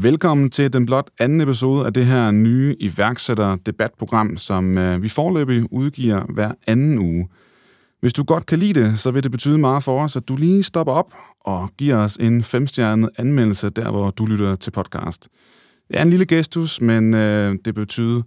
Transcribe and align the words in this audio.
Velkommen 0.00 0.50
til 0.50 0.72
den 0.72 0.86
blot 0.86 1.10
anden 1.20 1.40
episode 1.40 1.86
af 1.86 1.92
det 1.92 2.06
her 2.06 2.30
nye 2.30 2.76
iværksætter-debatprogram, 2.80 4.36
som 4.36 4.78
øh, 4.78 5.02
vi 5.02 5.08
forløbig 5.08 5.72
udgiver 5.72 6.24
hver 6.34 6.52
anden 6.66 6.98
uge. 6.98 7.28
Hvis 8.00 8.12
du 8.12 8.24
godt 8.24 8.46
kan 8.46 8.58
lide 8.58 8.80
det, 8.80 8.98
så 8.98 9.10
vil 9.10 9.22
det 9.22 9.30
betyde 9.30 9.58
meget 9.58 9.82
for 9.82 10.02
os, 10.02 10.16
at 10.16 10.28
du 10.28 10.36
lige 10.36 10.62
stopper 10.62 10.92
op 10.92 11.14
og 11.40 11.70
giver 11.78 11.96
os 11.96 12.16
en 12.16 12.42
femstjernet 12.42 13.10
anmeldelse 13.18 13.70
der, 13.70 13.90
hvor 13.90 14.10
du 14.10 14.26
lytter 14.26 14.54
til 14.56 14.70
podcast. 14.70 15.28
Det 15.88 15.98
er 15.98 16.02
en 16.02 16.10
lille 16.10 16.26
gestus, 16.26 16.80
men 16.80 17.14
øh, 17.14 17.58
det 17.64 17.74
betyder 17.74 18.22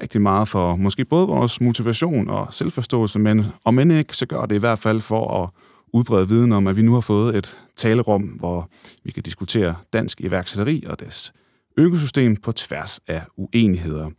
rigtig 0.00 0.22
meget 0.22 0.48
for 0.48 0.76
måske 0.76 1.04
både 1.04 1.26
vores 1.26 1.60
motivation 1.60 2.30
og 2.30 2.52
selvforståelse, 2.52 3.18
men 3.18 3.44
om 3.64 3.78
end 3.78 3.92
ikke, 3.92 4.16
så 4.16 4.26
gør 4.26 4.42
det 4.42 4.54
i 4.54 4.58
hvert 4.58 4.78
fald 4.78 5.00
for 5.00 5.42
at 5.42 5.50
udbrede 5.92 6.28
viden 6.28 6.52
om, 6.52 6.66
at 6.66 6.76
vi 6.76 6.82
nu 6.82 6.94
har 6.94 7.00
fået 7.00 7.36
et 7.36 7.58
talerum, 7.76 8.22
hvor 8.22 8.70
vi 9.04 9.10
kan 9.10 9.22
diskutere 9.22 9.74
dansk 9.92 10.20
iværksætteri 10.20 10.84
og 10.86 11.00
dets 11.00 11.32
økosystem 11.76 12.36
på 12.36 12.52
tværs 12.52 13.00
af 13.06 13.22
uenigheder. 13.36 14.10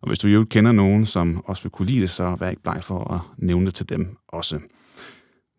Og 0.00 0.08
hvis 0.08 0.18
du 0.18 0.28
jo 0.28 0.44
kender 0.50 0.72
nogen, 0.72 1.06
som 1.06 1.42
også 1.44 1.62
vil 1.62 1.70
kunne 1.70 1.88
lide 1.88 2.00
det, 2.00 2.10
så 2.10 2.36
vær 2.40 2.50
ikke 2.50 2.62
bleg 2.62 2.84
for 2.84 3.12
at 3.14 3.20
nævne 3.38 3.66
det 3.66 3.74
til 3.74 3.88
dem 3.88 4.16
også. 4.28 4.60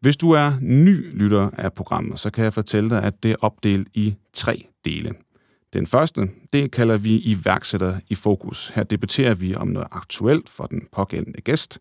Hvis 0.01 0.17
du 0.17 0.31
er 0.31 0.53
ny 0.61 1.17
lytter 1.17 1.49
af 1.57 1.73
programmet, 1.73 2.19
så 2.19 2.29
kan 2.29 2.43
jeg 2.43 2.53
fortælle 2.53 2.89
dig, 2.89 3.03
at 3.03 3.23
det 3.23 3.31
er 3.31 3.35
opdelt 3.41 3.87
i 3.93 4.15
tre 4.33 4.67
dele. 4.85 5.13
Den 5.73 5.87
første, 5.87 6.29
det 6.53 6.71
kalder 6.71 6.97
vi 6.97 7.17
iværksætter 7.17 7.99
i 8.09 8.15
fokus. 8.15 8.69
Her 8.69 8.83
debatterer 8.83 9.33
vi 9.33 9.55
om 9.55 9.67
noget 9.67 9.87
aktuelt 9.91 10.49
for 10.49 10.65
den 10.65 10.81
pågældende 10.91 11.41
gæst. 11.41 11.79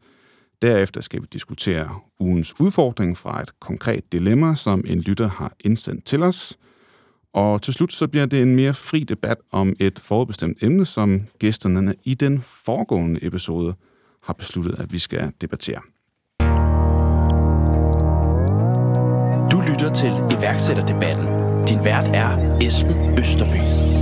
Derefter 0.63 1.01
skal 1.01 1.23
vi 1.23 1.27
diskutere 1.33 2.01
ugens 2.21 2.61
udfordring 2.61 3.19
fra 3.19 3.43
et 3.43 3.61
konkret 3.61 4.13
dilemma, 4.13 4.55
som 4.55 4.85
en 4.87 5.01
lytter 5.01 5.29
har 5.29 5.53
indsendt 5.65 6.05
til 6.05 6.23
os. 6.23 6.59
Og 7.35 7.63
til 7.63 7.75
slut 7.75 7.93
så 7.93 8.09
bliver 8.09 8.27
det 8.27 8.43
en 8.43 8.57
mere 8.57 8.75
fri 8.75 9.05
debat 9.05 9.37
om 9.53 9.75
et 9.81 9.99
forudbestemt 9.99 10.63
emne, 10.63 10.87
som 10.87 11.23
gæsterne 11.39 11.95
i 12.05 12.15
den 12.15 12.43
foregående 12.43 13.25
episode 13.27 13.75
har 14.23 14.33
besluttet, 14.33 14.75
at 14.79 14.93
vi 14.93 14.99
skal 14.99 15.33
debattere. 15.41 15.81
Du 19.51 19.61
lytter 19.73 19.91
til 19.95 20.39
iværksætterdebatten. 20.39 21.27
Din 21.67 21.85
vært 21.85 22.09
er 22.15 22.59
Esben 22.61 23.19
Østerby. 23.19 23.96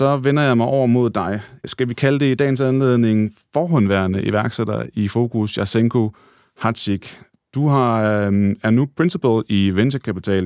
Så 0.00 0.16
vender 0.16 0.42
jeg 0.42 0.56
mig 0.56 0.66
over 0.66 0.86
mod 0.86 1.10
dig. 1.10 1.40
Skal 1.64 1.88
vi 1.88 1.94
kalde 1.94 2.20
det 2.20 2.26
i 2.26 2.34
dagens 2.34 2.60
anledning 2.60 3.32
forhåndværende 3.52 4.24
iværksætter 4.24 4.86
i 4.92 5.08
Fokus, 5.08 5.58
Jasenko 5.58 6.10
Hatsik. 6.58 7.18
Du 7.54 7.68
har, 7.68 8.02
øh, 8.02 8.56
er 8.62 8.70
nu 8.70 8.88
principal 8.96 9.42
i 9.48 9.70
venture 9.70 10.00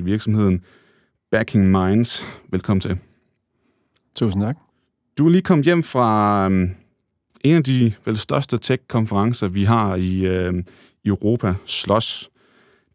virksomheden 0.05 0.61
Backing 1.31 1.71
Minds. 1.71 2.27
Velkommen 2.51 2.81
til. 2.81 2.99
Tusind 4.17 4.43
tak. 4.43 4.57
Du 5.19 5.27
er 5.27 5.31
lige 5.31 5.43
kommet 5.43 5.65
hjem 5.65 5.83
fra 5.83 6.49
øh, 6.49 6.69
en 7.45 7.57
af 7.57 7.65
de 7.65 7.93
vel 8.05 8.17
største 8.17 8.59
tech-konferencer, 8.59 9.49
vi 9.49 9.65
har 9.65 9.97
i, 9.97 10.27
øh, 10.27 10.65
Europa, 11.05 11.55
SLOS. 11.67 12.31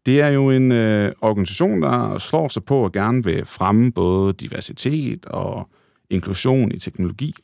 Det 0.06 0.20
er 0.20 0.28
jo 0.28 0.50
en 0.50 0.72
øh, 0.72 1.12
organisation, 1.20 1.82
der 1.82 2.18
slår 2.18 2.48
sig 2.48 2.64
på 2.64 2.84
at 2.84 2.92
gerne 2.92 3.24
vil 3.24 3.44
fremme 3.44 3.92
både 3.92 4.32
diversitet 4.32 5.26
og 5.26 5.68
inklusion 6.10 6.72
i 6.72 6.78
teknologi 6.78 7.34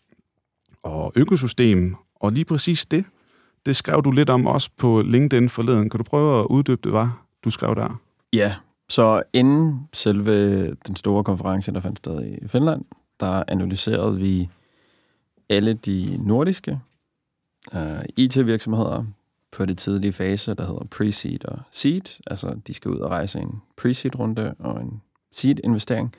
og 0.83 1.13
økosystem, 1.17 1.97
og 2.15 2.33
lige 2.33 2.45
præcis 2.45 2.87
det, 2.87 3.05
det 3.67 3.77
skrev 3.77 4.03
du 4.03 4.11
lidt 4.11 4.31
om 4.31 4.47
også 4.47 4.71
på 4.77 5.03
LinkedIn 5.03 5.49
forleden. 5.49 5.91
Kan 5.91 5.99
du 5.99 6.05
prøve 6.05 6.41
at 6.41 6.47
uddybe 6.51 6.81
det, 6.85 6.93
hvad 6.93 7.09
du 7.45 7.51
skrev 7.51 7.75
der? 7.75 8.01
Ja, 8.33 8.55
så 8.89 9.23
inden 9.33 9.89
selve 9.93 10.67
den 10.75 10.97
store 10.97 11.25
konference, 11.25 11.73
der 11.73 11.81
fandt 11.81 11.99
sted 11.99 12.39
i 12.43 12.49
Finland, 12.49 12.85
der 13.21 13.43
analyserede 13.49 14.19
vi 14.19 14.49
alle 15.49 15.75
de 15.75 16.19
nordiske 16.27 16.81
uh, 17.73 17.81
øh, 17.81 18.03
IT-virksomheder 18.17 19.05
på 19.53 19.65
det 19.65 19.79
tidlige 19.79 20.13
fase, 20.13 20.55
der 20.55 20.67
hedder 20.67 20.85
pre-seed 20.95 21.45
og 21.45 21.59
seed. 21.71 22.21
Altså, 22.27 22.57
de 22.67 22.75
skal 22.75 22.91
ud 22.91 22.99
og 22.99 23.11
rejse 23.11 23.39
en 23.39 23.63
pre-seed-runde 23.77 24.55
og 24.59 24.81
en 24.81 25.03
seed-investering. 25.33 26.13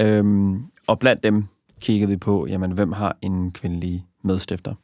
Øhm, 0.00 0.64
og 0.86 0.98
blandt 0.98 1.22
dem 1.22 1.44
kiggede 1.80 2.10
vi 2.10 2.16
på, 2.16 2.46
jamen, 2.46 2.72
hvem 2.72 2.92
har 2.92 3.16
en 3.22 3.52
kvindelig 3.52 4.06
medstifter? 4.22 4.74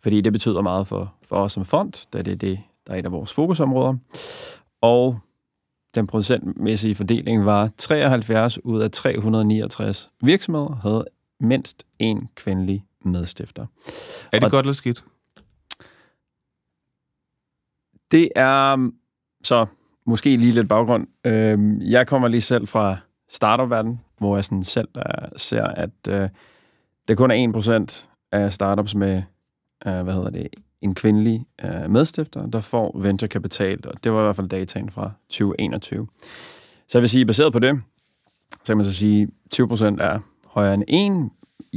Fordi 0.00 0.20
det 0.20 0.32
betyder 0.32 0.60
meget 0.60 0.86
for, 0.86 1.14
for 1.22 1.36
os 1.36 1.52
som 1.52 1.64
fond, 1.64 2.08
da 2.12 2.22
det 2.22 2.32
er 2.32 2.36
det, 2.36 2.60
der 2.86 2.92
er 2.92 2.98
et 2.98 3.04
af 3.04 3.12
vores 3.12 3.32
fokusområder. 3.32 3.94
Og 4.80 5.18
den 5.94 6.06
procentmæssige 6.06 6.94
fordeling 6.94 7.44
var 7.44 7.70
73 7.76 8.64
ud 8.64 8.80
af 8.80 8.90
369 8.90 10.10
virksomheder 10.20 10.74
havde 10.74 11.04
mindst 11.40 11.86
en 11.98 12.28
kvindelig 12.34 12.84
medstifter. 13.04 13.66
Er 14.32 14.38
det 14.38 14.44
og 14.44 14.50
godt 14.50 14.66
eller 14.66 14.74
skidt? 14.74 15.04
Det 18.10 18.28
er 18.36 18.90
så 19.44 19.66
måske 20.06 20.36
lige 20.36 20.52
lidt 20.52 20.68
baggrund. 20.68 21.06
Øhm, 21.24 21.80
jeg 21.80 22.06
kommer 22.06 22.28
lige 22.28 22.40
selv 22.40 22.66
fra 22.66 22.96
startup-verden, 23.28 24.00
hvor 24.18 24.36
jeg 24.36 24.44
sådan 24.44 24.62
selv 24.62 24.88
uh, 24.96 25.28
ser, 25.36 25.64
at 25.64 25.90
øh, 26.08 26.22
uh, 26.22 26.28
det 27.08 27.16
kun 27.16 27.30
er 27.30 27.88
1% 28.06 28.08
af 28.32 28.52
startups 28.52 28.94
med, 28.94 29.22
uh, 29.86 30.00
hvad 30.00 30.14
hedder 30.14 30.30
det, 30.30 30.48
en 30.80 30.94
kvindelig 30.94 31.46
uh, 31.64 31.90
medstifter, 31.90 32.46
der 32.46 32.60
får 32.60 32.98
venturekapital, 32.98 33.88
og 33.88 34.04
det 34.04 34.12
var 34.12 34.20
i 34.20 34.24
hvert 34.24 34.36
fald 34.36 34.48
dataen 34.48 34.90
fra 34.90 35.10
2021. 35.28 36.08
Så 36.88 36.98
jeg 36.98 37.02
vil 37.02 37.08
sige, 37.08 37.26
baseret 37.26 37.52
på 37.52 37.58
det, 37.58 37.80
så 38.50 38.66
kan 38.66 38.76
man 38.76 38.86
så 38.86 38.94
sige, 38.94 39.28
20% 39.54 39.84
er 39.84 40.18
højere 40.46 40.74
end 40.74 40.84
1. 40.88 41.30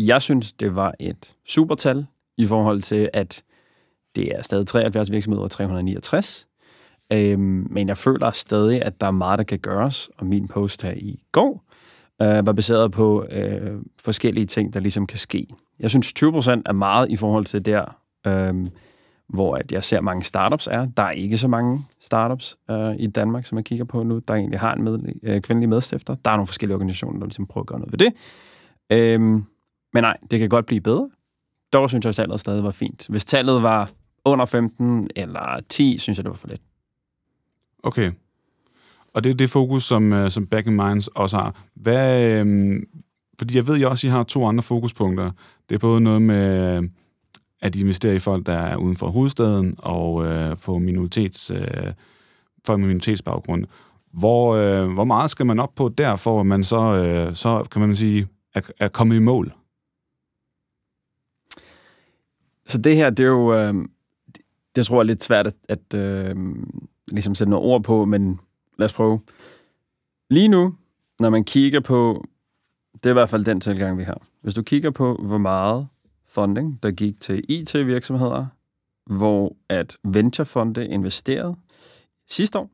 Jeg 0.08 0.22
synes, 0.22 0.53
det 0.53 0.75
var 0.75 0.94
et 1.00 1.35
supertal 1.46 2.06
i 2.38 2.46
forhold 2.46 2.81
til, 2.81 3.09
at 3.13 3.44
det 4.16 4.35
er 4.35 4.41
stadig 4.41 4.68
73 4.68 5.12
virksomheder 5.12 5.44
og 5.44 5.52
369. 5.52 6.47
Øhm, 7.13 7.68
men 7.69 7.88
jeg 7.88 7.97
føler 7.97 8.31
stadig, 8.31 8.81
at 8.81 9.02
der 9.02 9.08
er 9.08 9.12
meget, 9.12 9.38
der 9.38 9.44
kan 9.44 9.59
gøres, 9.59 10.09
og 10.18 10.25
min 10.25 10.47
post 10.47 10.81
her 10.81 10.94
i 10.94 11.23
går 11.31 11.63
øh, 12.22 12.46
var 12.46 12.54
baseret 12.54 12.92
på 12.92 13.26
øh, 13.32 13.82
forskellige 14.02 14.46
ting, 14.46 14.74
der 14.74 14.80
ligesom 14.80 15.08
kan 15.08 15.18
ske. 15.18 15.48
Jeg 15.80 15.90
synes, 15.90 16.14
20% 16.24 16.62
er 16.66 16.74
meget 16.74 17.09
i 17.09 17.16
forhold 17.16 17.46
til 17.46 17.66
der, 17.66 17.98
øh, 18.28 18.68
hvor 19.30 19.56
at 19.56 19.72
jeg 19.72 19.84
ser 19.84 20.02
mange 20.02 20.24
startups 20.24 20.68
er. 20.68 20.86
Der 20.86 21.04
er 21.04 21.12
ikke 21.12 21.38
så 21.38 21.48
mange 21.48 21.86
startups 22.00 22.58
øh, 22.70 22.96
i 23.00 23.08
Danmark, 23.08 23.46
som 23.46 23.58
jeg 23.58 23.66
kigger 23.66 23.86
på 23.86 24.04
nu, 24.04 24.20
der 24.28 24.34
egentlig 24.34 24.59
har 24.59 24.74
en 24.74 24.84
med, 24.84 25.00
øh, 25.24 25.42
kvindelig 25.42 25.70
medstifter. 25.70 26.16
Der 26.26 26.32
er 26.32 26.36
nogle 26.36 26.48
forskellige 26.48 26.76
organisationer, 26.76 27.20
der 27.20 27.26
ligesom 27.26 27.48
prøver 27.48 27.64
at 27.64 27.68
gøre 27.68 27.80
noget 27.80 27.92
ved 27.92 28.00
det. 28.00 28.14
Øh, 28.90 29.22
men 29.94 30.03
nej, 30.03 30.18
det 30.32 30.40
kan 30.40 30.50
godt 30.50 30.66
blive 30.66 30.82
bedre. 30.82 31.09
Dog 31.74 31.90
synes 31.90 32.06
jeg, 32.06 32.09
at 32.09 32.16
tallet 32.16 32.40
stadig 32.40 32.64
var 32.64 32.72
fint. 32.72 33.08
Hvis 33.09 33.26
tallet 33.26 33.64
var 33.64 33.90
under 34.26 34.46
15 34.46 35.09
eller 35.16 35.59
10, 35.70 35.98
synes 35.98 36.18
jeg, 36.18 36.24
det 36.24 36.30
var 36.30 36.38
for 36.38 36.48
lidt. 36.48 36.62
Okay. 37.84 38.12
Og 39.14 39.24
det 39.24 39.30
er 39.30 39.34
det 39.34 39.50
fokus, 39.50 39.84
som, 39.84 40.14
øh, 40.14 40.32
som 40.32 40.48
Back 40.48 40.68
in 40.68 40.76
Minds 40.76 41.08
også 41.08 41.38
har. 41.38 41.64
Hvad, 41.76 42.40
øhm, 42.40 42.84
fordi 43.40 43.56
jeg 43.56 43.68
ved 43.68 43.80
jo 43.80 43.90
også, 43.90 44.08
at 44.08 44.12
I 44.12 44.14
har 44.14 44.24
to 44.24 44.46
andre 44.46 44.64
fokuspunkter. 44.64 45.32
Det 45.70 45.76
er 45.76 45.80
både 45.80 46.02
noget 46.02 46.22
med, 46.22 46.78
øh, 46.78 46.90
at 47.62 47.76
investere 47.76 48.16
i 48.16 48.20
folk, 48.20 48.46
der 48.46 48.54
er 48.54 48.76
uden 48.76 48.96
for 48.96 49.08
hovedstaden, 49.08 49.76
og 49.78 50.26
øh, 50.26 50.58
få 50.58 50.78
minoritets, 50.78 51.52
øh, 51.52 51.94
folk 52.66 52.80
med 52.80 52.88
minoritetsbaggrund. 52.88 53.66
Hvor, 54.14 54.56
øh, 54.56 54.94
hvor 54.94 55.04
meget 55.04 55.32
skal 55.32 55.46
man 55.46 55.60
op 55.60 55.76
på 55.76 55.90
der, 55.90 56.16
for 56.16 56.40
at 56.40 56.46
man 56.46 56.64
så, 56.64 56.78
øh, 56.78 57.36
så 57.36 57.64
kan 57.72 57.82
man 57.82 57.96
sige, 57.96 58.28
er, 58.56 58.62
er 58.80 58.88
kommet 58.88 59.16
i 59.16 59.20
mål? 59.20 59.54
Så 62.66 62.78
det 62.78 62.96
her, 62.96 63.10
det 63.10 63.24
er 63.24 63.28
jo, 63.28 63.54
øh, 63.54 63.74
det 64.76 64.86
tror 64.86 64.96
jeg 64.96 65.00
er 65.00 65.04
lidt 65.04 65.24
svært 65.24 65.48
at, 65.48 65.56
at 65.70 65.94
øh, 65.94 66.36
ligesom 67.08 67.35
sætte 67.35 67.52
nogle 67.52 67.66
ord 67.66 67.84
på, 67.84 68.06
men 68.06 68.40
lad 68.82 68.86
os 68.86 68.94
prøve. 68.94 69.20
Lige 70.30 70.48
nu, 70.48 70.76
når 71.20 71.30
man 71.30 71.44
kigger 71.44 71.80
på, 71.80 72.26
det 72.94 73.06
er 73.06 73.10
i 73.10 73.14
hvert 73.14 73.30
fald 73.30 73.46
den 73.46 73.60
tilgang, 73.60 73.98
vi 73.98 74.04
har. 74.04 74.22
Hvis 74.42 74.54
du 74.54 74.64
kigger 74.64 74.92
på, 74.92 75.16
hvor 75.28 75.38
meget 75.38 75.88
funding, 76.28 76.84
der 76.84 76.92
gik 76.92 77.20
til 77.20 77.44
IT-virksomheder, 77.50 78.46
hvor 79.06 79.56
at 79.70 79.98
venturefonde 80.04 80.88
investerede 80.88 81.56
sidste 82.30 82.60
år, 82.60 82.70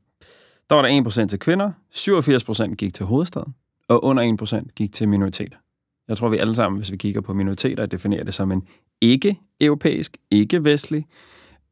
der 0.70 0.74
var 0.74 0.82
der 0.82 1.22
1% 1.24 1.26
til 1.26 1.38
kvinder, 1.38 1.72
87% 1.94 2.74
gik 2.74 2.94
til 2.94 3.06
hovedstaden, 3.06 3.54
og 3.88 4.04
under 4.04 4.36
1% 4.42 4.72
gik 4.76 4.92
til 4.92 5.08
minoriteter. 5.08 5.56
Jeg 6.08 6.16
tror, 6.16 6.28
vi 6.28 6.36
alle 6.36 6.54
sammen, 6.54 6.78
hvis 6.78 6.92
vi 6.92 6.96
kigger 6.96 7.20
på 7.20 7.34
minoriteter, 7.34 7.86
definerer 7.86 8.24
det 8.24 8.34
som 8.34 8.52
en 8.52 8.68
ikke-europæisk, 9.00 10.16
ikke-vestlig 10.30 11.06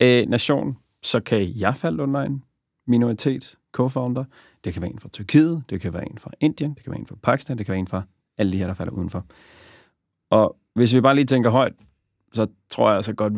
øh, 0.01 0.27
nation, 0.29 0.77
så 1.03 1.21
kan 1.21 1.53
jeg 1.57 1.77
falde 1.77 2.03
under 2.03 2.21
en 2.21 2.43
minoritets 2.87 3.59
co-founder. 3.79 4.25
Det 4.65 4.73
kan 4.73 4.83
være 4.83 4.91
en 4.91 4.99
fra 4.99 5.09
Tyrkiet, 5.13 5.63
det 5.71 5.81
kan 5.81 5.93
være 5.93 6.09
en 6.11 6.19
fra 6.19 6.31
Indien, 6.41 6.75
det 6.75 6.85
kan 6.85 6.91
være 6.91 7.01
en 7.01 7.07
fra 7.07 7.17
Pakistan, 7.23 7.59
det 7.59 7.67
kan 7.67 7.73
være 7.73 7.81
en 7.81 7.87
fra 7.87 8.03
alle 8.39 8.53
de 8.53 8.59
her, 8.59 8.67
der 8.67 8.75
falder 8.75 8.93
udenfor. 8.93 9.25
Og 10.31 10.57
hvis 10.75 10.95
vi 10.95 11.01
bare 11.01 11.15
lige 11.15 11.25
tænker 11.25 11.51
højt, 11.51 11.73
så 12.33 12.47
tror 12.71 12.89
jeg 12.89 12.97
altså 12.97 13.13
godt, 13.13 13.33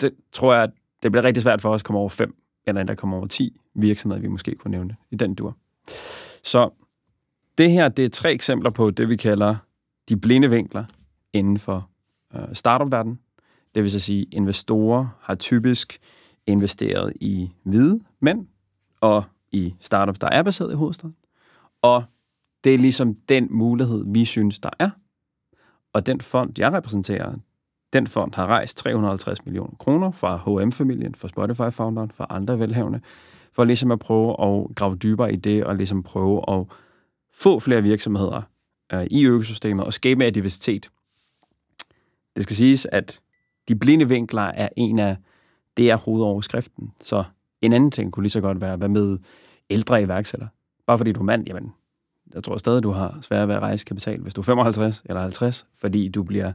det, 0.00 0.14
tror 0.32 0.54
jeg, 0.54 0.62
at 0.62 0.70
det 1.02 1.12
bliver 1.12 1.24
rigtig 1.24 1.42
svært 1.42 1.60
for 1.60 1.70
os 1.70 1.80
at 1.80 1.84
komme 1.84 1.98
over 1.98 2.08
fem 2.08 2.36
eller 2.66 2.80
endda 2.80 2.94
komme 2.94 3.16
over 3.16 3.26
10 3.26 3.60
virksomheder, 3.74 4.22
vi 4.22 4.28
måske 4.28 4.54
kunne 4.54 4.70
nævne 4.70 4.96
i 5.10 5.16
den 5.16 5.34
dur. 5.34 5.56
Så 6.42 6.70
det 7.58 7.70
her, 7.70 7.88
det 7.88 8.04
er 8.04 8.08
tre 8.08 8.32
eksempler 8.32 8.70
på 8.70 8.90
det, 8.90 9.08
vi 9.08 9.16
kalder 9.16 9.56
de 10.08 10.16
blinde 10.16 10.50
vinkler 10.50 10.84
inden 11.32 11.58
for 11.58 11.90
øh, 12.34 12.42
startup-verdenen. 12.52 13.18
Det 13.74 13.82
vil 13.82 13.90
så 13.90 14.00
sige, 14.00 14.24
investorer 14.24 15.18
har 15.20 15.34
typisk 15.34 15.98
investeret 16.46 17.12
i 17.20 17.50
hvide 17.62 18.00
mænd 18.20 18.46
og 19.04 19.24
i 19.52 19.74
startups, 19.80 20.18
der 20.18 20.28
er 20.28 20.42
baseret 20.42 20.72
i 20.72 20.74
hovedstaden. 20.74 21.16
Og 21.82 22.04
det 22.64 22.74
er 22.74 22.78
ligesom 22.78 23.14
den 23.14 23.48
mulighed, 23.50 24.04
vi 24.06 24.24
synes, 24.24 24.58
der 24.58 24.70
er. 24.78 24.90
Og 25.92 26.06
den 26.06 26.20
fond, 26.20 26.58
jeg 26.58 26.72
repræsenterer, 26.72 27.34
den 27.92 28.06
fond 28.06 28.34
har 28.34 28.46
rejst 28.46 28.78
350 28.78 29.44
millioner 29.44 29.76
kroner 29.78 30.10
fra 30.10 30.36
H&M-familien, 30.36 31.14
fra 31.14 31.28
Spotify-founderen, 31.28 32.10
fra 32.10 32.26
andre 32.30 32.58
velhavende, 32.58 33.00
for 33.52 33.64
ligesom 33.64 33.90
at 33.90 33.98
prøve 33.98 34.30
at 34.30 34.74
grave 34.74 34.96
dybere 34.96 35.32
i 35.32 35.36
det, 35.36 35.64
og 35.64 35.76
ligesom 35.76 36.02
prøve 36.02 36.44
at 36.48 36.66
få 37.34 37.60
flere 37.60 37.82
virksomheder 37.82 38.42
øh, 38.92 39.06
i 39.10 39.26
økosystemet 39.26 39.84
og 39.84 39.92
skabe 39.92 40.18
mere 40.18 40.30
diversitet. 40.30 40.90
Det 42.36 42.42
skal 42.42 42.56
siges, 42.56 42.86
at 42.92 43.20
de 43.68 43.76
blinde 43.76 44.08
vinkler 44.08 44.42
er 44.42 44.68
en 44.76 44.98
af, 44.98 45.16
det 45.76 45.90
er 45.90 45.96
hovedoverskriften. 45.96 46.92
Så 47.00 47.24
en 47.64 47.72
anden 47.72 47.90
ting 47.90 48.12
kunne 48.12 48.22
lige 48.22 48.30
så 48.30 48.40
godt 48.40 48.60
være, 48.60 48.76
hvad 48.76 48.88
med 48.88 49.18
ældre 49.70 50.02
iværksættere? 50.02 50.48
Bare 50.86 50.98
fordi 50.98 51.12
du 51.12 51.20
er 51.20 51.24
mand, 51.24 51.46
jamen, 51.46 51.72
jeg 52.34 52.44
tror 52.44 52.56
stadig, 52.56 52.82
du 52.82 52.90
har 52.90 53.18
svært 53.22 53.48
ved 53.48 53.54
at 53.54 53.62
rejse 53.62 53.84
kapital, 53.84 54.20
hvis 54.20 54.34
du 54.34 54.40
er 54.40 54.44
55 54.44 55.02
eller 55.04 55.20
50, 55.20 55.66
fordi 55.80 56.08
du 56.08 56.22
bliver 56.22 56.52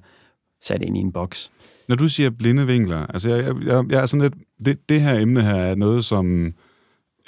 sat 0.62 0.82
ind 0.82 0.98
i 0.98 1.00
en 1.00 1.12
boks. 1.12 1.52
Når 1.88 1.96
du 1.96 2.10
siger 2.10 2.30
blinde 2.30 2.68
vinkler, 2.68 3.06
altså 3.06 3.36
jeg, 3.36 3.56
jeg, 3.66 3.86
jeg 3.90 4.02
er 4.02 4.06
sådan 4.06 4.22
lidt, 4.22 4.34
det, 4.66 4.90
det 4.90 5.02
her 5.02 5.20
emne 5.20 5.42
her 5.42 5.56
er 5.56 5.76
noget, 5.76 6.06
som, 6.06 6.54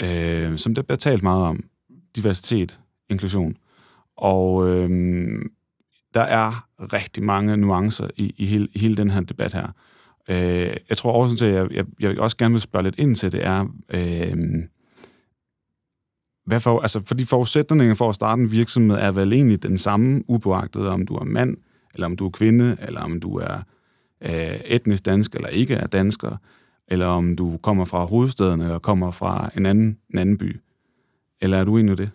øh, 0.02 0.58
som 0.58 0.76
der 0.76 0.82
bliver 0.82 0.98
talt 0.98 1.24
meget 1.24 1.44
om. 1.44 1.64
Diversitet, 2.16 2.80
inklusion. 3.10 3.58
Og 4.18 4.68
øh, 4.68 4.90
der 6.14 6.22
er 6.22 6.68
rigtig 6.80 7.24
mange 7.24 7.58
nuancer 7.58 8.08
i, 8.18 8.36
i, 8.38 8.46
hele, 8.46 8.68
i 8.74 8.80
hele 8.80 8.98
den 8.98 9.12
her 9.12 9.22
debat 9.22 9.54
her. 9.54 9.68
Øh, 10.32 10.78
jeg 10.90 10.98
tror 10.98 11.24
også, 11.24 11.46
at 11.46 11.54
jeg, 11.54 11.72
jeg, 11.72 11.86
jeg 12.00 12.20
også 12.20 12.38
gerne 12.38 12.54
vil 12.54 12.62
spørge 12.62 12.84
lidt 12.84 13.00
ind 13.00 13.16
til, 13.16 13.32
det 13.32 13.46
er, 13.46 13.66
øh, 13.94 14.38
hvad 16.46 16.60
for, 16.60 16.80
altså, 16.80 17.02
fordi 17.06 17.26
forudsætningen 17.26 17.96
for 17.96 18.10
at 18.10 18.16
starte 18.16 18.42
en 18.42 18.52
virksomhed 18.52 18.98
er 18.98 19.12
vel 19.12 19.34
egentlig 19.34 19.64
den 19.64 19.78
samme, 19.78 20.24
upåagtet 20.28 20.88
om 20.88 21.06
du 21.06 21.16
er 21.16 21.24
mand, 21.24 21.58
eller 21.94 22.06
om 22.06 22.16
du 22.16 22.26
er 22.26 22.30
kvinde, 22.30 22.78
eller 22.82 23.02
om 23.02 23.20
du 23.20 23.38
er 23.38 23.58
øh, 24.22 24.60
etnisk 24.66 25.06
dansk, 25.06 25.36
eller 25.36 25.48
ikke 25.48 25.74
er 25.74 25.88
dansker, 25.88 26.38
eller 26.88 27.06
om 27.06 27.36
du 27.36 27.58
kommer 27.58 27.86
fra 27.86 28.06
hovedstaden, 28.06 28.62
eller 28.62 28.80
kommer 28.80 29.12
fra 29.12 29.50
en 29.58 29.66
anden, 29.66 29.98
en 30.10 30.20
anden 30.20 30.38
by. 30.38 30.60
Eller 31.42 31.58
er 31.58 31.64
du 31.64 31.78
enig 31.78 31.94
i 31.94 31.96
det? 31.96 32.10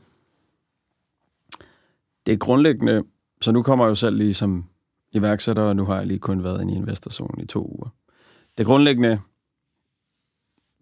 Det 2.27 2.33
er 2.33 2.37
grundlæggende, 2.37 3.03
så 3.41 3.53
nu 3.53 3.63
kommer 3.63 3.85
jeg 3.85 3.91
jo 3.91 3.95
selv 3.95 4.17
lige 4.17 4.35
som 4.35 4.65
iværksætter, 5.13 5.63
og 5.63 5.77
nu 5.77 5.85
har 5.85 5.97
jeg 5.97 6.07
lige 6.07 6.19
kun 6.19 6.45
været 6.45 6.63
inde 6.63 6.75
i 6.75 6.77
investorzonen 6.77 7.41
i 7.45 7.47
to 7.47 7.77
uger. 7.79 7.89
Det 8.59 8.67
grundlæggende 8.67 9.21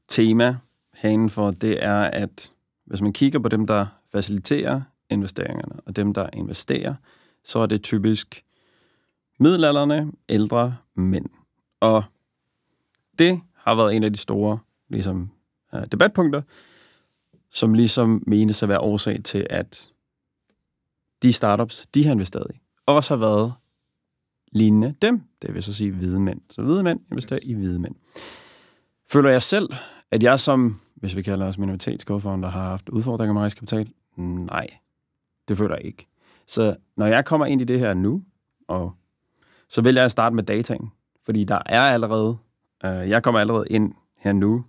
tema 0.08 0.56
herinde 0.94 1.30
for, 1.30 1.50
det 1.50 1.84
er, 1.84 2.00
at 2.00 2.54
hvis 2.84 3.02
man 3.02 3.12
kigger 3.12 3.38
på 3.38 3.48
dem, 3.48 3.66
der 3.66 3.86
faciliterer 4.12 4.82
investeringerne, 5.10 5.80
og 5.86 5.96
dem, 5.96 6.14
der 6.14 6.28
investerer, 6.32 6.94
så 7.44 7.58
er 7.58 7.66
det 7.66 7.82
typisk 7.82 8.44
middelalderne, 9.38 10.12
ældre 10.28 10.76
mænd. 10.94 11.26
Og 11.80 12.04
det 13.18 13.40
har 13.54 13.74
været 13.74 13.96
en 13.96 14.04
af 14.04 14.12
de 14.12 14.18
store 14.18 14.58
ligesom, 14.88 15.30
øh, 15.74 15.82
debatpunkter, 15.92 16.42
som 17.50 17.74
ligesom 17.74 18.24
menes 18.26 18.62
at 18.62 18.68
være 18.68 18.80
årsag 18.80 19.24
til, 19.24 19.46
at 19.50 19.92
de 21.22 21.32
startups, 21.32 21.86
de 21.94 22.04
har 22.04 22.12
investeret 22.12 22.46
i, 22.54 22.60
også 22.86 23.16
har 23.16 23.20
været 23.20 23.52
lignende 24.54 24.94
dem, 25.02 25.22
det 25.42 25.54
vil 25.54 25.62
så 25.62 25.72
sige 25.72 25.92
hvide 25.92 26.20
mænd. 26.20 26.40
Så 26.50 26.62
hvide 26.62 26.82
mænd 26.82 27.00
investerer 27.10 27.40
i 27.42 27.52
hvide 27.52 27.78
mænd. 27.78 27.94
Føler 29.06 29.30
jeg 29.30 29.42
selv, 29.42 29.68
at 30.10 30.22
jeg 30.22 30.40
som, 30.40 30.80
hvis 30.94 31.16
vi 31.16 31.22
kalder 31.22 31.46
os 31.46 31.58
minoritets 31.58 32.04
har 32.08 32.48
haft 32.48 32.88
udfordringer 32.88 33.32
med 33.32 33.40
rejskapital? 33.40 33.88
Nej, 34.16 34.66
det 35.48 35.58
føler 35.58 35.74
jeg 35.74 35.84
ikke. 35.84 36.06
Så 36.46 36.76
når 36.96 37.06
jeg 37.06 37.24
kommer 37.24 37.46
ind 37.46 37.60
i 37.60 37.64
det 37.64 37.78
her 37.78 37.94
nu, 37.94 38.22
og 38.68 38.92
så 39.68 39.80
vil 39.80 39.94
jeg 39.94 40.10
starte 40.10 40.36
med 40.36 40.42
dataen, 40.42 40.90
fordi 41.24 41.44
der 41.44 41.58
er 41.66 41.80
allerede, 41.80 42.36
øh, 42.84 43.10
jeg 43.10 43.22
kommer 43.22 43.40
allerede 43.40 43.64
ind 43.70 43.92
her 44.18 44.32
nu, 44.32 44.64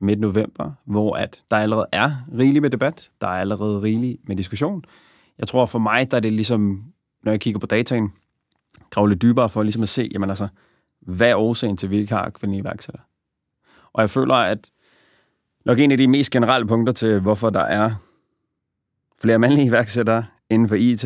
midt 0.00 0.20
november, 0.20 0.72
hvor 0.84 1.16
at 1.16 1.44
der 1.50 1.56
allerede 1.56 1.86
er 1.92 2.12
rigeligt 2.38 2.62
med 2.62 2.70
debat, 2.70 3.10
der 3.20 3.26
er 3.26 3.40
allerede 3.40 3.82
rigeligt 3.82 4.28
med 4.28 4.36
diskussion. 4.36 4.84
Jeg 5.38 5.48
tror 5.48 5.66
for 5.66 5.78
mig, 5.78 6.10
der 6.10 6.16
er 6.16 6.20
det 6.20 6.32
ligesom, 6.32 6.84
når 7.22 7.32
jeg 7.32 7.40
kigger 7.40 7.60
på 7.60 7.66
dataen, 7.66 8.12
grave 8.90 9.08
lidt 9.08 9.22
dybere 9.22 9.48
for 9.48 9.62
ligesom 9.62 9.82
at 9.82 9.88
se, 9.88 10.10
jamen 10.12 10.28
altså, 10.28 10.48
hvad 11.00 11.30
er 11.30 11.36
årsagen 11.36 11.76
til, 11.76 11.86
at 11.86 11.90
vi 11.90 11.98
ikke 11.98 12.14
har 12.14 12.30
kvindelige 12.30 12.60
iværksættere? 12.60 13.02
Og 13.92 14.00
jeg 14.00 14.10
føler, 14.10 14.34
at 14.34 14.70
nok 15.64 15.78
en 15.78 15.92
af 15.92 15.98
de 15.98 16.08
mest 16.08 16.30
generelle 16.30 16.66
punkter 16.66 16.92
til, 16.92 17.20
hvorfor 17.20 17.50
der 17.50 17.60
er 17.60 17.90
flere 19.20 19.38
mandlige 19.38 19.66
iværksættere 19.66 20.24
inden 20.50 20.68
for 20.68 20.74
IT, 20.74 21.04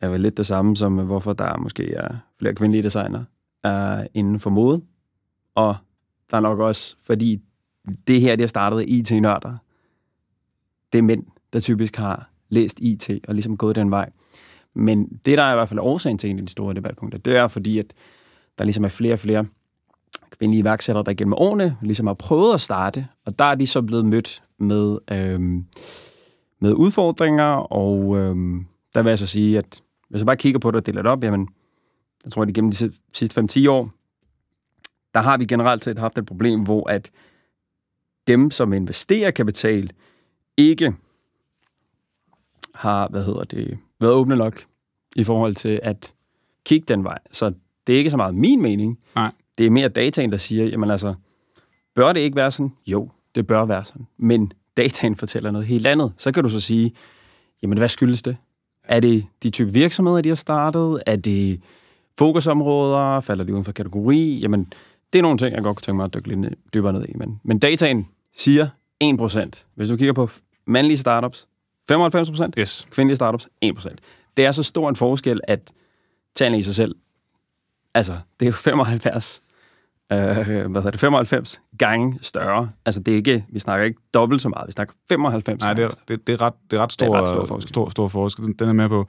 er 0.00 0.08
vel 0.08 0.20
lidt 0.20 0.36
det 0.36 0.46
samme 0.46 0.76
som, 0.76 1.06
hvorfor 1.06 1.32
der 1.32 1.56
måske 1.56 1.94
er 1.94 2.16
flere 2.38 2.54
kvindelige 2.54 2.82
designer 2.82 3.24
er 3.64 4.06
inden 4.14 4.40
for 4.40 4.50
mode. 4.50 4.82
Og 5.54 5.76
der 6.30 6.36
er 6.36 6.40
nok 6.40 6.58
også, 6.58 6.96
fordi 7.02 7.40
det 8.06 8.20
her, 8.20 8.36
det 8.36 8.42
har 8.42 8.48
startet 8.48 8.84
IT-nørder. 8.88 9.56
Det 10.92 10.98
er 10.98 11.02
mænd, 11.02 11.26
der 11.52 11.60
typisk 11.60 11.96
har 11.96 12.30
læst 12.48 12.80
IT 12.80 13.10
og 13.28 13.34
ligesom 13.34 13.56
gået 13.56 13.76
den 13.76 13.90
vej. 13.90 14.10
Men 14.76 15.20
det, 15.24 15.38
der 15.38 15.44
er 15.44 15.52
i 15.52 15.56
hvert 15.56 15.68
fald 15.68 15.80
årsagen 15.80 16.18
til 16.18 16.30
en 16.30 16.38
af 16.38 16.46
de 16.46 16.52
store 16.52 16.74
debatpunkter, 16.74 17.18
det 17.18 17.36
er 17.36 17.48
fordi, 17.48 17.78
at 17.78 17.94
der 18.58 18.64
ligesom 18.64 18.84
er 18.84 18.88
flere 18.88 19.12
og 19.12 19.18
flere 19.18 19.46
kvindelige 20.30 20.60
iværksættere, 20.60 21.04
der 21.04 21.14
gennem 21.14 21.34
årene 21.34 21.76
ligesom 21.82 22.06
har 22.06 22.14
prøvet 22.14 22.54
at 22.54 22.60
starte, 22.60 23.08
og 23.26 23.38
der 23.38 23.44
er 23.44 23.54
de 23.54 23.66
så 23.66 23.82
blevet 23.82 24.04
mødt 24.04 24.42
med, 24.58 24.98
øhm, 25.10 25.64
med 26.60 26.72
udfordringer, 26.72 27.72
og 27.72 28.16
øhm, 28.16 28.66
der 28.94 29.02
vil 29.02 29.10
jeg 29.10 29.18
så 29.18 29.26
sige, 29.26 29.58
at 29.58 29.82
hvis 30.08 30.20
jeg 30.20 30.26
bare 30.26 30.36
kigger 30.36 30.60
på 30.60 30.70
det 30.70 30.76
og 30.76 30.86
deler 30.86 31.02
det 31.02 31.10
op, 31.10 31.24
jamen, 31.24 31.48
jeg 32.24 32.32
tror, 32.32 32.42
at 32.42 32.54
gennem 32.54 32.70
de 32.70 32.92
sidste 33.12 33.40
5-10 33.40 33.70
år, 33.70 33.90
der 35.14 35.20
har 35.20 35.38
vi 35.38 35.44
generelt 35.44 35.84
set 35.84 35.98
haft 35.98 36.18
et 36.18 36.26
problem, 36.26 36.62
hvor 36.62 36.90
at 36.90 37.10
dem, 38.26 38.50
som 38.50 38.72
investerer 38.72 39.30
kapital, 39.30 39.90
ikke 40.56 40.94
har, 42.74 43.08
hvad 43.08 43.24
hedder 43.24 43.44
det, 43.44 43.78
været 44.00 44.12
åbne 44.12 44.36
nok 44.36 44.64
i 45.16 45.24
forhold 45.24 45.54
til 45.54 45.80
at 45.82 46.14
kigge 46.66 46.84
den 46.88 47.04
vej. 47.04 47.18
Så 47.32 47.52
det 47.86 47.94
er 47.94 47.98
ikke 47.98 48.10
så 48.10 48.16
meget 48.16 48.34
min 48.34 48.62
mening. 48.62 48.98
Nej. 49.14 49.32
Det 49.58 49.66
er 49.66 49.70
mere 49.70 49.88
dataen, 49.88 50.32
der 50.32 50.36
siger, 50.36 50.64
jamen 50.64 50.90
altså, 50.90 51.14
bør 51.94 52.12
det 52.12 52.20
ikke 52.20 52.36
være 52.36 52.50
sådan? 52.50 52.72
Jo, 52.86 53.10
det 53.34 53.46
bør 53.46 53.64
være 53.64 53.84
sådan. 53.84 54.06
Men 54.16 54.52
dataen 54.76 55.16
fortæller 55.16 55.50
noget 55.50 55.66
helt 55.66 55.86
andet. 55.86 56.12
Så 56.16 56.32
kan 56.32 56.42
du 56.42 56.48
så 56.48 56.60
sige, 56.60 56.92
jamen 57.62 57.78
hvad 57.78 57.88
skyldes 57.88 58.22
det? 58.22 58.36
Er 58.84 59.00
det 59.00 59.26
de 59.42 59.50
type 59.50 59.72
virksomheder, 59.72 60.20
de 60.20 60.28
har 60.28 60.36
startet? 60.36 61.02
Er 61.06 61.16
det 61.16 61.60
fokusområder? 62.18 63.20
Falder 63.20 63.44
de 63.44 63.52
uden 63.52 63.64
for 63.64 63.72
kategori? 63.72 64.38
Jamen, 64.38 64.72
det 65.12 65.18
er 65.18 65.22
nogle 65.22 65.38
ting, 65.38 65.54
jeg 65.54 65.62
godt 65.62 65.76
kunne 65.76 65.82
tænke 65.82 65.96
mig 65.96 66.04
at 66.04 66.14
dykke 66.14 66.28
lidt 66.28 66.54
dybere 66.74 66.92
ned 66.92 67.04
i. 67.08 67.12
Men, 67.14 67.40
men 67.44 67.58
dataen 67.58 68.08
siger 68.36 68.68
1%. 69.04 69.66
Hvis 69.74 69.88
du 69.88 69.96
kigger 69.96 70.12
på 70.12 70.30
mandlige 70.66 70.98
startups, 70.98 71.48
95 71.88 72.30
procent. 72.30 72.54
Yes. 72.58 72.86
Kvindelige 72.90 73.16
startups, 73.16 73.48
1 73.60 73.74
procent. 73.74 74.00
Det 74.36 74.44
er 74.46 74.52
så 74.52 74.62
stor 74.62 74.88
en 74.88 74.96
forskel, 74.96 75.40
at 75.48 75.72
tallene 76.34 76.58
i 76.58 76.62
sig 76.62 76.74
selv, 76.74 76.94
altså, 77.94 78.18
det 78.40 78.46
er 78.46 78.50
jo 78.50 78.52
75, 78.52 79.42
øh, 80.12 80.18
hvad 80.18 80.44
hedder 80.44 80.90
det, 80.90 81.00
95 81.00 81.62
gange 81.78 82.18
større. 82.22 82.70
Altså, 82.86 83.00
det 83.00 83.12
er 83.12 83.16
ikke, 83.16 83.44
vi 83.48 83.58
snakker 83.58 83.84
ikke 83.84 84.00
dobbelt 84.14 84.42
så 84.42 84.48
meget, 84.48 84.66
vi 84.66 84.72
snakker 84.72 84.94
95 85.08 85.62
Nej, 85.62 85.74
det 85.74 85.84
er, 85.84 85.88
det, 86.08 86.26
det 86.26 86.32
er 86.32 86.40
ret, 86.40 86.52
det 86.70 86.76
er 86.76 86.82
ret 86.82 86.92
stor, 86.92 87.06
Det 87.06 87.14
er 87.14 87.20
ret 87.20 87.28
stor 87.28 87.46
forskel. 87.46 87.68
Stor, 87.68 87.88
stor 87.88 88.08
forskel. 88.08 88.44
Den, 88.44 88.52
den 88.52 88.68
er 88.68 88.72
med 88.72 88.88
på. 88.88 89.08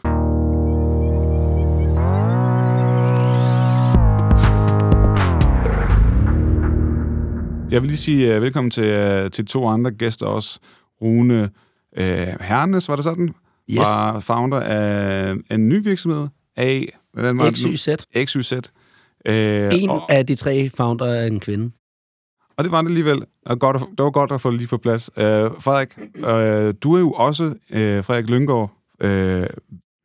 Jeg 7.72 7.82
vil 7.82 7.88
lige 7.88 7.98
sige 7.98 8.36
uh, 8.36 8.42
velkommen 8.42 8.72
til, 8.72 9.24
uh, 9.24 9.32
til 9.32 9.46
to 9.46 9.68
andre 9.68 9.92
gæster 9.92 10.26
også. 10.26 10.60
Rune 11.02 11.50
uh, 12.00 12.04
Hernes, 12.46 12.90
var 12.90 12.96
det 12.96 13.04
sådan? 13.04 13.30
Yes. 13.70 13.78
Var 13.78 14.20
founder 14.20 14.60
af 14.60 15.34
en 15.52 15.70
ny 15.70 15.84
virksomhed, 15.84 16.28
A... 16.58 16.82
Hvordan 17.14 17.38
var 17.38 17.50
det 17.50 17.66
nu? 17.66 17.72
XYZ. 17.76 17.88
XYZ. 18.26 18.54
Uh, 18.54 18.60
En 19.82 19.90
og, 19.90 20.12
af 20.12 20.26
de 20.28 20.36
tre 20.36 20.70
founder 20.78 21.06
er 21.06 21.26
en 21.28 21.40
kvinde. 21.40 21.72
og 22.58 22.64
det 22.64 22.72
var 22.72 22.82
det 22.82 22.90
alligevel. 22.90 23.22
Og 23.46 23.60
godt, 23.60 23.76
at- 23.76 23.82
det 23.98 24.04
var 24.04 24.12
godt 24.12 24.32
at 24.32 24.42
få 24.42 24.50
det 24.52 24.58
lige 24.58 24.68
på 24.68 24.78
plads. 24.78 25.10
Uh, 25.18 25.24
Frederik, 25.24 25.90
uh, 26.16 26.74
du 26.84 26.94
er 26.96 27.00
jo 27.00 27.12
også 27.12 27.44
uh, 27.46 27.56
Frederik 28.06 28.30
Lyngård, 28.30 28.72
uh, 29.04 29.44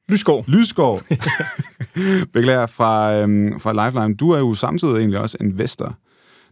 Lysgaard. 0.08 0.44
Lysgaard, 0.48 1.02
beklager, 2.34 2.66
fra, 2.66 3.14
øhm, 3.14 3.60
fra 3.60 3.86
Lifeline. 3.86 4.14
Du 4.14 4.30
er 4.30 4.38
jo 4.38 4.54
samtidig 4.54 4.94
egentlig 4.96 5.18
også 5.20 5.36
investor. 5.40 5.94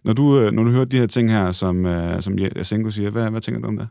Når 0.04 0.12
du, 0.12 0.38
øh, 0.40 0.52
når 0.52 0.62
du 0.64 0.70
hører 0.70 0.84
de 0.84 0.98
her 0.98 1.06
ting 1.06 1.30
her, 1.32 1.52
som, 1.52 1.86
øh, 1.86 2.22
som 2.22 2.38
Jasenko 2.38 2.90
siger, 2.90 3.10
hvad, 3.10 3.30
hvad 3.30 3.40
tænker 3.40 3.60
du 3.60 3.68
om 3.68 3.76
det? 3.76 3.88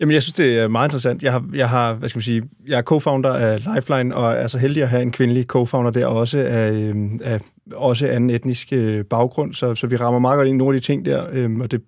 Jamen, 0.00 0.14
jeg 0.14 0.22
synes, 0.22 0.34
det 0.34 0.58
er 0.58 0.68
meget 0.68 0.88
interessant. 0.88 1.22
Jeg 1.22 1.32
har, 1.32 1.44
jeg 1.54 1.68
har 1.68 1.94
hvad 1.94 2.08
skal 2.08 2.18
man 2.18 2.22
sige, 2.22 2.42
jeg 2.66 2.78
er 2.78 2.82
co-founder 2.82 3.28
af 3.28 3.74
Lifeline, 3.74 4.16
og 4.16 4.32
er 4.32 4.46
så 4.46 4.58
heldig 4.58 4.82
at 4.82 4.88
have 4.88 5.02
en 5.02 5.12
kvindelig 5.12 5.46
co-founder 5.56 5.90
der 5.90 6.06
også 6.06 6.38
af, 6.38 6.72
øhm, 6.72 7.20
af 7.24 7.40
også 7.72 8.06
anden 8.06 8.30
etnisk 8.30 8.68
øh, 8.72 9.04
baggrund, 9.04 9.54
så, 9.54 9.74
så 9.74 9.86
vi 9.86 9.96
rammer 9.96 10.18
meget 10.18 10.36
godt 10.36 10.48
ind 10.48 10.54
i 10.54 10.58
nogle 10.58 10.76
af 10.76 10.80
de 10.80 10.86
ting 10.86 11.04
der, 11.04 11.26
øhm, 11.32 11.60
og 11.60 11.70
det 11.70 11.82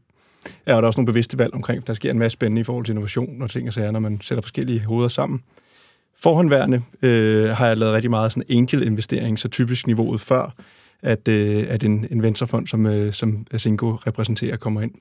er 0.66 0.80
der 0.80 0.86
også 0.86 1.00
nogle 1.00 1.06
bevidste 1.06 1.38
valg 1.38 1.54
omkring. 1.54 1.86
Der 1.86 1.92
sker 1.92 2.10
en 2.10 2.18
masse 2.18 2.32
spændende 2.32 2.60
i 2.60 2.64
forhold 2.64 2.84
til 2.84 2.92
innovation 2.92 3.42
og 3.42 3.50
ting 3.50 3.68
og 3.68 3.74
sager, 3.74 3.90
når 3.90 4.00
man 4.00 4.20
sætter 4.22 4.42
forskellige 4.42 4.84
hoveder 4.84 5.08
sammen. 5.08 5.40
Forhåndværende 6.22 6.82
øh, 7.02 7.48
har 7.48 7.66
jeg 7.66 7.76
lavet 7.76 7.94
rigtig 7.94 8.10
meget 8.10 8.32
sådan 8.32 8.58
angel-investering, 8.58 9.38
så 9.38 9.48
typisk 9.48 9.86
niveauet 9.86 10.20
før, 10.20 10.54
at, 11.02 11.28
øh, 11.28 11.64
at 11.68 11.84
en, 11.84 12.06
en 12.10 12.22
venturefond, 12.22 12.66
som, 12.66 12.86
øh, 12.86 13.12
som 13.12 13.46
Asinko 13.52 13.94
repræsenterer, 13.94 14.56
kommer 14.56 14.80
ind. 14.80 14.92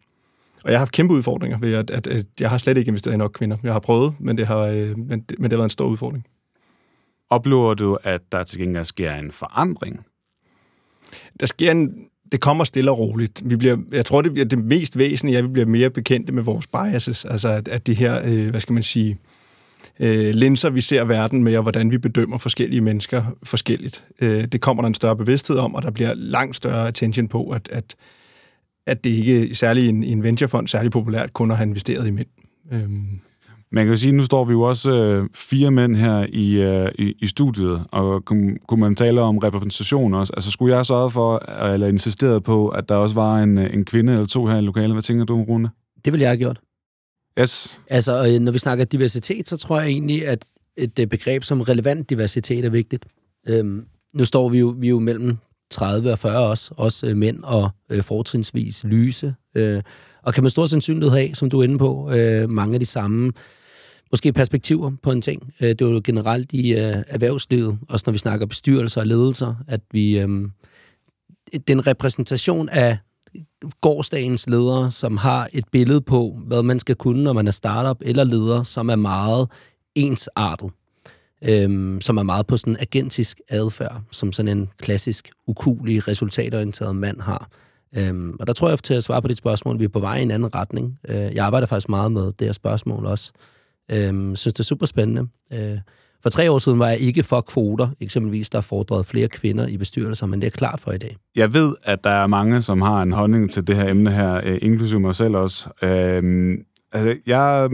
Og 0.63 0.71
jeg 0.71 0.77
har 0.77 0.79
haft 0.79 0.91
kæmpe 0.91 1.13
udfordringer 1.13 1.59
ved, 1.59 1.73
at, 1.73 1.89
at, 1.89 2.07
at 2.07 2.25
jeg 2.39 2.49
har 2.49 2.57
slet 2.57 2.77
ikke 2.77 2.89
investeret 2.89 3.13
i 3.13 3.17
nok 3.17 3.31
kvinder. 3.33 3.57
Jeg 3.63 3.73
har 3.73 3.79
prøvet, 3.79 4.13
men 4.19 4.37
det 4.37 4.47
har, 4.47 4.59
øh, 4.59 4.97
men, 4.97 5.19
det, 5.19 5.39
men 5.39 5.43
det 5.43 5.51
har 5.51 5.57
været 5.57 5.63
en 5.65 5.69
stor 5.69 5.85
udfordring. 5.85 6.25
Oplever 7.29 7.73
du, 7.73 7.97
at 8.03 8.21
der 8.31 8.43
til 8.43 8.59
gengæld 8.59 8.83
sker 8.83 9.13
en 9.13 9.31
forandring? 9.31 9.99
Der 11.39 11.45
sker 11.45 11.71
en, 11.71 12.05
det 12.31 12.41
kommer 12.41 12.63
stille 12.63 12.91
og 12.91 12.99
roligt. 12.99 13.41
Vi 13.49 13.55
bliver, 13.55 13.77
jeg 13.91 14.05
tror, 14.05 14.21
det 14.21 14.33
bliver 14.33 14.45
det 14.45 14.59
mest 14.59 14.97
væsentlige, 14.97 15.37
at 15.37 15.43
vi 15.43 15.49
bliver 15.49 15.65
mere 15.65 15.89
bekendte 15.89 16.33
med 16.33 16.43
vores 16.43 16.67
biases. 16.67 17.25
Altså, 17.25 17.49
at, 17.49 17.67
at 17.67 17.87
det 17.87 17.95
her, 17.95 18.21
øh, 18.25 18.49
hvad 18.49 18.59
skal 18.59 18.73
man 18.73 18.83
sige, 18.83 19.17
øh, 19.99 20.33
linser, 20.33 20.69
vi 20.69 20.81
ser 20.81 21.03
verden 21.03 21.43
med, 21.43 21.57
og 21.57 21.61
hvordan 21.61 21.91
vi 21.91 21.97
bedømmer 21.97 22.37
forskellige 22.37 22.81
mennesker 22.81 23.23
forskelligt. 23.43 24.05
Øh, 24.21 24.45
det 24.45 24.61
kommer 24.61 24.83
der 24.83 24.87
en 24.87 24.93
større 24.93 25.15
bevidsthed 25.15 25.57
om, 25.57 25.75
og 25.75 25.81
der 25.81 25.91
bliver 25.91 26.13
langt 26.13 26.55
større 26.55 26.87
attention 26.87 27.27
på, 27.27 27.49
at, 27.49 27.69
at 27.71 27.95
at 28.87 29.03
det 29.03 29.09
ikke 29.09 29.55
særlig 29.55 29.89
en, 29.89 30.03
en 30.03 30.23
venturefond 30.23 30.67
særlig 30.67 30.91
populært 30.91 31.33
kun 31.33 31.51
at 31.51 31.57
have 31.57 31.67
investeret 31.67 32.07
i 32.07 32.11
mænd. 32.11 32.27
Øhm. 32.71 33.19
Man 33.73 33.85
kan 33.85 33.93
jo 33.93 33.95
sige, 33.95 34.09
at 34.09 34.15
nu 34.15 34.23
står 34.23 34.45
vi 34.45 34.51
jo 34.51 34.61
også 34.61 35.03
øh, 35.03 35.29
fire 35.33 35.71
mænd 35.71 35.95
her 35.95 36.25
i, 36.29 36.61
øh, 36.61 36.91
i, 36.99 37.13
i 37.19 37.27
studiet, 37.27 37.85
og 37.91 38.25
kunne, 38.25 38.57
kunne 38.67 38.79
man 38.79 38.95
tale 38.95 39.21
om 39.21 39.37
repræsentation 39.37 40.13
også? 40.13 40.33
Altså 40.33 40.51
skulle 40.51 40.75
jeg 40.75 40.85
sørge 40.85 41.11
for, 41.11 41.51
eller 41.63 41.87
insisteret 41.87 42.43
på, 42.43 42.67
at 42.67 42.89
der 42.89 42.95
også 42.95 43.15
var 43.15 43.37
en, 43.37 43.57
en 43.57 43.85
kvinde 43.85 44.13
eller 44.13 44.25
to 44.25 44.45
her 44.45 44.57
i 44.57 44.61
lokalet? 44.61 44.91
Hvad 44.91 45.01
tænker 45.01 45.25
du, 45.25 45.43
Rune? 45.43 45.69
Det 46.05 46.13
vil 46.13 46.19
jeg 46.19 46.29
have 46.29 46.37
gjort. 46.37 46.61
Yes. 47.39 47.81
Altså, 47.89 48.27
øh, 48.27 48.39
når 48.39 48.51
vi 48.51 48.59
snakker 48.59 48.85
diversitet, 48.85 49.49
så 49.49 49.57
tror 49.57 49.79
jeg 49.79 49.89
egentlig, 49.89 50.27
at 50.27 50.45
et 50.77 50.99
øh, 50.99 51.07
begreb 51.07 51.43
som 51.43 51.61
relevant 51.61 52.09
diversitet 52.09 52.65
er 52.65 52.69
vigtigt. 52.69 53.05
Øhm, 53.47 53.85
nu 54.13 54.25
står 54.25 54.49
vi 54.49 54.59
jo, 54.59 54.75
vi 54.77 54.87
er 54.87 54.89
jo 54.89 54.99
mellem 54.99 55.37
30 55.71 56.11
og 56.11 56.19
40 56.19 56.37
også, 56.37 56.73
også 56.77 57.07
øh, 57.07 57.17
mænd 57.17 57.43
og 57.43 57.69
øh, 57.89 58.03
fortrinsvis 58.03 58.83
lyse. 58.83 59.35
Øh, 59.55 59.81
og 60.23 60.33
kan 60.33 60.43
man 60.43 60.49
stor 60.49 60.65
sandsynlighed 60.65 61.17
have, 61.17 61.35
som 61.35 61.49
du 61.49 61.59
er 61.59 61.63
inde 61.63 61.77
på, 61.77 62.11
øh, 62.11 62.49
mange 62.49 62.73
af 62.73 62.79
de 62.79 62.85
samme 62.85 63.31
måske 64.11 64.33
perspektiver 64.33 64.91
på 65.03 65.11
en 65.11 65.21
ting. 65.21 65.53
Øh, 65.61 65.69
det 65.69 65.81
er 65.81 65.85
jo 65.85 66.01
generelt 66.03 66.53
i 66.53 66.73
øh, 66.73 67.03
erhvervslivet, 67.07 67.79
også 67.89 68.03
når 68.07 68.11
vi 68.11 68.17
snakker 68.17 68.45
bestyrelser 68.45 69.01
og 69.01 69.07
ledelser, 69.07 69.55
at 69.67 69.81
vi 69.91 70.19
øh, 70.19 70.29
den 71.67 71.87
repræsentation 71.87 72.69
af 72.69 72.97
gårdsdagens 73.81 74.49
ledere, 74.49 74.91
som 74.91 75.17
har 75.17 75.49
et 75.53 75.65
billede 75.71 76.01
på, 76.01 76.39
hvad 76.47 76.63
man 76.63 76.79
skal 76.79 76.95
kunne, 76.95 77.23
når 77.23 77.33
man 77.33 77.47
er 77.47 77.51
startup 77.51 77.97
eller 78.01 78.23
leder, 78.23 78.63
som 78.63 78.89
er 78.89 78.95
meget 78.95 79.47
ensartet 79.95 80.71
øhm, 81.43 82.01
som 82.01 82.17
er 82.17 82.23
meget 82.23 82.47
på 82.47 82.57
sådan 82.57 82.77
agentisk 82.79 83.41
adfærd, 83.49 84.01
som 84.11 84.31
sådan 84.31 84.57
en 84.57 84.69
klassisk, 84.79 85.29
ukulig, 85.47 86.07
resultatorienteret 86.07 86.95
mand 86.95 87.21
har. 87.21 87.49
Øhm, 87.97 88.35
og 88.39 88.47
der 88.47 88.53
tror 88.53 88.69
jeg, 88.69 88.79
til 88.79 88.93
at 88.93 89.03
svare 89.03 89.21
på 89.21 89.27
dit 89.27 89.37
spørgsmål, 89.37 89.79
vi 89.79 89.83
er 89.83 89.89
på 89.89 89.99
vej 89.99 90.17
i 90.17 90.21
en 90.21 90.31
anden 90.31 90.55
retning. 90.55 90.99
Øh, 91.09 91.15
jeg 91.15 91.45
arbejder 91.45 91.67
faktisk 91.67 91.89
meget 91.89 92.11
med 92.11 92.31
det 92.31 92.47
her 92.47 92.53
spørgsmål 92.53 93.05
også. 93.05 93.31
Øhm, 93.91 94.35
synes, 94.35 94.53
det 94.53 94.59
er 94.59 94.63
super 94.63 94.85
spændende. 94.85 95.27
Øh, 95.53 95.77
for 96.23 96.29
tre 96.29 96.51
år 96.51 96.59
siden 96.59 96.79
var 96.79 96.87
jeg 96.87 96.99
ikke 96.99 97.23
for 97.23 97.41
kvoter, 97.41 97.89
eksempelvis, 98.01 98.49
der 98.49 98.61
fordrede 98.61 99.03
flere 99.03 99.27
kvinder 99.27 99.67
i 99.67 99.77
bestyrelser, 99.77 100.25
men 100.25 100.41
det 100.41 100.47
er 100.47 100.51
klart 100.51 100.79
for 100.79 100.91
i 100.91 100.97
dag. 100.97 101.15
Jeg 101.35 101.53
ved, 101.53 101.75
at 101.83 102.03
der 102.03 102.09
er 102.09 102.27
mange, 102.27 102.61
som 102.61 102.81
har 102.81 103.03
en 103.03 103.11
holdning 103.11 103.51
til 103.51 103.67
det 103.67 103.75
her 103.75 103.89
emne 103.89 104.11
her, 104.11 104.41
øh, 104.45 104.57
inklusive 104.61 104.99
mig 104.99 105.15
selv 105.15 105.35
også. 105.35 105.69
Øh, 105.83 106.57
altså, 106.91 107.17
jeg... 107.25 107.69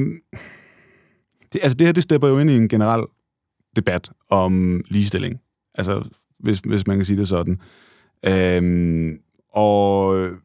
Det, 1.53 1.59
altså, 1.63 1.77
det 1.77 1.87
her, 1.87 1.91
det 1.91 2.03
stepper 2.03 2.27
jo 2.27 2.39
ind 2.39 2.49
i 2.49 2.55
en 2.55 2.69
generel 2.69 3.05
debat 3.77 4.11
om 4.29 4.83
ligestilling. 4.87 5.39
Altså, 5.75 6.03
hvis, 6.39 6.59
hvis 6.59 6.87
man 6.87 6.97
kan 6.97 7.05
sige 7.05 7.19
det 7.19 7.27
sådan. 7.27 7.59
Øhm, 8.25 9.19
og 9.53 10.17
øh, 10.17 10.37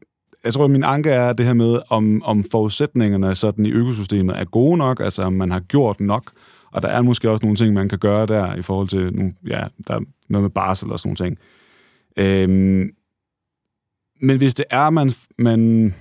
jeg 0.44 0.52
tror, 0.52 0.64
at 0.64 0.70
min 0.70 0.84
anke 0.84 1.10
er 1.10 1.32
det 1.32 1.46
her 1.46 1.54
med, 1.54 1.80
om, 1.88 2.22
om 2.22 2.44
forudsætningerne 2.50 3.34
sådan 3.34 3.66
i 3.66 3.70
økosystemet 3.70 4.38
er 4.38 4.44
gode 4.44 4.76
nok, 4.76 5.00
altså 5.00 5.22
om 5.22 5.32
man 5.32 5.50
har 5.50 5.60
gjort 5.60 6.00
nok, 6.00 6.32
og 6.72 6.82
der 6.82 6.88
er 6.88 7.02
måske 7.02 7.30
også 7.30 7.46
nogle 7.46 7.56
ting, 7.56 7.74
man 7.74 7.88
kan 7.88 7.98
gøre 7.98 8.26
der 8.26 8.54
i 8.54 8.62
forhold 8.62 8.88
til, 8.88 9.14
nu, 9.14 9.32
ja, 9.46 9.64
der 9.88 9.94
er 9.94 10.00
noget 10.28 10.42
med 10.42 10.50
barsel 10.50 10.92
og 10.92 10.98
sådan 10.98 11.08
nogle 11.08 11.16
ting. 11.16 11.38
Øhm, 12.16 12.90
men 14.20 14.36
hvis 14.36 14.54
det 14.54 14.64
er, 14.70 14.90
man, 14.90 15.12
man 15.38 15.94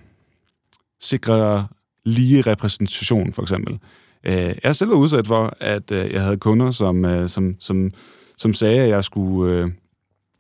sikrer 1.02 1.64
lige 2.06 2.42
repræsentation, 2.42 3.34
for 3.34 3.42
eksempel, 3.42 3.80
Øh, 4.26 4.34
jeg 4.34 4.56
har 4.64 4.74
selv 4.74 4.90
været 4.90 5.00
udsat 5.00 5.28
for, 5.28 5.54
at 5.60 5.92
øh, 5.92 6.12
jeg 6.12 6.22
havde 6.22 6.38
kunder, 6.38 6.72
som, 6.72 7.06
øh, 7.06 7.30
som, 7.30 7.56
som, 7.60 7.92
som 8.38 8.54
sagde, 8.54 8.82
at 8.82 8.90
jeg 8.90 9.04
skulle 9.04 9.54
øh, 9.54 9.72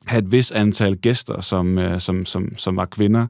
have 0.05 0.19
et 0.19 0.31
vis 0.31 0.51
antal 0.51 0.97
gæster, 0.97 1.41
som, 1.41 1.77
øh, 1.77 1.99
som, 1.99 2.25
som, 2.25 2.57
som 2.57 2.75
var 2.75 2.85
kvinder. 2.85 3.27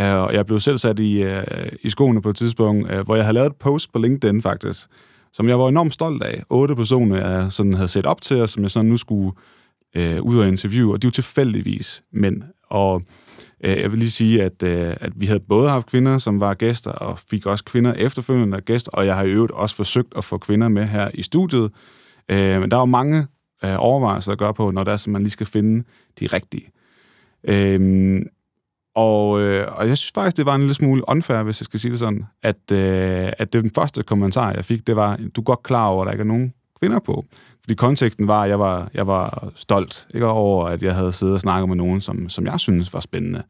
Øh, 0.00 0.14
og 0.14 0.34
jeg 0.34 0.46
blev 0.46 0.60
selv 0.60 0.78
sat 0.78 0.98
i, 0.98 1.22
øh, 1.22 1.44
i 1.82 1.90
skoene 1.90 2.22
på 2.22 2.30
et 2.30 2.36
tidspunkt, 2.36 2.92
øh, 2.92 3.00
hvor 3.00 3.16
jeg 3.16 3.24
havde 3.24 3.34
lavet 3.34 3.50
et 3.50 3.56
post 3.56 3.92
på 3.92 3.98
LinkedIn 3.98 4.42
faktisk, 4.42 4.88
som 5.32 5.48
jeg 5.48 5.58
var 5.58 5.68
enormt 5.68 5.94
stolt 5.94 6.22
af. 6.22 6.42
Otte 6.50 6.76
personer, 6.76 7.28
jeg 7.28 7.52
sådan 7.52 7.74
havde 7.74 7.88
set 7.88 8.06
op 8.06 8.20
til, 8.20 8.42
og 8.42 8.48
som 8.48 8.62
jeg 8.62 8.70
sådan 8.70 8.90
nu 8.90 8.96
skulle 8.96 9.32
øh, 9.96 10.22
ud 10.22 10.38
og 10.38 10.48
interviewe, 10.48 10.92
og 10.92 11.02
de 11.02 11.06
var 11.06 11.12
tilfældigvis 11.12 12.02
mænd. 12.12 12.42
Og 12.70 12.96
Øh, 12.96 13.04
Øh, 13.64 13.80
jeg 13.80 13.90
vil 13.90 13.98
lige 13.98 14.10
sige, 14.10 14.42
at, 14.42 14.62
øh, 14.62 14.96
at 15.00 15.12
vi 15.16 15.26
havde 15.26 15.40
både 15.40 15.68
haft 15.68 15.86
kvinder, 15.86 16.18
som 16.18 16.40
var 16.40 16.54
gæster, 16.54 16.90
og 16.90 17.18
fik 17.18 17.46
også 17.46 17.64
kvinder 17.64 17.92
efterfølgende 17.92 18.52
der 18.56 18.60
gæster, 18.60 18.90
og 18.92 19.06
jeg 19.06 19.16
har 19.16 19.22
i 19.22 19.30
øvrigt 19.30 19.52
også 19.52 19.76
forsøgt 19.76 20.12
at 20.16 20.24
få 20.24 20.38
kvinder 20.38 20.68
med 20.68 20.84
her 20.84 21.10
i 21.14 21.22
studiet. 21.22 21.70
Øh, 22.30 22.60
men 22.60 22.70
der 22.70 22.76
er 22.76 22.80
jo 22.80 22.86
mange 22.86 23.26
overvejelser 23.78 24.32
at 24.32 24.38
gøre 24.38 24.54
på, 24.54 24.70
når 24.70 24.84
der 24.84 24.92
er, 24.92 24.96
så 24.96 25.10
man 25.10 25.22
lige 25.22 25.30
skal 25.30 25.46
finde 25.46 25.84
de 26.20 26.26
rigtige. 26.26 26.70
Og, 28.94 29.28
og 29.76 29.88
jeg 29.88 29.98
synes 29.98 30.12
faktisk, 30.14 30.36
det 30.36 30.46
var 30.46 30.54
en 30.54 30.60
lille 30.60 30.74
smule 30.74 31.02
unfair, 31.08 31.42
hvis 31.42 31.60
jeg 31.60 31.64
skal 31.64 31.80
sige 31.80 31.90
det 31.90 31.98
sådan, 31.98 32.24
at, 32.42 32.72
at 32.72 33.52
det 33.52 33.62
den 33.62 33.70
første 33.74 34.02
kommentar, 34.02 34.52
jeg 34.52 34.64
fik, 34.64 34.86
det 34.86 34.96
var, 34.96 35.16
du 35.16 35.40
er 35.40 35.44
godt 35.44 35.62
klar 35.62 35.86
over, 35.86 36.02
at 36.02 36.06
der 36.06 36.12
ikke 36.12 36.22
er 36.22 36.26
nogen 36.26 36.52
kvinder 36.80 36.98
på. 36.98 37.24
Fordi 37.60 37.74
konteksten 37.74 38.28
var, 38.28 38.42
at 38.42 38.50
jeg 38.50 38.58
var, 38.58 38.90
jeg 38.94 39.06
var 39.06 39.52
stolt 39.54 40.06
ikke 40.14 40.26
over, 40.26 40.66
at 40.66 40.82
jeg 40.82 40.94
havde 40.94 41.12
siddet 41.12 41.34
og 41.34 41.40
snakket 41.40 41.68
med 41.68 41.76
nogen, 41.76 42.00
som, 42.00 42.28
som 42.28 42.46
jeg 42.46 42.60
synes 42.60 42.94
var 42.94 43.00
spændende. 43.00 43.42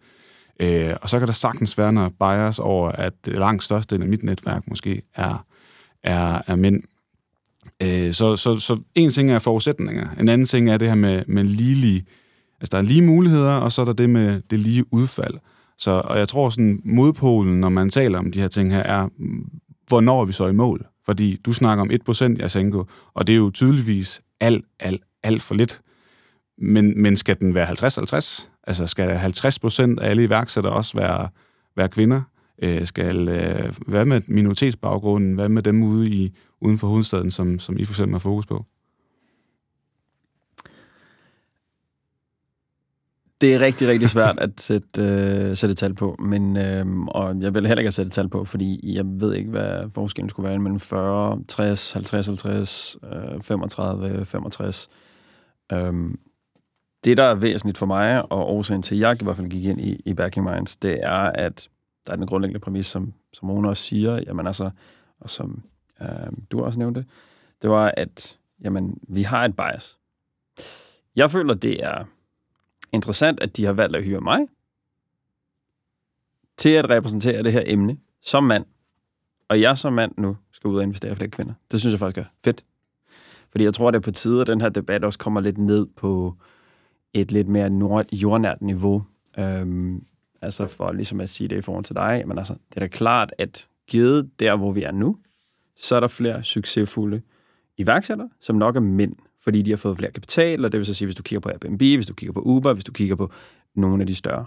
Øh, 0.61 0.95
og 1.03 1.09
så 1.09 1.19
kan 1.19 1.29
der 1.29 1.33
sagtens 1.33 1.79
være 1.79 1.93
noget 1.93 2.13
bias 2.21 2.59
over, 2.59 2.89
at 2.89 3.13
langt 3.25 3.63
størstedelen 3.65 4.03
af 4.03 4.09
mit 4.09 4.23
netværk 4.23 4.63
måske 4.69 5.03
er, 5.15 5.45
er, 6.05 6.43
er 6.47 6.57
mænd. 6.57 6.83
Øh, 7.83 8.13
så, 8.13 8.37
så, 8.37 8.59
så 8.59 8.81
en 8.95 9.11
ting 9.11 9.31
er 9.31 9.39
forudsætninger. 9.39 10.09
En 10.21 10.29
anden 10.29 10.47
ting 10.47 10.71
er 10.71 10.77
det 10.77 10.89
her 10.89 10.95
med, 10.95 11.23
med 11.29 11.45
ligelige... 11.45 12.05
altså 12.61 12.71
der 12.71 12.79
er 12.79 12.83
lige 12.83 13.03
muligheder, 13.03 13.55
og 13.55 13.73
så 13.73 13.81
er 13.81 13.85
der 13.85 13.93
det 13.93 14.11
med 14.11 14.43
det 14.51 14.59
lige 14.59 14.85
udfald. 14.95 15.35
Så, 15.79 15.91
og 15.91 16.19
jeg 16.19 16.29
tror 16.29 16.51
sådan, 16.51 16.81
modpolen, 16.85 17.61
når 17.61 17.69
man 17.69 17.91
taler 17.91 18.19
om 18.19 18.33
de 18.33 18.41
her 18.41 18.49
ting 18.49 18.73
her, 18.73 18.83
er, 18.83 19.09
hvornår 19.89 20.21
er 20.21 20.25
vi 20.25 20.33
så 20.33 20.47
i 20.47 20.53
mål? 20.53 20.87
Fordi 21.11 21.37
du 21.47 21.53
snakker 21.53 21.83
om 21.83 21.91
1% 22.11 22.37
Jasenko, 22.39 22.85
og 23.15 23.27
det 23.27 23.33
er 23.33 23.37
jo 23.37 23.51
tydeligvis 23.51 24.23
alt, 24.41 24.65
alt, 24.81 25.03
alt 25.23 25.43
for 25.43 25.55
lidt. 25.55 25.81
Men, 26.59 27.03
men 27.03 27.17
skal 27.17 27.39
den 27.41 27.55
være 27.55 27.69
50-50? 27.69 28.49
Altså 28.67 28.87
skal 28.87 29.17
50% 29.17 30.01
af 30.01 30.11
alle 30.11 30.25
iværksættere 30.25 30.73
også 30.73 30.99
være, 30.99 31.29
være 31.77 31.89
kvinder? 31.89 32.23
Øh, 32.63 32.87
skal, 32.87 33.29
øh, 33.29 33.75
hvad 33.87 34.05
med 34.05 34.23
minoritetsbaggrunden? 34.27 35.35
Hvad 35.35 35.49
med 35.49 35.63
dem 35.63 35.83
ude 35.83 36.09
i, 36.09 36.37
uden 36.61 36.79
for 36.79 36.89
hovedstaden, 36.89 37.31
som, 37.31 37.59
som 37.59 37.79
I 37.79 37.85
for 37.85 37.93
eksempel 37.93 38.15
har 38.15 38.19
fokus 38.19 38.47
på? 38.47 38.65
Det 43.41 43.55
er 43.55 43.61
rigtig, 43.61 43.89
rigtig 43.89 44.09
svært 44.09 44.39
at 44.39 44.61
sætte, 44.61 45.03
øh, 45.03 45.57
sætte 45.57 45.75
tal 45.75 45.95
på, 45.95 46.17
men, 46.19 46.57
øh, 46.57 47.01
og 47.01 47.41
jeg 47.41 47.55
vil 47.55 47.67
heller 47.67 47.81
ikke 47.81 47.91
sætte 47.91 48.11
tal 48.11 48.29
på, 48.29 48.45
fordi 48.45 48.95
jeg 48.97 49.05
ved 49.07 49.35
ikke, 49.35 49.51
hvad 49.51 49.91
forskellen 49.95 50.29
skulle 50.29 50.49
være 50.49 50.59
mellem 50.59 50.81
40, 50.81 51.43
60, 51.49 51.93
50, 51.93 52.27
50, 52.27 52.97
øh, 53.05 53.43
35, 53.43 54.25
65. 54.25 54.89
Øh, 55.73 55.95
det, 57.05 57.17
der 57.17 57.25
er 57.25 57.35
væsentligt 57.35 57.79
for 57.79 57.87
mig, 57.87 58.33
og 58.33 58.49
årsagen 58.51 58.83
til, 58.83 58.95
at 58.95 59.01
jeg 59.01 59.23
i 59.23 59.25
hvert 59.25 59.37
fald 59.37 59.51
gik 59.51 59.65
ind 59.65 59.81
i, 59.81 60.03
i 60.05 60.15
Backing 60.15 60.51
Minds, 60.51 60.77
det 60.77 60.99
er, 61.03 61.33
at 61.35 61.69
der 62.07 62.13
er 62.13 62.17
den 62.17 62.27
grundlæggende 62.27 62.61
præmis, 62.61 62.87
som, 62.87 63.13
som 63.33 63.51
Rune 63.51 63.69
også 63.69 63.83
siger, 63.83 64.21
jamen 64.27 64.47
altså, 64.47 64.71
og 65.21 65.31
som 65.31 65.63
øh, 66.03 66.09
du 66.51 66.63
også 66.63 66.79
nævnte, 66.79 67.05
det 67.63 67.71
var, 67.71 67.95
at 67.97 68.39
jamen, 68.65 68.99
vi 69.09 69.23
har 69.23 69.45
et 69.45 69.57
bias. 69.57 69.99
Jeg 71.17 71.31
føler, 71.31 71.55
det 71.55 71.85
er 71.85 72.05
interessant, 72.93 73.41
at 73.41 73.57
de 73.57 73.65
har 73.65 73.73
valgt 73.73 73.97
at 73.97 74.05
hyre 74.05 74.21
mig. 74.21 74.47
til 76.57 76.71
at 76.71 76.91
repræsentere 76.91 77.43
det 77.43 77.53
her 77.53 77.63
emne 77.67 77.97
som 78.23 78.45
mand, 78.45 78.65
og 79.49 79.61
jeg 79.61 79.79
som 79.79 79.93
mand 79.93 80.13
nu 80.17 80.37
skal 80.53 80.69
ud 80.69 80.77
og 80.77 80.83
investere 80.83 81.13
i 81.13 81.15
flere 81.15 81.31
kvinder. 81.31 81.55
Det 81.71 81.81
synes 81.81 81.93
jeg 81.93 81.99
faktisk 81.99 82.19
er 82.19 82.31
fedt. 82.45 82.65
Fordi 83.51 83.65
jeg 83.65 83.75
tror, 83.75 83.91
det 83.91 83.99
er 83.99 84.03
på 84.03 84.11
tide, 84.11 84.41
at 84.41 84.47
den 84.47 84.61
her 84.61 84.69
debat 84.69 85.05
også 85.05 85.19
kommer 85.19 85.41
lidt 85.41 85.59
ned 85.59 85.87
på 85.97 86.35
et 87.15 87.33
lidt 87.33 87.49
mere 87.49 87.71
nord- 87.71 88.13
jordnært 88.13 88.63
niveau. 88.63 89.05
Øhm, 89.39 90.05
altså 90.43 90.67
for 90.67 90.93
ligesom 90.93 91.21
at 91.21 91.31
sige 91.31 91.49
det 91.49 91.57
i 91.57 91.61
forhold 91.61 91.85
til 91.85 91.97
dig, 91.97 92.23
men 92.27 92.39
altså, 92.39 92.53
det 92.53 92.77
er 92.77 92.81
da 92.81 92.87
klart, 92.87 93.35
at 93.39 93.69
givet 93.87 94.31
der, 94.39 94.57
hvor 94.57 94.73
vi 94.73 94.83
er 94.83 94.93
nu, 94.93 95.17
så 95.77 95.97
er 95.97 96.01
der 96.01 96.09
flere 96.09 96.45
succesfulde 96.45 97.23
iværksættere, 97.77 98.31
som 98.41 98.57
nok 98.57 98.77
er 98.77 98.81
mænd, 98.81 99.17
fordi 99.45 99.63
de 99.63 99.71
har 99.71 99.77
fået 99.77 99.97
flere 99.97 100.13
kapital, 100.13 100.65
og 100.65 100.73
det 100.73 100.79
vil 100.79 100.87
så 100.87 100.95
sige, 100.95 101.07
hvis 101.07 101.17
du 101.17 101.23
kigger 101.23 101.41
på 101.41 101.49
Airbnb, 101.49 101.79
hvis 101.79 102.07
du 102.07 102.15
kigger 102.15 102.33
på 102.33 102.41
Uber, 102.41 102.73
hvis 102.73 102.85
du 102.85 102.93
kigger 102.93 103.17
på 103.17 103.31
nogle 103.75 104.03
af 104.03 104.07
de 104.07 104.15
større. 104.15 104.47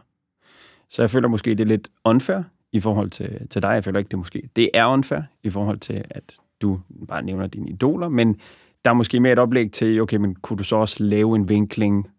Så 0.90 1.02
jeg 1.02 1.10
føler 1.10 1.28
måske, 1.28 1.50
det 1.50 1.60
er 1.60 1.66
lidt 1.66 1.90
unfair 2.06 2.42
i 2.72 2.80
forhold 2.80 3.10
til, 3.10 3.48
til 3.50 3.62
dig. 3.62 3.70
Jeg 3.70 3.84
føler 3.84 4.00
ikke, 4.00 4.08
det 4.08 4.14
er 4.14 4.18
måske. 4.18 4.50
Det 4.56 4.70
er 4.74 4.86
unfair 4.86 5.22
i 5.44 5.50
forhold 5.50 5.80
til, 5.80 6.04
at 6.10 6.36
du 6.62 6.80
bare 7.08 7.22
nævner 7.22 7.48
dine 7.48 7.70
idoler, 7.70 8.10
men 8.10 8.40
der 8.86 8.92
er 8.92 8.96
måske 8.96 9.20
mere 9.20 9.34
et 9.34 9.40
oplæg 9.40 9.72
til, 9.72 10.02
okay, 10.02 10.18
men 10.18 10.36
kunne 10.36 10.58
du 10.58 10.64
så 10.64 10.76
også 10.76 11.04
lave 11.04 11.36
en 11.36 11.50
vinkling 11.50 12.10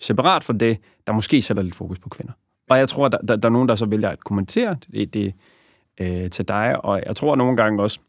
separat 0.00 0.44
for 0.44 0.52
det, 0.52 0.78
der 1.06 1.12
måske 1.12 1.42
sætter 1.42 1.62
lidt 1.62 1.74
fokus 1.74 1.98
på 1.98 2.08
kvinder. 2.08 2.32
Og 2.70 2.78
jeg 2.78 2.88
tror, 2.88 3.08
der, 3.08 3.18
der, 3.18 3.36
der 3.36 3.48
er 3.48 3.52
nogen, 3.52 3.68
der 3.68 3.74
så 3.74 3.86
vælger 3.86 4.08
at 4.08 4.24
kommentere 4.24 4.76
det, 4.92 5.14
det 5.14 5.34
øh, 6.00 6.30
til 6.30 6.48
dig, 6.48 6.84
og 6.84 7.02
jeg 7.06 7.16
tror 7.16 7.36
nogle 7.36 7.56
gange 7.56 7.82
også, 7.82 8.00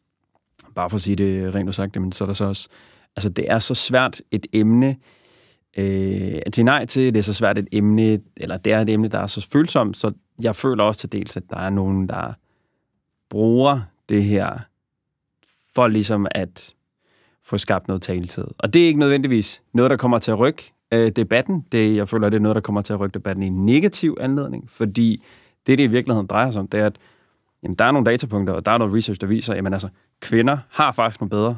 bare 0.76 0.90
for 0.90 0.96
at 0.96 1.02
sige 1.02 1.16
det 1.16 1.56
rent 1.56 1.76
sagt, 1.76 2.02
men 2.02 2.12
så 2.12 2.24
er 2.24 2.26
der 2.26 2.34
så 2.34 2.46
også, 2.46 2.70
altså 3.15 3.30
det 3.30 3.46
er 3.51 3.60
så 3.60 3.75
svært 3.75 4.22
et 4.32 4.48
emne, 4.53 4.96
øh, 5.77 6.41
at 6.46 6.56
sige 6.56 6.65
nej 6.65 6.86
til, 6.86 7.13
det 7.13 7.20
er 7.20 7.24
så 7.24 7.34
svært 7.34 7.58
et 7.58 7.68
emne, 7.72 8.20
eller 8.38 8.58
det 8.58 8.74
er 8.74 8.82
et 8.82 8.89
emne, 8.89 9.08
der 9.08 9.20
er 9.20 9.27
så 9.27 9.48
følsomt, 9.51 9.98
så 9.98 10.12
jeg 10.41 10.56
føler 10.56 10.84
også 10.84 11.00
til 11.00 11.12
dels, 11.12 11.38
at 11.38 11.44
der 11.50 11.58
er 11.58 11.70
nogen, 11.70 12.10
der 12.10 12.34
bruger 13.30 13.82
det 14.10 14.24
her 14.24 14.60
for 15.75 15.88
ligesom 15.88 16.27
at 16.32 16.75
få 17.44 17.58
skabt 17.58 17.88
noget 17.88 18.01
taletid. 18.01 18.46
Og 18.58 18.74
det 18.74 18.82
er 18.84 18.88
ikke 18.88 19.00
nødvendigvis 19.00 19.63
noget, 19.74 19.89
der 19.89 19.98
kommer 19.98 20.20
til 20.20 20.32
at 20.32 20.39
rykke 20.39 20.74
øh, 20.94 21.12
debatten. 21.12 21.65
Det, 21.72 21.96
jeg 21.96 22.10
føler, 22.10 22.30
det 22.30 22.38
er 22.38 22.41
noget, 22.41 22.56
der 22.56 22.62
kommer 22.62 22.82
til 22.82 22.94
at 22.94 23.00
rykke 23.00 23.13
debatten 23.13 23.44
i 23.44 23.48
en 23.48 23.65
negativ 23.65 24.18
anledning, 24.20 24.70
fordi 24.70 25.24
det, 25.68 25.77
det 25.77 25.84
i 25.84 25.88
virkeligheden 25.88 26.27
drejer 26.27 26.51
sig 26.51 26.60
om, 26.60 26.68
det 26.68 26.80
er, 26.80 26.86
at 26.86 26.98
jamen, 27.63 27.75
der 27.75 27.86
er 27.86 27.91
nogle 27.91 28.12
datapunkter, 28.12 28.53
og 28.53 28.65
der 28.65 28.72
er 28.72 28.77
noget 28.77 28.96
research, 28.96 29.22
der 29.22 29.27
viser, 29.27 29.53
at 29.53 29.74
altså, 29.74 29.89
kvinder 30.20 30.58
har 30.70 30.91
faktisk 30.91 31.22
nogle 31.22 31.30
bedre 31.30 31.58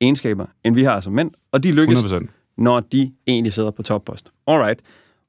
egenskaber, 0.00 0.46
end 0.64 0.74
vi 0.74 0.82
har 0.82 1.00
som 1.00 1.12
mænd, 1.12 1.30
og 1.52 1.62
de 1.64 1.72
lykkes, 1.72 1.98
100%. 2.04 2.26
når 2.58 2.80
de 2.80 3.12
egentlig 3.26 3.52
sidder 3.52 3.70
på 3.70 3.82
toppost. 3.82 4.28
Alright. 4.46 4.80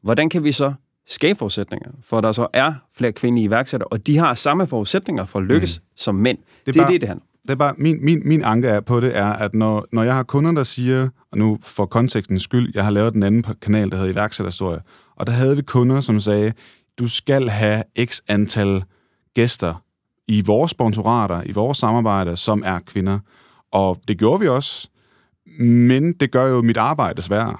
Hvordan 0.04 0.30
kan 0.30 0.44
vi 0.44 0.52
så 0.52 0.74
skabe 1.08 1.40
forudsætninger, 1.40 1.90
for 2.04 2.22
der 2.22 2.32
så 2.32 2.48
er 2.54 2.74
flere 2.98 3.12
kvindelige 3.12 3.46
iværksættere, 3.46 3.88
og 3.88 4.08
de 4.08 4.18
har 4.18 4.34
samme 4.34 4.68
forudsætninger 4.68 5.26
for 5.26 5.40
at 5.40 5.46
lykkes 5.46 5.80
mm. 5.80 5.86
som 5.96 6.16
mænd. 6.16 6.38
Det 6.38 6.46
er 6.68 6.72
det, 6.72 6.76
bare- 6.76 6.88
er 6.88 6.92
det, 6.92 7.02
det 7.02 7.08
handler. 7.10 7.26
Det 7.44 7.52
er 7.54 7.56
bare, 7.58 7.74
min, 7.78 8.06
min, 8.06 8.22
min 8.26 8.44
anke 8.44 8.68
er 8.68 8.80
på 8.80 9.00
det 9.00 9.18
er, 9.18 9.34
at 9.34 9.54
når, 9.54 9.86
når 9.92 10.04
jeg 10.04 10.16
har 10.16 10.24
kunder, 10.24 10.52
der 10.52 10.64
siger, 10.64 11.10
og 11.32 11.38
nu 11.38 11.58
for 11.64 11.86
kontekstens 11.86 12.42
skyld, 12.42 12.72
jeg 12.76 12.84
har 12.84 12.92
lavet 12.92 13.14
den 13.14 13.24
anden 13.24 13.44
kanal, 13.62 13.90
der 13.92 13.98
hedder 13.98 14.12
iværksætterhistorie, 14.12 14.80
og 15.16 15.28
der 15.28 15.34
havde 15.34 15.56
vi 15.56 15.62
kunder, 15.62 16.02
som 16.02 16.20
sagde, 16.20 16.54
du 17.00 17.08
skal 17.08 17.50
have 17.50 17.84
x 18.06 18.20
antal 18.28 18.84
gæster 19.36 19.84
i 20.28 20.42
vores 20.42 20.72
sponsorater, 20.72 21.42
i 21.46 21.52
vores 21.52 21.78
samarbejde, 21.78 22.38
som 22.38 22.64
er 22.66 22.80
kvinder. 22.86 23.20
Og 23.78 23.98
det 24.08 24.18
gjorde 24.18 24.40
vi 24.40 24.48
også, 24.48 24.90
men 25.60 26.14
det 26.14 26.32
gør 26.32 26.48
jo 26.48 26.62
mit 26.62 26.78
arbejde 26.78 27.22
sværere. 27.22 27.58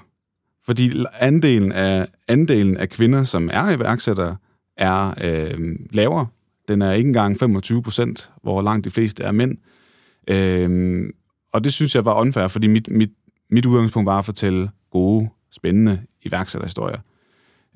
Fordi 0.64 1.04
andelen 1.20 1.72
af, 1.72 2.06
andelen 2.28 2.76
af 2.76 2.88
kvinder, 2.88 3.24
som 3.24 3.50
er 3.52 3.70
iværksættere, 3.70 4.36
er 4.76 5.14
øh, 5.20 5.76
lavere. 5.90 6.26
Den 6.68 6.82
er 6.82 6.92
ikke 6.92 7.08
engang 7.08 7.38
25 7.38 7.82
procent, 7.82 8.30
hvor 8.42 8.62
langt 8.62 8.84
de 8.84 8.90
fleste 8.90 9.22
er 9.24 9.32
mænd. 9.32 9.58
Øh, 10.30 11.10
og 11.52 11.64
det 11.64 11.72
synes 11.72 11.94
jeg 11.94 12.04
var 12.04 12.20
unfair, 12.20 12.48
fordi 12.48 12.66
mit, 12.66 12.88
mit, 12.90 13.10
mit 13.50 13.66
udgangspunkt 13.66 14.06
var 14.06 14.18
at 14.18 14.24
fortælle 14.24 14.70
gode, 14.90 15.28
spændende 15.50 16.02
iværksætterhistorier. 16.22 16.98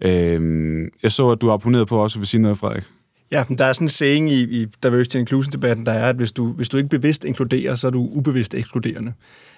Øh, 0.03 0.91
jeg 1.03 1.13
så, 1.13 1.31
at 1.31 1.41
du 1.41 1.47
har 1.47 1.55
abonneret 1.55 1.89
på 1.89 2.03
også 2.03 2.19
vil 2.19 2.29
sige 2.29 2.43
noget, 2.43 2.59
Frederik. 2.59 2.85
Ja, 3.33 3.45
men 3.49 3.59
der 3.59 3.65
er 3.65 3.73
sådan 3.73 3.85
en 3.85 3.89
saying 3.89 4.31
i, 4.31 4.63
i 4.63 4.67
diversity 4.83 5.17
inclusion-debatten, 5.17 5.87
der 5.87 5.93
er, 5.93 6.09
at 6.09 6.17
hvis 6.17 6.33
du, 6.33 6.53
hvis 6.53 6.69
du 6.69 6.77
ikke 6.77 6.89
bevidst 6.89 7.25
inkluderer, 7.25 7.75
så 7.75 7.87
er 7.87 7.91
du 7.91 8.09
ubevidst 8.13 8.55
ekskluderende. 8.55 9.13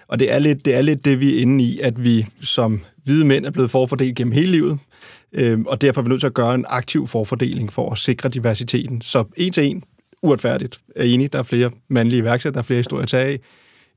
Og 0.08 0.18
det 0.18 0.32
er, 0.32 0.38
lidt, 0.38 0.64
det 0.64 0.74
er 0.74 0.82
lidt 0.82 1.04
det, 1.04 1.20
vi 1.20 1.36
er 1.36 1.42
inde 1.42 1.64
i, 1.64 1.80
at 1.80 2.04
vi 2.04 2.26
som 2.40 2.80
hvide 3.04 3.24
mænd 3.24 3.46
er 3.46 3.50
blevet 3.50 3.70
forfordelt 3.70 4.16
gennem 4.16 4.32
hele 4.32 4.50
livet, 4.50 4.78
øh, 5.32 5.60
og 5.60 5.80
derfor 5.80 6.00
er 6.00 6.02
vi 6.02 6.08
nødt 6.08 6.20
til 6.20 6.26
at 6.26 6.34
gøre 6.34 6.54
en 6.54 6.64
aktiv 6.68 7.06
forfordeling 7.06 7.72
for 7.72 7.92
at 7.92 7.98
sikre 7.98 8.28
diversiteten. 8.28 9.00
Så 9.00 9.24
en 9.36 9.52
til 9.52 9.64
en, 9.64 9.84
uretfærdigt, 10.22 10.80
er 10.96 11.04
enig, 11.04 11.32
der 11.32 11.38
er 11.38 11.42
flere 11.42 11.70
mandlige 11.88 12.20
iværksættere, 12.20 12.54
der 12.54 12.62
er 12.62 12.66
flere 12.66 12.78
historier 12.78 13.02
at 13.02 13.08
tage 13.08 13.24
af. 13.24 13.40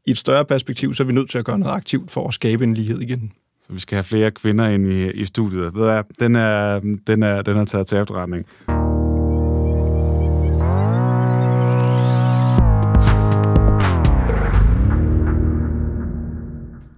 I 0.06 0.12
et 0.12 0.18
større 0.18 0.46
perspektiv, 0.46 0.94
så 0.94 1.04
er 1.04 1.08
vi 1.08 1.14
nødt 1.14 1.30
til 1.30 1.38
at 1.38 1.46
gøre 1.46 1.60
noget 1.60 1.74
aktivt 1.74 2.12
for 2.12 2.28
at 2.28 2.34
skabe 2.34 2.64
en 2.64 2.74
lighed 2.74 3.02
igen. 3.02 3.32
Så 3.68 3.74
vi 3.74 3.80
skal 3.80 3.96
have 3.96 4.04
flere 4.04 4.32
kvinder 4.32 4.70
ind 4.70 4.94
i, 4.94 5.12
i 5.12 5.26
studiet. 5.26 5.62
Ved 5.62 5.72
du 5.72 5.84
hvad? 5.84 6.04
Den 6.20 6.36
er, 6.36 6.80
den 7.08 7.24
er, 7.24 7.42
den 7.42 7.58
er 7.58 7.66
taget 7.66 7.88
til 7.88 7.98
efterretning. 7.98 8.46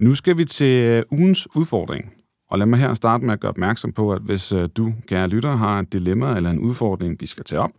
Nu 0.00 0.14
skal 0.14 0.38
vi 0.38 0.44
til 0.44 0.84
øh, 0.84 1.02
ugens 1.10 1.56
udfordring. 1.56 2.12
Og 2.50 2.58
lad 2.58 2.66
mig 2.66 2.78
her 2.78 2.94
starte 2.94 3.24
med 3.24 3.32
at 3.32 3.40
gøre 3.40 3.50
opmærksom 3.50 3.92
på, 3.92 4.12
at 4.12 4.22
hvis 4.22 4.52
øh, 4.52 4.68
du, 4.76 4.94
kære 5.08 5.28
lytter, 5.28 5.56
har 5.56 5.78
et 5.78 5.92
dilemma 5.92 6.36
eller 6.36 6.50
en 6.50 6.58
udfordring, 6.58 7.16
vi 7.20 7.26
skal 7.26 7.44
tage 7.44 7.60
op, 7.60 7.70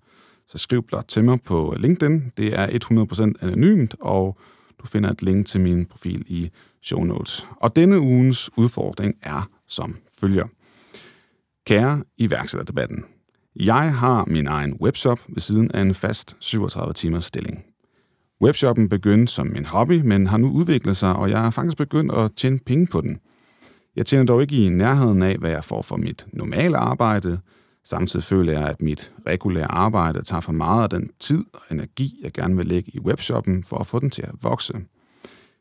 så 0.47 0.57
skriv 0.57 0.83
blot 0.83 1.05
til 1.07 1.23
mig 1.23 1.41
på 1.41 1.73
øh, 1.73 1.81
LinkedIn. 1.81 2.31
Det 2.37 2.59
er 2.59 2.67
100% 2.67 3.45
anonymt, 3.45 3.95
og 4.01 4.37
du 4.81 4.85
finder 4.87 5.09
et 5.09 5.21
link 5.21 5.45
til 5.45 5.61
min 5.61 5.85
profil 5.85 6.25
i 6.27 6.49
show 6.83 7.03
notes. 7.03 7.47
Og 7.57 7.75
denne 7.75 7.99
ugens 7.99 8.49
udfordring 8.57 9.15
er 9.21 9.49
som 9.67 9.97
følger. 10.19 10.45
Kære 11.65 12.03
iværksætterdebatten. 12.17 13.05
Jeg 13.55 13.95
har 13.95 14.25
min 14.25 14.47
egen 14.47 14.73
webshop 14.81 15.19
ved 15.29 15.39
siden 15.39 15.71
af 15.71 15.81
en 15.81 15.93
fast 15.93 16.35
37 16.39 16.93
timers 16.93 17.25
stilling. 17.25 17.70
Webshoppen 18.41 18.89
begyndte 18.89 19.33
som 19.33 19.55
en 19.55 19.65
hobby, 19.65 20.01
men 20.01 20.27
har 20.27 20.37
nu 20.37 20.51
udviklet 20.51 20.97
sig, 20.97 21.15
og 21.15 21.29
jeg 21.29 21.39
har 21.39 21.49
faktisk 21.49 21.77
begyndt 21.77 22.11
at 22.11 22.31
tjene 22.35 22.59
penge 22.59 22.87
på 22.87 23.01
den. 23.01 23.19
Jeg 23.95 24.05
tjener 24.05 24.25
dog 24.25 24.41
ikke 24.41 24.65
i 24.65 24.69
nærheden 24.69 25.21
af, 25.21 25.37
hvad 25.37 25.51
jeg 25.51 25.63
får 25.63 25.81
for 25.81 25.97
mit 25.97 26.25
normale 26.33 26.77
arbejde. 26.77 27.39
Samtidig 27.85 28.23
føler 28.23 28.53
jeg, 28.53 28.67
at 28.67 28.81
mit 28.81 29.11
regulære 29.27 29.71
arbejde 29.71 30.21
tager 30.21 30.41
for 30.41 30.51
meget 30.51 30.83
af 30.83 30.89
den 30.89 31.09
tid 31.19 31.45
og 31.53 31.61
energi, 31.71 32.19
jeg 32.23 32.31
gerne 32.31 32.57
vil 32.57 32.67
lægge 32.67 32.91
i 32.93 32.99
webshoppen 32.99 33.63
for 33.63 33.77
at 33.77 33.87
få 33.87 33.99
den 33.99 34.09
til 34.09 34.21
at 34.21 34.33
vokse. 34.41 34.73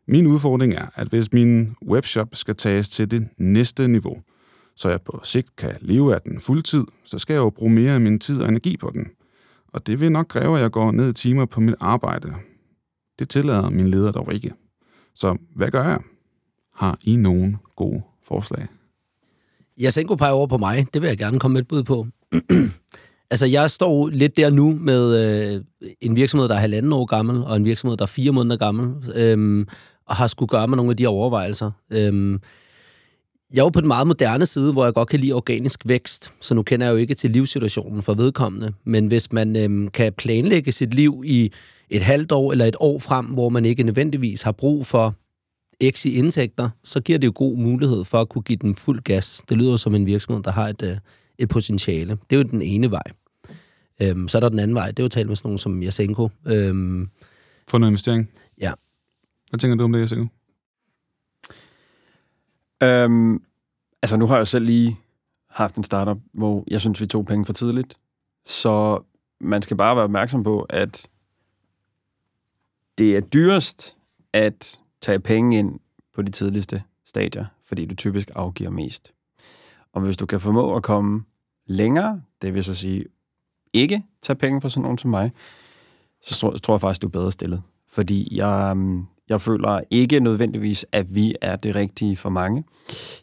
Min 0.08 0.26
udfordring 0.26 0.74
er, 0.74 0.86
at 0.94 1.08
hvis 1.08 1.32
min 1.32 1.74
webshop 1.88 2.28
skal 2.32 2.56
tages 2.56 2.90
til 2.90 3.10
det 3.10 3.28
næste 3.38 3.88
niveau, 3.88 4.16
så 4.76 4.88
jeg 4.88 5.00
på 5.02 5.20
sigt 5.22 5.56
kan 5.56 5.74
leve 5.80 6.14
af 6.14 6.20
den 6.20 6.40
fuldtid, 6.40 6.84
så 7.04 7.18
skal 7.18 7.34
jeg 7.34 7.40
jo 7.40 7.50
bruge 7.50 7.72
mere 7.72 7.92
af 7.92 8.00
min 8.00 8.18
tid 8.18 8.42
og 8.42 8.48
energi 8.48 8.76
på 8.76 8.90
den. 8.94 9.06
Og 9.68 9.86
det 9.86 10.00
vil 10.00 10.12
nok 10.12 10.26
kræve, 10.28 10.56
at 10.56 10.62
jeg 10.62 10.70
går 10.70 10.92
ned 10.92 11.10
i 11.10 11.12
timer 11.12 11.44
på 11.44 11.60
mit 11.60 11.74
arbejde. 11.80 12.34
Det 13.20 13.28
tillader 13.28 13.70
min 13.70 13.88
leder 13.88 14.12
dog 14.12 14.34
ikke. 14.34 14.52
Så 15.14 15.36
hvad 15.56 15.70
gør 15.70 15.84
jeg? 15.84 15.98
Har 16.74 16.98
I 17.04 17.16
nogen 17.16 17.56
gode 17.76 18.02
forslag? 18.24 18.66
Jeg 19.78 19.92
peger 20.18 20.32
over 20.32 20.46
på 20.46 20.58
mig. 20.58 20.86
Det 20.94 21.02
vil 21.02 21.08
jeg 21.08 21.18
gerne 21.18 21.38
komme 21.38 21.52
med 21.52 21.60
et 21.60 21.68
bud 21.68 21.82
på. 21.82 22.06
altså, 23.30 23.46
jeg 23.46 23.70
står 23.70 24.08
lidt 24.08 24.36
der 24.36 24.50
nu 24.50 24.78
med 24.80 25.24
øh, 25.54 25.64
en 26.00 26.16
virksomhed, 26.16 26.48
der 26.48 26.54
er 26.54 26.58
halvanden 26.58 26.92
år 26.92 27.04
gammel, 27.04 27.44
og 27.44 27.56
en 27.56 27.64
virksomhed, 27.64 27.96
der 27.96 28.02
er 28.02 28.06
fire 28.06 28.32
måneder 28.32 28.56
gammel, 28.56 29.12
øh, 29.14 29.66
og 30.06 30.16
har 30.16 30.26
skulle 30.26 30.48
gøre 30.48 30.68
med 30.68 30.76
nogle 30.76 30.90
af 30.90 30.96
de 30.96 31.06
overvejelser. 31.06 31.70
Øh, 31.90 32.38
jeg 33.52 33.60
er 33.60 33.64
jo 33.64 33.68
på 33.68 33.80
den 33.80 33.88
meget 33.88 34.06
moderne 34.06 34.46
side, 34.46 34.72
hvor 34.72 34.84
jeg 34.84 34.94
godt 34.94 35.08
kan 35.08 35.20
lide 35.20 35.32
organisk 35.32 35.80
vækst, 35.84 36.32
så 36.40 36.54
nu 36.54 36.62
kender 36.62 36.86
jeg 36.86 36.92
jo 36.92 36.96
ikke 36.96 37.14
til 37.14 37.30
livssituationen 37.30 38.02
for 38.02 38.14
vedkommende. 38.14 38.72
Men 38.84 39.06
hvis 39.06 39.32
man 39.32 39.56
øh, 39.56 39.92
kan 39.92 40.12
planlægge 40.12 40.72
sit 40.72 40.94
liv 40.94 41.22
i 41.26 41.52
et 41.90 42.02
halvt 42.02 42.32
år 42.32 42.52
eller 42.52 42.64
et 42.64 42.76
år 42.80 42.98
frem, 42.98 43.26
hvor 43.26 43.48
man 43.48 43.64
ikke 43.64 43.82
nødvendigvis 43.82 44.42
har 44.42 44.52
brug 44.52 44.86
for 44.86 45.14
x 45.90 46.06
i 46.06 46.14
indtægter, 46.14 46.70
så 46.84 47.00
giver 47.00 47.18
det 47.18 47.26
jo 47.26 47.32
god 47.34 47.56
mulighed 47.56 48.04
for 48.04 48.20
at 48.20 48.28
kunne 48.28 48.42
give 48.42 48.58
den 48.62 48.74
fuld 48.74 49.00
gas. 49.00 49.42
Det 49.48 49.56
lyder 49.56 49.76
som 49.76 49.94
en 49.94 50.06
virksomhed, 50.06 50.42
der 50.42 50.50
har 50.50 50.68
et, 50.68 50.82
øh, 50.82 50.96
et 51.38 51.48
potentiale. 51.48 52.18
Det 52.30 52.36
er 52.36 52.40
jo 52.40 52.42
den 52.42 52.62
ene 52.62 52.90
vej. 52.90 53.02
Øhm, 54.02 54.28
så 54.28 54.38
er 54.38 54.40
der 54.40 54.48
den 54.48 54.58
anden 54.58 54.74
vej. 54.74 54.86
Det 54.86 54.98
er 54.98 55.02
jo 55.02 55.06
at 55.06 55.10
tale 55.10 55.28
med 55.28 55.36
sådan 55.36 55.48
nogen 55.48 55.58
som 55.58 55.82
Jasenko. 55.82 56.28
Øhm, 56.46 57.08
Få 57.70 57.78
noget 57.78 57.90
investering? 57.90 58.30
Ja. 58.60 58.72
Hvad 59.50 59.58
tænker 59.60 59.76
du 59.76 59.84
om 59.84 59.92
det, 59.92 60.00
Jasenko? 60.00 60.26
Øhm, 62.82 63.42
altså, 64.02 64.16
nu 64.16 64.26
har 64.26 64.36
jeg 64.36 64.48
selv 64.48 64.64
lige 64.64 64.96
haft 65.50 65.76
en 65.76 65.84
startup, 65.84 66.18
hvor 66.32 66.64
jeg 66.66 66.80
synes, 66.80 67.00
vi 67.00 67.06
tog 67.06 67.26
penge 67.26 67.46
for 67.46 67.52
tidligt. 67.52 67.98
Så 68.46 69.02
man 69.40 69.62
skal 69.62 69.76
bare 69.76 69.96
være 69.96 70.04
opmærksom 70.04 70.42
på, 70.42 70.60
at 70.60 71.08
det 72.98 73.16
er 73.16 73.20
dyrest 73.20 73.96
at 74.32 74.80
tage 75.00 75.20
penge 75.20 75.58
ind 75.58 75.80
på 76.14 76.22
de 76.22 76.30
tidligste 76.30 76.82
stadier, 77.04 77.44
fordi 77.64 77.86
du 77.86 77.94
typisk 77.94 78.30
afgiver 78.34 78.70
mest. 78.70 79.12
Og 79.92 80.00
hvis 80.00 80.16
du 80.16 80.26
kan 80.26 80.40
formå 80.40 80.76
at 80.76 80.82
komme 80.82 81.24
længere, 81.66 82.22
det 82.42 82.54
vil 82.54 82.64
så 82.64 82.74
sige 82.74 83.04
ikke 83.72 84.02
tage 84.22 84.36
penge 84.36 84.60
fra 84.60 84.68
sådan 84.68 84.82
nogen 84.82 84.98
som 84.98 85.10
mig, 85.10 85.32
så 86.22 86.34
tror, 86.34 86.50
tror 86.50 86.74
jeg 86.74 86.80
faktisk, 86.80 87.02
du 87.02 87.06
er 87.06 87.10
bedre 87.10 87.32
stillet. 87.32 87.62
Fordi 87.88 88.36
jeg, 88.36 88.76
mm, 88.76 89.06
jeg 89.28 89.40
føler 89.40 89.80
ikke 89.90 90.20
nødvendigvis, 90.20 90.86
at 90.92 91.14
vi 91.14 91.34
er 91.40 91.56
det 91.56 91.74
rigtige 91.74 92.16
for 92.16 92.30
mange. 92.30 92.64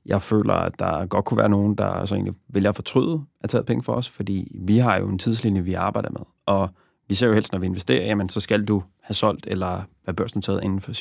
Jeg 0.05 0.21
føler, 0.21 0.53
at 0.53 0.79
der 0.79 1.05
godt 1.05 1.25
kunne 1.25 1.37
være 1.37 1.49
nogen, 1.49 1.75
der 1.75 2.05
så 2.05 2.15
egentlig 2.15 2.33
vælger 2.49 2.69
at 2.69 2.75
fortryde 2.75 3.25
at 3.41 3.49
tage 3.49 3.63
penge 3.63 3.83
for 3.83 3.93
os, 3.93 4.09
fordi 4.09 4.51
vi 4.65 4.77
har 4.77 4.97
jo 4.97 5.09
en 5.09 5.19
tidslinje, 5.19 5.61
vi 5.63 5.73
arbejder 5.73 6.09
med. 6.09 6.21
Og 6.45 6.69
vi 7.07 7.15
ser 7.15 7.27
jo 7.27 7.33
helst, 7.33 7.51
når 7.51 7.59
vi 7.59 7.65
investerer, 7.65 8.05
jamen 8.05 8.29
så 8.29 8.39
skal 8.39 8.65
du 8.65 8.83
have 9.07 9.13
solgt 9.13 9.47
eller 9.47 9.83
være 10.05 10.13
børsnoteret 10.13 10.63
inden 10.63 10.81
for 10.81 10.91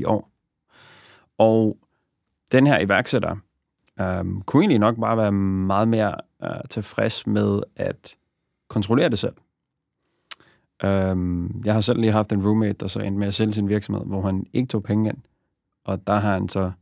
7-10 0.00 0.06
år. 0.06 0.30
Og 1.38 1.78
den 2.52 2.66
her 2.66 2.78
iværksætter 2.78 3.36
øhm, 4.00 4.42
kunne 4.42 4.62
egentlig 4.62 4.78
nok 4.78 4.96
bare 5.00 5.16
være 5.16 5.32
meget 5.32 5.88
mere 5.88 6.14
øh, 6.44 6.68
tilfreds 6.70 7.26
med 7.26 7.62
at 7.76 8.16
kontrollere 8.68 9.08
det 9.08 9.18
selv. 9.18 9.34
Øhm, 10.84 11.62
jeg 11.64 11.74
har 11.74 11.80
selv 11.80 12.00
lige 12.00 12.12
haft 12.12 12.32
en 12.32 12.46
roommate, 12.46 12.72
der 12.72 12.86
så 12.86 13.00
endte 13.00 13.18
med 13.18 13.26
at 13.26 13.34
sælge 13.34 13.52
sin 13.52 13.68
virksomhed, 13.68 14.06
hvor 14.06 14.22
han 14.22 14.46
ikke 14.52 14.68
tog 14.68 14.82
penge 14.82 15.08
ind. 15.08 15.18
Og 15.84 16.06
der 16.06 16.14
har 16.14 16.32
han 16.32 16.48
så 16.48 16.72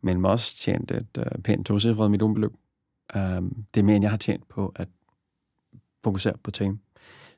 mellem 0.00 0.24
os 0.24 0.54
tjent 0.54 0.90
et 0.90 1.18
øh, 1.18 1.42
pænt 1.44 1.66
tocifret 1.66 2.10
millionbeløb. 2.10 2.52
Øhm, 3.16 3.64
det 3.74 3.80
er 3.80 3.84
mere, 3.84 3.96
end 3.96 4.04
jeg 4.04 4.10
har 4.10 4.18
tjent 4.18 4.48
på 4.48 4.72
at 4.76 4.88
fokusere 6.04 6.36
på 6.42 6.50
team. 6.50 6.80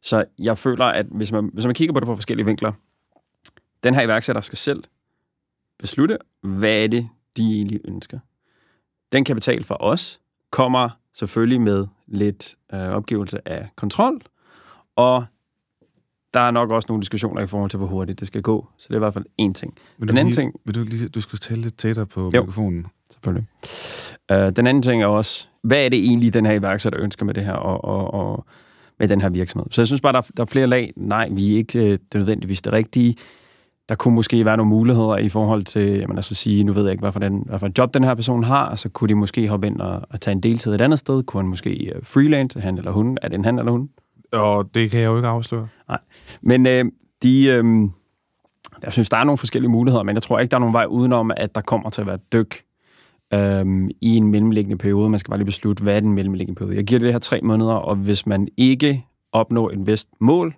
Så 0.02 0.24
jeg 0.38 0.58
føler, 0.58 0.84
at 0.84 1.06
hvis 1.10 1.32
man, 1.32 1.50
hvis 1.52 1.64
man 1.66 1.74
kigger 1.74 1.92
på 1.92 2.00
det 2.00 2.06
fra 2.06 2.14
forskellige 2.14 2.46
vinkler, 2.46 2.72
den 3.84 3.94
her 3.94 4.02
iværksætter 4.02 4.42
skal 4.42 4.58
selv 4.58 4.84
beslutte, 5.78 6.18
hvad 6.42 6.74
er 6.84 6.86
det, 6.86 7.08
de 7.36 7.42
egentlig 7.54 7.80
ønsker. 7.84 8.18
Den 9.12 9.24
kapital 9.24 9.64
for 9.64 9.76
os 9.80 10.20
kommer 10.50 10.88
selvfølgelig 11.14 11.60
med 11.60 11.86
lidt 12.06 12.54
øh, 12.72 12.80
opgivelse 12.80 13.48
af 13.48 13.68
kontrol, 13.76 14.22
og 14.96 15.24
der 16.34 16.40
er 16.40 16.50
nok 16.50 16.70
også 16.70 16.86
nogle 16.88 17.00
diskussioner 17.02 17.42
i 17.42 17.46
forhold 17.46 17.70
til, 17.70 17.76
hvor 17.78 17.86
hurtigt 17.86 18.20
det 18.20 18.26
skal 18.28 18.42
gå. 18.42 18.68
Så 18.76 18.86
det 18.88 18.94
er 18.94 18.98
i 18.98 18.98
hvert 18.98 19.14
fald 19.14 19.24
én 19.42 19.52
ting. 19.52 19.74
Vil 19.98 20.08
Den 20.08 20.16
du 20.16 20.20
anden 20.20 20.26
lige, 20.26 20.34
ting, 20.36 20.54
Vil 20.64 20.74
du, 20.74 20.82
lige, 20.84 21.08
du 21.08 21.20
skal 21.20 21.38
tale 21.38 21.60
lidt 21.60 21.78
tættere 21.78 22.06
på 22.06 22.30
Jo. 22.34 22.40
mikrofonen. 22.40 22.86
selvfølgelig. 23.10 23.46
Uh, 24.32 24.36
den 24.36 24.66
anden 24.66 24.82
ting 24.82 25.02
er 25.02 25.06
også, 25.06 25.48
hvad 25.62 25.84
er 25.84 25.88
det 25.88 25.98
egentlig, 25.98 26.34
den 26.34 26.46
her 26.46 26.52
iværksætter 26.52 27.00
ønsker 27.02 27.26
med 27.26 27.34
det 27.34 27.44
her, 27.44 27.52
og, 27.52 27.84
og, 27.84 28.14
og 28.14 28.46
med 28.98 29.08
den 29.08 29.20
her 29.20 29.28
virksomhed? 29.28 29.66
Så 29.70 29.80
jeg 29.80 29.86
synes 29.86 30.00
bare, 30.00 30.12
der, 30.12 30.18
er- 30.18 30.30
der 30.36 30.42
er 30.42 30.46
flere 30.46 30.66
lag. 30.66 30.92
Nej, 30.96 31.28
vi 31.32 31.52
er 31.52 31.56
ikke 31.56 31.78
øh, 31.78 31.90
det 31.90 32.14
nødvendigvis 32.14 32.62
det 32.62 32.72
rigtige. 32.72 33.16
Der 33.88 33.94
kunne 33.94 34.14
måske 34.14 34.44
være 34.44 34.56
nogle 34.56 34.70
muligheder 34.70 35.16
i 35.16 35.28
forhold 35.28 35.64
til, 35.64 35.82
jamen 35.98 36.16
altså 36.16 36.34
sige, 36.34 36.64
nu 36.64 36.72
ved 36.72 36.82
jeg 36.82 36.90
ikke, 36.92 37.02
hvad 37.02 37.12
for, 37.12 37.20
den, 37.20 37.42
hvad 37.46 37.58
for 37.58 37.66
en 37.66 37.72
job 37.78 37.94
den 37.94 38.04
her 38.04 38.14
person 38.14 38.44
har, 38.44 38.76
så 38.76 38.88
kunne 38.88 39.08
de 39.08 39.14
måske 39.14 39.48
hoppe 39.48 39.66
ind 39.66 39.80
og, 39.80 40.00
og 40.10 40.20
tage 40.20 40.32
en 40.32 40.40
deltid 40.40 40.74
et 40.74 40.80
andet 40.80 40.98
sted. 40.98 41.22
Kunne 41.22 41.42
han 41.42 41.48
måske 41.48 41.70
øh, 41.94 42.02
freelance, 42.02 42.60
han 42.60 42.78
eller 42.78 42.90
hun? 42.90 43.18
Er 43.22 43.28
det 43.28 43.34
en 43.38 43.44
han 43.44 43.58
eller 43.58 43.72
hun? 43.72 43.88
Og 44.32 44.74
det 44.74 44.90
kan 44.90 45.00
jeg 45.00 45.06
jo 45.06 45.16
ikke 45.16 45.28
afsløre. 45.28 45.68
Men 46.42 46.66
øh, 46.66 46.84
de, 47.22 47.46
øh, 47.46 47.64
jeg 48.82 48.92
synes, 48.92 49.10
der 49.10 49.16
er 49.16 49.24
nogle 49.24 49.38
forskellige 49.38 49.70
muligheder, 49.70 50.02
men 50.02 50.14
jeg 50.14 50.22
tror 50.22 50.38
ikke, 50.38 50.50
der 50.50 50.56
er 50.56 50.60
nogen 50.60 50.72
vej 50.74 50.84
udenom, 50.84 51.30
at 51.36 51.54
der 51.54 51.60
kommer 51.60 51.90
til 51.90 52.00
at 52.00 52.06
være 52.06 52.18
dyk 52.32 52.62
øh, 53.34 53.88
i 54.00 54.16
en 54.16 54.28
mellemliggende 54.28 54.78
periode. 54.78 55.08
Man 55.10 55.18
skal 55.18 55.30
bare 55.30 55.38
lige 55.38 55.46
beslutte, 55.46 55.82
hvad 55.82 55.96
er 55.96 56.00
den 56.00 56.12
mellemliggende 56.12 56.58
periode. 56.58 56.76
Jeg 56.76 56.84
giver 56.84 57.00
det 57.00 57.12
her 57.12 57.18
tre 57.18 57.40
måneder, 57.42 57.74
og 57.74 57.96
hvis 57.96 58.26
man 58.26 58.48
ikke 58.56 59.06
opnår 59.32 59.70
et 59.70 59.86
vist 59.86 60.08
mål 60.20 60.54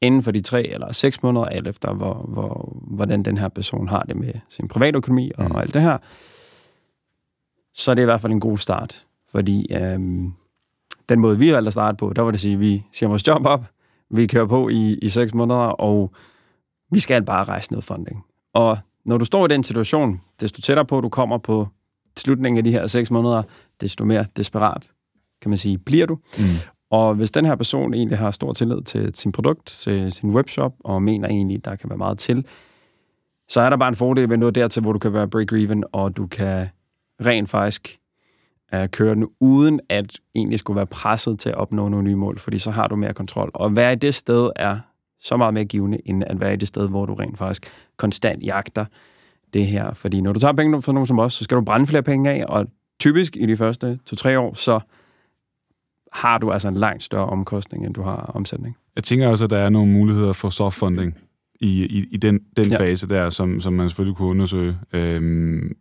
inden 0.00 0.22
for 0.22 0.30
de 0.30 0.40
tre 0.40 0.66
eller 0.66 0.92
seks 0.92 1.22
måneder, 1.22 1.44
alt 1.46 1.66
efter 1.66 1.92
hvor, 1.94 2.14
hvor, 2.28 2.78
hvordan 2.96 3.22
den 3.22 3.38
her 3.38 3.48
person 3.48 3.88
har 3.88 4.02
det 4.02 4.16
med 4.16 4.32
sin 4.48 4.68
privatøkonomi 4.68 5.30
og, 5.38 5.44
Mm. 5.44 5.50
og 5.50 5.60
alt 5.62 5.74
det 5.74 5.82
her, 5.82 5.98
så 7.74 7.90
er 7.90 7.94
det 7.94 8.02
i 8.02 8.04
hvert 8.04 8.20
fald 8.20 8.32
en 8.32 8.40
god 8.40 8.58
start. 8.58 9.06
Fordi 9.30 9.66
øh, 9.72 9.98
den 11.08 11.20
måde, 11.20 11.38
vi 11.38 11.52
valgte 11.52 11.66
at 11.66 11.72
starte 11.72 11.96
på, 11.96 12.12
der 12.16 12.22
var 12.22 12.30
det 12.30 12.36
at 12.36 12.40
sige, 12.40 12.54
at 12.54 12.60
vi 12.60 12.84
siger 12.92 13.08
vores 13.08 13.26
job 13.26 13.46
op, 13.46 13.64
vi 14.10 14.26
kører 14.26 14.46
på 14.46 14.68
i, 14.68 14.98
i 15.02 15.08
seks 15.08 15.34
måneder, 15.34 15.60
og 15.60 16.12
vi 16.90 16.98
skal 16.98 17.24
bare 17.24 17.44
rejse 17.44 17.72
noget 17.72 17.84
funding. 17.84 18.24
Og 18.54 18.78
når 19.04 19.18
du 19.18 19.24
står 19.24 19.44
i 19.44 19.48
den 19.48 19.62
situation, 19.62 20.20
desto 20.40 20.60
tættere 20.60 20.86
på, 20.86 21.00
du 21.00 21.08
kommer 21.08 21.38
på 21.38 21.68
slutningen 22.16 22.58
af 22.58 22.64
de 22.64 22.70
her 22.70 22.86
seks 22.86 23.10
måneder, 23.10 23.42
desto 23.80 24.04
mere 24.04 24.26
desperat, 24.36 24.90
kan 25.42 25.50
man 25.50 25.58
sige, 25.58 25.78
bliver 25.78 26.06
du. 26.06 26.18
Mm. 26.38 26.44
Og 26.90 27.14
hvis 27.14 27.30
den 27.30 27.44
her 27.44 27.54
person 27.54 27.94
egentlig 27.94 28.18
har 28.18 28.30
stor 28.30 28.52
tillid 28.52 28.82
til 28.82 29.14
sin 29.14 29.32
produkt, 29.32 29.66
til 29.66 30.12
sin 30.12 30.30
webshop, 30.30 30.72
og 30.80 31.02
mener 31.02 31.28
egentlig, 31.28 31.64
der 31.64 31.76
kan 31.76 31.90
være 31.90 31.98
meget 31.98 32.18
til, 32.18 32.46
så 33.48 33.60
er 33.60 33.70
der 33.70 33.76
bare 33.76 33.88
en 33.88 33.96
fordel 33.96 34.30
ved 34.30 34.36
noget 34.36 34.54
dertil, 34.54 34.82
hvor 34.82 34.92
du 34.92 34.98
kan 34.98 35.12
være 35.12 35.28
break-even, 35.34 35.82
og 35.92 36.16
du 36.16 36.26
kan 36.26 36.68
rent 37.26 37.50
faktisk 37.50 37.98
uh, 38.76 38.86
køre 38.86 39.14
den, 39.14 39.28
uden 39.40 39.80
at 39.88 40.18
egentlig 40.34 40.58
skulle 40.58 40.76
være 40.76 40.86
presset 40.86 41.38
til 41.38 41.48
at 41.48 41.54
opnå 41.54 41.88
nogle 41.88 42.04
nye 42.04 42.16
mål, 42.16 42.38
fordi 42.38 42.58
så 42.58 42.70
har 42.70 42.88
du 42.88 42.96
mere 42.96 43.14
kontrol. 43.14 43.50
Og 43.54 43.66
at 43.66 43.76
være 43.76 43.92
i 43.92 43.96
det 43.96 44.14
sted 44.14 44.50
er 44.56 44.78
så 45.22 45.36
meget 45.36 45.54
mere 45.54 45.64
givende, 45.64 45.98
end 46.04 46.24
at 46.26 46.40
være 46.40 46.52
i 46.52 46.56
det 46.56 46.68
sted, 46.68 46.88
hvor 46.88 47.06
du 47.06 47.14
rent 47.14 47.38
faktisk 47.38 47.72
konstant 47.96 48.42
jagter 48.42 48.84
det 49.54 49.66
her. 49.66 49.92
Fordi 49.92 50.20
når 50.20 50.32
du 50.32 50.40
tager 50.40 50.52
penge 50.52 50.82
fra 50.82 50.92
nogen 50.92 51.06
som 51.06 51.18
os, 51.18 51.34
så 51.34 51.44
skal 51.44 51.56
du 51.56 51.62
brænde 51.62 51.86
flere 51.86 52.02
penge 52.02 52.30
af, 52.30 52.44
og 52.48 52.66
typisk 53.00 53.36
i 53.36 53.46
de 53.46 53.56
første 53.56 53.98
to-tre 54.06 54.38
år, 54.38 54.54
så 54.54 54.80
har 56.12 56.38
du 56.38 56.52
altså 56.52 56.68
en 56.68 56.74
langt 56.74 57.02
større 57.02 57.26
omkostning, 57.26 57.86
end 57.86 57.94
du 57.94 58.02
har 58.02 58.16
omsætning. 58.34 58.76
Jeg 58.96 59.04
tænker 59.04 59.28
også, 59.28 59.44
at 59.44 59.50
der 59.50 59.58
er 59.58 59.68
nogle 59.68 59.92
muligheder 59.92 60.32
for 60.32 60.48
soft 60.48 60.76
funding 60.76 61.14
i, 61.60 61.84
i, 61.84 62.06
i 62.10 62.16
den, 62.16 62.40
den 62.56 62.70
ja. 62.70 62.78
fase 62.78 63.08
der, 63.08 63.30
som, 63.30 63.60
som 63.60 63.72
man 63.72 63.88
selvfølgelig 63.88 64.16
kunne 64.16 64.28
undersøge. 64.28 64.76
Øhm, 64.92 65.76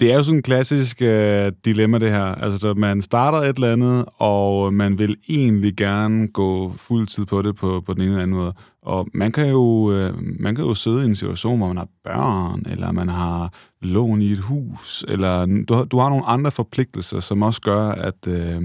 det 0.00 0.12
er 0.12 0.16
jo 0.16 0.22
sådan 0.22 0.38
en 0.38 0.42
klassisk 0.42 1.02
øh, 1.02 1.52
dilemma, 1.64 1.98
det 1.98 2.10
her. 2.10 2.24
Altså, 2.24 2.58
så 2.58 2.74
man 2.74 3.02
starter 3.02 3.38
et 3.38 3.54
eller 3.56 3.72
andet, 3.72 4.04
og 4.16 4.74
man 4.74 4.98
vil 4.98 5.16
egentlig 5.28 5.76
gerne 5.76 6.28
gå 6.28 6.72
fuld 6.76 7.06
tid 7.06 7.26
på 7.26 7.42
det 7.42 7.56
på, 7.56 7.82
på 7.86 7.94
den 7.94 8.02
ene 8.02 8.10
eller 8.10 8.22
anden 8.22 8.36
måde. 8.36 8.52
Og 8.82 9.08
man 9.14 9.32
kan, 9.32 9.50
jo, 9.50 9.92
øh, 9.92 10.14
man 10.40 10.54
kan 10.54 10.64
jo 10.64 10.74
sidde 10.74 11.02
i 11.02 11.04
en 11.04 11.14
situation, 11.16 11.58
hvor 11.58 11.66
man 11.66 11.76
har 11.76 11.88
børn, 12.04 12.62
eller 12.70 12.92
man 12.92 13.08
har 13.08 13.52
lån 13.82 14.22
i 14.22 14.32
et 14.32 14.38
hus, 14.38 15.04
eller 15.08 15.64
du, 15.68 15.74
har- 15.74 15.84
du 15.84 15.98
har 15.98 16.08
nogle 16.08 16.26
andre 16.26 16.50
forpligtelser, 16.50 17.20
som 17.20 17.42
også 17.42 17.60
gør, 17.60 17.88
at... 17.88 18.26
Øh, 18.28 18.62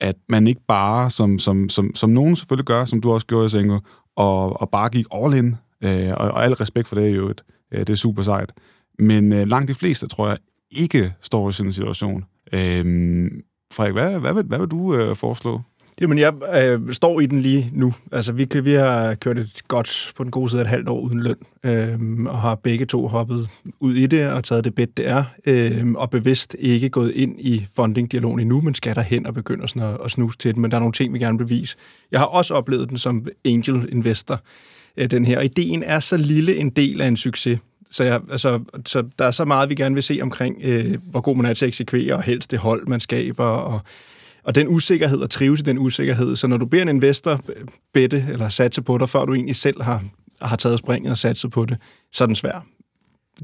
at 0.00 0.16
man 0.28 0.46
ikke 0.46 0.60
bare, 0.68 1.10
som, 1.10 1.38
som, 1.38 1.68
som, 1.68 1.94
som 1.94 2.10
nogen 2.10 2.36
selvfølgelig 2.36 2.64
gør, 2.66 2.84
som 2.84 3.00
du 3.00 3.12
også 3.12 3.26
gjorde, 3.26 3.50
Sengo, 3.50 3.78
og, 4.16 4.60
og 4.60 4.70
bare 4.70 4.88
gik 4.88 5.06
all 5.14 5.34
in, 5.34 5.56
øh, 5.84 6.08
og, 6.16 6.30
og 6.30 6.44
al 6.44 6.52
respekt 6.52 6.88
for 6.88 6.94
det 6.94 7.06
er 7.10 7.14
jo 7.14 7.28
et, 7.28 7.40
øh, 7.72 7.80
det 7.80 7.90
er 7.90 7.94
super 7.94 8.22
sejt. 8.22 8.52
Men 8.98 9.32
øh, 9.32 9.46
langt 9.46 9.68
de 9.68 9.74
fleste, 9.74 10.08
tror 10.08 10.28
jeg, 10.28 10.38
ikke 10.70 11.12
står 11.22 11.48
i 11.48 11.52
sådan 11.52 11.68
en 11.68 11.72
situation. 11.72 12.24
Øh, 12.52 13.30
Frederik, 13.72 13.92
hvad, 13.92 14.20
hvad, 14.20 14.34
vil, 14.34 14.44
hvad 14.44 14.58
vil 14.58 14.68
du 14.68 14.94
øh, 14.94 15.16
foreslå? 15.16 15.60
Jamen, 16.00 16.18
jeg 16.18 16.34
øh, 16.64 16.92
står 16.92 17.20
i 17.20 17.26
den 17.26 17.40
lige 17.40 17.70
nu. 17.72 17.94
Altså, 18.12 18.32
vi, 18.32 18.48
vi 18.62 18.72
har 18.72 19.14
kørt 19.14 19.38
et 19.38 19.62
godt 19.68 20.12
på 20.16 20.24
den 20.24 20.30
gode 20.30 20.50
side 20.50 20.60
af 20.60 20.64
et 20.64 20.70
halvt 20.70 20.88
år 20.88 21.00
uden 21.00 21.22
løn, 21.22 21.36
øh, 21.64 21.98
og 22.26 22.40
har 22.40 22.54
begge 22.54 22.84
to 22.84 23.08
hoppet 23.08 23.48
ud 23.80 23.94
i 23.94 24.06
det 24.06 24.32
og 24.32 24.44
taget 24.44 24.64
det 24.64 24.74
bedt, 24.74 24.96
det 24.96 25.08
er, 25.08 25.24
øh, 25.46 25.92
og 25.92 26.10
bevidst 26.10 26.56
ikke 26.58 26.88
gået 26.88 27.10
ind 27.10 27.40
i 27.40 27.66
funding-dialogen 27.76 28.40
endnu, 28.40 28.60
men 28.60 28.74
skal 28.74 28.94
derhen 28.94 29.26
og 29.26 29.34
begynder 29.34 29.66
sådan 29.66 29.88
at, 29.88 29.98
at 30.04 30.10
snuse 30.10 30.38
til 30.38 30.54
den. 30.54 30.62
Men 30.62 30.70
der 30.70 30.76
er 30.76 30.80
nogle 30.80 30.92
ting, 30.92 31.14
vi 31.14 31.18
gerne 31.18 31.38
vil 31.38 31.44
bevise. 31.44 31.76
Jeg 32.10 32.20
har 32.20 32.26
også 32.26 32.54
oplevet 32.54 32.88
den 32.88 32.98
som 32.98 33.26
angel 33.44 33.88
investor, 33.92 34.40
øh, 34.96 35.10
den 35.10 35.24
her. 35.24 35.40
Ideen 35.40 35.82
er 35.82 36.00
så 36.00 36.16
lille 36.16 36.56
en 36.56 36.70
del 36.70 37.00
af 37.00 37.06
en 37.06 37.16
succes. 37.16 37.58
Så, 37.92 38.04
jeg, 38.04 38.20
altså, 38.30 38.60
så 38.86 39.04
der 39.18 39.24
er 39.24 39.30
så 39.30 39.44
meget, 39.44 39.70
vi 39.70 39.74
gerne 39.74 39.94
vil 39.94 40.02
se 40.02 40.18
omkring, 40.22 40.60
øh, 40.64 40.98
hvor 41.10 41.20
god 41.20 41.36
man 41.36 41.46
er 41.46 41.54
til 41.54 41.64
at 41.64 41.68
eksekvere, 41.68 42.14
og 42.14 42.22
helst 42.22 42.50
det 42.50 42.58
hold, 42.58 42.86
man 42.86 43.00
skaber, 43.00 43.44
og 43.44 43.80
og 44.44 44.54
den 44.54 44.68
usikkerhed 44.68 45.18
og 45.18 45.30
trives 45.30 45.60
i 45.60 45.62
den 45.62 45.78
usikkerhed. 45.78 46.36
Så 46.36 46.46
når 46.46 46.56
du 46.56 46.66
beder 46.66 46.82
en 46.82 46.88
investor 46.88 47.40
bette 47.94 48.26
eller 48.30 48.48
satse 48.48 48.82
på 48.82 48.98
dig, 48.98 49.08
før 49.08 49.24
du 49.24 49.34
egentlig 49.34 49.56
selv 49.56 49.82
har, 49.82 50.04
har 50.42 50.56
taget 50.56 50.78
springet 50.78 51.10
og 51.10 51.16
satset 51.16 51.50
på 51.50 51.64
det, 51.64 51.78
så 52.12 52.24
er 52.24 52.26
den 52.26 52.36
svær. 52.36 52.66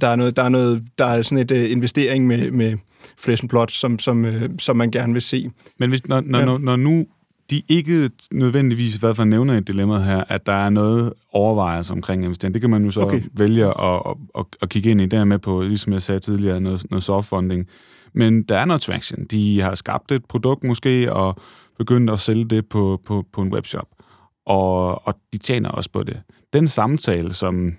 Der 0.00 0.08
er, 0.08 0.16
noget, 0.16 0.36
der 0.36 0.42
er, 0.42 0.48
noget, 0.48 0.84
der 0.98 1.04
er 1.04 1.22
sådan 1.22 1.38
et 1.38 1.50
uh, 1.50 1.70
investering 1.70 2.26
med, 2.26 2.50
med 2.50 2.76
flesh 3.18 3.44
and 3.44 3.48
blood, 3.48 3.68
som, 3.68 3.98
som, 3.98 4.24
uh, 4.24 4.42
som 4.58 4.76
man 4.76 4.90
gerne 4.90 5.12
vil 5.12 5.22
se. 5.22 5.50
Men 5.78 5.90
hvis, 5.90 6.06
når, 6.06 6.20
når, 6.20 6.38
ja. 6.38 6.44
når, 6.44 6.58
når 6.58 6.76
nu 6.76 7.06
de 7.50 7.62
ikke 7.68 8.10
nødvendigvis, 8.32 8.96
hvad 8.96 9.14
for 9.14 9.24
nævner 9.24 9.56
i 9.56 9.60
dilemmaet 9.60 10.04
her, 10.04 10.24
at 10.28 10.46
der 10.46 10.52
er 10.52 10.70
noget 10.70 11.12
overvejelse 11.32 11.92
omkring 11.92 12.24
investering. 12.24 12.54
Det 12.54 12.60
kan 12.60 12.70
man 12.70 12.84
jo 12.84 12.90
så 12.90 13.00
Okay. 13.00 13.22
vælge 13.32 13.66
at, 13.66 14.02
at, 14.06 14.16
at, 14.38 14.44
at 14.62 14.68
kigge 14.68 14.90
ind 14.90 15.00
i. 15.00 15.06
Der 15.06 15.24
med 15.24 15.38
på, 15.38 15.62
ligesom 15.62 15.92
jeg 15.92 16.02
sagde 16.02 16.20
tidligere, 16.20 16.60
noget, 16.60 16.90
noget 16.90 17.02
soft 17.02 17.28
funding. 17.28 17.66
Men 18.12 18.42
der 18.42 18.56
er 18.58 18.64
noget 18.64 18.82
traction. 18.82 19.24
De 19.24 19.60
har 19.60 19.74
skabt 19.74 20.12
et 20.12 20.24
produkt 20.24 20.64
måske, 20.64 21.12
og 21.12 21.36
begyndt 21.78 22.10
at 22.10 22.20
sælge 22.20 22.44
det 22.44 22.66
på, 22.68 23.00
på, 23.06 23.24
på 23.32 23.42
en 23.42 23.52
webshop. 23.52 23.86
Og, 24.46 25.06
og 25.06 25.14
de 25.32 25.38
tjener 25.38 25.68
også 25.68 25.90
på 25.90 26.02
det. 26.02 26.20
Den 26.52 26.68
samtale, 26.68 27.32
som 27.32 27.72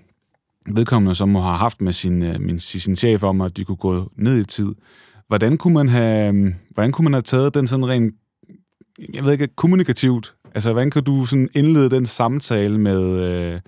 vedkommende 0.74 1.14
som 1.14 1.28
må 1.28 1.40
have 1.40 1.56
haft 1.56 1.80
med 1.80 1.92
sin, 1.92 2.22
øh, 2.22 2.40
min, 2.40 2.58
sin 2.58 2.96
chef 2.96 3.22
om, 3.22 3.40
at 3.40 3.56
de 3.56 3.64
kunne 3.64 3.76
gå 3.76 4.10
ned 4.16 4.40
i 4.40 4.44
tid, 4.44 4.74
hvordan 5.28 5.58
kunne 5.58 5.74
man 5.74 5.88
have, 5.88 6.54
hvordan 6.70 6.92
kunne 6.92 7.04
man 7.04 7.12
have 7.12 7.22
taget 7.22 7.54
den 7.54 7.66
sådan 7.66 7.88
rent 7.88 8.14
jeg 9.14 9.24
ved 9.24 9.32
ikke, 9.32 9.48
kommunikativt. 9.56 10.34
Altså, 10.54 10.72
hvordan 10.72 10.90
kan 10.90 11.04
du 11.04 11.24
sådan 11.24 11.48
indlede 11.54 11.90
den 11.90 12.06
samtale 12.06 12.78
med, 12.78 13.02
øh, 13.30 13.60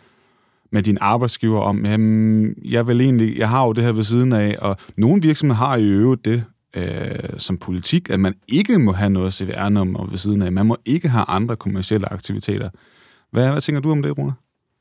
med 0.73 0.83
din 0.83 0.99
arbejdsgiver 1.01 1.61
om, 1.61 1.87
jamen, 1.87 2.55
jeg 2.65 2.87
vil 2.87 3.01
egentlig, 3.01 3.39
jeg 3.39 3.49
har 3.49 3.67
jo 3.67 3.73
det 3.73 3.85
her 3.85 3.93
ved 3.93 4.05
siden 4.05 4.33
af, 4.33 4.57
og 4.59 4.77
nogle 4.97 5.23
virksomheder 5.23 5.59
har 5.59 5.77
jo 5.79 5.85
i 5.85 5.91
øvrigt 5.91 6.25
det, 6.25 6.45
øh, 6.77 7.39
som 7.39 7.59
politik, 7.59 8.11
at 8.11 8.21
man 8.21 8.35
ikke 8.49 8.79
må 8.79 8.93
have 8.93 9.11
noget 9.11 9.35
CVR-nummer 9.35 10.07
ved 10.07 10.19
siden 10.19 10.43
af. 10.43 10.53
Man 10.53 10.67
må 10.67 10.77
ikke 10.85 11.09
have 11.09 11.25
andre 11.29 11.57
kommersielle 11.57 12.13
aktiviteter. 12.13 12.71
Hvad, 13.31 13.51
hvad 13.51 13.61
tænker 13.61 13.81
du 13.81 13.91
om 13.91 14.03
det, 14.03 14.19
Rune? 14.19 14.33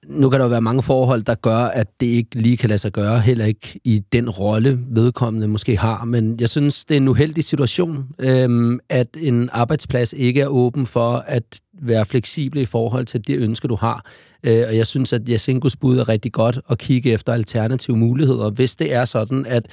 Nu 0.07 0.29
kan 0.29 0.39
der 0.39 0.45
jo 0.45 0.49
være 0.49 0.61
mange 0.61 0.83
forhold, 0.83 1.21
der 1.21 1.35
gør, 1.35 1.57
at 1.57 1.87
det 2.01 2.07
ikke 2.07 2.35
lige 2.35 2.57
kan 2.57 2.69
lade 2.69 2.77
sig 2.77 2.91
gøre, 2.91 3.19
heller 3.19 3.45
ikke 3.45 3.79
i 3.83 4.03
den 4.13 4.29
rolle, 4.29 4.79
vedkommende 4.89 5.47
måske 5.47 5.77
har. 5.77 6.05
Men 6.05 6.39
jeg 6.39 6.49
synes, 6.49 6.85
det 6.85 6.95
er 6.95 7.01
en 7.01 7.07
uheldig 7.07 7.43
situation, 7.43 8.05
øhm, 8.19 8.79
at 8.89 9.07
en 9.17 9.49
arbejdsplads 9.51 10.13
ikke 10.13 10.41
er 10.41 10.47
åben 10.47 10.85
for 10.85 11.23
at 11.27 11.43
være 11.81 12.05
fleksibel 12.05 12.61
i 12.61 12.65
forhold 12.65 13.05
til 13.05 13.27
det 13.27 13.37
ønske, 13.37 13.67
du 13.67 13.75
har. 13.75 14.05
Øh, 14.43 14.63
og 14.67 14.77
jeg 14.77 14.87
synes, 14.87 15.13
at 15.13 15.29
Jasinkos 15.29 15.75
bud 15.75 15.97
er 15.97 16.09
rigtig 16.09 16.31
godt 16.31 16.59
at 16.69 16.77
kigge 16.77 17.11
efter 17.11 17.33
alternative 17.33 17.97
muligheder. 17.97 18.49
Hvis 18.49 18.75
det 18.75 18.93
er 18.93 19.05
sådan, 19.05 19.45
at 19.45 19.67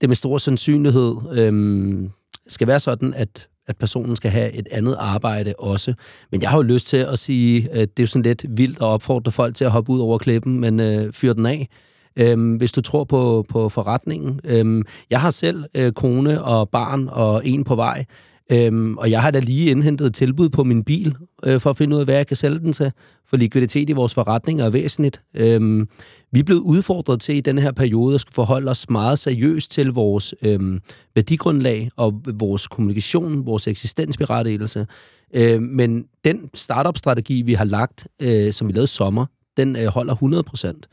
det 0.00 0.08
med 0.08 0.16
stor 0.16 0.38
sandsynlighed 0.38 1.14
øhm, 1.32 2.10
skal 2.48 2.66
være 2.66 2.80
sådan, 2.80 3.14
at 3.14 3.48
at 3.66 3.76
personen 3.76 4.16
skal 4.16 4.30
have 4.30 4.52
et 4.52 4.68
andet 4.70 4.96
arbejde 4.98 5.54
også. 5.58 5.94
Men 6.32 6.42
jeg 6.42 6.50
har 6.50 6.56
jo 6.56 6.62
lyst 6.62 6.88
til 6.88 6.96
at 6.96 7.18
sige, 7.18 7.70
at 7.70 7.96
det 7.96 8.02
er 8.02 8.02
jo 8.02 8.06
sådan 8.06 8.22
lidt 8.22 8.44
vildt 8.48 8.76
at 8.76 8.82
opfordre 8.82 9.32
folk 9.32 9.54
til 9.54 9.64
at 9.64 9.70
hoppe 9.70 9.92
ud 9.92 10.00
over 10.00 10.18
klippen, 10.18 10.60
men 10.60 10.80
øh, 10.80 11.12
fyr 11.12 11.32
den 11.32 11.46
af. 11.46 11.68
Øhm, 12.16 12.56
hvis 12.56 12.72
du 12.72 12.80
tror 12.80 13.04
på, 13.04 13.44
på 13.48 13.68
forretningen. 13.68 14.40
Øhm, 14.44 14.82
jeg 15.10 15.20
har 15.20 15.30
selv 15.30 15.64
øh, 15.74 15.92
kone 15.92 16.44
og 16.44 16.68
barn 16.68 17.08
og 17.12 17.46
en 17.46 17.64
på 17.64 17.74
vej. 17.74 18.04
Øhm, 18.52 18.98
og 18.98 19.10
jeg 19.10 19.22
har 19.22 19.30
da 19.30 19.38
lige 19.38 19.70
indhentet 19.70 20.06
et 20.06 20.14
tilbud 20.14 20.48
på 20.48 20.64
min 20.64 20.84
bil, 20.84 21.16
øh, 21.44 21.60
for 21.60 21.70
at 21.70 21.76
finde 21.76 21.96
ud 21.96 22.00
af, 22.00 22.06
hvad 22.06 22.14
jeg 22.14 22.26
kan 22.26 22.36
sælge 22.36 22.58
den 22.58 22.72
til. 22.72 22.92
For 23.26 23.36
likviditet 23.36 23.90
i 23.90 23.92
vores 23.92 24.14
forretninger 24.14 24.64
er 24.64 24.70
væsentligt. 24.70 25.22
Øhm, 25.34 25.88
vi 26.32 26.40
er 26.40 26.44
blevet 26.44 26.60
udfordret 26.60 27.20
til 27.20 27.36
i 27.36 27.40
denne 27.40 27.60
her 27.60 27.72
periode 27.72 28.14
at 28.14 28.20
skulle 28.20 28.34
forholde 28.34 28.70
os 28.70 28.90
meget 28.90 29.18
seriøst 29.18 29.70
til 29.70 29.86
vores 29.86 30.34
øhm, 30.42 30.80
værdigrundlag 31.14 31.90
og 31.96 32.22
vores 32.34 32.66
kommunikation, 32.66 33.46
vores 33.46 33.68
eksistensberettigelse. 33.68 34.86
Øhm, 35.34 35.62
men 35.62 36.04
den 36.24 36.50
startup-strategi, 36.54 37.42
vi 37.42 37.54
har 37.54 37.64
lagt, 37.64 38.06
øh, 38.22 38.52
som 38.52 38.68
vi 38.68 38.72
lavede 38.72 38.86
sommer, 38.86 39.26
den 39.56 39.76
øh, 39.76 39.86
holder 39.86 40.12
100 40.12 40.42
procent. 40.42 40.86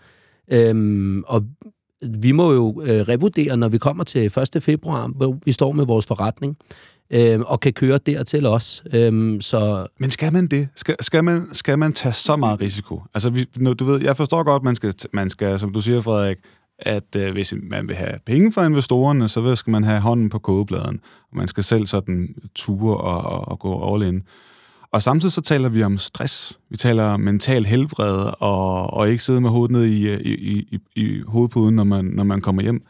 Øhm, 0.52 1.24
og 1.28 1.44
vi 2.02 2.32
må 2.32 2.54
jo 2.54 2.82
øh, 2.82 3.02
revurdere, 3.02 3.58
når 3.58 3.68
vi 3.68 3.78
kommer 3.78 4.04
til 4.04 4.26
1. 4.56 4.64
februar, 4.64 5.08
hvor 5.08 5.38
vi 5.46 5.52
står 5.52 5.72
med 5.72 5.86
vores 5.86 6.06
forretning 6.06 6.58
øh, 7.14 7.40
og 7.40 7.60
kan 7.60 7.74
køre 7.74 7.98
dertil 7.98 8.46
også. 8.46 8.84
Øh, 8.94 9.42
så... 9.42 9.88
Men 10.00 10.10
skal 10.10 10.34
man 10.34 10.48
det? 10.48 10.70
Skal, 10.76 10.96
skal, 11.00 11.24
man, 11.24 11.48
skal 11.54 11.80
man 11.80 11.94
tage 11.94 12.14
så 12.14 12.36
meget 12.36 12.62
risiko? 12.62 13.04
Altså, 13.14 13.30
vi, 13.30 13.46
nu, 13.58 13.74
du 13.74 13.86
ved, 13.86 14.02
jeg 14.02 14.18
forstår 14.18 14.44
godt, 14.44 14.64
man 14.64 14.76
skal, 14.76 14.94
man 15.14 15.30
skal, 15.30 15.60
som 15.60 15.74
du 15.74 15.82
siger, 15.82 16.02
Frederik, 16.02 16.38
at 16.80 17.16
øh, 17.16 17.32
hvis 17.32 17.54
man 17.64 17.88
vil 17.88 17.96
have 17.96 18.20
penge 18.26 18.52
fra 18.52 18.66
investorerne, 18.66 19.30
så 19.30 19.56
skal 19.56 19.72
man 19.72 19.84
have 19.84 20.02
hånden 20.02 20.30
på 20.30 20.40
kogebladen, 20.40 21.00
og 21.32 21.38
man 21.38 21.48
skal 21.48 21.64
selv 21.64 21.88
sådan 21.88 22.36
ture 22.56 22.98
og, 22.98 23.22
og, 23.22 23.48
og 23.48 23.60
gå 23.60 23.94
all 23.94 24.04
in. 24.04 24.24
Og 24.94 25.02
samtidig 25.02 25.34
så 25.34 25.42
taler 25.42 25.70
vi 25.70 25.84
om 25.84 25.98
stress. 25.98 26.60
Vi 26.70 26.78
taler 26.78 27.04
om 27.04 27.20
mental 27.20 27.66
helbred, 27.66 28.32
og, 28.40 28.94
og 28.94 29.10
ikke 29.10 29.24
sidde 29.24 29.42
med 29.42 29.50
hovedet 29.50 29.72
ned 29.72 29.86
i, 29.86 30.14
i, 30.14 30.34
i, 30.72 30.80
i 30.96 31.22
hovedpuden, 31.28 31.76
når 31.76 31.84
man, 31.84 32.06
når 32.06 32.24
man 32.24 32.42
kommer 32.42 32.62
hjem. 32.62 32.82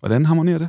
Hvordan 0.00 0.26
harmonerer 0.26 0.58
det? 0.58 0.68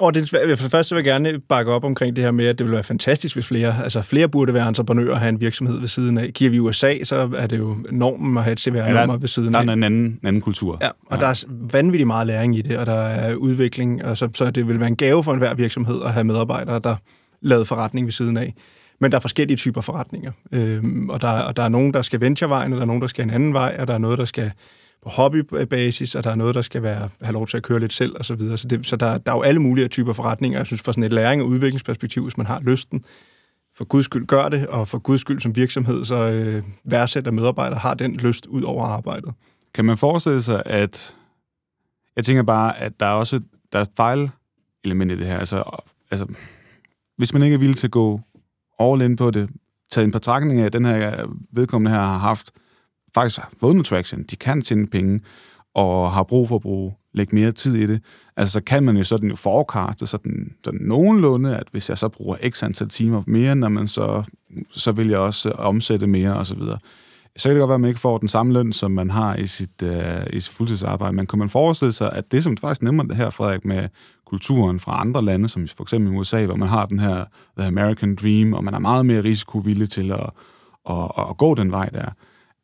Og 0.00 0.14
det, 0.14 0.30
for 0.30 0.38
det 0.38 0.58
første 0.58 0.94
vil 0.94 1.04
jeg 1.04 1.12
gerne 1.12 1.40
bakke 1.48 1.72
op 1.72 1.84
omkring 1.84 2.16
det 2.16 2.24
her 2.24 2.30
med, 2.30 2.46
at 2.46 2.58
det 2.58 2.64
ville 2.64 2.74
være 2.74 2.84
fantastisk, 2.84 3.36
hvis 3.36 3.46
flere, 3.46 3.76
altså 3.82 4.02
flere 4.02 4.28
burde 4.28 4.54
være 4.54 4.68
entreprenører 4.68 5.12
og 5.12 5.20
have 5.20 5.28
en 5.28 5.40
virksomhed 5.40 5.80
ved 5.80 5.88
siden 5.88 6.18
af. 6.18 6.32
Kigger 6.32 6.50
vi 6.50 6.58
USA, 6.58 7.04
så 7.04 7.30
er 7.36 7.46
det 7.46 7.58
jo 7.58 7.76
normen 7.90 8.36
at 8.36 8.44
have 8.44 8.52
et 8.52 8.60
CVR-nummer 8.60 9.14
ja, 9.14 9.18
ved 9.20 9.28
siden 9.28 9.54
af. 9.54 9.64
Der 9.64 9.72
er 9.72 9.76
en 9.76 9.82
anden, 9.82 10.04
en 10.04 10.20
anden 10.24 10.42
kultur. 10.42 10.78
Ja, 10.80 10.88
og 10.88 10.94
ja. 11.10 11.16
der 11.16 11.26
er 11.26 11.44
vanvittigt 11.48 12.06
meget 12.06 12.26
læring 12.26 12.58
i 12.58 12.62
det, 12.62 12.78
og 12.78 12.86
der 12.86 13.00
er 13.00 13.34
udvikling, 13.34 14.04
og 14.04 14.16
så, 14.16 14.28
så 14.34 14.50
det 14.50 14.68
vil 14.68 14.80
være 14.80 14.88
en 14.88 14.96
gave 14.96 15.24
for 15.24 15.32
enhver 15.32 15.54
virksomhed 15.54 16.02
at 16.04 16.12
have 16.12 16.24
medarbejdere, 16.24 16.78
der 16.78 16.96
laver 17.40 17.64
forretning 17.64 18.06
ved 18.06 18.12
siden 18.12 18.36
af. 18.36 18.54
Men 19.00 19.10
der 19.10 19.16
er 19.16 19.20
forskellige 19.20 19.56
typer 19.56 19.80
forretninger, 19.80 20.32
øhm, 20.52 21.10
og, 21.10 21.20
der, 21.20 21.28
og 21.28 21.56
der 21.56 21.62
er 21.62 21.68
nogen, 21.68 21.92
der 21.94 22.02
skal 22.02 22.20
venturevejen, 22.20 22.72
og 22.72 22.76
der 22.76 22.82
er 22.82 22.86
nogen, 22.86 23.02
der 23.02 23.08
skal 23.08 23.24
en 23.24 23.30
anden 23.30 23.52
vej, 23.52 23.76
og 23.78 23.86
der 23.86 23.94
er 23.94 23.98
noget, 23.98 24.18
der 24.18 24.24
skal 24.24 24.52
hobbybasis, 25.08 26.14
og 26.14 26.24
der 26.24 26.30
er 26.30 26.34
noget, 26.34 26.54
der 26.54 26.62
skal 26.62 26.82
være, 26.82 27.08
have 27.20 27.32
lov 27.32 27.46
til 27.46 27.56
at 27.56 27.62
køre 27.62 27.80
lidt 27.80 27.92
selv, 27.92 28.16
og 28.18 28.24
så 28.24 28.34
videre. 28.34 28.56
Så, 28.56 28.68
det, 28.68 28.86
så 28.86 28.96
der, 28.96 29.18
der 29.18 29.32
er 29.32 29.36
jo 29.36 29.42
alle 29.42 29.60
mulige 29.60 29.88
typer 29.88 30.12
forretninger. 30.12 30.58
Jeg 30.58 30.66
synes, 30.66 30.82
for 30.82 30.92
sådan 30.92 31.04
et 31.04 31.12
læring- 31.12 31.42
og 31.42 31.48
udviklingsperspektiv, 31.48 32.22
hvis 32.22 32.36
man 32.36 32.46
har 32.46 32.60
lysten, 32.60 33.04
for 33.74 33.84
guds 33.84 34.04
skyld 34.04 34.26
gør 34.26 34.48
det, 34.48 34.66
og 34.66 34.88
for 34.88 34.98
guds 34.98 35.20
skyld 35.20 35.40
som 35.40 35.56
virksomhed, 35.56 36.04
så 36.04 36.30
øh, 36.30 36.62
værdsætter 36.84 37.30
medarbejdere 37.30 37.78
har 37.78 37.94
den 37.94 38.16
lyst 38.16 38.46
ud 38.46 38.62
over 38.62 38.84
arbejdet. 38.86 39.34
Kan 39.74 39.84
man 39.84 39.96
forestille 39.96 40.42
sig, 40.42 40.62
at... 40.66 41.14
Jeg 42.16 42.24
tænker 42.24 42.42
bare, 42.42 42.78
at 42.78 43.00
der 43.00 43.06
er 43.06 43.12
også 43.12 43.40
der 43.72 43.78
er 43.78 43.82
et 43.82 43.90
fejl-element 43.96 45.12
i 45.12 45.16
det 45.16 45.26
her. 45.26 45.38
Altså, 45.38 45.82
altså, 46.10 46.26
hvis 47.16 47.32
man 47.32 47.42
ikke 47.42 47.54
er 47.54 47.58
villig 47.58 47.76
til 47.76 47.86
at 47.86 47.90
gå 47.90 48.20
all 48.80 49.02
in 49.02 49.16
på 49.16 49.30
det, 49.30 49.48
taget 49.90 50.04
en 50.04 50.10
betragtning 50.10 50.60
af, 50.60 50.64
at 50.64 50.72
den 50.72 50.84
her 50.84 51.22
øh, 51.22 51.28
vedkommende 51.52 51.90
her 51.90 52.04
har 52.04 52.18
haft 52.18 52.50
faktisk 53.14 53.40
har 53.40 53.50
fået 53.60 53.74
noget 53.74 53.86
traction, 53.86 54.22
de 54.22 54.36
kan 54.36 54.62
tjene 54.62 54.86
penge, 54.86 55.20
og 55.74 56.12
har 56.12 56.22
brug 56.22 56.48
for 56.48 56.56
at 56.56 56.62
bruge, 56.62 56.94
lægge 57.14 57.36
mere 57.36 57.52
tid 57.52 57.76
i 57.76 57.86
det, 57.86 58.02
altså 58.36 58.52
så 58.52 58.60
kan 58.60 58.84
man 58.84 58.96
jo 58.96 59.04
sådan 59.04 59.28
jo 59.28 59.36
forekaste 59.36 60.06
sådan, 60.06 60.52
sådan 60.64 60.80
nogenlunde, 60.80 61.56
at 61.56 61.66
hvis 61.70 61.88
jeg 61.88 61.98
så 61.98 62.08
bruger 62.08 62.36
x 62.48 62.62
antal 62.62 62.88
timer 62.88 63.22
mere, 63.26 63.54
når 63.54 63.68
man 63.68 63.88
så, 63.88 64.22
så 64.70 64.92
vil 64.92 65.08
jeg 65.08 65.18
også 65.18 65.50
omsætte 65.50 66.06
mere 66.06 66.36
og 66.36 66.46
så 66.46 66.54
videre. 66.54 66.78
Så 67.36 67.48
kan 67.48 67.56
det 67.56 67.60
godt 67.60 67.68
være, 67.68 67.74
at 67.74 67.80
man 67.80 67.88
ikke 67.88 68.00
får 68.00 68.18
den 68.18 68.28
samme 68.28 68.52
løn, 68.52 68.72
som 68.72 68.90
man 68.90 69.10
har 69.10 69.36
i 69.36 69.46
sit, 69.46 69.82
øh, 69.82 70.22
i 70.32 70.40
sit 70.40 70.54
fuldtidsarbejde, 70.54 71.16
men 71.16 71.26
kan 71.26 71.38
man 71.38 71.48
forestille 71.48 71.92
sig, 71.92 72.12
at 72.12 72.32
det, 72.32 72.42
som 72.44 72.56
faktisk 72.56 72.82
nemmer 72.82 73.04
det 73.04 73.16
her, 73.16 73.30
Frederik, 73.30 73.64
med 73.64 73.88
kulturen 74.26 74.78
fra 74.78 75.00
andre 75.00 75.22
lande, 75.22 75.48
som 75.48 75.68
for 75.76 75.84
eksempel 75.84 76.12
i 76.12 76.16
USA, 76.16 76.46
hvor 76.46 76.56
man 76.56 76.68
har 76.68 76.86
den 76.86 76.98
her 76.98 77.24
The 77.58 77.66
American 77.66 78.16
Dream, 78.16 78.52
og 78.52 78.64
man 78.64 78.74
er 78.74 78.78
meget 78.78 79.06
mere 79.06 79.22
risikovillig 79.22 79.90
til 79.90 80.12
at, 80.12 80.30
at, 80.90 81.10
at, 81.18 81.24
at 81.30 81.36
gå 81.36 81.54
den 81.54 81.70
vej 81.70 81.88
der, 81.88 82.10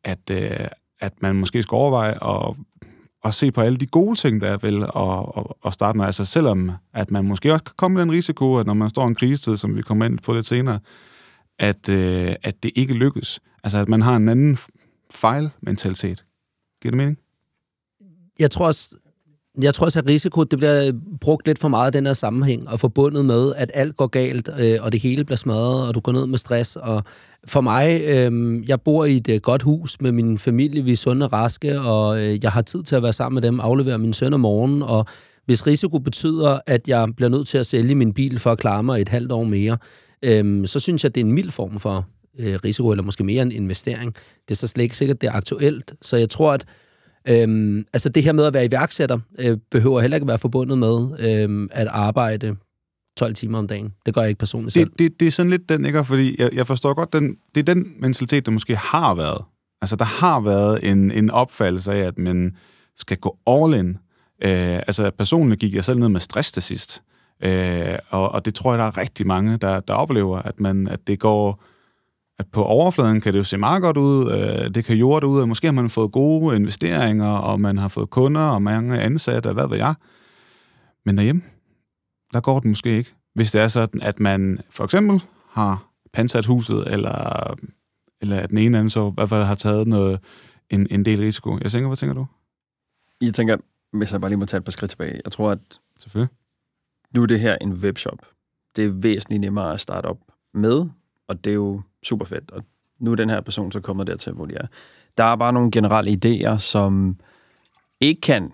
at, 0.04 0.30
øh, 0.30 0.68
at 1.00 1.22
man 1.22 1.36
måske 1.36 1.62
skal 1.62 1.76
overveje 1.76 2.46
at, 2.48 2.56
at 3.24 3.34
se 3.34 3.52
på 3.52 3.60
alle 3.60 3.76
de 3.76 3.86
gode 3.86 4.16
ting, 4.16 4.40
der 4.40 4.50
er 4.50 4.56
vel, 4.56 4.82
og, 4.82 5.36
og, 5.36 5.58
og 5.60 5.72
starte 5.72 5.98
med. 5.98 6.06
Altså 6.06 6.24
selvom, 6.24 6.70
at 6.94 7.10
man 7.10 7.24
måske 7.24 7.52
også 7.52 7.64
kan 7.64 7.74
komme 7.76 7.94
med 7.94 8.02
den 8.02 8.12
risiko, 8.12 8.56
at 8.56 8.66
når 8.66 8.74
man 8.74 8.88
står 8.88 9.04
i 9.04 9.06
en 9.06 9.14
krisetid, 9.14 9.56
som 9.56 9.76
vi 9.76 9.82
kommer 9.82 10.04
ind 10.04 10.18
på 10.18 10.32
lidt 10.32 10.46
senere, 10.46 10.78
at, 11.58 11.88
øh, 11.88 12.34
at 12.42 12.62
det 12.62 12.72
ikke 12.74 12.94
lykkes. 12.94 13.40
Altså 13.64 13.78
at 13.78 13.88
man 13.88 14.02
har 14.02 14.16
en 14.16 14.28
anden 14.28 14.58
fejlmentalitet. 15.10 16.24
Giver 16.82 16.90
det 16.90 16.96
mening? 16.96 17.18
Jeg 18.38 18.50
tror 18.50 18.66
også, 18.66 18.96
jeg 19.62 19.74
tror 19.74 19.84
også, 19.84 19.98
at 19.98 20.08
risiko 20.08 20.44
det 20.44 20.58
bliver 20.58 20.86
øh, 20.86 20.92
brugt 21.20 21.46
lidt 21.46 21.58
for 21.58 21.68
meget 21.68 21.94
i 21.94 21.96
den 21.96 22.06
her 22.06 22.12
sammenhæng, 22.12 22.68
og 22.68 22.80
forbundet 22.80 23.24
med, 23.24 23.52
at 23.56 23.70
alt 23.74 23.96
går 23.96 24.06
galt, 24.06 24.50
øh, 24.58 24.78
og 24.80 24.92
det 24.92 25.00
hele 25.00 25.24
bliver 25.24 25.36
smadret, 25.36 25.88
og 25.88 25.94
du 25.94 26.00
går 26.00 26.12
ned 26.12 26.26
med 26.26 26.38
stress. 26.38 26.76
Og 26.76 27.02
for 27.48 27.60
mig, 27.60 28.00
øh, 28.04 28.62
jeg 28.68 28.80
bor 28.80 29.04
i 29.04 29.16
et 29.16 29.28
øh, 29.28 29.40
godt 29.40 29.62
hus 29.62 30.00
med 30.00 30.12
min 30.12 30.38
familie, 30.38 30.84
vi 30.84 30.92
er 30.92 30.96
sunde 30.96 31.26
og 31.26 31.32
raske, 31.32 31.80
og 31.80 32.20
øh, 32.20 32.38
jeg 32.42 32.52
har 32.52 32.62
tid 32.62 32.82
til 32.82 32.96
at 32.96 33.02
være 33.02 33.12
sammen 33.12 33.34
med 33.34 33.42
dem, 33.42 33.60
aflevere 33.60 33.98
min 33.98 34.12
søn 34.12 34.34
om 34.34 34.40
morgenen, 34.40 34.82
og 34.82 35.06
hvis 35.46 35.66
risiko 35.66 35.98
betyder, 35.98 36.60
at 36.66 36.88
jeg 36.88 37.08
bliver 37.16 37.28
nødt 37.28 37.48
til 37.48 37.58
at 37.58 37.66
sælge 37.66 37.94
min 37.94 38.12
bil 38.12 38.38
for 38.38 38.52
at 38.52 38.58
klare 38.58 38.82
mig 38.82 39.00
et 39.00 39.08
halvt 39.08 39.32
år 39.32 39.44
mere, 39.44 39.78
øh, 40.22 40.66
så 40.66 40.80
synes 40.80 41.04
jeg, 41.04 41.10
at 41.10 41.14
det 41.14 41.20
er 41.20 41.24
en 41.24 41.32
mild 41.32 41.50
form 41.50 41.78
for 41.78 42.06
øh, 42.38 42.58
risiko, 42.64 42.90
eller 42.90 43.04
måske 43.04 43.24
mere 43.24 43.42
en 43.42 43.52
investering. 43.52 44.14
Det 44.48 44.50
er 44.50 44.54
så 44.54 44.66
slet 44.66 44.82
ikke 44.82 44.96
sikkert, 44.96 45.20
det 45.20 45.26
er 45.26 45.32
aktuelt. 45.32 45.94
Så 46.02 46.16
jeg 46.16 46.30
tror, 46.30 46.52
at 46.52 46.64
Øhm, 47.28 47.87
altså 47.92 48.08
det 48.08 48.22
her 48.22 48.32
med 48.32 48.44
at 48.44 48.54
være 48.54 48.64
iværksætter, 48.64 49.18
øh, 49.38 49.58
behøver 49.70 50.00
heller 50.00 50.16
ikke 50.16 50.26
være 50.26 50.38
forbundet 50.38 50.78
med 50.78 51.08
øh, 51.18 51.68
at 51.72 51.87
arbejde 51.87 52.56
12 53.16 53.34
timer 53.34 53.58
om 53.58 53.66
dagen. 53.66 53.92
Det 54.06 54.14
gør 54.14 54.20
jeg 54.20 54.28
ikke 54.28 54.38
personligt 54.38 54.72
selv. 54.72 54.90
Det, 54.90 54.98
det, 54.98 55.20
det 55.20 55.28
er 55.28 55.32
sådan 55.32 55.50
lidt 55.50 55.68
den, 55.68 55.84
ikke? 55.84 56.04
Fordi 56.04 56.37
jeg, 56.38 56.50
jeg 56.54 56.66
forstår 56.66 56.94
godt, 56.94 57.12
den, 57.12 57.37
det 57.54 57.68
er 57.68 57.74
den 57.74 57.87
mentalitet, 57.98 58.46
der 58.46 58.52
måske 58.52 58.76
har 58.76 59.14
været. 59.14 59.44
Altså 59.82 59.96
der 59.96 60.04
har 60.04 60.40
været 60.40 60.90
en, 60.90 61.10
en 61.10 61.30
opfattelse 61.30 61.92
af, 61.92 61.98
at 61.98 62.18
man 62.18 62.56
skal 62.96 63.16
gå 63.16 63.38
all 63.46 63.74
in. 63.74 63.88
Øh, 64.44 64.76
altså 64.76 65.10
personligt 65.18 65.60
gik 65.60 65.74
jeg 65.74 65.84
selv 65.84 65.98
ned 65.98 66.08
med 66.08 66.20
stress 66.20 66.52
til 66.52 66.62
sidst. 66.62 67.02
Øh, 67.44 67.98
og, 68.10 68.32
og 68.32 68.44
det 68.44 68.54
tror 68.54 68.72
jeg, 68.72 68.78
der 68.78 68.84
er 68.84 68.98
rigtig 68.98 69.26
mange, 69.26 69.56
der, 69.56 69.80
der 69.80 69.94
oplever, 69.94 70.38
at, 70.38 70.60
man, 70.60 70.88
at 70.88 71.06
det 71.06 71.18
går 71.18 71.64
at 72.38 72.47
på 72.53 72.64
overfladen 72.64 73.20
kan 73.20 73.33
det 73.33 73.38
jo 73.38 73.44
se 73.44 73.59
meget 73.59 73.83
godt 73.83 73.97
ud, 73.97 74.33
øh, 74.33 74.75
det 74.75 74.85
kan 74.85 74.97
jorde 74.97 75.27
ud, 75.27 75.40
og 75.40 75.49
måske 75.49 75.66
har 75.66 75.73
man 75.73 75.90
fået 75.90 76.12
gode 76.12 76.57
investeringer, 76.57 77.31
og 77.31 77.61
man 77.61 77.79
har 77.79 77.88
fået 77.88 78.11
kunder 78.11 78.40
og 78.40 78.62
mange 78.62 79.01
ansatte, 79.01 79.53
hvad 79.53 79.68
ved 79.68 79.77
jeg. 79.77 79.94
Men 81.05 81.16
derhjemme, 81.16 81.42
der 82.33 82.40
går 82.40 82.61
det 82.61 82.68
måske 82.68 82.97
ikke. 82.97 83.14
Hvis 83.35 83.51
det 83.51 83.61
er 83.61 83.68
sådan, 83.68 84.03
at 84.03 84.20
man 84.20 84.59
for 84.70 84.85
eksempel 84.85 85.23
har 85.51 85.90
pansat 86.12 86.47
huset, 86.47 86.92
eller, 86.92 87.55
eller 88.20 88.40
at 88.40 88.51
den 88.51 88.59
ene 88.59 88.79
anden 88.79 88.90
så 88.90 89.09
i 89.09 89.12
hvert 89.14 89.29
fald 89.29 89.44
har 89.44 89.55
taget 89.55 89.88
noget, 89.88 90.20
en, 90.70 90.87
en 90.90 91.05
del 91.05 91.20
risiko. 91.20 91.59
Jeg 91.62 91.70
tænker, 91.70 91.88
hvad 91.88 91.97
tænker 91.97 92.14
du? 92.14 92.27
Jeg 93.20 93.35
tænker, 93.35 93.57
hvis 93.92 94.12
jeg 94.12 94.20
bare 94.20 94.31
lige 94.31 94.38
må 94.38 94.47
tage 94.47 94.59
et 94.59 94.64
par 94.64 94.73
skridt 94.73 94.90
tilbage. 94.90 95.20
Jeg 95.25 95.33
tror, 95.33 95.51
at 95.51 95.59
Selvfølgelig. 95.99 96.35
nu 97.14 97.23
er 97.23 97.27
det 97.27 97.40
her 97.40 97.57
en 97.61 97.73
webshop. 97.73 98.18
Det 98.77 98.85
er 98.85 98.88
væsentligt 98.88 99.40
nemmere 99.40 99.73
at 99.73 99.81
starte 99.81 100.07
op 100.07 100.18
med, 100.55 100.85
og 101.28 101.44
det 101.44 101.50
er 101.50 101.54
jo 101.54 101.80
super 102.02 102.24
fedt. 102.24 102.50
Og 102.50 102.62
nu 102.98 103.12
er 103.12 103.16
den 103.16 103.30
her 103.30 103.40
person 103.40 103.72
så 103.72 103.80
kommet 103.80 104.06
dertil, 104.06 104.32
hvor 104.32 104.46
de 104.46 104.54
er. 104.54 104.66
Der 105.18 105.24
er 105.24 105.37
bare 105.37 105.52
nogle 105.52 105.70
generelle 105.70 106.18
idéer, 106.24 106.58
som 106.58 107.16
ikke 108.00 108.20
kan 108.20 108.52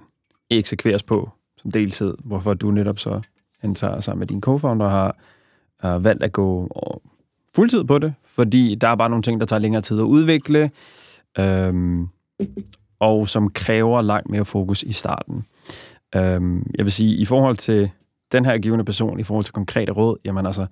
eksekveres 0.51 1.03
på 1.03 1.31
som 1.63 1.71
deltid, 1.71 2.15
hvorfor 2.25 2.55
du 2.55 2.71
netop 2.71 2.99
så 2.99 3.21
antager 3.63 4.01
sammen 4.01 4.19
med 4.19 4.27
din 4.27 4.43
co-founder, 4.47 4.89
har 4.89 5.17
uh, 5.85 6.05
valgt 6.05 6.23
at 6.23 6.33
gå 6.33 6.69
fuldtid 7.55 7.85
på 7.85 7.99
det, 7.99 8.15
fordi 8.25 8.75
der 8.75 8.89
er 8.89 8.95
bare 8.95 9.11
nogle 9.11 9.23
ting, 9.23 9.41
der 9.41 9.47
tager 9.47 9.61
længere 9.61 9.83
tid 9.83 9.99
at 9.99 10.05
udvikle, 10.05 10.71
øhm, 11.39 12.09
og 12.99 13.29
som 13.29 13.51
kræver 13.51 14.03
langt 14.03 14.31
mere 14.31 14.45
fokus 14.45 14.83
i 14.83 14.93
starten. 14.93 15.45
Øhm, 16.15 16.71
jeg 16.79 16.85
vil 16.85 16.93
sige, 16.93 17.17
i 17.17 17.25
forhold 17.25 17.57
til 17.57 17.91
den 18.33 18.45
her 18.45 18.59
givende 18.59 18.85
person, 18.85 19.21
i 19.21 19.23
forhold 19.23 19.45
til 19.45 19.55
konkrete 19.55 19.93
råd, 19.93 20.17
jamen 20.25 20.47
altså, 20.47 20.67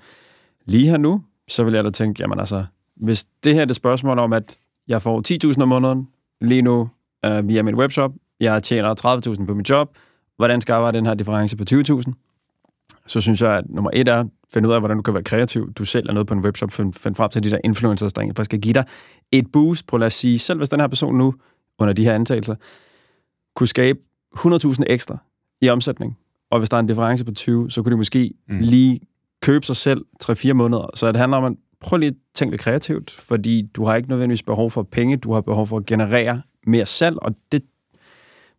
lige 0.64 0.90
her 0.90 0.96
nu, 0.96 1.22
så 1.48 1.64
vil 1.64 1.74
jeg 1.74 1.84
da 1.84 1.90
tænke, 1.90 2.22
jamen 2.22 2.40
altså, 2.40 2.64
hvis 2.96 3.24
det 3.44 3.54
her 3.54 3.60
er 3.60 3.64
det 3.64 3.76
spørgsmål 3.76 4.18
om, 4.18 4.32
at 4.32 4.58
jeg 4.88 5.02
får 5.02 5.50
10.000 5.52 5.62
om 5.62 5.68
måneden 5.68 6.08
lige 6.40 6.62
nu 6.62 6.88
øh, 7.24 7.48
via 7.48 7.62
mit 7.62 7.74
webshop, 7.74 8.12
jeg 8.40 8.62
tjener 8.62 8.94
30.000 9.36 9.46
på 9.46 9.54
mit 9.54 9.70
job, 9.70 9.96
hvordan 10.36 10.60
skal 10.60 10.72
jeg 10.72 10.76
arbejde 10.76 10.98
den 10.98 11.06
her 11.06 11.14
difference 11.14 11.56
på 11.56 11.64
20.000? 11.70 12.12
Så 13.06 13.20
synes 13.20 13.42
jeg, 13.42 13.52
at 13.56 13.64
nummer 13.68 13.90
et 13.94 14.08
er, 14.08 14.24
finde 14.54 14.68
ud 14.68 14.74
af, 14.74 14.80
hvordan 14.80 14.96
du 14.96 15.02
kan 15.02 15.14
være 15.14 15.22
kreativ. 15.22 15.72
Du 15.72 15.84
selv 15.84 16.08
er 16.08 16.12
noget 16.12 16.26
på 16.26 16.34
en 16.34 16.40
webshop, 16.40 16.70
find, 16.70 16.92
find 16.92 17.14
frem 17.14 17.30
til 17.30 17.42
de 17.42 17.50
der 17.50 17.58
influencers, 17.64 18.12
der 18.12 18.22
faktisk 18.26 18.44
skal 18.44 18.60
give 18.60 18.74
dig 18.74 18.84
et 19.32 19.52
boost 19.52 19.86
på, 19.86 19.98
lad 19.98 20.06
os 20.06 20.14
sige, 20.14 20.38
selv 20.38 20.58
hvis 20.58 20.68
den 20.68 20.80
her 20.80 20.86
person 20.86 21.14
nu, 21.14 21.34
under 21.78 21.94
de 21.94 22.04
her 22.04 22.14
antagelser, 22.14 22.54
kunne 23.54 23.66
skabe 23.66 23.98
100.000 24.36 24.82
ekstra 24.86 25.18
i 25.60 25.68
omsætning, 25.68 26.18
og 26.50 26.58
hvis 26.58 26.70
der 26.70 26.76
er 26.76 26.80
en 26.80 26.86
difference 26.86 27.24
på 27.24 27.32
20, 27.32 27.70
så 27.70 27.82
kunne 27.82 27.92
de 27.92 27.96
måske 27.96 28.34
mm. 28.48 28.58
lige 28.58 29.00
købe 29.42 29.66
sig 29.66 29.76
selv 29.76 30.04
3-4 30.24 30.52
måneder. 30.52 30.90
Så 30.94 31.12
det 31.12 31.16
handler 31.16 31.38
om 31.38 31.44
at 31.44 31.52
prøv 31.80 31.96
lige 31.96 32.08
at 32.08 32.14
tænke 32.34 32.52
lidt 32.52 32.62
kreativt, 32.62 33.10
fordi 33.10 33.62
du 33.62 33.84
har 33.84 33.96
ikke 33.96 34.08
nødvendigvis 34.08 34.42
behov 34.42 34.70
for 34.70 34.82
penge, 34.82 35.16
du 35.16 35.32
har 35.32 35.40
behov 35.40 35.66
for 35.66 35.76
at 35.76 35.86
generere 35.86 36.42
mere 36.66 36.86
salg, 36.86 37.16
og 37.22 37.34
det 37.52 37.62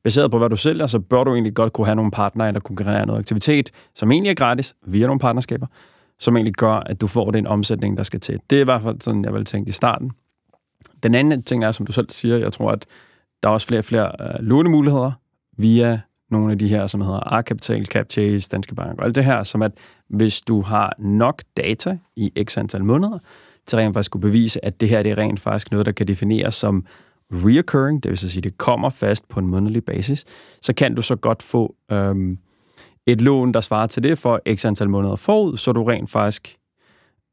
baseret 0.03 0.31
på, 0.31 0.37
hvad 0.37 0.49
du 0.49 0.55
sælger, 0.55 0.87
så 0.87 0.99
bør 0.99 1.23
du 1.23 1.33
egentlig 1.33 1.53
godt 1.53 1.73
kunne 1.73 1.87
have 1.87 1.95
nogle 1.95 2.11
partnere, 2.11 2.51
der 2.51 2.59
kunne 2.59 2.75
generere 2.75 3.05
noget 3.05 3.19
aktivitet, 3.19 3.71
som 3.95 4.11
egentlig 4.11 4.29
er 4.29 4.35
gratis, 4.35 4.75
via 4.87 5.07
nogle 5.07 5.19
partnerskaber, 5.19 5.67
som 6.19 6.35
egentlig 6.35 6.53
gør, 6.53 6.73
at 6.73 7.01
du 7.01 7.07
får 7.07 7.31
den 7.31 7.47
omsætning, 7.47 7.97
der 7.97 8.03
skal 8.03 8.19
til. 8.19 8.39
Det 8.49 8.55
er 8.55 8.61
i 8.61 8.63
hvert 8.63 8.81
fald 8.81 9.01
sådan, 9.01 9.25
jeg 9.25 9.33
vil 9.33 9.45
tænke 9.45 9.69
i 9.69 9.71
starten. 9.71 10.11
Den 11.03 11.15
anden 11.15 11.43
ting 11.43 11.63
er, 11.63 11.71
som 11.71 11.85
du 11.85 11.91
selv 11.91 12.09
siger, 12.09 12.37
jeg 12.37 12.53
tror, 12.53 12.71
at 12.71 12.85
der 13.43 13.49
er 13.49 13.53
også 13.53 13.67
flere 13.67 13.79
og 13.79 13.85
flere 13.85 14.11
øh, 14.19 14.39
lånemuligheder 14.39 15.11
via 15.57 16.01
nogle 16.31 16.51
af 16.51 16.59
de 16.59 16.67
her, 16.67 16.87
som 16.87 17.01
hedder 17.01 17.33
A-Kapital, 17.33 17.85
CapChase, 17.85 18.49
Danske 18.49 18.75
Bank 18.75 18.99
og 18.99 19.05
alt 19.05 19.15
det 19.15 19.25
her, 19.25 19.43
som 19.43 19.61
at 19.61 19.71
hvis 20.09 20.41
du 20.41 20.61
har 20.61 20.93
nok 20.99 21.41
data 21.57 21.97
i 22.15 22.31
x 22.43 22.57
antal 22.57 22.83
måneder, 22.83 23.19
til 23.67 23.77
rent 23.77 23.93
faktisk 23.93 24.11
kunne 24.11 24.21
bevise, 24.21 24.65
at 24.65 24.81
det 24.81 24.89
her 24.89 25.03
det 25.03 25.11
er 25.11 25.17
rent 25.17 25.39
faktisk 25.39 25.71
noget, 25.71 25.85
der 25.85 25.91
kan 25.91 26.07
defineres 26.07 26.55
som 26.55 26.85
reoccurring, 27.31 28.03
det 28.03 28.09
vil 28.09 28.17
sige, 28.17 28.41
det 28.41 28.57
kommer 28.57 28.89
fast 28.89 29.29
på 29.29 29.39
en 29.39 29.47
månedlig 29.47 29.85
basis, 29.85 30.25
så 30.61 30.73
kan 30.73 30.95
du 30.95 31.01
så 31.01 31.15
godt 31.15 31.43
få 31.43 31.75
øhm, 31.91 32.37
et 33.07 33.21
lån, 33.21 33.51
der 33.51 33.61
svarer 33.61 33.87
til 33.87 34.03
det 34.03 34.17
for 34.17 34.41
x 34.55 34.65
antal 34.65 34.89
måneder 34.89 35.15
forud, 35.15 35.57
så 35.57 35.71
du 35.71 35.83
rent 35.83 36.09
faktisk 36.09 36.57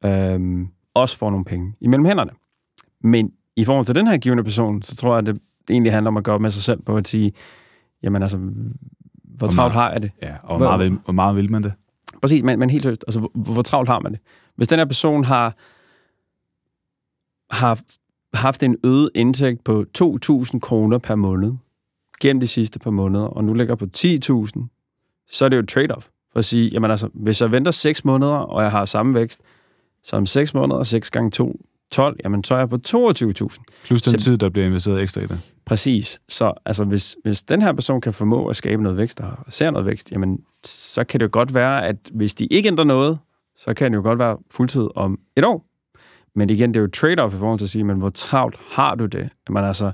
øhm, 0.05 0.69
også 0.95 1.17
får 1.17 1.31
nogle 1.31 1.45
penge 1.45 1.75
imellem 1.81 2.05
hænderne. 2.05 2.31
Men 3.01 3.33
i 3.57 3.65
forhold 3.65 3.87
til 3.87 3.95
den 3.95 4.07
her 4.07 4.19
givende 4.19 4.45
person, 4.45 4.83
så 4.83 4.97
tror 4.97 5.11
jeg, 5.11 5.29
at 5.29 5.35
det 5.35 5.41
egentlig 5.71 5.93
handler 5.93 6.11
om 6.11 6.17
at 6.17 6.25
gøre 6.25 6.39
med 6.39 6.51
sig 6.51 6.63
selv 6.63 6.83
på 6.83 6.97
at 6.97 7.09
sige, 7.09 7.33
jamen 8.03 8.23
altså, 8.23 8.39
hvor 9.25 9.49
travlt 9.49 9.75
har 9.75 9.93
jeg 9.93 10.03
det? 10.03 10.11
Ja, 10.23 10.35
og 10.43 10.57
hvor 10.57 10.67
meget, 10.67 10.91
vil, 10.91 10.99
hvor 11.05 11.13
meget 11.13 11.37
vil 11.37 11.51
man 11.51 11.63
det? 11.63 11.73
Præcis, 12.21 12.43
men, 12.43 12.59
men 12.59 12.71
helt 12.71 12.83
seriøst, 12.83 13.05
altså, 13.07 13.21
hvor, 13.21 13.53
hvor 13.53 13.63
travlt 13.63 13.89
har 13.89 14.01
man 14.01 14.13
det? 14.13 14.21
Hvis 14.57 14.69
den 14.69 14.79
her 14.79 14.87
person 14.87 15.25
har, 15.25 15.57
har 17.51 17.81
haft 18.35 18.63
en 18.63 18.77
øget 18.85 19.11
indtægt 19.15 19.65
på 19.65 19.85
2.000 19.99 20.59
kroner 20.59 20.99
per 20.99 21.15
måned 21.15 21.53
gennem 22.21 22.41
de 22.41 22.47
sidste 22.47 22.79
par 22.79 22.91
måneder, 22.91 23.25
og 23.25 23.45
nu 23.45 23.55
ligger 23.55 23.75
på 23.75 23.87
10.000, 23.97 25.27
så 25.29 25.45
er 25.45 25.49
det 25.49 25.57
jo 25.57 25.63
et 25.63 25.73
trade-off. 25.73 26.11
For 26.33 26.39
at 26.39 26.45
sige, 26.45 26.69
jamen 26.69 26.91
altså, 26.91 27.09
hvis 27.15 27.43
jeg 27.43 27.53
venter 27.53 27.71
6 27.71 28.05
måneder, 28.05 28.33
og 28.33 28.63
jeg 28.63 28.71
har 28.71 28.85
samme 28.85 29.15
vækst, 29.15 29.41
som 30.05 30.27
6 30.27 30.55
måneder, 30.55 30.83
6 30.83 31.11
gange 31.11 31.31
2, 31.31 31.61
12, 31.93 32.17
jamen 32.25 32.45
så 32.45 32.55
er 32.55 32.59
jeg 32.59 32.69
på 32.69 32.79
22.000. 32.89 33.59
Plus 33.85 34.03
den 34.03 34.19
så, 34.21 34.25
tid, 34.25 34.39
der 34.39 34.49
bliver 34.49 34.67
investeret 34.67 35.03
ekstra 35.03 35.21
i 35.21 35.27
det. 35.27 35.53
Præcis. 35.67 36.21
Så 36.29 36.53
altså, 36.67 36.85
hvis, 36.85 37.17
hvis 37.23 37.43
den 37.43 37.63
her 37.63 37.73
person 37.73 38.01
kan 38.01 38.13
formå 38.13 38.47
at 38.47 38.57
skabe 38.57 38.83
noget 38.83 38.99
vækst, 38.99 39.21
og 39.21 39.37
ser 39.49 39.71
noget 39.71 39.87
vækst, 39.87 40.13
jamen 40.13 40.39
så 40.65 41.05
kan 41.05 41.21
det 41.21 41.27
jo 41.27 41.31
godt 41.33 41.55
være, 41.55 41.87
at 41.87 41.97
hvis 42.15 42.35
de 42.35 42.47
ikke 42.47 42.67
ændrer 42.67 42.85
noget, 42.85 43.19
så 43.57 43.75
kan 43.75 43.91
det 43.91 43.97
jo 43.97 44.03
godt 44.03 44.19
være 44.19 44.37
fuldtid 44.53 44.89
om 44.95 45.19
et 45.37 45.45
år. 45.45 45.67
Men 46.35 46.51
igen, 46.51 46.75
det 46.75 46.77
er 46.77 46.83
jo 46.83 46.89
trade-off 46.97 47.37
i 47.37 47.39
forhold 47.39 47.59
til 47.59 47.67
at 47.67 47.71
sige, 47.71 47.85
men 47.85 47.99
hvor 47.99 48.11
travlt 48.11 48.57
har 48.71 48.95
du 48.95 49.07
det? 49.07 49.29
Man 49.51 49.65
altså, 49.65 49.93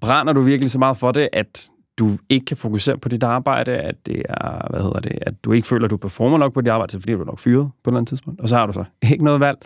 brænder 0.00 0.32
du 0.32 0.40
virkelig 0.40 0.70
så 0.70 0.78
meget 0.78 0.96
for 0.96 1.12
det, 1.12 1.28
at 1.32 1.70
du 1.98 2.10
ikke 2.28 2.46
kan 2.46 2.56
fokusere 2.56 2.98
på 2.98 3.08
dit 3.08 3.22
arbejde, 3.22 3.72
at 3.72 4.06
det 4.06 4.22
er, 4.28 4.70
hvad 4.70 4.80
hedder 4.80 5.00
det, 5.00 5.18
at 5.22 5.44
du 5.44 5.52
ikke 5.52 5.68
føler, 5.68 5.84
at 5.84 5.90
du 5.90 5.96
performer 5.96 6.38
nok 6.38 6.52
på 6.52 6.60
dit 6.60 6.68
arbejde, 6.68 7.00
fordi 7.00 7.12
du 7.12 7.20
er 7.20 7.24
nok 7.24 7.38
fyret 7.38 7.70
på 7.84 7.90
et 7.90 7.92
eller 7.92 7.98
andet 7.98 8.08
tidspunkt, 8.08 8.40
og 8.40 8.48
så 8.48 8.56
har 8.56 8.66
du 8.66 8.72
så 8.72 8.84
ikke 9.02 9.24
noget 9.24 9.40
valg. 9.40 9.58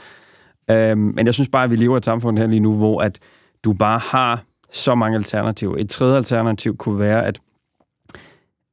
Øhm, 0.70 1.12
men 1.16 1.26
jeg 1.26 1.34
synes 1.34 1.48
bare, 1.48 1.64
at 1.64 1.70
vi 1.70 1.76
lever 1.76 1.96
i 1.96 1.98
et 1.98 2.04
samfund 2.04 2.38
her 2.38 2.46
lige 2.46 2.60
nu, 2.60 2.74
hvor 2.74 3.00
at 3.00 3.18
du 3.64 3.72
bare 3.72 3.98
har 3.98 4.44
så 4.72 4.94
mange 4.94 5.16
alternativer. 5.16 5.76
Et 5.78 5.90
tredje 5.90 6.16
alternativ 6.16 6.76
kunne 6.76 6.98
være, 6.98 7.26
at 7.26 7.40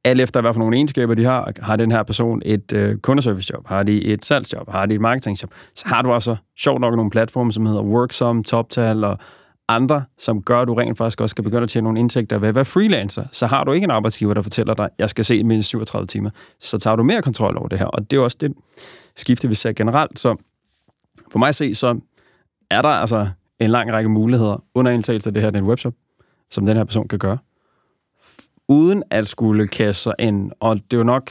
alt 0.04 0.20
efter 0.20 0.40
hvad 0.40 0.52
for 0.52 0.58
nogle 0.58 0.76
egenskaber 0.76 1.14
de 1.14 1.24
har, 1.24 1.52
har 1.60 1.76
den 1.76 1.90
her 1.90 2.02
person 2.02 2.42
et 2.44 2.72
øh, 2.72 2.98
kundeservicejob, 2.98 3.68
har 3.68 3.82
de 3.82 4.04
et 4.04 4.24
salgsjob, 4.24 4.70
har 4.70 4.86
de 4.86 4.94
et 4.94 5.00
marketingjob, 5.00 5.50
så 5.74 5.88
har 5.88 6.02
du 6.02 6.12
også 6.12 6.36
sjovt 6.58 6.80
nok 6.80 6.94
nogle 6.94 7.10
platforme, 7.10 7.52
som 7.52 7.66
hedder 7.66 7.82
Worksum, 7.82 8.44
TopTal 8.44 9.04
og 9.04 9.18
andre, 9.68 10.04
som 10.18 10.42
gør, 10.42 10.60
at 10.60 10.68
du 10.68 10.74
rent 10.74 10.98
faktisk 10.98 11.20
også 11.20 11.34
skal 11.34 11.44
begynde 11.44 11.62
at 11.62 11.68
tjene 11.68 11.84
nogle 11.84 12.00
indtægter 12.00 12.38
ved 12.38 12.48
at 12.48 12.54
være 12.54 12.64
freelancer. 12.64 13.24
Så 13.32 13.46
har 13.46 13.64
du 13.64 13.72
ikke 13.72 13.84
en 13.84 13.90
arbejdsgiver, 13.90 14.34
der 14.34 14.42
fortæller 14.42 14.74
dig, 14.74 14.88
jeg 14.98 15.10
skal 15.10 15.24
se 15.24 15.44
mindst 15.44 15.68
37 15.68 16.06
timer, 16.06 16.30
så 16.60 16.78
tager 16.78 16.96
du 16.96 17.02
mere 17.02 17.22
kontrol 17.22 17.58
over 17.58 17.68
det 17.68 17.78
her. 17.78 17.86
Og 17.86 18.10
det 18.10 18.16
er 18.16 18.20
også 18.20 18.36
det 18.40 18.52
skifte, 19.16 19.48
vi 19.48 19.54
ser 19.54 19.72
generelt. 19.72 20.18
Så 20.18 20.36
for 21.32 21.38
mig 21.38 21.48
at 21.48 21.54
se, 21.54 21.74
så 21.74 22.00
er 22.70 22.82
der 22.82 22.88
altså 22.88 23.28
en 23.60 23.70
lang 23.70 23.92
række 23.92 24.08
muligheder 24.08 24.64
under 24.74 24.92
indtagelse 24.92 25.30
af 25.30 25.34
det 25.34 25.42
her, 25.42 25.50
den 25.50 25.64
webshop, 25.64 25.94
som 26.50 26.66
den 26.66 26.76
her 26.76 26.84
person 26.84 27.08
kan 27.08 27.18
gøre 27.18 27.38
uden 28.68 29.02
at 29.10 29.28
skulle 29.28 29.68
kaste 29.68 30.02
sig 30.02 30.14
ind. 30.18 30.52
Og 30.60 30.76
det 30.76 30.92
er 30.92 30.98
jo 30.98 31.04
nok 31.04 31.30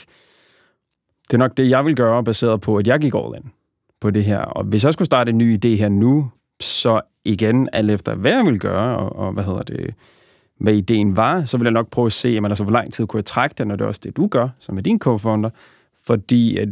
det, 1.27 1.33
er 1.33 1.37
nok 1.37 1.57
det 1.57 1.69
jeg 1.69 1.85
vil 1.85 1.95
gøre, 1.95 2.23
baseret 2.23 2.61
på, 2.61 2.77
at 2.77 2.87
jeg 2.87 2.99
gik 2.99 3.13
all 3.15 3.35
in 3.35 3.51
på 4.01 4.11
det 4.11 4.23
her. 4.23 4.39
Og 4.39 4.63
hvis 4.63 4.85
jeg 4.85 4.93
skulle 4.93 5.05
starte 5.05 5.29
en 5.29 5.37
ny 5.37 5.57
idé 5.57 5.67
her 5.67 5.89
nu, 5.89 6.31
så 6.59 7.01
igen, 7.25 7.69
alt 7.73 7.91
efter 7.91 8.15
hvad 8.15 8.31
jeg 8.31 8.45
vil 8.45 8.59
gøre, 8.59 8.97
og, 8.97 9.15
og 9.15 9.33
hvad 9.33 9.43
hedder 9.43 9.63
det, 9.63 9.93
hvad 10.59 10.73
ideen 10.73 11.17
var, 11.17 11.45
så 11.45 11.57
vil 11.57 11.65
jeg 11.65 11.71
nok 11.71 11.89
prøve 11.89 12.05
at 12.05 12.13
se, 12.13 12.29
jamen, 12.29 12.51
altså, 12.51 12.63
hvor 12.63 12.73
lang 12.73 12.93
tid 12.93 13.07
kunne 13.07 13.17
jeg 13.17 13.25
trække 13.25 13.55
den, 13.57 13.71
og 13.71 13.79
det 13.79 13.85
er 13.85 13.87
også 13.87 14.01
det, 14.03 14.17
du 14.17 14.27
gør, 14.27 14.49
som 14.59 14.77
er 14.77 14.81
din 14.81 14.99
co-founder. 15.05 15.49
Fordi 16.05 16.57
at 16.57 16.69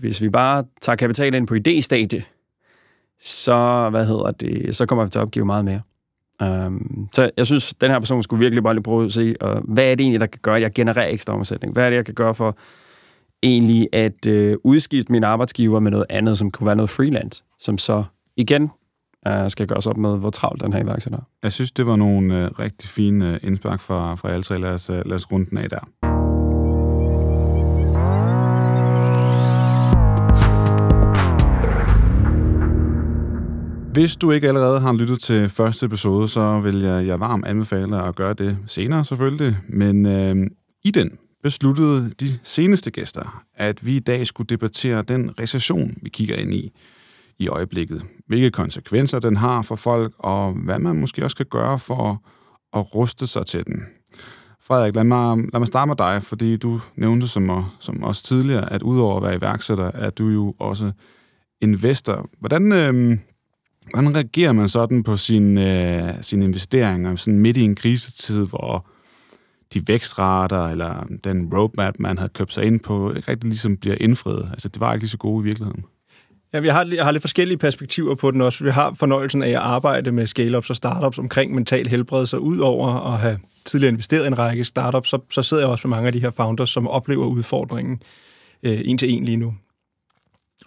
hvis 0.00 0.22
vi 0.22 0.28
bare 0.28 0.64
tager 0.80 0.96
kapital 0.96 1.34
ind 1.34 1.46
på 1.46 1.54
idéstadie, 1.54 2.33
så, 3.24 3.88
hvad 3.90 4.06
hedder 4.06 4.30
det, 4.30 4.76
så 4.76 4.86
kommer 4.86 5.04
vi 5.04 5.10
til 5.10 5.18
at 5.18 5.22
opgive 5.22 5.44
meget 5.44 5.64
mere. 5.64 5.80
Um, 6.42 7.08
så 7.12 7.30
jeg 7.36 7.46
synes, 7.46 7.74
den 7.74 7.90
her 7.90 7.98
person 7.98 8.22
skulle 8.22 8.40
virkelig 8.40 8.62
bare 8.62 8.74
lige 8.74 8.82
prøve 8.82 9.04
at 9.04 9.12
se, 9.12 9.34
uh, 9.44 9.72
hvad 9.74 9.84
er 9.84 9.94
det 9.94 10.00
egentlig, 10.00 10.20
der 10.20 10.26
kan 10.26 10.40
gøre, 10.42 10.56
at 10.56 10.62
jeg 10.62 10.72
genererer 10.72 11.08
ekstra 11.08 11.32
omsætning? 11.32 11.72
Hvad 11.72 11.84
er 11.84 11.90
det, 11.90 11.96
jeg 11.96 12.04
kan 12.04 12.14
gøre 12.14 12.34
for 12.34 12.58
egentlig 13.42 13.88
at 13.92 14.26
uh, 14.28 14.54
udskifte 14.64 15.12
min 15.12 15.24
arbejdsgiver 15.24 15.80
med 15.80 15.90
noget 15.90 16.06
andet, 16.10 16.38
som 16.38 16.50
kunne 16.50 16.66
være 16.66 16.76
noget 16.76 16.90
freelance, 16.90 17.44
som 17.60 17.78
så 17.78 18.04
igen 18.36 18.62
uh, 19.28 19.48
skal 19.48 19.66
gøres 19.66 19.86
op 19.86 19.96
med, 19.96 20.18
hvor 20.18 20.30
travlt 20.30 20.62
den 20.62 20.72
her 20.72 20.82
iværksætter 20.82 21.18
Jeg 21.42 21.52
synes, 21.52 21.72
det 21.72 21.86
var 21.86 21.96
nogle 21.96 22.44
uh, 22.44 22.58
rigtig 22.58 22.88
fine 22.88 23.30
uh, 23.30 23.48
indspark 23.48 23.80
fra, 23.80 24.14
fra 24.14 24.30
alle 24.30 24.42
tre. 24.42 24.58
Lad 24.58 24.70
os, 24.70 24.90
uh, 24.90 24.96
lad 25.06 25.16
os 25.16 25.32
runde 25.32 25.50
den 25.50 25.58
af 25.58 25.70
der. 25.70 26.13
Hvis 33.94 34.16
du 34.16 34.30
ikke 34.30 34.48
allerede 34.48 34.80
har 34.80 34.92
lyttet 34.92 35.20
til 35.20 35.48
første 35.48 35.86
episode, 35.86 36.28
så 36.28 36.60
vil 36.60 36.80
jeg, 36.80 37.06
jeg 37.06 37.20
varmt 37.20 37.46
anbefale 37.46 38.02
at 38.02 38.16
gøre 38.16 38.34
det 38.34 38.58
senere 38.66 39.04
selvfølgelig. 39.04 39.56
Men 39.68 40.06
øh, 40.06 40.50
i 40.84 40.90
den 40.90 41.18
besluttede 41.42 42.10
de 42.20 42.28
seneste 42.42 42.90
gæster, 42.90 43.44
at 43.54 43.86
vi 43.86 43.96
i 43.96 43.98
dag 43.98 44.26
skulle 44.26 44.46
debattere 44.46 45.02
den 45.02 45.30
recession, 45.40 45.94
vi 46.02 46.08
kigger 46.08 46.36
ind 46.36 46.54
i 46.54 46.72
i 47.38 47.48
øjeblikket. 47.48 48.06
Hvilke 48.26 48.50
konsekvenser 48.50 49.18
den 49.18 49.36
har 49.36 49.62
for 49.62 49.76
folk, 49.76 50.12
og 50.18 50.52
hvad 50.52 50.78
man 50.78 50.96
måske 50.96 51.24
også 51.24 51.36
kan 51.36 51.46
gøre 51.50 51.78
for 51.78 52.22
at 52.76 52.94
ruste 52.94 53.26
sig 53.26 53.46
til 53.46 53.66
den. 53.66 53.82
Frederik, 54.62 54.94
lad 54.94 55.04
mig, 55.04 55.36
lad 55.36 55.58
mig 55.58 55.66
starte 55.66 55.88
med 55.88 55.96
dig, 55.96 56.22
fordi 56.22 56.56
du 56.56 56.80
nævnte 56.96 57.28
som, 57.28 57.64
som 57.80 58.02
også 58.02 58.24
tidligere, 58.24 58.72
at 58.72 58.82
udover 58.82 59.16
at 59.16 59.22
være 59.22 59.34
iværksætter, 59.34 59.90
er 59.94 60.10
du 60.10 60.28
jo 60.28 60.54
også 60.58 60.92
investor. 61.60 62.28
Hvordan, 62.40 62.72
øh, 62.72 63.18
Hvordan 63.90 64.16
reagerer 64.16 64.52
man 64.52 64.68
sådan 64.68 65.02
på 65.02 65.16
sin, 65.16 65.58
øh, 65.58 66.14
sin 66.22 66.42
investeringer 66.42 67.16
sådan 67.16 67.38
midt 67.38 67.56
i 67.56 67.60
en 67.60 67.74
krisetid, 67.74 68.46
hvor 68.46 68.86
de 69.74 69.88
vækstrater 69.88 70.66
eller 70.68 71.06
den 71.24 71.54
roadmap, 71.54 71.94
man 71.98 72.18
havde 72.18 72.32
købt 72.34 72.52
sig 72.52 72.64
ind 72.64 72.80
på, 72.80 73.12
ikke 73.12 73.30
rigtig 73.30 73.48
ligesom 73.48 73.76
bliver 73.76 73.96
indfriet? 74.00 74.48
Altså, 74.50 74.68
det 74.68 74.80
var 74.80 74.92
ikke 74.92 75.02
lige 75.02 75.10
så 75.10 75.18
gode 75.18 75.42
i 75.42 75.44
virkeligheden. 75.44 75.84
Ja, 76.52 76.62
jeg 76.62 76.74
har, 76.74 76.88
jeg 76.94 77.04
har 77.04 77.10
lidt 77.10 77.20
forskellige 77.20 77.58
perspektiver 77.58 78.14
på 78.14 78.30
den 78.30 78.40
også. 78.40 78.64
Vi 78.64 78.70
har 78.70 78.94
fornøjelsen 78.94 79.42
af 79.42 79.48
at 79.48 79.54
arbejde 79.54 80.12
med 80.12 80.26
scale-ups 80.26 80.70
og 80.70 80.76
startups 80.76 81.18
omkring 81.18 81.54
mental 81.54 81.88
helbred, 81.88 82.26
så 82.26 82.36
ud 82.36 82.58
over 82.58 83.12
at 83.12 83.20
have 83.20 83.38
tidligere 83.66 83.92
investeret 83.92 84.24
i 84.24 84.26
en 84.26 84.38
række 84.38 84.64
startups, 84.64 85.08
så, 85.08 85.18
så 85.30 85.42
sidder 85.42 85.62
jeg 85.62 85.70
også 85.70 85.88
med 85.88 85.96
mange 85.96 86.06
af 86.06 86.12
de 86.12 86.20
her 86.20 86.30
founders, 86.30 86.70
som 86.70 86.88
oplever 86.88 87.26
udfordringen 87.26 88.02
øh, 88.62 88.80
en 88.84 88.98
til 88.98 89.10
en 89.10 89.24
lige 89.24 89.36
nu. 89.36 89.54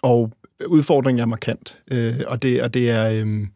Og 0.02 0.32
udfordringen 0.66 1.20
er 1.20 1.26
markant, 1.26 1.78
øh, 1.90 2.14
og, 2.26 2.42
det, 2.42 2.62
og 2.62 2.74
det 2.74 2.90
er... 2.90 3.10
Øh, 3.10 3.46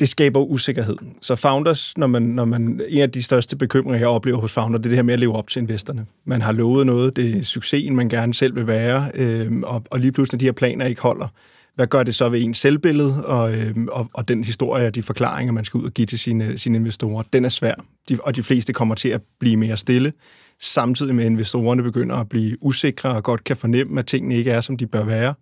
det 0.00 0.08
skaber 0.08 0.40
usikkerhed. 0.40 0.96
Så 1.20 1.34
founders, 1.34 1.96
når 1.96 2.06
man, 2.06 2.22
når 2.22 2.44
man, 2.44 2.80
en 2.88 3.02
af 3.02 3.10
de 3.10 3.22
største 3.22 3.56
bekymringer, 3.56 3.98
jeg 3.98 4.08
oplever 4.08 4.38
hos 4.38 4.52
founder, 4.52 4.78
det 4.78 4.86
er 4.86 4.88
det 4.88 4.98
her 4.98 5.02
med 5.02 5.14
at 5.14 5.20
leve 5.20 5.34
op 5.36 5.48
til 5.48 5.62
investorerne. 5.62 6.06
Man 6.24 6.42
har 6.42 6.52
lovet 6.52 6.86
noget, 6.86 7.16
det 7.16 7.36
er 7.36 7.42
succesen, 7.42 7.96
man 7.96 8.08
gerne 8.08 8.34
selv 8.34 8.54
vil 8.54 8.66
være, 8.66 9.10
øh, 9.14 9.60
og, 9.62 9.84
og 9.90 10.00
lige 10.00 10.12
pludselig, 10.12 10.36
når 10.36 10.38
de 10.38 10.44
her 10.44 10.52
planer 10.52 10.86
ikke 10.86 11.02
holder, 11.02 11.28
hvad 11.74 11.86
gør 11.86 12.02
det 12.02 12.14
så 12.14 12.28
ved 12.28 12.42
ens 12.42 12.58
selvbillede 12.58 13.26
og, 13.26 13.54
øh, 13.54 13.76
og, 13.92 14.10
og 14.12 14.28
den 14.28 14.44
historie 14.44 14.86
og 14.86 14.94
de 14.94 15.02
forklaringer, 15.02 15.52
man 15.52 15.64
skal 15.64 15.78
ud 15.78 15.84
og 15.84 15.92
give 15.92 16.06
til 16.06 16.18
sine, 16.18 16.58
sine 16.58 16.78
investorer? 16.78 17.22
Den 17.32 17.44
er 17.44 17.48
svær, 17.48 17.74
de, 18.08 18.18
og 18.22 18.36
de 18.36 18.42
fleste 18.42 18.72
kommer 18.72 18.94
til 18.94 19.08
at 19.08 19.20
blive 19.40 19.56
mere 19.56 19.76
stille, 19.76 20.12
samtidig 20.60 21.14
med 21.14 21.24
at 21.24 21.30
investorerne 21.30 21.82
begynder 21.82 22.16
at 22.16 22.28
blive 22.28 22.56
usikre 22.60 23.10
og 23.10 23.24
godt 23.24 23.44
kan 23.44 23.56
fornemme, 23.56 24.00
at 24.00 24.06
tingene 24.06 24.36
ikke 24.36 24.50
er, 24.50 24.60
som 24.60 24.76
de 24.76 24.86
bør 24.86 25.04
være. 25.04 25.34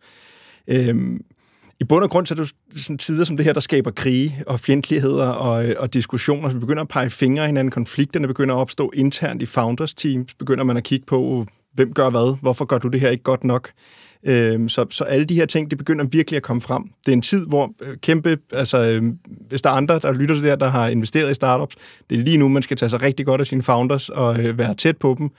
Øhm, 0.68 1.20
i 1.80 1.84
bund 1.84 2.04
og 2.04 2.10
grund 2.10 2.26
så 2.26 2.34
er 2.34 2.36
det 2.36 2.52
sådan 2.82 2.98
tider 2.98 3.24
som 3.24 3.36
det 3.36 3.46
her, 3.46 3.52
der 3.52 3.60
skaber 3.60 3.90
krige 3.90 4.42
og 4.46 4.60
fjendtligheder 4.60 5.26
og, 5.26 5.68
øh, 5.68 5.74
og 5.78 5.94
diskussioner. 5.94 6.48
Så 6.48 6.54
vi 6.54 6.60
begynder 6.60 6.82
at 6.82 6.88
pege 6.88 7.10
fingre 7.10 7.42
af 7.42 7.48
hinanden. 7.48 7.70
Konflikterne 7.70 8.26
begynder 8.26 8.54
at 8.54 8.58
opstå 8.58 8.92
internt 8.94 9.42
i 9.42 9.46
founders 9.46 9.94
teams. 9.94 10.34
Begynder 10.34 10.64
man 10.64 10.76
at 10.76 10.84
kigge 10.84 11.06
på, 11.06 11.46
hvem 11.74 11.92
gør 11.92 12.10
hvad? 12.10 12.36
Hvorfor 12.40 12.64
gør 12.64 12.78
du 12.78 12.88
det 12.88 13.00
her 13.00 13.08
ikke 13.08 13.22
godt 13.22 13.44
nok? 13.44 13.70
Øhm, 14.26 14.68
så, 14.68 14.86
så 14.90 15.04
alle 15.04 15.24
de 15.24 15.34
her 15.34 15.46
ting, 15.46 15.70
det 15.70 15.78
begynder 15.78 16.04
virkelig 16.04 16.36
at 16.36 16.42
komme 16.42 16.60
frem. 16.60 16.82
Det 17.06 17.12
er 17.12 17.16
en 17.16 17.22
tid, 17.22 17.46
hvor 17.46 17.72
øh, 17.82 17.96
kæmpe, 17.96 18.38
altså 18.52 18.78
øh, 18.78 19.02
hvis 19.48 19.62
der 19.62 19.70
er 19.70 19.74
andre, 19.74 19.98
der 19.98 20.12
lytter 20.12 20.34
til 20.34 20.42
det 20.42 20.50
her, 20.50 20.56
der 20.56 20.68
har 20.68 20.88
investeret 20.88 21.30
i 21.30 21.34
startups, 21.34 21.76
det 22.10 22.18
er 22.18 22.22
lige 22.22 22.36
nu, 22.36 22.48
man 22.48 22.62
skal 22.62 22.76
tage 22.76 22.88
sig 22.88 23.02
rigtig 23.02 23.26
godt 23.26 23.40
af 23.40 23.46
sine 23.46 23.62
founders 23.62 24.08
og 24.08 24.40
øh, 24.40 24.58
være 24.58 24.74
tæt 24.74 24.96
på 24.96 25.14
dem, 25.18 25.30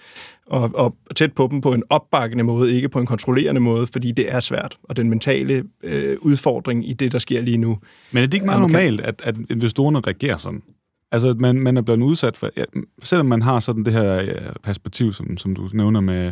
og, 0.45 0.71
og 0.73 0.95
tæt 1.15 1.33
på 1.33 1.47
dem 1.51 1.61
på 1.61 1.73
en 1.73 1.83
opbakkende 1.89 2.43
måde, 2.43 2.75
ikke 2.75 2.89
på 2.89 2.99
en 2.99 3.05
kontrollerende 3.05 3.61
måde, 3.61 3.87
fordi 3.87 4.11
det 4.11 4.33
er 4.33 4.39
svært, 4.39 4.77
og 4.83 4.97
den 4.97 5.09
mentale 5.09 5.63
øh, 5.83 6.17
udfordring 6.21 6.89
i 6.89 6.93
det, 6.93 7.11
der 7.11 7.19
sker 7.19 7.41
lige 7.41 7.57
nu. 7.57 7.77
Men 8.11 8.23
er 8.23 8.27
det 8.27 8.33
ikke 8.33 8.45
meget 8.45 8.61
normalt, 8.61 9.01
at, 9.01 9.21
at 9.23 9.35
investorerne 9.49 9.99
reagerer 9.99 10.37
sådan? 10.37 10.61
Altså, 11.11 11.35
man, 11.39 11.55
man 11.55 11.77
er 11.77 11.81
blevet 11.81 12.01
udsat 12.01 12.37
for... 12.37 12.49
Ja, 12.57 12.63
selvom 13.03 13.25
man 13.25 13.41
har 13.41 13.59
sådan 13.59 13.83
det 13.83 13.93
her 13.93 14.33
perspektiv, 14.63 15.13
som, 15.13 15.37
som 15.37 15.55
du 15.55 15.69
nævner 15.73 16.01
med 16.01 16.31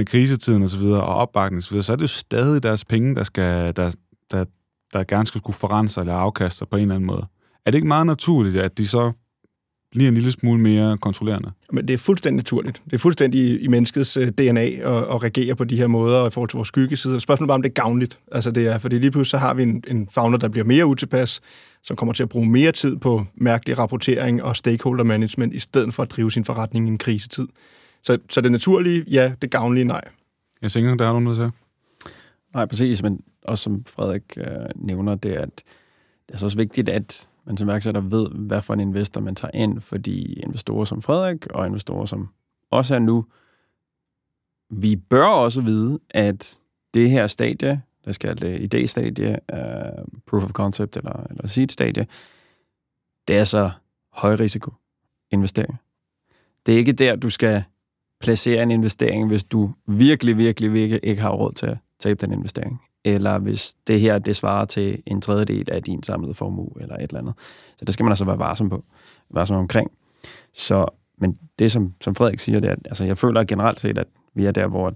med 0.00 0.06
krisetiden 0.06 0.62
og 0.62 0.68
så 0.68 0.78
videre, 0.78 1.02
og 1.02 1.14
opbakning 1.14 1.58
osv., 1.58 1.82
så 1.82 1.92
er 1.92 1.96
det 1.96 2.02
jo 2.02 2.06
stadig 2.06 2.62
deres 2.62 2.84
penge, 2.84 3.14
der, 3.14 3.22
skal, 3.22 3.76
der, 3.76 3.94
der, 4.30 4.44
der 4.92 5.04
gerne 5.04 5.26
skal 5.26 5.40
kunne 5.40 5.54
forrense 5.54 6.00
eller 6.00 6.14
afkaste 6.14 6.66
på 6.66 6.76
en 6.76 6.82
eller 6.82 6.94
anden 6.94 7.06
måde. 7.06 7.26
Er 7.66 7.70
det 7.70 7.78
ikke 7.78 7.88
meget 7.88 8.06
naturligt, 8.06 8.56
at 8.56 8.78
de 8.78 8.86
så 8.86 9.12
bliver 9.90 10.08
en 10.08 10.14
lille 10.14 10.32
smule 10.32 10.60
mere 10.60 10.98
kontrollerende? 10.98 11.50
Men 11.72 11.88
det 11.88 11.94
er 11.94 11.98
fuldstændig 11.98 12.36
naturligt. 12.36 12.82
Det 12.84 12.92
er 12.92 12.98
fuldstændig 12.98 13.62
i 13.62 13.68
menneskets 13.68 14.16
øh, 14.16 14.28
DNA 14.28 14.64
at, 14.64 14.84
at 14.84 15.22
reagere 15.22 15.54
på 15.54 15.64
de 15.64 15.76
her 15.76 15.86
måder 15.86 16.26
i 16.26 16.30
forhold 16.30 16.48
til 16.48 16.56
vores 16.56 16.68
skyggeside. 16.68 17.20
Spørgsmålet 17.20 17.46
er 17.46 17.50
bare, 17.50 17.54
om 17.54 17.62
det 17.62 17.70
er 17.70 17.82
gavnligt. 17.82 18.18
Altså 18.32 18.50
det 18.50 18.66
er, 18.66 18.78
fordi 18.78 18.98
lige 18.98 19.10
pludselig 19.10 19.30
så 19.30 19.38
har 19.38 19.54
vi 19.54 19.62
en, 19.62 19.84
en 19.88 20.08
founder, 20.10 20.38
der 20.38 20.48
bliver 20.48 20.64
mere 20.64 20.86
utilpas, 20.86 21.40
som 21.82 21.96
kommer 21.96 22.12
til 22.12 22.22
at 22.22 22.28
bruge 22.28 22.46
mere 22.46 22.72
tid 22.72 22.96
på 22.96 23.26
mærkelig 23.34 23.78
rapportering 23.78 24.42
og 24.42 24.56
stakeholder 24.56 25.04
management, 25.04 25.54
i 25.54 25.58
stedet 25.58 25.94
for 25.94 26.02
at 26.02 26.10
drive 26.10 26.30
sin 26.30 26.44
forretning 26.44 26.86
i 26.86 26.90
en 26.90 26.98
krisetid. 26.98 27.48
Så, 28.02 28.18
så 28.30 28.40
det 28.40 28.52
naturlige, 28.52 29.04
ja. 29.10 29.32
Det 29.42 29.50
gavnlige, 29.50 29.84
nej. 29.84 30.04
Jeg 30.62 30.70
tænker, 30.70 30.94
der 30.94 31.06
er 31.06 31.12
nogen, 31.12 31.26
der 31.26 31.34
siger. 31.34 31.50
Nej, 32.54 32.66
præcis, 32.66 33.02
men 33.02 33.20
også 33.42 33.64
som 33.64 33.84
Frederik 33.84 34.22
øh, 34.36 34.46
nævner, 34.74 35.14
det 35.14 35.36
er, 35.36 35.40
at 35.40 35.62
det 36.26 36.34
er 36.34 36.38
så 36.38 36.46
også 36.46 36.56
vigtigt, 36.56 36.88
at 36.88 37.28
man 37.46 37.56
som 37.56 37.68
værksætter 37.68 38.00
ved, 38.00 38.28
hvad 38.30 38.62
for 38.62 38.74
en 38.74 38.80
investor 38.80 39.20
man 39.20 39.34
tager 39.34 39.50
ind, 39.54 39.80
fordi 39.80 40.32
investorer 40.32 40.84
som 40.84 41.02
Frederik 41.02 41.46
og 41.46 41.66
investorer 41.66 42.04
som 42.04 42.28
også 42.70 42.94
er 42.94 42.98
nu, 42.98 43.26
vi 44.70 44.96
bør 44.96 45.26
også 45.26 45.60
vide, 45.60 45.98
at 46.10 46.60
det 46.94 47.10
her 47.10 47.26
stadie, 47.26 47.82
der 48.04 48.12
skal 48.12 48.40
det 48.40 48.74
idé-stadie, 48.74 49.36
uh, 49.52 50.04
proof 50.26 50.44
of 50.44 50.50
concept 50.50 50.96
eller, 50.96 51.26
eller 51.30 51.46
seed-stadie, 51.46 52.06
det 53.28 53.36
er 53.36 53.44
så 53.44 53.70
høj 54.12 54.34
risiko 54.34 54.72
investering. 55.30 55.80
Det 56.66 56.74
er 56.74 56.78
ikke 56.78 56.92
der, 56.92 57.16
du 57.16 57.30
skal 57.30 57.64
placere 58.20 58.62
en 58.62 58.70
investering, 58.70 59.26
hvis 59.26 59.44
du 59.44 59.70
virkelig, 59.86 60.38
virkelig, 60.38 60.72
virkelig 60.72 61.00
ikke 61.02 61.22
har 61.22 61.30
råd 61.30 61.52
til 61.52 61.66
at 61.66 61.78
tabe 61.98 62.26
den 62.26 62.32
investering. 62.32 62.82
Eller 63.04 63.38
hvis 63.38 63.74
det 63.86 64.00
her, 64.00 64.18
det 64.18 64.36
svarer 64.36 64.64
til 64.64 65.02
en 65.06 65.20
tredjedel 65.20 65.70
af 65.70 65.82
din 65.82 66.02
samlede 66.02 66.34
formue, 66.34 66.70
eller 66.80 66.96
et 66.96 67.02
eller 67.02 67.18
andet. 67.18 67.34
Så 67.76 67.84
det 67.84 67.94
skal 67.94 68.04
man 68.04 68.10
altså 68.10 68.24
være 68.24 68.38
varsom 68.38 68.70
på, 68.70 68.84
varsom 69.30 69.56
omkring. 69.56 69.90
Så, 70.52 70.86
men 71.18 71.38
det, 71.58 71.72
som, 71.72 71.94
som 72.00 72.14
Frederik 72.14 72.38
siger, 72.38 72.60
det 72.60 72.68
er, 72.68 72.72
at 72.72 72.78
altså, 72.84 73.04
jeg 73.04 73.18
føler 73.18 73.44
generelt 73.44 73.80
set, 73.80 73.98
at 73.98 74.06
vi 74.34 74.46
er 74.46 74.52
der, 74.52 74.66
hvor 74.66 74.94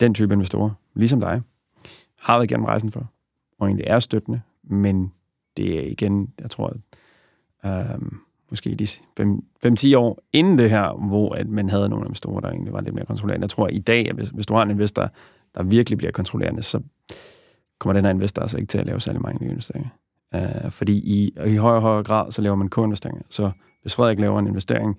den 0.00 0.14
type 0.14 0.34
investorer, 0.34 0.70
ligesom 0.94 1.20
dig, 1.20 1.42
har 2.18 2.38
været 2.38 2.48
gennem 2.48 2.64
rejsen 2.64 2.92
for, 2.92 3.10
og 3.58 3.66
egentlig 3.66 3.86
er 3.86 3.98
støttende, 3.98 4.40
men 4.64 5.12
det 5.56 5.78
er 5.78 5.90
igen, 5.90 6.32
jeg 6.40 6.50
tror, 6.50 6.76
at, 7.62 7.94
øhm, 7.94 8.20
måske 8.50 8.74
de 8.74 8.84
5-10 8.84 9.96
år 9.96 10.18
inden 10.32 10.58
det 10.58 10.70
her, 10.70 11.08
hvor 11.08 11.34
at 11.34 11.48
man 11.48 11.70
havde 11.70 11.88
nogle 11.88 12.04
investorer, 12.04 12.40
der 12.40 12.48
egentlig 12.48 12.72
var 12.72 12.80
lidt 12.80 12.94
mere 12.94 13.06
kontrollerende. 13.06 13.44
Jeg 13.44 13.50
tror 13.50 13.66
at 13.66 13.74
i 13.74 13.78
dag, 13.78 14.08
at 14.08 14.14
hvis, 14.14 14.28
hvis 14.28 14.46
du 14.46 14.54
har 14.54 14.62
en 14.62 14.70
investor, 14.70 15.10
der 15.54 15.62
virkelig 15.62 15.98
bliver 15.98 16.12
kontrollerende, 16.12 16.62
så 16.62 16.80
kommer 17.78 17.92
den 17.92 18.04
her 18.04 18.12
investor 18.12 18.42
altså 18.42 18.56
ikke 18.56 18.68
til 18.68 18.78
at 18.78 18.86
lave 18.86 19.00
særlig 19.00 19.22
mange 19.22 19.44
nye 19.44 19.50
investeringer. 19.50 19.88
Uh, 20.34 20.70
fordi 20.70 20.92
i, 20.92 21.32
i 21.46 21.56
højere 21.56 21.78
og 21.78 21.82
højere 21.82 22.04
grad, 22.04 22.32
så 22.32 22.42
laver 22.42 22.56
man 22.56 22.68
co-investeringer. 22.68 23.22
Så 23.30 23.50
hvis 23.82 23.94
Frederik 23.94 24.20
laver 24.20 24.38
en 24.38 24.46
investering, 24.46 24.96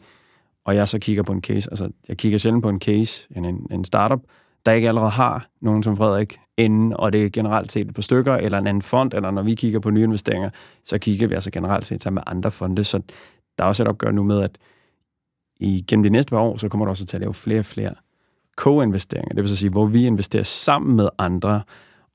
og 0.66 0.76
jeg 0.76 0.88
så 0.88 1.00
kigger 1.00 1.24
på 1.24 1.32
en 1.32 1.42
case, 1.42 1.70
altså 1.72 1.90
jeg 2.08 2.18
kigger 2.18 2.38
sjældent 2.38 2.64
på 2.64 2.70
en 2.70 2.80
case, 2.80 3.28
en, 3.36 3.68
en 3.72 3.86
startup, 3.86 4.20
der 4.66 4.72
ikke 4.72 4.88
allerede 4.88 5.10
har 5.10 5.48
nogen 5.62 5.84
som 5.84 5.98
Frederik 5.98 6.40
inden, 6.58 6.94
og 6.94 7.14
det 7.14 7.26
er 7.26 7.30
generelt 7.30 7.72
set 7.72 7.94
på 7.94 8.02
stykker, 8.02 8.36
eller 8.36 8.58
en 8.58 8.68
anden 8.68 8.82
fond, 8.82 9.14
eller 9.14 9.32
når 9.32 9.42
vi 9.42 9.56
kigger 9.56 9.80
på 9.80 9.90
nye 9.90 10.04
investeringer, 10.04 10.50
så 10.86 10.98
kigger 10.98 11.28
vi 11.28 11.34
altså 11.34 11.52
generelt 11.52 11.86
set 11.86 12.04
sammen 12.04 12.16
med 12.16 12.24
andre 12.26 12.52
fonde, 12.52 12.84
så 12.84 13.02
der 13.58 13.64
er 13.64 13.68
også 13.68 13.84
et 13.84 13.88
opgør 13.88 14.12
nu 14.12 14.24
med, 14.24 14.42
at 14.42 14.58
i, 15.60 15.86
gennem 15.88 16.04
de 16.04 16.10
næste 16.10 16.30
par 16.30 16.40
år, 16.40 16.58
så 16.58 16.70
kommer 16.70 16.86
der 16.86 16.90
også 16.90 17.06
til 17.06 17.18
at 17.18 17.22
lave 17.22 17.34
flere 17.34 17.60
og 17.60 17.66
flere 17.66 17.94
co-investeringer. 18.58 19.36
Det 19.36 19.44
vil 19.44 19.50
så 19.50 19.56
sige, 19.56 19.70
hvor 19.70 19.86
vi 19.86 20.06
investerer 20.06 20.44
sammen 20.44 20.96
med 20.96 21.10
andre, 21.18 21.62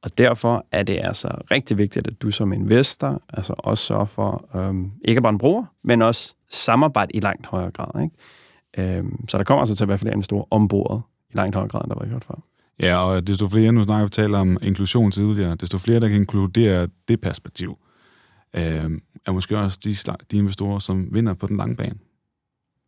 og 0.03 0.19
derfor 0.19 0.67
er 0.73 0.83
det 0.83 1.01
altså 1.03 1.29
rigtig 1.51 1.79
vigtigt, 1.79 2.07
at 2.07 2.23
du 2.23 2.31
som 2.31 2.53
investor 2.53 3.23
altså 3.29 3.55
også 3.59 3.85
sørger 3.85 4.05
for 4.05 4.49
øhm, 4.57 4.91
ikke 5.05 5.21
bare 5.21 5.31
en 5.31 5.39
bruger, 5.39 5.65
men 5.85 6.03
også 6.03 6.35
samarbejde 6.51 7.13
i 7.15 7.21
langt 7.21 7.47
højere 7.47 7.71
grad. 7.71 8.03
Ikke? 8.03 8.97
Øhm, 8.99 9.29
så 9.29 9.39
der 9.39 9.45
kommer 9.45 9.61
altså 9.61 9.75
til 9.75 9.85
at 9.85 9.89
være 9.89 9.99
flere 9.99 10.15
investorer 10.15 10.45
ombord 10.51 11.03
i 11.31 11.37
langt 11.37 11.55
højere 11.55 11.69
grad, 11.69 11.81
end 11.85 11.91
der 11.91 11.99
var 11.99 12.07
gjort 12.07 12.25
før. 12.25 12.35
Ja, 12.81 12.97
og 12.97 13.27
desto 13.27 13.49
flere, 13.49 13.73
nu 13.73 13.85
snakker 13.85 14.07
vi 14.07 14.11
taler 14.11 14.39
om 14.39 14.59
inklusion 14.63 15.11
tidligere, 15.11 15.55
desto 15.55 15.79
flere, 15.79 16.01
der 16.01 16.09
kan 16.09 16.17
inkludere 16.17 16.89
det 17.09 17.21
perspektiv, 17.21 17.79
Øhm, 18.57 19.01
er 19.27 19.33
måske 19.33 19.59
også 19.59 19.79
de, 19.85 19.95
de 20.31 20.37
investorer, 20.37 20.79
som 20.79 21.09
vinder 21.15 21.35
på 21.35 21.47
den 21.47 21.57
lange 21.57 21.77
bane. 21.77 21.95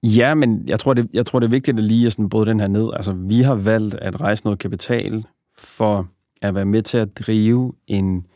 Ja, 0.02 0.34
men 0.34 0.68
jeg 0.68 0.80
tror, 0.80 0.94
det, 0.94 1.08
jeg 1.12 1.26
tror, 1.26 1.38
det 1.38 1.46
er 1.46 1.50
vigtigt 1.50 1.78
at 1.78 1.84
lige 1.84 2.10
sådan 2.10 2.28
både 2.28 2.46
den 2.46 2.60
her 2.60 2.66
ned. 2.66 2.90
Altså, 2.92 3.12
vi 3.12 3.40
har 3.40 3.54
valgt 3.54 3.94
at 3.94 4.20
rejse 4.20 4.44
noget 4.44 4.58
kapital 4.58 5.24
for 5.56 6.08
at 6.42 6.54
være 6.54 6.64
med 6.64 6.82
til 6.82 6.98
at 6.98 7.18
drive 7.18 7.72
en 7.86 8.26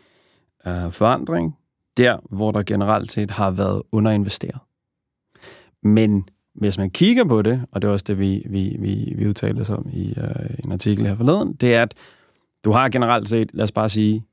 øh, 0.66 0.90
forandring 0.90 1.56
der, 1.96 2.18
hvor 2.30 2.50
der 2.50 2.62
generelt 2.62 3.12
set 3.12 3.30
har 3.30 3.50
været 3.50 3.82
underinvesteret. 3.92 4.58
Men 5.82 6.28
hvis 6.54 6.78
man 6.78 6.90
kigger 6.90 7.24
på 7.24 7.42
det, 7.42 7.62
og 7.72 7.82
det 7.82 7.88
er 7.88 7.92
også 7.92 8.04
det, 8.08 8.18
vi, 8.18 8.42
vi, 8.50 8.76
vi, 8.78 9.12
vi 9.16 9.28
udtalte 9.28 9.74
om 9.74 9.88
i 9.92 10.14
øh, 10.16 10.50
en 10.64 10.72
artikel 10.72 11.06
her 11.06 11.16
forleden, 11.16 11.52
det 11.52 11.74
er, 11.74 11.82
at 11.82 11.94
du 12.64 12.72
har 12.72 12.88
generelt 12.88 13.28
set, 13.28 13.50
lad 13.54 13.64
os 13.64 13.72
bare 13.72 13.88
sige, 13.88 14.24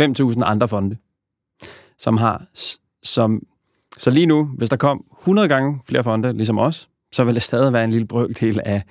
5.000 0.00 0.42
andre 0.44 0.68
fonde, 0.68 0.96
som 1.98 2.16
har, 2.16 2.46
som, 3.04 3.42
så 3.98 4.10
lige 4.10 4.26
nu, 4.26 4.44
hvis 4.44 4.68
der 4.68 4.76
kom 4.76 5.04
100 5.20 5.48
gange 5.48 5.80
flere 5.86 6.04
fonde, 6.04 6.32
ligesom 6.32 6.58
os, 6.58 6.88
så 7.12 7.24
vil 7.24 7.34
det 7.34 7.42
stadig 7.42 7.72
være 7.72 7.84
en 7.84 7.90
lille 7.90 8.06
brøkdel 8.06 8.60
af, 8.64 8.82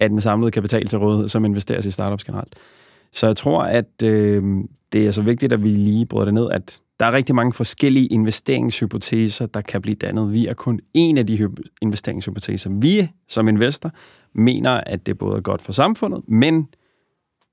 af 0.00 0.08
den 0.08 0.20
samlede 0.20 0.50
kapital 0.50 0.86
til 0.86 0.98
rådighed, 0.98 1.28
som 1.28 1.44
investeres 1.44 1.86
i 1.86 1.90
startups 1.90 2.24
generelt. 2.24 2.54
Så 3.12 3.26
jeg 3.26 3.36
tror, 3.36 3.62
at 3.62 4.02
øh, 4.04 4.42
det 4.92 5.06
er 5.06 5.10
så 5.10 5.22
vigtigt, 5.22 5.52
at 5.52 5.62
vi 5.62 5.68
lige 5.68 6.06
bryder 6.06 6.24
det 6.24 6.34
ned, 6.34 6.50
at 6.50 6.80
der 7.00 7.06
er 7.06 7.12
rigtig 7.12 7.34
mange 7.34 7.52
forskellige 7.52 8.06
investeringshypoteser, 8.06 9.46
der 9.46 9.60
kan 9.60 9.82
blive 9.82 9.94
dannet. 9.94 10.32
Vi 10.32 10.46
er 10.46 10.54
kun 10.54 10.80
en 10.94 11.18
af 11.18 11.26
de 11.26 11.50
investeringshypoteser. 11.82 12.70
Vi 12.70 13.08
som 13.28 13.48
investor 13.48 13.90
mener, 14.32 14.70
at 14.70 15.06
det 15.06 15.18
både 15.18 15.36
er 15.36 15.40
godt 15.40 15.62
for 15.62 15.72
samfundet, 15.72 16.22
men 16.28 16.68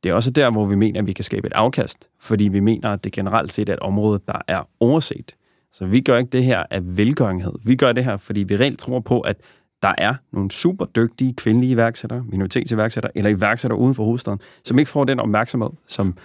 det 0.03 0.09
er 0.09 0.14
også 0.14 0.32
der, 0.32 0.49
hvor 0.49 0.66
vi 0.66 0.76
mener, 0.76 0.99
at 0.99 1.07
vi 1.07 1.14
kan 1.14 1.24
skabe 1.24 1.47
et 1.47 1.53
afkast, 1.53 2.09
fordi 2.20 2.43
vi 2.43 2.59
mener, 2.59 2.89
at 2.89 3.03
det 3.03 3.12
generelt 3.12 3.51
set 3.51 3.70
er 3.70 3.74
et 3.74 3.80
område, 3.80 4.20
der 4.28 4.41
er 4.47 4.70
overset. 4.80 5.36
Så 5.74 5.86
vi 5.86 6.01
gør 6.01 6.17
ikke 6.17 6.30
det 6.30 6.43
her 6.43 6.63
af 6.72 6.97
velgørenhed. 6.97 7.51
Vi 7.65 7.76
gør 7.76 7.91
det 7.91 8.03
her, 8.05 8.17
fordi 8.17 8.39
vi 8.39 8.57
reelt 8.57 8.80
tror 8.80 8.99
på, 8.99 9.22
at 9.22 9.38
der 9.82 9.93
er 9.97 10.15
nogle 10.34 10.51
super 10.51 10.86
dygtige 10.86 11.34
kvindelige 11.34 11.72
iværksættere, 11.72 12.24
minoritetsiværksættere 12.24 13.17
eller 13.17 13.30
iværksættere 13.30 13.80
uden 13.80 13.95
for 13.95 14.03
hovedstaden, 14.03 14.39
som 14.63 14.80
ikke 14.80 14.91
får 14.91 15.03
den 15.03 15.19
opmærksomhed, 15.19 15.69
som 15.88 16.17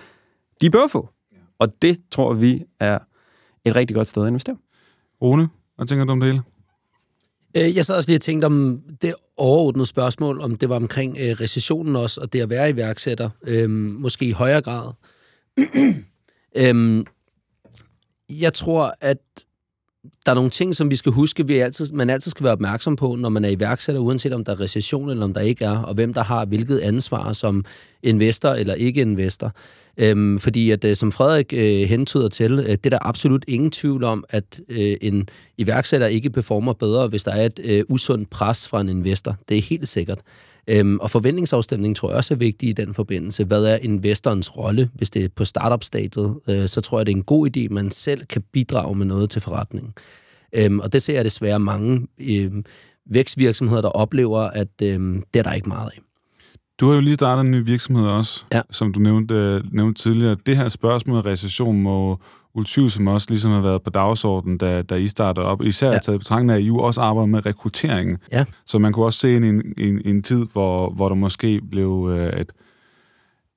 de 0.60 0.70
bør 0.70 0.86
få. 0.86 1.08
Og 1.58 1.82
det 1.82 1.98
tror 2.10 2.32
vi 2.34 2.64
er 2.80 2.98
et 3.64 3.76
rigtig 3.76 3.94
godt 3.94 4.06
sted 4.08 4.22
at 4.22 4.28
investere. 4.28 4.56
Rune, 5.22 5.48
hvad 5.76 5.86
tænker 5.86 6.04
du 6.04 6.12
om 6.12 6.20
det 6.20 6.30
hele? 6.30 6.42
Øh, 7.56 7.76
Jeg 7.76 7.86
sad 7.86 7.96
også 7.96 8.10
lige 8.10 8.16
og 8.16 8.20
tænkte 8.20 8.46
om 8.46 8.82
det 9.02 9.14
overordnede 9.36 9.86
spørgsmål, 9.86 10.40
om 10.40 10.54
det 10.56 10.68
var 10.68 10.76
omkring 10.76 11.16
øh, 11.20 11.30
recessionen 11.40 11.96
også, 11.96 12.20
og 12.20 12.32
det 12.32 12.40
at 12.40 12.50
være 12.50 12.70
iværksætter, 12.70 13.30
øh, 13.46 13.70
måske 13.70 14.24
i 14.24 14.30
højere 14.32 14.62
grad. 14.62 14.92
øhm, 16.56 17.06
jeg 18.30 18.54
tror, 18.54 18.94
at 19.00 19.18
der 20.26 20.32
er 20.32 20.34
nogle 20.34 20.50
ting, 20.50 20.74
som 20.74 20.90
vi 20.90 20.96
skal 20.96 21.12
huske, 21.12 21.46
vi 21.46 21.58
altid, 21.58 21.92
man 21.92 22.10
altid 22.10 22.30
skal 22.30 22.44
være 22.44 22.52
opmærksom 22.52 22.96
på, 22.96 23.14
når 23.14 23.28
man 23.28 23.44
er 23.44 23.48
iværksætter, 23.48 24.00
uanset 24.02 24.32
om 24.32 24.44
der 24.44 24.52
er 24.52 24.60
recession 24.60 25.10
eller 25.10 25.24
om 25.24 25.34
der 25.34 25.40
ikke 25.40 25.64
er, 25.64 25.78
og 25.78 25.94
hvem 25.94 26.14
der 26.14 26.22
har 26.22 26.44
hvilket 26.44 26.78
ansvar 26.78 27.32
som 27.32 27.64
investor 28.02 28.48
eller 28.48 28.74
ikke 28.74 29.00
investor. 29.00 29.52
Øhm, 29.98 30.38
fordi 30.38 30.70
at, 30.70 30.84
øh, 30.84 30.96
som 30.96 31.12
Frederik 31.12 31.52
øh, 31.52 31.88
hentyder 31.88 32.28
til, 32.28 32.52
øh, 32.52 32.68
det 32.68 32.86
er 32.86 32.90
der 32.90 32.98
absolut 33.00 33.44
ingen 33.48 33.70
tvivl 33.70 34.04
om, 34.04 34.24
at 34.28 34.60
øh, 34.68 34.96
en 35.00 35.28
iværksætter 35.58 36.06
ikke 36.06 36.30
performer 36.30 36.72
bedre, 36.72 37.08
hvis 37.08 37.24
der 37.24 37.32
er 37.32 37.46
et 37.46 37.60
øh, 37.64 37.84
usundt 37.88 38.30
pres 38.30 38.68
fra 38.68 38.80
en 38.80 38.88
investor. 38.88 39.36
Det 39.48 39.58
er 39.58 39.62
helt 39.62 39.88
sikkert. 39.88 40.18
Øhm, 40.68 40.98
og 40.98 41.10
forventningsafstemning 41.10 41.96
tror 41.96 42.08
jeg 42.08 42.16
også 42.16 42.34
er 42.34 42.38
vigtig 42.38 42.68
i 42.68 42.72
den 42.72 42.94
forbindelse. 42.94 43.44
Hvad 43.44 43.64
er 43.64 43.76
investorens 43.76 44.56
rolle? 44.56 44.90
Hvis 44.94 45.10
det 45.10 45.24
er 45.24 45.28
på 45.36 45.44
startup-stadiet, 45.44 46.36
øh, 46.48 46.68
så 46.68 46.80
tror 46.80 46.98
jeg, 46.98 47.06
det 47.06 47.12
er 47.12 47.16
en 47.16 47.22
god 47.22 47.48
idé, 47.56 47.60
at 47.60 47.70
man 47.70 47.90
selv 47.90 48.24
kan 48.26 48.42
bidrage 48.52 48.94
med 48.94 49.06
noget 49.06 49.30
til 49.30 49.42
forretningen. 49.42 49.94
Øhm, 50.52 50.80
og 50.80 50.92
det 50.92 51.02
ser 51.02 51.14
jeg 51.14 51.24
desværre 51.24 51.60
mange 51.60 52.06
øh, 52.18 52.50
vækstvirksomheder, 53.10 53.82
der 53.82 53.88
oplever, 53.88 54.40
at 54.40 54.68
øh, 54.82 55.14
det 55.34 55.38
er 55.38 55.42
der 55.42 55.52
ikke 55.52 55.68
meget 55.68 55.90
af. 55.96 56.00
Du 56.80 56.86
har 56.88 56.94
jo 56.94 57.00
lige 57.00 57.14
startet 57.14 57.44
en 57.44 57.50
ny 57.50 57.64
virksomhed 57.64 58.06
også, 58.06 58.44
Ja. 58.52 58.60
som 58.70 58.92
du 58.92 59.00
nævnte, 59.00 59.34
øh, 59.34 59.60
nævnte 59.72 60.02
tidligere. 60.02 60.36
Det 60.46 60.56
her 60.56 60.68
spørgsmål 60.68 61.20
recession 61.20 61.82
må 61.82 62.18
utvivlsomt 62.56 63.08
også 63.08 63.26
ligesom 63.30 63.50
have 63.50 63.62
været 63.62 63.82
på 63.82 63.90
dagsordenen, 63.90 64.58
da, 64.58 64.82
da 64.82 64.94
I 64.94 65.08
startede 65.08 65.46
op. 65.46 65.62
Især 65.62 65.92
Ja. 65.92 65.98
taget 65.98 66.20
betragtning 66.20 66.50
af, 66.50 66.54
at 66.56 66.62
I 66.62 66.66
jo 66.66 66.76
også 66.78 67.00
arbejder 67.00 67.26
med 67.26 67.46
rekruttering. 67.46 68.18
Ja. 68.32 68.44
Så 68.66 68.78
man 68.78 68.92
kunne 68.92 69.06
også 69.06 69.18
se 69.18 69.32
i 69.32 69.36
en, 69.36 69.74
en, 69.78 70.00
en 70.04 70.22
tid, 70.22 70.46
hvor, 70.52 70.90
hvor 70.90 71.08
der 71.08 71.16
måske 71.16 71.60
blev 71.70 72.08
øh, 72.10 72.40
et, 72.40 72.52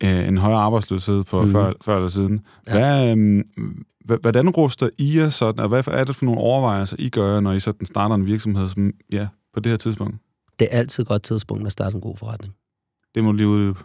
øh, 0.03 0.27
en 0.27 0.37
højere 0.37 0.59
arbejdsløshed 0.59 1.23
på 1.23 1.41
mm. 1.41 1.49
før, 1.49 1.73
før 1.85 1.95
eller 1.95 2.09
siden. 2.09 2.41
Ja. 2.67 2.73
Hvad, 2.73 3.17
øh, 3.17 3.43
hvordan 4.21 4.49
ruster 4.49 4.89
I 4.97 5.17
jer 5.17 5.29
sådan, 5.29 5.59
og 5.59 5.67
hvad 5.69 5.83
er 5.87 6.03
det 6.03 6.15
for 6.15 6.25
nogle 6.25 6.41
overvejelser, 6.41 6.95
I 6.99 7.09
gør, 7.09 7.39
når 7.39 7.53
I 7.53 7.59
sådan 7.59 7.85
starter 7.85 8.15
en 8.15 8.25
virksomhed 8.25 8.67
som, 8.67 8.91
ja, 9.11 9.27
på 9.53 9.59
det 9.59 9.69
her 9.69 9.77
tidspunkt? 9.77 10.15
Det 10.59 10.67
er 10.71 10.77
altid 10.77 11.03
et 11.03 11.07
godt 11.07 11.23
tidspunkt 11.23 11.65
at 11.65 11.71
starte 11.71 11.95
en 11.95 12.01
god 12.01 12.17
forretning. 12.17 12.53
Det 13.15 13.23
må 13.23 13.31
du 13.31 13.37
lige 13.37 13.47
uddybe. 13.47 13.79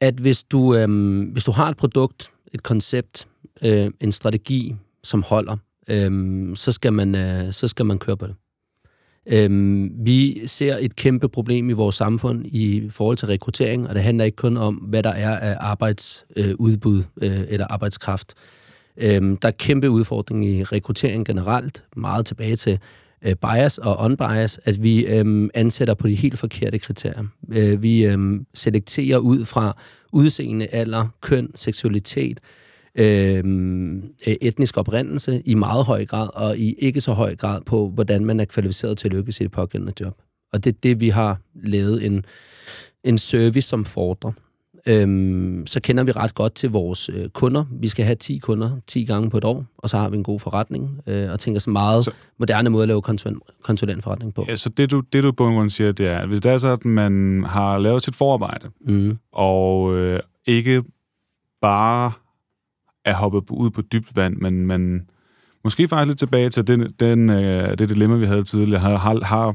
at 0.00 0.14
hvis 0.14 0.44
du, 0.44 0.74
øhm, 0.74 1.22
hvis 1.22 1.44
du 1.44 1.52
har 1.52 1.68
et 1.68 1.76
produkt, 1.76 2.30
et 2.54 2.62
koncept, 2.62 3.28
øh, 3.62 3.90
en 4.00 4.12
strategi, 4.12 4.74
som 5.02 5.22
holder, 5.22 5.56
øh, 5.88 6.56
så, 6.56 6.72
skal 6.72 6.92
man, 6.92 7.14
øh, 7.14 7.52
så 7.52 7.68
skal 7.68 7.86
man 7.86 7.98
køre 7.98 8.16
på 8.16 8.26
det. 8.26 8.34
Øh, 9.26 9.50
vi 10.04 10.42
ser 10.46 10.76
et 10.80 10.96
kæmpe 10.96 11.28
problem 11.28 11.70
i 11.70 11.72
vores 11.72 11.96
samfund 11.96 12.46
i 12.46 12.88
forhold 12.90 13.16
til 13.16 13.28
rekruttering, 13.28 13.88
og 13.88 13.94
det 13.94 14.02
handler 14.02 14.24
ikke 14.24 14.36
kun 14.36 14.56
om, 14.56 14.74
hvad 14.74 15.02
der 15.02 15.12
er 15.12 15.38
af 15.38 15.56
arbejdsudbud 15.60 16.44
øh, 16.48 16.54
udbud, 16.58 17.02
øh, 17.22 17.40
eller 17.48 17.66
arbejdskraft. 17.66 18.34
Øh, 18.96 19.22
der 19.42 19.48
er 19.48 19.52
kæmpe 19.58 19.90
udfordring 19.90 20.46
i 20.46 20.64
rekruttering 20.64 21.26
generelt, 21.26 21.84
meget 21.96 22.26
tilbage 22.26 22.56
til 22.56 22.78
øh, 23.24 23.34
bias 23.34 23.78
og 23.78 24.04
unbias, 24.04 24.60
at 24.64 24.82
vi 24.82 25.06
øhm, 25.06 25.50
ansætter 25.54 25.94
på 25.94 26.08
de 26.08 26.14
helt 26.14 26.38
forkerte 26.38 26.78
kriterier. 26.78 27.24
Øh, 27.52 27.82
vi 27.82 28.04
øhm, 28.04 28.46
selekterer 28.54 29.18
ud 29.18 29.44
fra 29.44 29.76
udseende, 30.12 30.66
alder, 30.66 31.08
køn, 31.20 31.50
seksualitet, 31.54 32.40
øh, 32.42 32.63
øh, 32.98 34.02
etnisk 34.26 34.76
oprindelse 34.76 35.42
i 35.44 35.54
meget 35.54 35.84
høj 35.84 36.04
grad, 36.06 36.28
og 36.34 36.58
i 36.58 36.72
ikke 36.78 37.00
så 37.00 37.12
høj 37.12 37.36
grad 37.36 37.60
på, 37.60 37.88
hvordan 37.88 38.24
man 38.24 38.40
er 38.40 38.44
kvalificeret 38.44 38.98
til 38.98 39.08
at 39.08 39.12
lykkes 39.14 39.40
i 39.40 39.42
det 39.42 39.50
pågældende 39.52 39.92
job. 40.00 40.14
Og 40.52 40.64
det 40.64 40.74
er 40.74 40.78
det, 40.82 41.00
vi 41.00 41.08
har 41.08 41.38
lavet 41.54 42.06
en, 42.06 42.24
en 43.04 43.18
service, 43.18 43.68
som 43.68 43.84
fordrer. 43.84 44.32
Øhm, 44.86 45.66
så 45.66 45.80
kender 45.80 46.04
vi 46.04 46.12
ret 46.12 46.34
godt 46.34 46.54
til 46.54 46.70
vores 46.70 47.08
øh, 47.08 47.28
kunder. 47.28 47.64
Vi 47.70 47.88
skal 47.88 48.04
have 48.04 48.14
10 48.16 48.38
kunder 48.38 48.70
10 48.86 49.04
gange 49.04 49.30
på 49.30 49.36
et 49.38 49.44
år, 49.44 49.64
og 49.78 49.88
så 49.90 49.98
har 49.98 50.08
vi 50.08 50.16
en 50.16 50.22
god 50.22 50.40
forretning, 50.40 51.00
øh, 51.06 51.30
og 51.30 51.40
tænker 51.40 51.60
så 51.60 51.70
meget 51.70 52.04
Så- 52.04 52.10
moderne 52.38 52.70
måde 52.70 52.82
at 52.82 52.88
lave 52.88 53.02
konsulent, 53.02 53.42
konsulentforretning 53.62 54.34
på. 54.34 54.44
Ja, 54.48 54.56
så 54.56 54.68
det 54.68 54.90
du, 54.90 55.00
det 55.12 55.22
du 55.22 55.32
på 55.32 55.48
en 55.48 55.54
grund 55.54 55.70
siger, 55.70 55.92
det 55.92 56.06
er, 56.06 56.18
at 56.18 56.28
hvis 56.28 56.40
det 56.40 56.52
er 56.52 56.58
så, 56.58 56.68
at 56.68 56.84
man 56.84 57.44
har 57.46 57.78
lavet 57.78 58.02
sit 58.02 58.16
forarbejde, 58.16 58.70
Mm. 58.86 59.18
og 59.32 59.94
øh, 59.96 60.20
ikke 60.46 60.82
bare 61.62 62.12
er 63.04 63.14
hoppet 63.14 63.42
ud 63.50 63.70
på 63.70 63.82
dybt 63.82 64.16
vand, 64.16 64.36
men 64.36 64.66
man 64.66 65.06
måske 65.64 65.88
faktisk 65.88 66.08
lidt 66.08 66.18
tilbage 66.18 66.50
til 66.50 66.66
den, 66.66 66.92
den, 67.00 67.30
øh, 67.30 67.78
det 67.78 67.88
dilemma, 67.88 68.16
vi 68.16 68.26
havde 68.26 68.42
tidligere, 68.42 68.80
har, 68.80 68.96
har, 68.96 69.24
har 69.24 69.54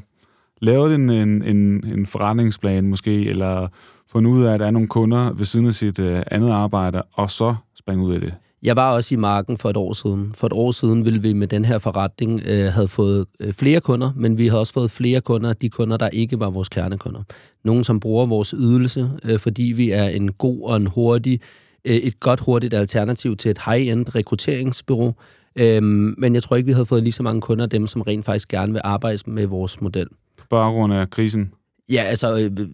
lavet 0.62 0.96
en, 0.96 1.10
en, 1.10 1.44
en, 1.44 1.84
en 1.86 2.06
forretningsplan 2.06 2.88
måske, 2.88 3.26
eller 3.26 3.68
fundet 4.12 4.32
ud 4.32 4.44
af, 4.44 4.54
at 4.54 4.60
der 4.60 4.66
er 4.66 4.72
nogle 4.72 4.88
kunder 4.88 5.34
ved 5.34 5.46
siden 5.46 5.68
af 5.68 5.74
sit 5.74 6.00
øh, 6.00 6.22
andet 6.32 6.50
arbejde, 6.50 7.02
og 7.14 7.32
så 7.32 7.56
springe 7.76 8.04
ud 8.04 8.14
af 8.14 8.20
det. 8.20 8.34
Jeg 8.64 8.76
var 8.76 8.92
også 8.92 9.16
i 9.16 9.18
marken 9.18 9.58
for 9.58 9.70
et 9.70 9.78
år 9.78 9.94
siden. 9.94 10.32
For 10.36 10.48
et 10.48 10.54
år 10.54 10.72
siden 10.72 11.06
ville 11.06 11.22
vi 11.22 11.34
med 11.34 11.48
den 11.48 11.66
her 11.66 11.78
forretning 11.78 12.42
øh, 12.46 12.74
have 12.74 12.88
fået 12.88 13.26
øh, 13.40 13.54
flere 13.54 13.80
kunder, 13.82 14.12
men 14.16 14.38
vi 14.38 14.48
har 14.48 14.58
også 14.58 14.74
fået 14.74 14.92
flere 14.92 15.22
kunder, 15.22 15.54
de 15.54 15.70
kunder, 15.70 15.98
der 15.98 16.10
ikke 16.10 16.40
var 16.40 16.50
vores 16.50 16.70
kernekunder. 16.70 17.24
Nogen, 17.64 17.84
som 17.84 18.00
bruger 18.00 18.26
vores 18.26 18.56
ydelse, 18.58 19.10
øh, 19.24 19.40
fordi 19.40 19.64
vi 19.64 19.92
er 19.92 20.08
en 20.08 20.32
god 20.32 20.62
og 20.64 20.78
en 20.78 20.88
hurtig, 20.88 21.42
øh, 21.86 21.96
et 21.96 22.20
godt 22.20 22.40
hurtigt 22.40 22.74
alternativ 22.74 23.38
til 23.38 23.52
et 23.52 23.60
high-end 23.66 24.16
rekrutteringsbyrå. 24.16 25.14
Øhm, 25.56 26.16
men 26.18 26.36
jeg 26.36 26.44
tror 26.44 26.56
ikke, 26.56 26.66
vi 26.66 26.72
havde 26.72 26.86
fået 26.86 27.04
lige 27.04 27.14
så 27.14 27.24
mange 27.24 27.42
kunder, 27.42 27.66
dem 27.66 27.88
som 27.88 28.02
rent 28.02 28.26
faktisk 28.26 28.50
gerne 28.50 28.74
vil 28.74 28.82
arbejde 28.84 29.20
med 29.26 29.46
vores 29.46 29.82
model. 29.82 30.08
På 30.38 30.46
baggrund 30.50 30.94
af 30.94 31.10
krisen. 31.10 31.52
Ja, 31.90 32.02
altså, 32.02 32.40
øh, 32.40 32.68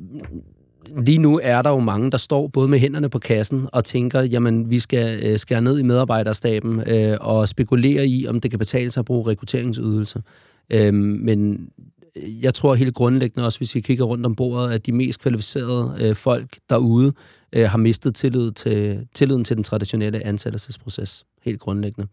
lige 0.97 1.17
nu 1.17 1.39
er 1.43 1.61
der 1.61 1.69
jo 1.69 1.79
mange, 1.79 2.11
der 2.11 2.17
står 2.17 2.47
både 2.47 2.67
med 2.67 2.79
hænderne 2.79 3.09
på 3.09 3.19
kassen 3.19 3.67
og 3.71 3.85
tænker, 3.85 4.21
jamen, 4.21 4.69
vi 4.69 4.79
skal 4.79 5.23
øh, 5.23 5.39
skære 5.39 5.61
ned 5.61 5.79
i 5.79 5.83
medarbejderstaben 5.83 6.83
øh, 6.87 7.17
og 7.21 7.49
spekulere 7.49 8.07
i, 8.07 8.27
om 8.27 8.39
det 8.39 8.51
kan 8.51 8.59
betale 8.59 8.91
sig 8.91 9.01
at 9.01 9.05
bruge 9.05 9.31
rekrutteringsydelse. 9.31 10.21
Øh, 10.69 10.93
men 10.93 11.69
jeg 12.15 12.53
tror 12.53 12.75
helt 12.75 12.95
grundlæggende 12.95 13.45
også, 13.45 13.59
hvis 13.59 13.75
vi 13.75 13.81
kigger 13.81 14.05
rundt 14.05 14.25
om 14.25 14.35
bordet, 14.35 14.71
at 14.71 14.85
de 14.85 14.91
mest 14.91 15.21
kvalificerede 15.21 15.95
øh, 15.99 16.15
folk 16.15 16.57
derude 16.69 17.13
øh, 17.53 17.69
har 17.69 17.77
mistet 17.77 18.15
tillid 18.15 18.51
til, 18.51 19.07
tilliden 19.13 19.43
til 19.43 19.55
den 19.55 19.63
traditionelle 19.63 20.25
ansættelsesproces. 20.25 21.25
Helt 21.43 21.59
grundlæggende. 21.59 22.07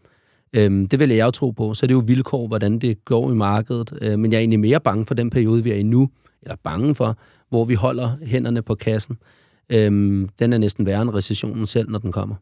Øhm, 0.53 0.87
det 0.89 0.99
vil 0.99 1.11
jeg 1.11 1.27
jo 1.27 1.31
tro 1.31 1.51
på. 1.51 1.75
Så 1.75 1.87
det 1.87 1.91
er 1.91 1.97
jo 1.97 2.05
vilkår, 2.07 2.47
hvordan 2.47 2.79
det 2.79 3.05
går 3.05 3.31
i 3.31 3.35
markedet. 3.35 3.99
Øh, 4.01 4.19
men 4.19 4.33
jeg 4.33 4.39
er 4.39 4.41
egentlig 4.41 4.61
mere 4.61 4.81
bange 4.81 5.07
for 5.07 5.15
den 5.15 5.31
periode, 5.31 5.65
vi 5.65 5.71
er 5.71 5.77
i 5.77 5.83
nu, 5.83 6.11
eller 6.43 6.57
bange 6.65 6.95
for, 6.95 7.19
hvor 7.49 7.65
vi 7.65 7.75
holder 7.75 8.11
hænderne 8.23 8.63
på 8.63 8.75
kassen. 8.75 9.19
Øhm, 9.73 10.29
den 10.39 10.53
er 10.53 10.59
næsten 10.59 10.87
værre 10.87 11.03
end 11.03 11.11
recessionen 11.11 11.67
selv, 11.67 11.91
når 11.91 11.99
den 11.99 12.13
kommer. 12.13 12.35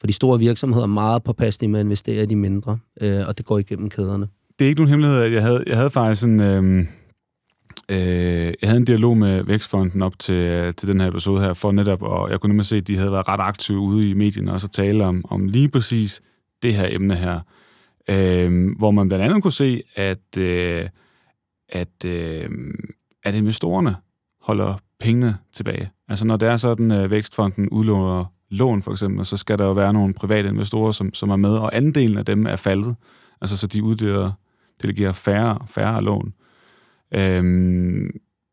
For 0.00 0.06
de 0.06 0.12
store 0.12 0.38
virksomheder 0.38 0.82
er 0.82 0.86
meget 0.86 1.22
påpasselige 1.22 1.70
med 1.70 1.80
at 1.80 1.84
investere 1.84 2.22
i 2.22 2.26
de 2.26 2.36
mindre, 2.36 2.78
øh, 3.00 3.28
og 3.28 3.38
det 3.38 3.46
går 3.46 3.58
igennem 3.58 3.90
kæderne 3.90 4.28
det 4.58 4.64
er 4.64 4.68
ikke 4.68 4.80
nogen 4.80 4.90
hemmelighed, 4.90 5.22
at 5.22 5.32
jeg 5.32 5.42
havde, 5.42 5.64
jeg 5.66 5.76
havde 5.76 5.90
faktisk 5.90 6.24
en, 6.24 6.40
Øh, 6.40 6.86
øh, 7.90 8.54
jeg 8.62 8.68
havde 8.68 8.76
en 8.76 8.84
dialog 8.84 9.16
med 9.16 9.42
Vækstfonden 9.42 10.02
op 10.02 10.18
til, 10.18 10.34
øh, 10.34 10.74
til 10.74 10.88
den 10.88 11.00
her 11.00 11.08
episode 11.08 11.40
her, 11.40 11.52
for 11.52 11.72
netop, 11.72 12.02
og 12.02 12.30
jeg 12.30 12.40
kunne 12.40 12.48
nemlig 12.48 12.66
se, 12.66 12.76
at 12.76 12.86
de 12.86 12.96
havde 12.96 13.12
været 13.12 13.28
ret 13.28 13.40
aktive 13.40 13.78
ude 13.78 14.10
i 14.10 14.14
medierne 14.14 14.52
og 14.52 14.60
så 14.60 14.68
tale 14.68 15.04
om, 15.04 15.24
om 15.28 15.46
lige 15.46 15.68
præcis 15.68 16.22
det 16.62 16.74
her 16.74 16.88
emne 16.90 17.14
her, 17.14 17.40
øh, 18.10 18.68
hvor 18.78 18.90
man 18.90 19.08
blandt 19.08 19.24
andet 19.24 19.42
kunne 19.42 19.52
se, 19.52 19.82
at, 19.96 20.38
øh, 20.38 20.88
at, 21.68 22.04
øh, 22.04 22.50
at 23.24 23.34
investorerne 23.34 23.96
holder 24.42 24.74
pengene 25.00 25.36
tilbage. 25.54 25.90
Altså 26.08 26.24
når 26.24 26.36
det 26.36 26.48
er 26.48 26.56
sådan, 26.56 26.90
at 26.90 27.10
Vækstfonden 27.10 27.68
udlåner 27.68 28.24
lån 28.50 28.82
for 28.82 28.90
eksempel, 28.90 29.24
så 29.24 29.36
skal 29.36 29.58
der 29.58 29.64
jo 29.64 29.72
være 29.72 29.92
nogle 29.92 30.14
private 30.14 30.48
investorer, 30.48 30.92
som, 30.92 31.14
som 31.14 31.30
er 31.30 31.36
med, 31.36 31.50
og 31.50 31.76
andelen 31.76 32.18
af 32.18 32.24
dem 32.24 32.46
er 32.46 32.56
faldet. 32.56 32.96
Altså 33.40 33.56
så 33.56 33.66
de 33.66 33.82
uddeler, 33.82 34.32
delegerer 34.82 35.12
færre, 35.12 35.58
færre 35.66 36.02
lån. 36.02 36.34
Øhm, 37.14 38.10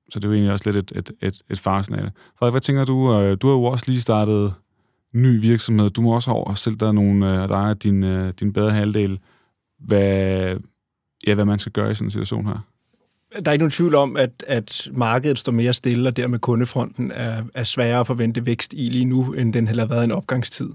så 0.09 0.19
det 0.19 0.25
er 0.25 0.29
jo 0.29 0.33
egentlig 0.33 0.51
også 0.51 0.71
lidt 0.71 0.91
et, 0.91 0.97
et, 0.97 1.11
et, 1.21 1.41
et 1.49 1.59
faresignal. 1.59 2.11
Frederik, 2.39 2.53
hvad 2.53 2.61
tænker 2.61 2.85
du? 2.85 3.13
Øh, 3.13 3.37
du 3.41 3.47
har 3.47 3.53
jo 3.53 3.63
også 3.63 3.85
lige 3.87 4.01
startet 4.01 4.53
ny 5.13 5.41
virksomhed. 5.41 5.89
Du 5.89 6.01
må 6.01 6.15
også 6.15 6.31
have 6.31 6.57
selv 6.57 6.75
der 6.75 6.91
nogle 6.91 7.27
af 7.41 7.47
dig 7.47 7.69
og 7.69 7.83
din, 7.83 8.03
øh, 8.03 8.33
din 8.39 8.53
bedre 8.53 8.71
halvdel. 8.71 9.19
Hvad, 9.79 10.55
ja, 11.27 11.35
hvad 11.35 11.45
man 11.45 11.59
skal 11.59 11.71
gøre 11.71 11.91
i 11.91 11.93
sådan 11.93 12.07
en 12.07 12.11
situation 12.11 12.47
her. 12.47 12.67
Der 13.35 13.51
er 13.51 13.51
ikke 13.51 13.63
nogen 13.63 13.71
tvivl 13.71 13.95
om, 13.95 14.17
at, 14.17 14.43
at 14.47 14.89
markedet 14.93 15.37
står 15.37 15.51
mere 15.51 15.73
stille, 15.73 16.09
og 16.09 16.17
dermed 16.17 16.39
kundefronten 16.39 17.11
er, 17.11 17.43
er 17.55 17.63
sværere 17.63 17.99
at 17.99 18.07
forvente 18.07 18.45
vækst 18.45 18.73
i 18.73 18.89
lige 18.89 19.05
nu, 19.05 19.33
end 19.33 19.53
den 19.53 19.67
heller 19.67 19.83
har 19.83 19.89
været 19.89 20.03
en 20.03 20.11
opgangstid. 20.11 20.69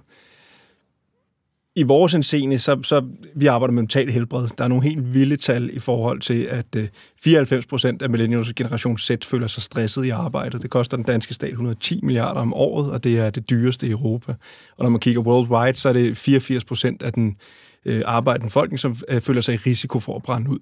I 1.79 1.83
vores 1.83 2.15
indseende, 2.15 2.59
så, 2.59 2.83
så 2.83 3.05
vi 3.35 3.47
arbejder 3.47 3.73
med 3.73 3.83
mental 3.83 4.11
helbred. 4.11 4.49
Der 4.59 4.65
er 4.65 4.69
nogle 4.69 4.85
helt 4.85 5.15
vilde 5.15 5.37
tal 5.37 5.71
i 5.73 5.79
forhold 5.79 6.21
til, 6.21 6.43
at 6.43 6.67
øh, 6.77 6.89
94 7.23 7.67
procent 7.67 8.03
af 8.03 8.11
millennials 8.11 8.53
generation 8.53 8.99
Z 8.99 9.11
føler 9.25 9.47
sig 9.47 9.63
stresset 9.63 10.05
i 10.05 10.11
arbejdet. 10.11 10.63
Det 10.63 10.71
koster 10.71 10.97
den 10.97 11.07
danske 11.07 11.35
stat 11.35 11.49
110 11.49 12.01
milliarder 12.03 12.41
om 12.41 12.55
året, 12.55 12.91
og 12.91 13.05
det 13.05 13.19
er 13.19 13.31
det 13.31 13.51
dyreste 13.51 13.87
i 13.87 13.91
Europa. 13.91 14.33
Og 14.77 14.85
når 14.85 14.89
man 14.89 15.01
kigger 15.01 15.21
worldwide, 15.21 15.79
så 15.79 15.89
er 15.89 15.93
det 15.93 16.17
84 16.17 16.65
procent 16.65 17.03
af 17.03 17.13
den 17.13 17.37
øh, 17.85 18.03
arbejdende 18.05 18.47
befolkning, 18.47 18.79
som 18.79 18.97
øh, 19.09 19.21
føler 19.21 19.41
sig 19.41 19.55
i 19.55 19.57
risiko 19.57 20.01
for 20.01 20.17
at 20.17 20.23
brænde 20.23 20.51
ud 20.51 20.59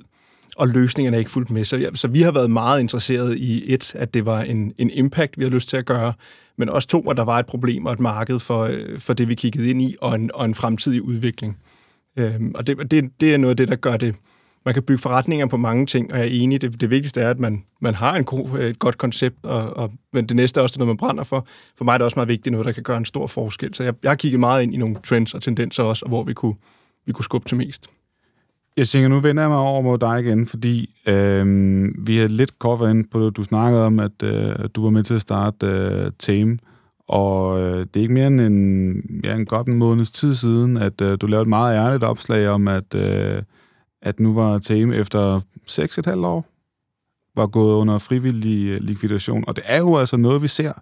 og 0.57 0.69
løsningerne 0.69 1.17
er 1.17 1.19
ikke 1.19 1.31
fuldt 1.31 1.51
med. 1.51 1.65
Så, 1.65 1.77
ja, 1.77 1.89
så 1.95 2.09
vi 2.09 2.23
har 2.23 2.33
været 2.33 2.51
meget 2.51 2.81
interesseret 2.81 3.39
i 3.39 3.75
et, 3.75 3.95
at 3.95 4.15
det 4.15 4.27
var 4.27 4.43
en, 4.43 4.73
en 4.79 4.91
impact, 4.91 5.39
vi 5.39 5.45
har 5.45 5.51
lyst 5.51 5.69
til 5.69 5.77
at 5.77 5.87
gøre, 5.87 6.13
men 6.59 6.69
også 6.69 6.89
to, 6.89 7.11
at 7.11 7.17
der 7.17 7.25
var 7.25 7.39
et 7.39 7.47
problem 7.47 7.87
og 7.87 7.93
et 7.93 8.01
marked 8.01 8.41
for, 8.41 8.63
øh, 8.63 8.99
for 8.99 9.13
det, 9.13 9.29
vi 9.29 9.35
kiggede 9.35 9.71
ind 9.71 9.83
i, 9.83 9.97
og 10.01 10.15
en, 10.15 10.31
og 10.35 10.45
en 10.45 10.55
fremtidig 10.55 11.03
udvikling. 11.03 11.59
Øhm, 12.19 12.53
og 12.55 12.67
det, 12.67 12.91
det, 12.91 13.11
det 13.21 13.35
er 13.35 13.37
noget 13.37 13.51
af 13.51 13.57
det, 13.57 13.69
der 13.69 13.77
gør 13.77 13.97
det. 13.97 14.15
Man 14.65 14.75
kan 14.75 14.83
bygge 14.83 15.03
forretninger 15.03 15.47
på 15.47 15.57
mange 15.57 15.87
ting, 15.87 16.13
og 16.13 16.19
jeg 16.19 16.27
er 16.27 16.31
enig, 16.31 16.61
det, 16.61 16.81
det 16.81 16.91
vigtigste 16.91 17.21
er, 17.21 17.31
at 17.31 17.39
man, 17.39 17.65
man 17.81 17.95
har 17.95 18.17
en 18.17 18.25
god, 18.25 18.59
et 18.59 18.79
godt 18.79 18.99
koncept, 18.99 19.37
og, 19.43 19.77
og, 19.77 19.93
men 20.13 20.27
det 20.27 20.37
næste 20.37 20.61
er 20.61 20.63
også 20.63 20.79
noget, 20.79 20.89
man 20.89 20.97
brænder 20.97 21.25
for. 21.25 21.47
For 21.79 21.85
mig 21.85 21.95
er 21.95 21.99
det 21.99 22.05
også 22.05 22.17
meget 22.17 22.29
vigtigt, 22.29 22.53
noget, 22.53 22.67
der 22.67 22.73
kan 22.73 22.83
gøre 22.83 22.97
en 22.97 23.05
stor 23.05 23.27
forskel. 23.27 23.75
Så 23.75 23.85
jeg, 23.85 23.95
jeg 24.03 24.11
har 24.11 24.17
kigget 24.17 24.41
meget 24.41 24.63
ind 24.63 24.75
i 24.75 24.77
nogle 24.77 24.97
trends 25.05 25.35
og 25.35 25.43
tendenser 25.43 25.83
også, 25.83 26.05
og 26.05 26.09
hvor 26.09 26.23
vi 26.23 26.33
kunne, 26.33 26.55
vi 27.07 27.13
kunne 27.13 27.25
skubbe 27.25 27.49
til 27.49 27.57
mest. 27.57 27.91
Jeg 28.77 28.89
tænker, 28.89 29.09
nu 29.09 29.21
vender 29.21 29.43
jeg 29.43 29.51
mig 29.51 29.59
over 29.59 29.83
mod 29.83 29.99
dig 29.99 30.21
igen, 30.21 30.47
fordi 30.47 30.95
øh, 31.07 31.47
vi 32.07 32.17
har 32.17 32.29
lidt 32.29 32.59
kort 32.59 32.91
ind 32.91 33.05
på 33.11 33.27
det. 33.27 33.37
Du 33.37 33.45
snakkede 33.45 33.87
om, 33.87 33.99
at 33.99 34.23
øh, 34.23 34.55
du 34.75 34.83
var 34.83 34.91
med 34.91 35.03
til 35.03 35.15
at 35.15 35.21
starte 35.21 35.67
øh, 35.67 36.11
Tame, 36.19 36.59
og 37.09 37.61
øh, 37.61 37.79
det 37.79 37.97
er 37.97 38.01
ikke 38.01 38.15
mere 38.15 38.27
end 38.27 38.41
en, 38.41 39.21
ja, 39.25 39.35
en 39.35 39.47
godt 39.47 39.67
en 39.67 39.75
måneds 39.75 40.11
tid 40.11 40.35
siden, 40.35 40.77
at 40.77 41.01
øh, 41.01 41.19
du 41.21 41.27
lavede 41.27 41.43
et 41.43 41.49
meget 41.49 41.77
ærligt 41.77 42.03
opslag 42.03 42.49
om, 42.49 42.69
at, 42.69 42.95
øh, 42.95 43.43
at 44.03 44.21
nu 44.21 44.35
var 44.35 44.59
Tame 44.59 44.97
efter 44.97 45.41
6,5 45.71 46.27
år 46.27 46.47
var 47.37 47.47
gået 47.47 47.75
under 47.75 47.99
frivillig 47.99 48.69
øh, 48.69 48.81
likvidation. 48.81 49.45
Og 49.47 49.57
det 49.57 49.65
er 49.67 49.79
jo 49.79 49.97
altså 49.97 50.17
noget, 50.17 50.43
vi 50.43 50.49
ser. 50.49 50.73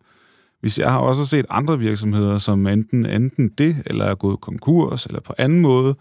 Vi 0.62 0.68
ser, 0.68 0.88
har 0.88 0.98
også 0.98 1.26
set 1.26 1.46
andre 1.50 1.78
virksomheder, 1.78 2.38
som 2.38 2.66
enten, 2.66 3.06
enten 3.06 3.48
det, 3.48 3.76
eller 3.86 4.04
er 4.04 4.14
gået 4.14 4.40
konkurs, 4.40 5.06
eller 5.06 5.20
på 5.20 5.34
anden 5.38 5.60
måde, 5.60 5.94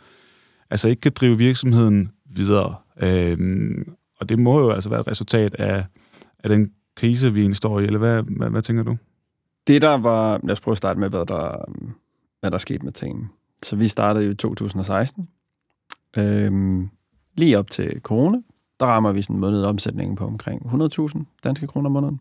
altså 0.72 0.88
ikke 0.88 1.00
kan 1.00 1.12
drive 1.16 1.38
virksomheden 1.38 2.12
videre. 2.26 2.76
Øhm, 3.02 3.94
og 4.20 4.30
det 4.30 4.40
må 4.40 4.60
jo 4.60 4.70
altså 4.70 4.90
være 4.90 5.00
et 5.00 5.08
resultat 5.08 5.56
af, 5.56 5.86
af 6.40 6.50
den 6.50 6.72
krise, 6.96 7.34
vi 7.34 7.54
står 7.54 7.80
i, 7.80 7.84
eller 7.84 8.00
hvad, 8.00 8.24
hvad, 8.24 8.50
hvad 8.50 8.62
tænker 8.62 8.84
du? 8.84 8.98
Det 9.68 9.82
der 9.82 9.98
var, 9.98 10.40
lad 10.44 10.52
os 10.52 10.62
prøve 10.62 10.74
at 10.74 10.78
starte 10.78 11.00
med, 11.00 11.10
hvad 11.10 11.26
der, 11.26 11.66
hvad 12.40 12.52
der 12.52 12.58
skete 12.58 12.86
med 12.86 12.94
tingene. 12.94 13.28
Så 13.64 13.76
vi 13.76 13.88
startede 13.88 14.26
jo 14.26 14.32
i 14.32 14.36
2016. 14.36 15.28
Øhm, 16.18 16.90
lige 17.38 17.60
op 17.60 17.72
til 17.72 18.00
corona, 18.02 18.38
der 18.80 18.86
rammer 18.86 19.12
vi 19.12 19.22
sådan 19.22 19.36
en 19.36 19.40
måned 19.40 19.64
omsætningen 19.64 20.16
på 20.16 20.26
omkring 20.26 20.62
100.000 20.66 21.24
danske 21.44 21.68
kroner 21.68 21.86
om 21.86 21.92
måneden. 21.92 22.20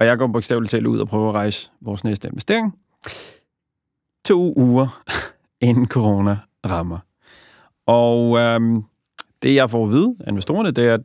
Og 0.00 0.06
jeg 0.06 0.18
går 0.18 0.26
bogstaveligt 0.26 0.70
talt 0.70 0.86
ud 0.86 0.98
og 0.98 1.08
prøver 1.08 1.28
at 1.28 1.34
rejse 1.34 1.70
vores 1.80 2.04
næste 2.04 2.28
investering. 2.28 2.78
To 4.24 4.54
uger 4.56 5.02
inden 5.68 5.86
corona 5.86 6.38
rammer. 6.66 6.98
Og 7.88 8.38
øhm, 8.38 8.84
det, 9.42 9.54
jeg 9.54 9.70
får 9.70 9.84
at 9.84 9.90
vide 9.90 10.16
af 10.20 10.30
investorerne, 10.30 10.70
det 10.70 10.86
er, 10.86 10.94
at 10.94 11.00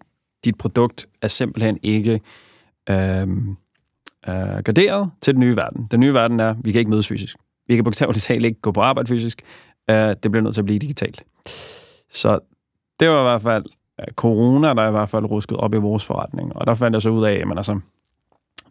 dit 0.46 0.58
produkt 0.58 1.06
er 1.22 1.28
simpelthen 1.28 1.80
ikke 1.84 2.22
øhm, 2.90 3.58
øh, 4.28 4.64
graderet 4.66 5.12
til 5.22 5.34
den 5.34 5.40
nye 5.40 5.56
verden. 5.56 5.88
Den 5.92 6.00
nye 6.00 6.14
verden 6.14 6.40
er, 6.40 6.56
vi 6.64 6.72
kan 6.72 6.80
ikke 6.80 6.92
mødes 6.92 7.08
fysisk. 7.08 7.38
Vi 7.68 7.76
kan 7.76 7.84
bogstaveligt 7.84 8.24
talt 8.24 8.46
ikke 8.46 8.62
gå 8.62 8.72
på 8.72 8.82
arbejde 8.82 9.08
fysisk. 9.08 9.42
Øh, 9.90 10.16
det 10.24 10.32
bliver 10.32 10.42
nødt 10.42 10.54
til 10.54 10.62
at 10.62 10.66
blive 10.66 10.80
digitalt. 10.80 11.24
Så 12.10 12.40
det 13.00 13.10
var 13.10 13.20
i 13.20 13.24
hvert 13.24 13.42
fald 13.42 13.66
øh, 14.00 14.06
corona, 14.16 14.74
der 14.74 14.88
i 14.88 14.92
hvert 14.92 15.10
fald 15.10 15.26
rusket 15.26 15.58
op 15.58 15.74
i 15.74 15.78
vores 15.78 16.06
forretning. 16.06 16.56
Og 16.56 16.68
der 16.68 16.74
fandt 16.74 16.94
jeg 16.94 17.02
så 17.02 17.10
ud 17.10 17.26
af, 17.26 17.34
at 17.34 17.58
altså, 17.58 17.80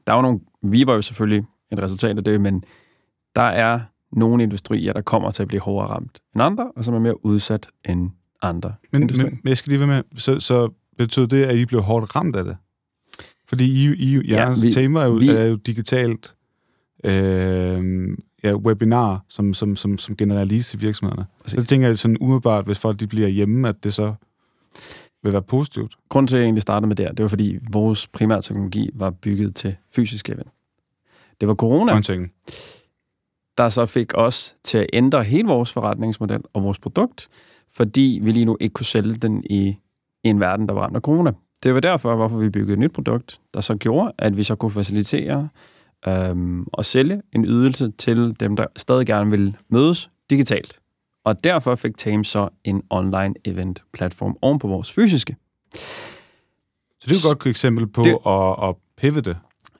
der 0.06 0.12
var 0.12 0.22
nogle, 0.22 0.40
vi 0.62 0.86
var 0.86 0.94
jo 0.94 1.02
selvfølgelig 1.02 1.44
et 1.72 1.78
resultat 1.78 2.18
af 2.18 2.24
det, 2.24 2.40
men 2.40 2.64
der 3.36 3.42
er 3.42 3.80
nogle 4.12 4.42
industrier, 4.42 4.92
der 4.92 5.00
kommer 5.00 5.30
til 5.30 5.42
at 5.42 5.48
blive 5.48 5.60
hårdere 5.60 5.88
ramt 5.90 6.18
end 6.34 6.42
andre, 6.42 6.72
og 6.76 6.84
som 6.84 6.94
er 6.94 6.98
mere 6.98 7.24
udsat 7.26 7.68
end 7.88 8.10
andre 8.42 8.74
Men, 8.92 9.02
industrier. 9.02 9.30
men 9.30 9.48
jeg 9.48 9.56
skal 9.56 9.70
lige 9.70 9.78
være 9.80 9.88
med, 9.88 10.02
så, 10.14 10.40
så 10.40 10.70
betyder 10.98 11.26
det, 11.26 11.44
at 11.44 11.56
I 11.56 11.66
blev 11.66 11.80
hårdt 11.80 12.16
ramt 12.16 12.36
af 12.36 12.44
det? 12.44 12.56
Fordi 13.46 13.64
I, 13.64 13.94
I 13.94 14.20
Ja, 14.28 14.34
jeres 14.40 14.62
vi- 14.62 14.70
tema 14.70 15.00
er 15.00 15.06
jo, 15.06 15.12
vi- 15.12 15.28
er 15.28 15.44
jo 15.44 15.56
digitalt 15.56 16.34
øh, 17.04 18.08
ja, 18.44 18.54
webinar, 18.56 19.24
som, 19.28 19.54
som, 19.54 19.76
som, 19.76 19.98
som 19.98 20.16
genererer 20.16 20.44
leads 20.44 20.68
til 20.70 20.80
virksomhederne. 20.80 21.26
Præcis. 21.42 21.60
Så 21.60 21.66
tænker 21.66 21.86
jeg 21.88 21.98
sådan 21.98 22.16
umiddelbart, 22.20 22.64
hvis 22.64 22.78
folk 22.78 23.00
de 23.00 23.06
bliver 23.06 23.28
hjemme, 23.28 23.68
at 23.68 23.84
det 23.84 23.94
så 23.94 24.14
vil 25.22 25.32
være 25.32 25.42
positivt. 25.42 25.94
Grunden 26.08 26.26
til, 26.26 26.36
at 26.36 26.40
jeg 26.40 26.44
egentlig 26.46 26.62
startede 26.62 26.88
med 26.88 26.96
det 26.96 27.06
her, 27.06 27.12
det 27.12 27.22
var, 27.22 27.28
fordi 27.28 27.58
vores 27.72 28.06
primære 28.08 28.42
teknologi 28.42 28.90
var 28.94 29.10
bygget 29.10 29.54
til 29.56 29.76
fysiske 29.94 30.32
event. 30.32 30.48
Det 31.40 31.48
var 31.48 31.54
corona, 31.54 31.92
Orienteringen. 31.92 32.30
Der 33.58 33.68
så 33.68 33.86
fik 33.86 34.12
os 34.14 34.56
til 34.64 34.78
at 34.78 34.86
ændre 34.92 35.24
hele 35.24 35.48
vores 35.48 35.72
forretningsmodel 35.72 36.40
og 36.52 36.62
vores 36.62 36.78
produkt, 36.78 37.28
fordi 37.76 38.20
vi 38.22 38.32
lige 38.32 38.44
nu 38.44 38.56
ikke 38.60 38.72
kunne 38.72 38.86
sælge 38.86 39.14
den 39.14 39.44
i, 39.50 39.76
en 40.24 40.40
verden, 40.40 40.68
der 40.68 40.74
var 40.74 40.82
ramt 40.82 40.96
af 40.96 41.02
corona. 41.02 41.32
Det 41.62 41.74
var 41.74 41.80
derfor, 41.80 42.16
hvorfor 42.16 42.36
vi 42.36 42.48
byggede 42.48 42.72
et 42.72 42.78
nyt 42.78 42.92
produkt, 42.92 43.40
der 43.54 43.60
så 43.60 43.74
gjorde, 43.76 44.12
at 44.18 44.36
vi 44.36 44.42
så 44.42 44.54
kunne 44.54 44.70
facilitere 44.70 45.48
øhm, 46.08 46.62
og 46.72 46.84
sælge 46.84 47.22
en 47.32 47.44
ydelse 47.44 47.90
til 47.98 48.36
dem, 48.40 48.56
der 48.56 48.66
stadig 48.76 49.06
gerne 49.06 49.30
vil 49.30 49.56
mødes 49.68 50.10
digitalt. 50.30 50.78
Og 51.24 51.44
derfor 51.44 51.74
fik 51.74 51.96
Tame 51.96 52.24
så 52.24 52.48
en 52.64 52.82
online 52.90 53.34
event 53.44 53.84
platform 53.92 54.36
oven 54.42 54.58
på 54.58 54.68
vores 54.68 54.92
fysiske. 54.92 55.36
Så 55.74 57.06
det 57.08 57.10
er 57.10 57.28
jo 57.28 57.32
et 57.32 57.38
godt 57.38 57.50
eksempel 57.50 57.86
på 57.86 58.02
Det- 58.02 58.18
at, 58.26 58.68
at 58.68 58.74
pivote 58.96 59.36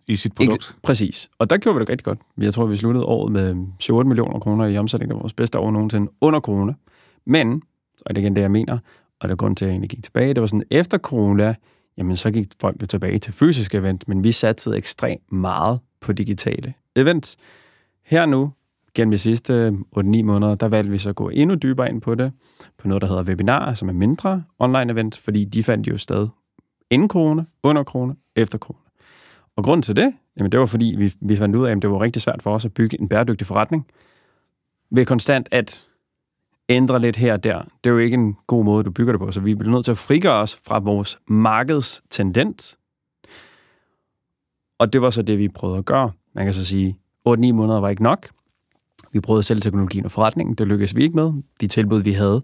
i 0.07 0.17
sit 0.17 0.35
produkt. 0.35 0.55
Ikke, 0.55 0.83
præcis. 0.83 1.31
Og 1.39 1.51
der 1.51 1.57
gjorde 1.57 1.79
vi 1.79 1.81
det 1.81 1.91
rigtig 1.91 2.05
godt. 2.05 2.19
Jeg 2.39 2.55
tror, 2.55 2.67
vi 2.67 2.77
sluttede 2.77 3.05
året 3.05 3.33
med 3.33 3.67
7-8 3.83 3.93
millioner 3.93 4.39
kroner 4.41 4.67
i 4.67 4.79
omsætning. 4.79 5.11
Det 5.11 5.15
var 5.15 5.21
vores 5.21 5.33
bedste 5.33 5.59
år 5.59 5.71
nogensinde 5.71 6.13
under 6.21 6.41
corona. 6.41 6.75
Men, 7.27 7.63
og 8.07 8.15
det 8.15 8.21
er 8.21 8.25
igen 8.25 8.37
det, 8.37 8.43
jeg 8.43 8.51
mener, 8.51 8.79
og 9.21 9.29
det 9.29 9.33
er 9.33 9.37
grund 9.37 9.57
til, 9.57 9.65
at 9.65 9.69
jeg 9.69 9.73
egentlig 9.73 9.91
gik 9.91 10.05
tilbage, 10.05 10.35
det 10.35 10.41
var 10.41 10.47
sådan, 10.47 10.65
efter 10.71 10.99
corona, 10.99 11.55
jamen 11.97 12.17
så 12.17 12.31
gik 12.31 12.47
folk 12.61 12.83
jo 12.83 12.87
tilbage 12.87 13.19
til 13.19 13.33
fysiske 13.33 13.79
event, 13.79 14.09
men 14.09 14.25
vi 14.25 14.33
satsede 14.33 14.77
ekstremt 14.77 15.33
meget 15.33 15.81
på 16.01 16.13
digitale 16.13 16.75
events. 16.97 17.37
Her 18.05 18.27
nu, 18.27 18.53
gennem 18.95 19.11
de 19.11 19.19
sidste 19.19 19.69
8-9 19.97 20.23
måneder, 20.23 20.55
der 20.55 20.69
valgte 20.69 20.91
vi 20.91 20.99
så 20.99 21.09
at 21.09 21.17
gå 21.17 21.29
endnu 21.29 21.55
dybere 21.55 21.89
ind 21.89 22.01
på 22.01 22.15
det, 22.15 22.33
på 22.79 22.89
noget, 22.89 23.03
der 23.03 23.09
hedder 23.09 23.25
webinarer, 23.25 23.75
som 23.75 23.89
er 23.89 23.93
mindre 23.93 24.45
online 24.59 24.93
events, 24.93 25.19
fordi 25.19 25.45
de 25.45 25.65
fandt 25.65 25.89
jo 25.89 25.97
sted 25.97 26.29
inden 26.91 27.09
corona, 27.09 27.45
under 27.63 27.85
corona, 27.85 28.15
efter 28.37 28.59
corona. 28.59 28.82
Og 29.57 29.65
grunden 29.65 29.83
til 29.83 29.97
det, 29.97 30.15
jamen 30.37 30.53
det 30.53 30.61
var 30.61 30.67
fordi, 30.67 30.95
vi, 30.99 31.13
vi 31.21 31.37
fandt 31.37 31.57
ud 31.57 31.67
af, 31.67 31.73
at 31.73 31.83
det 31.83 31.91
var 31.91 32.01
rigtig 32.01 32.23
svært 32.23 32.43
for 32.43 32.55
os 32.55 32.65
at 32.65 32.75
bygge 32.75 33.01
en 33.01 33.09
bæredygtig 33.09 33.47
forretning. 33.47 33.87
Ved 34.91 35.07
konstant 35.07 35.49
at 35.51 35.89
ændre 36.69 36.99
lidt 36.99 37.17
her 37.17 37.33
og 37.33 37.45
der. 37.45 37.63
Det 37.63 37.91
er 37.91 37.95
jo 37.95 37.99
ikke 37.99 38.15
en 38.15 38.37
god 38.47 38.65
måde, 38.65 38.85
du 38.85 38.91
bygger 38.91 39.13
det 39.13 39.21
på. 39.21 39.33
Så 39.33 39.41
vi 39.41 39.55
bliver 39.55 39.73
nødt 39.73 39.85
til 39.85 39.93
at 39.93 39.99
frigøre 39.99 40.35
os 40.35 40.57
fra 40.67 40.79
vores 40.79 41.19
markedstendens. 41.27 42.79
Og 44.79 44.93
det 44.93 45.03
var 45.03 45.11
så 45.11 45.23
det, 45.23 45.39
vi 45.39 45.49
prøvede 45.49 45.79
at 45.79 45.85
gøre. 45.85 46.13
Man 46.35 46.45
kan 46.45 46.55
så 46.55 46.65
sige, 46.65 46.99
8-9 47.29 47.53
måneder 47.53 47.81
var 47.81 47.89
ikke 47.89 48.03
nok. 48.03 48.29
Vi 49.13 49.21
prøvede 49.21 49.39
at 49.39 49.45
sælge 49.45 49.61
teknologien 49.61 50.05
og 50.05 50.11
forretningen. 50.11 50.55
Det 50.55 50.69
lykkedes 50.69 50.97
vi 50.97 51.03
ikke 51.03 51.17
med. 51.17 51.33
De 51.61 51.67
tilbud, 51.67 52.03
vi 52.03 52.13
havde, 52.13 52.43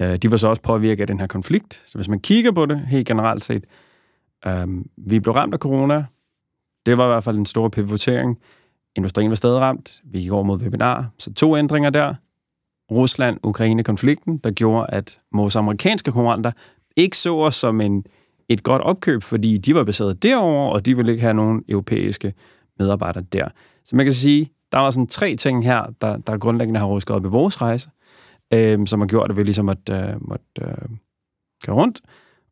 øh, 0.00 0.16
de 0.16 0.30
var 0.30 0.36
så 0.36 0.48
også 0.48 0.62
påvirket 0.62 1.00
af 1.00 1.06
den 1.06 1.20
her 1.20 1.26
konflikt. 1.26 1.82
Så 1.86 1.98
hvis 1.98 2.08
man 2.08 2.20
kigger 2.20 2.52
på 2.52 2.66
det 2.66 2.80
helt 2.80 3.06
generelt 3.06 3.44
set, 3.44 3.64
øh, 4.46 4.68
vi 4.96 5.20
blev 5.20 5.34
ramt 5.34 5.54
af 5.54 5.60
corona. 5.60 6.04
Det 6.86 6.98
var 6.98 7.04
i 7.04 7.08
hvert 7.08 7.24
fald 7.24 7.38
en 7.38 7.46
stor 7.46 7.68
pivotering. 7.68 8.38
Industrien 8.96 9.30
var 9.30 9.36
stadig 9.36 9.60
ramt. 9.60 10.00
Vi 10.04 10.20
gik 10.20 10.30
over 10.30 10.44
mod 10.44 10.58
webinar. 10.58 11.10
Så 11.18 11.32
to 11.32 11.56
ændringer 11.56 11.90
der. 11.90 12.14
Rusland-Ukraine-konflikten, 12.90 14.38
der 14.38 14.50
gjorde, 14.50 14.86
at 14.88 15.20
vores 15.32 15.56
amerikanske 15.56 16.12
konkurrenter 16.12 16.52
ikke 16.96 17.16
så 17.16 17.36
os 17.36 17.54
som 17.54 17.80
en, 17.80 18.04
et 18.48 18.62
godt 18.62 18.82
opkøb, 18.82 19.22
fordi 19.22 19.58
de 19.58 19.74
var 19.74 19.84
baseret 19.84 20.22
derover 20.22 20.70
og 20.70 20.86
de 20.86 20.96
ville 20.96 21.12
ikke 21.12 21.22
have 21.22 21.34
nogen 21.34 21.64
europæiske 21.68 22.34
medarbejdere 22.78 23.24
der. 23.32 23.48
Så 23.84 23.96
man 23.96 24.06
kan 24.06 24.12
sige, 24.12 24.50
der 24.72 24.78
var 24.78 24.90
sådan 24.90 25.06
tre 25.06 25.36
ting 25.36 25.64
her, 25.64 25.94
der, 26.00 26.16
der 26.16 26.38
grundlæggende 26.38 26.80
har 26.80 26.86
rusket 26.86 27.16
op 27.16 27.24
i 27.24 27.28
vores 27.28 27.62
rejse, 27.62 27.90
øh, 28.52 28.86
som 28.86 29.00
har 29.00 29.06
gjort, 29.06 29.30
at 29.30 29.36
vi 29.36 29.42
ligesom 29.42 29.64
måtte, 29.64 29.92
øh, 29.92 30.28
måtte 30.28 30.44
øh, 30.60 30.88
køre 31.64 31.76
rundt. 31.76 32.00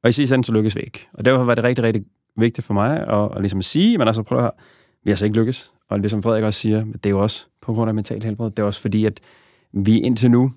Og 0.02 0.08
i 0.08 0.12
sidste 0.12 0.34
ende 0.34 0.44
så 0.44 0.52
lykkedes 0.52 0.76
vi 0.76 0.80
ikke. 0.80 1.08
Og 1.12 1.24
derfor 1.24 1.44
var 1.44 1.54
det 1.54 1.64
rigtig, 1.64 1.84
rigtig 1.84 2.04
vigtigt 2.38 2.66
for 2.66 2.74
mig 2.74 3.00
at, 3.00 3.28
at 3.36 3.40
ligesom 3.40 3.58
at 3.58 3.64
sige, 3.64 3.98
men 3.98 4.06
altså 4.06 4.22
prøv 4.22 4.38
at 4.38 4.42
høre, 4.42 4.52
vi 5.04 5.10
har 5.10 5.16
så 5.16 5.24
ikke 5.24 5.38
lykkes. 5.38 5.72
Og 5.88 5.98
ligesom 5.98 6.22
Frederik 6.22 6.44
også 6.44 6.60
siger, 6.60 6.84
det 6.84 7.06
er 7.06 7.10
jo 7.10 7.22
også 7.22 7.46
på 7.60 7.74
grund 7.74 7.88
af 7.88 7.94
mental 7.94 8.22
helbred. 8.22 8.50
Det 8.50 8.58
er 8.58 8.62
også 8.62 8.80
fordi, 8.80 9.04
at 9.04 9.20
vi 9.72 9.98
indtil 9.98 10.30
nu 10.30 10.52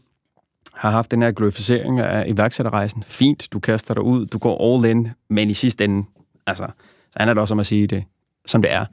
har 0.74 0.92
haft 0.92 1.12
den 1.12 1.22
her 1.22 1.32
glorificering 1.32 2.00
af 2.00 2.26
iværksætterrejsen. 2.28 3.04
Fint, 3.04 3.48
du 3.54 3.60
kaster 3.60 3.94
dig 3.94 4.04
ud, 4.04 4.26
du 4.26 4.38
går 4.38 4.76
all 4.76 4.90
in, 4.90 5.10
men 5.30 5.50
i 5.50 5.54
sidste 5.54 5.84
ende, 5.84 6.06
altså, 6.48 6.68
så 7.12 7.18
handler 7.18 7.34
det 7.34 7.42
også 7.42 7.54
om 7.54 7.60
at 7.60 7.66
sige 7.66 7.88
det, 7.88 8.04
som 8.46 8.62
det 8.62 8.72
er. 8.72 8.86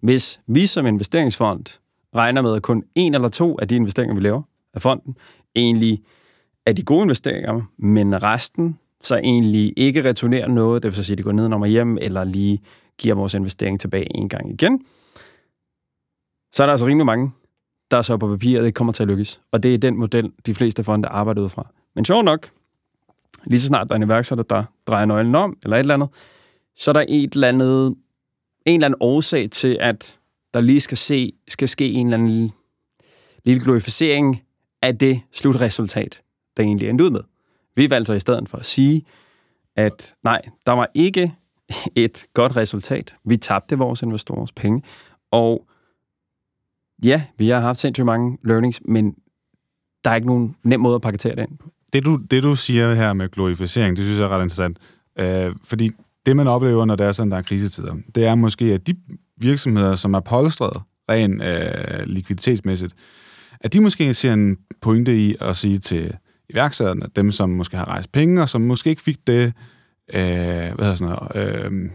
Hvis 0.00 0.40
vi 0.46 0.66
som 0.66 0.86
investeringsfond 0.86 1.64
regner 2.16 2.42
med, 2.42 2.56
at 2.56 2.62
kun 2.62 2.84
en 2.94 3.14
eller 3.14 3.28
to 3.28 3.58
af 3.58 3.68
de 3.68 3.76
investeringer, 3.76 4.14
vi 4.14 4.20
laver 4.20 4.42
af 4.74 4.82
fonden, 4.82 5.16
egentlig 5.56 6.02
er 6.66 6.72
de 6.72 6.82
gode 6.82 7.02
investeringer, 7.02 7.62
men 7.78 8.22
resten 8.22 8.78
så 9.02 9.16
egentlig 9.16 9.72
ikke 9.76 10.04
returnerer 10.04 10.48
noget, 10.48 10.82
det 10.82 10.88
vil 10.88 10.96
så 10.96 11.04
sige, 11.04 11.14
at 11.14 11.18
de 11.18 11.22
går 11.22 11.32
ned 11.32 11.52
og 11.52 11.66
hjem, 11.66 11.98
eller 12.00 12.24
lige 12.24 12.60
giver 12.98 13.14
vores 13.14 13.34
investering 13.34 13.80
tilbage 13.80 14.16
en 14.16 14.28
gang 14.28 14.50
igen, 14.50 14.84
så 16.52 16.62
er 16.62 16.66
der 16.66 16.72
altså 16.72 16.86
rimelig 16.86 17.06
mange, 17.06 17.30
der 17.90 18.02
så 18.02 18.16
på 18.16 18.28
papiret 18.28 18.66
ikke 18.66 18.76
kommer 18.76 18.92
til 18.92 19.02
at 19.02 19.08
lykkes. 19.08 19.40
Og 19.52 19.62
det 19.62 19.74
er 19.74 19.78
den 19.78 19.98
model, 19.98 20.32
de 20.46 20.54
fleste 20.54 20.84
fonde 20.84 21.08
arbejder 21.08 21.42
ud 21.42 21.48
fra. 21.48 21.66
Men 21.94 22.04
sjovt 22.04 22.24
nok, 22.24 22.50
lige 23.44 23.60
så 23.60 23.66
snart 23.66 23.88
der 23.88 23.94
er 23.94 23.96
en 23.96 24.02
iværksætter, 24.02 24.44
der 24.44 24.64
drejer 24.86 25.04
nøglen 25.04 25.34
om, 25.34 25.56
eller 25.62 25.76
et 25.76 25.80
eller 25.80 25.94
andet, 25.94 26.08
så 26.74 26.90
er 26.90 26.92
der 26.92 27.04
et 27.08 27.34
eller 27.34 27.48
andet, 27.48 27.86
en 28.66 28.74
eller 28.74 28.86
anden 28.86 28.98
årsag 29.00 29.50
til, 29.50 29.78
at 29.80 30.18
der 30.54 30.60
lige 30.60 30.80
skal, 30.80 30.98
se, 30.98 31.32
skal 31.48 31.68
ske 31.68 31.90
en 31.90 32.06
eller 32.06 32.18
anden 32.18 32.52
lille 33.44 33.64
glorificering 33.64 34.42
af 34.82 34.98
det 34.98 35.20
slutresultat, 35.32 36.22
der 36.56 36.62
egentlig 36.62 36.88
endte 36.88 37.04
ud 37.04 37.10
med. 37.10 37.20
Vi 37.76 37.90
valgte 37.90 38.06
så 38.06 38.12
i 38.12 38.20
stedet 38.20 38.48
for 38.48 38.58
at 38.58 38.66
sige, 38.66 39.04
at 39.76 40.14
nej, 40.24 40.42
der 40.66 40.72
var 40.72 40.88
ikke 40.94 41.34
et 41.94 42.26
godt 42.34 42.56
resultat. 42.56 43.16
Vi 43.24 43.36
tabte 43.36 43.78
vores 43.78 44.02
investorers 44.02 44.52
penge, 44.52 44.82
og 45.30 45.66
ja, 47.04 47.22
vi 47.38 47.48
har 47.48 47.60
haft 47.60 47.78
sindssygt 47.78 48.06
mange 48.06 48.38
learnings, 48.44 48.80
men 48.84 49.14
der 50.04 50.10
er 50.10 50.14
ikke 50.14 50.26
nogen 50.26 50.54
nem 50.62 50.80
måde 50.80 50.94
at 50.94 51.02
paketere 51.02 51.36
det 51.36 51.42
ind 51.42 51.58
på. 51.58 51.70
Det 51.92 52.04
du, 52.04 52.16
det, 52.16 52.42
du 52.42 52.54
siger 52.54 52.94
her 52.94 53.12
med 53.12 53.28
glorificering, 53.28 53.96
det 53.96 54.04
synes 54.04 54.18
jeg 54.18 54.24
er 54.24 54.28
ret 54.28 54.42
interessant. 54.42 54.78
Øh, 55.18 55.54
fordi 55.64 55.90
det, 56.26 56.36
man 56.36 56.46
oplever, 56.46 56.84
når 56.84 56.96
der 56.96 57.06
er 57.06 57.12
sådan, 57.12 57.30
der 57.30 57.36
er 57.36 57.42
krisetider, 57.42 57.94
det 58.14 58.26
er 58.26 58.34
måske, 58.34 58.64
at 58.64 58.86
de 58.86 58.94
virksomheder, 59.40 59.94
som 59.94 60.14
er 60.14 60.20
polstret 60.20 60.82
rent 61.10 61.42
øh, 61.42 62.06
likviditetsmæssigt, 62.06 62.94
at 63.60 63.72
de 63.72 63.80
måske 63.80 64.14
ser 64.14 64.32
en 64.32 64.58
pointe 64.80 65.18
i 65.18 65.36
at 65.40 65.56
sige 65.56 65.78
til 65.78 66.16
iværksætterne, 66.52 67.06
dem 67.16 67.30
som 67.30 67.50
måske 67.50 67.76
har 67.76 67.88
rejst 67.88 68.12
penge, 68.12 68.42
og 68.42 68.48
som 68.48 68.60
måske 68.60 68.90
ikke 68.90 69.02
fik 69.02 69.26
det, 69.26 69.52
øh, 70.14 70.22
hvad 70.74 70.78
hedder 70.78 70.94
sådan 70.94 71.16
noget, 71.34 71.64
øh, 71.64 71.90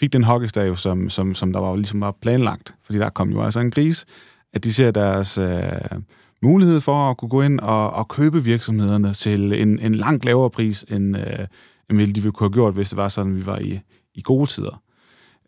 fik 0.00 0.12
den 0.12 0.24
hockeystav, 0.24 0.76
som, 0.76 1.08
som, 1.08 1.34
som 1.34 1.52
der 1.52 1.60
var 1.60 1.76
ligesom 1.76 2.00
var 2.00 2.16
planlagt, 2.22 2.74
fordi 2.84 2.98
der 2.98 3.08
kom 3.08 3.30
jo 3.30 3.42
altså 3.42 3.60
en 3.60 3.70
gris, 3.70 4.04
at 4.52 4.64
de 4.64 4.72
ser 4.72 4.90
deres 4.90 5.38
øh, 5.38 6.00
mulighed 6.42 6.80
for 6.80 7.10
at 7.10 7.16
kunne 7.16 7.28
gå 7.28 7.42
ind 7.42 7.60
og, 7.60 7.90
og 7.90 8.08
købe 8.08 8.44
virksomhederne 8.44 9.14
til 9.14 9.52
en, 9.52 9.78
en 9.78 9.94
langt 9.94 10.24
lavere 10.24 10.50
pris, 10.50 10.84
end, 10.90 11.16
øh, 11.16 11.46
end 11.90 11.98
de 12.14 12.20
ville 12.20 12.32
kunne 12.32 12.44
have 12.44 12.52
gjort, 12.52 12.74
hvis 12.74 12.88
det 12.88 12.96
var 12.96 13.08
sådan, 13.08 13.36
vi 13.36 13.46
var 13.46 13.58
i, 13.58 13.80
i 14.14 14.22
gode 14.22 14.50
tider. 14.50 14.82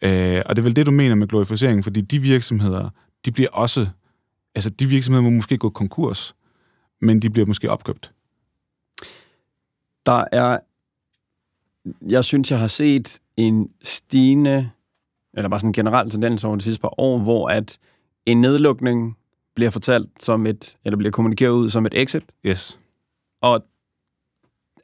Øh, 0.02 0.42
og 0.46 0.56
det 0.56 0.62
er 0.62 0.64
vel 0.64 0.76
det, 0.76 0.86
du 0.86 0.90
mener 0.90 1.14
med 1.14 1.28
glorificering, 1.28 1.84
fordi 1.84 2.00
de 2.00 2.18
virksomheder, 2.18 2.90
de 3.24 3.32
bliver 3.32 3.50
også, 3.52 3.86
altså 4.54 4.70
de 4.70 4.86
virksomheder 4.86 5.22
må 5.22 5.30
måske 5.30 5.58
gå 5.58 5.70
konkurs, 5.70 6.34
men 7.00 7.22
de 7.22 7.30
bliver 7.30 7.46
måske 7.46 7.70
opkøbt. 7.70 8.12
Der 10.06 10.24
er, 10.32 10.58
jeg 12.08 12.24
synes, 12.24 12.50
jeg 12.50 12.58
har 12.58 12.66
set 12.66 13.20
en 13.36 13.70
stigende, 13.82 14.70
eller 15.34 15.48
bare 15.48 15.60
sådan 15.60 15.68
en 15.68 15.72
generel 15.72 16.10
tendens 16.10 16.44
over 16.44 16.56
de 16.56 16.62
sidste 16.62 16.80
par 16.80 17.00
år, 17.00 17.18
hvor 17.18 17.48
at 17.48 17.78
en 18.26 18.40
nedlukning 18.40 19.16
bliver 19.54 19.70
fortalt 19.70 20.22
som 20.22 20.46
et, 20.46 20.76
eller 20.84 20.96
bliver 20.96 21.10
kommunikeret 21.10 21.52
ud 21.52 21.68
som 21.70 21.86
et 21.86 21.94
exit. 21.94 22.22
Yes. 22.46 22.80
Og 23.42 23.64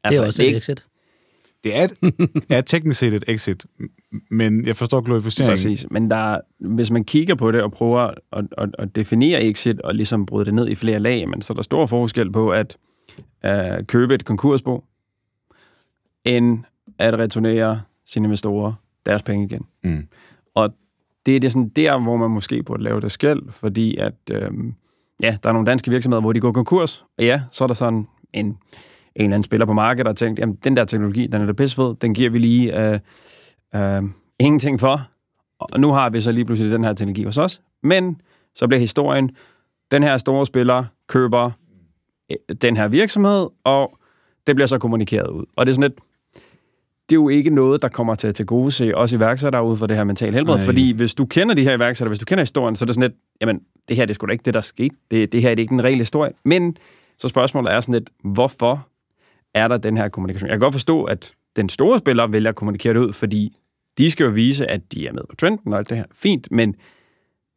Altså, 0.04 0.20
det 0.20 0.24
er 0.24 0.26
også 0.26 0.42
et 0.42 0.56
exit. 0.56 0.84
Det 1.64 1.76
er, 1.76 1.84
et, 1.84 1.92
er 2.50 2.60
teknisk 2.60 2.98
set 2.98 3.14
et 3.14 3.24
exit, 3.26 3.66
men 4.30 4.66
jeg 4.66 4.76
forstår 4.76 5.00
glorificeringen. 5.00 5.52
Præcis, 5.52 5.86
men 5.90 6.10
der, 6.10 6.40
hvis 6.58 6.90
man 6.90 7.04
kigger 7.04 7.34
på 7.34 7.52
det 7.52 7.62
og 7.62 7.72
prøver 7.72 8.00
at, 8.32 8.44
at, 8.58 8.68
at 8.78 8.94
definere 8.96 9.42
exit 9.42 9.80
og 9.80 9.94
ligesom 9.94 10.26
bryde 10.26 10.44
det 10.44 10.54
ned 10.54 10.68
i 10.68 10.74
flere 10.74 10.98
lag, 10.98 11.28
men 11.28 11.42
så 11.42 11.52
er 11.52 11.54
der 11.54 11.62
stor 11.62 11.86
forskel 11.86 12.32
på 12.32 12.50
at 12.50 12.76
uh, 13.46 13.86
købe 13.86 14.14
et 14.14 14.24
konkursbo, 14.24 14.84
end 16.24 16.58
at 16.98 17.18
returnere 17.18 17.80
sine 18.06 18.26
investorer 18.26 18.72
deres 19.06 19.22
penge 19.22 19.44
igen. 19.44 19.66
Mm. 19.84 20.08
Og 20.54 20.74
det 21.26 21.36
er 21.36 21.40
det 21.40 21.52
sådan 21.52 21.68
der, 21.68 21.98
hvor 21.98 22.16
man 22.16 22.30
måske 22.30 22.62
burde 22.62 22.82
lave 22.82 23.00
det 23.00 23.12
skæld, 23.12 23.50
fordi 23.50 23.96
at, 23.96 24.14
øhm, 24.32 24.74
ja, 25.22 25.36
der 25.42 25.48
er 25.48 25.52
nogle 25.52 25.66
danske 25.66 25.90
virksomheder, 25.90 26.20
hvor 26.20 26.32
de 26.32 26.40
går 26.40 26.52
konkurs, 26.52 27.04
og 27.18 27.24
ja, 27.24 27.42
så 27.50 27.64
er 27.64 27.66
der 27.68 27.74
sådan 27.74 28.08
en, 28.32 28.46
en 28.46 28.56
eller 29.16 29.34
anden 29.34 29.44
spiller 29.44 29.66
på 29.66 29.72
markedet, 29.72 30.04
der 30.04 30.10
har 30.10 30.14
tænkt, 30.14 30.38
jamen, 30.40 30.54
den 30.64 30.76
der 30.76 30.84
teknologi, 30.84 31.26
den 31.26 31.42
er 31.42 31.46
da 31.46 31.52
pissefed, 31.52 31.94
den 31.94 32.14
giver 32.14 32.30
vi 32.30 32.38
lige 32.38 32.92
øh, 32.92 33.00
øh, 33.74 34.02
ingenting 34.38 34.80
for, 34.80 35.00
og 35.58 35.80
nu 35.80 35.92
har 35.92 36.10
vi 36.10 36.20
så 36.20 36.32
lige 36.32 36.44
pludselig 36.44 36.72
den 36.72 36.84
her 36.84 36.92
teknologi 36.92 37.24
hos 37.24 37.38
os, 37.38 37.62
men 37.82 38.20
så 38.54 38.66
bliver 38.66 38.80
historien, 38.80 39.30
den 39.90 40.02
her 40.02 40.16
store 40.16 40.46
spiller 40.46 40.84
køber 41.08 41.50
øh, 42.30 42.56
den 42.56 42.76
her 42.76 42.88
virksomhed, 42.88 43.48
og 43.64 43.98
det 44.46 44.54
bliver 44.54 44.66
så 44.66 44.78
kommunikeret 44.78 45.30
ud. 45.30 45.44
Og 45.56 45.66
det 45.66 45.72
er 45.72 45.74
sådan 45.74 45.92
et, 45.92 45.98
det 47.10 47.16
er 47.16 47.20
jo 47.20 47.28
ikke 47.28 47.50
noget, 47.50 47.82
der 47.82 47.88
kommer 47.88 48.14
til 48.14 48.28
at 48.28 48.34
til 48.34 48.46
gode 48.46 48.72
se 48.72 48.94
os 48.94 49.12
iværksættere 49.12 49.64
ud 49.64 49.76
for 49.76 49.86
det 49.86 49.96
her 49.96 50.04
mentale 50.04 50.32
helbred. 50.32 50.56
Nej. 50.56 50.64
Fordi 50.64 50.92
hvis 50.92 51.14
du 51.14 51.26
kender 51.26 51.54
de 51.54 51.62
her 51.62 51.76
iværksættere, 51.76 52.08
hvis 52.10 52.18
du 52.18 52.24
kender 52.24 52.42
historien, 52.42 52.76
så 52.76 52.84
er 52.84 52.86
det 52.86 52.94
sådan 52.94 53.10
lidt, 53.10 53.20
jamen, 53.40 53.60
det 53.88 53.96
her 53.96 54.04
det 54.04 54.10
er 54.10 54.14
sgu 54.14 54.26
da 54.26 54.32
ikke 54.32 54.42
det, 54.44 54.54
der 54.54 54.60
skete. 54.60 54.96
Det, 55.10 55.32
det 55.32 55.42
her 55.42 55.50
det 55.50 55.58
er 55.58 55.62
ikke 55.62 55.74
en 55.74 55.84
reel 55.84 55.98
historie. 55.98 56.32
Men 56.44 56.76
så 57.18 57.28
spørgsmålet 57.28 57.72
er 57.72 57.80
sådan 57.80 57.92
lidt, 57.92 58.10
hvorfor 58.24 58.88
er 59.54 59.68
der 59.68 59.76
den 59.76 59.96
her 59.96 60.08
kommunikation? 60.08 60.48
Jeg 60.48 60.54
kan 60.54 60.60
godt 60.60 60.74
forstå, 60.74 61.04
at 61.04 61.34
den 61.56 61.68
store 61.68 61.98
spiller 61.98 62.26
vælger 62.26 62.48
at 62.48 62.56
kommunikere 62.56 62.94
det 62.94 63.00
ud, 63.00 63.12
fordi 63.12 63.56
de 63.98 64.10
skal 64.10 64.24
jo 64.24 64.30
vise, 64.30 64.66
at 64.66 64.92
de 64.92 65.06
er 65.06 65.12
med 65.12 65.22
på 65.30 65.36
trenden 65.36 65.72
og 65.72 65.78
alt 65.78 65.90
det 65.90 65.96
her. 65.96 66.04
Fint, 66.14 66.48
men 66.50 66.74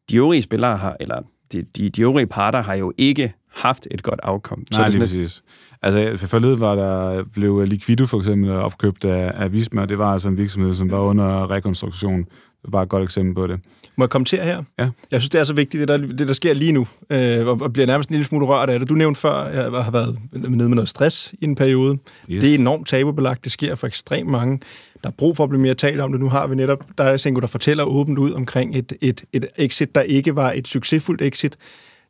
de 0.10 0.18
øvrige 0.18 0.42
spillere 0.42 0.78
har, 0.78 0.98
eller 1.00 1.22
de, 1.54 1.62
de, 1.62 1.90
de 1.90 2.02
øvrige 2.02 2.28
parter 2.28 2.62
har 2.62 2.76
jo 2.76 2.94
ikke 2.98 3.34
haft 3.56 3.88
et 3.92 4.04
godt 4.04 4.20
outcome. 4.24 4.64
Så 4.72 4.78
Nej, 4.80 4.88
det 4.88 4.96
er 4.96 5.00
lige 5.00 5.08
sådan 5.08 5.24
præcis. 5.24 5.44
Altså, 5.82 6.28
forleden 6.28 6.60
var 6.60 6.76
der 6.76 7.24
blev 7.24 7.64
Liquido 7.66 8.06
for 8.06 8.18
eksempel 8.18 8.52
opkøbt 8.52 9.06
af, 9.06 9.32
af 9.36 9.54
Visma, 9.54 9.86
det 9.86 9.98
var 9.98 10.14
altså 10.14 10.28
en 10.28 10.38
virksomhed, 10.38 10.74
som 10.74 10.92
var 10.92 11.00
under 11.00 11.52
rekonstruktion. 11.52 12.20
Det 12.20 12.28
var 12.64 12.70
bare 12.72 12.84
et 12.84 12.90
godt 12.90 13.04
eksempel 13.04 13.36
på 13.36 13.48
det. 13.48 13.60
Må 13.98 14.04
jeg 14.04 14.10
kommentere 14.10 14.44
her? 14.44 14.64
Ja. 14.80 14.90
Jeg 15.12 15.22
synes, 15.22 15.30
det 15.30 15.40
er 15.40 15.44
så 15.44 15.54
vigtigt, 15.54 15.82
det 15.82 15.88
der, 15.88 15.98
det 15.98 16.28
der 16.28 16.34
sker 16.34 16.54
lige 16.54 16.72
nu, 16.72 16.88
øh, 17.10 17.48
og 17.48 17.74
bliver 17.74 17.86
nærmest 17.86 18.10
en 18.10 18.14
lille 18.14 18.26
smule 18.26 18.46
rørt 18.46 18.70
af 18.70 18.80
det. 18.80 18.90
Du 18.90 18.94
nævnte 18.94 19.22
før, 19.22 19.34
at 19.34 19.74
jeg 19.74 19.84
har 19.84 19.92
været 19.92 20.20
nede 20.32 20.52
med 20.52 20.76
noget 20.76 20.90
stress 20.90 21.34
i 21.40 21.46
en 21.46 21.56
periode. 21.56 21.98
Yes. 22.30 22.44
Det 22.44 22.56
er 22.56 22.60
enormt 22.60 22.88
tabubelagt. 22.88 23.44
Det 23.44 23.52
sker 23.52 23.76
for 23.76 23.88
ekstremt 23.88 24.30
mange. 24.30 24.60
Der 25.04 25.10
er 25.10 25.14
brug 25.18 25.38
for 25.38 25.44
at 25.44 25.50
blive 25.50 25.62
mere 25.62 25.74
talt 25.74 26.02
om 26.02 26.12
det. 26.12 26.22
Nu 26.22 26.30
har 26.30 26.48
vi 26.48 26.56
netop, 26.56 26.86
der 26.98 27.04
er 27.04 27.18
Sengo, 27.18 27.40
der 27.40 27.48
fortæller 27.48 27.84
åbent 27.84 28.18
ud 28.18 28.32
omkring 28.32 28.78
et, 28.78 28.94
et, 29.02 29.24
et 29.34 29.46
exit, 29.58 29.96
der 29.96 30.02
ikke 30.02 30.36
var 30.36 30.52
et 30.52 30.68
succesfuldt 30.68 31.22
exit. 31.22 31.58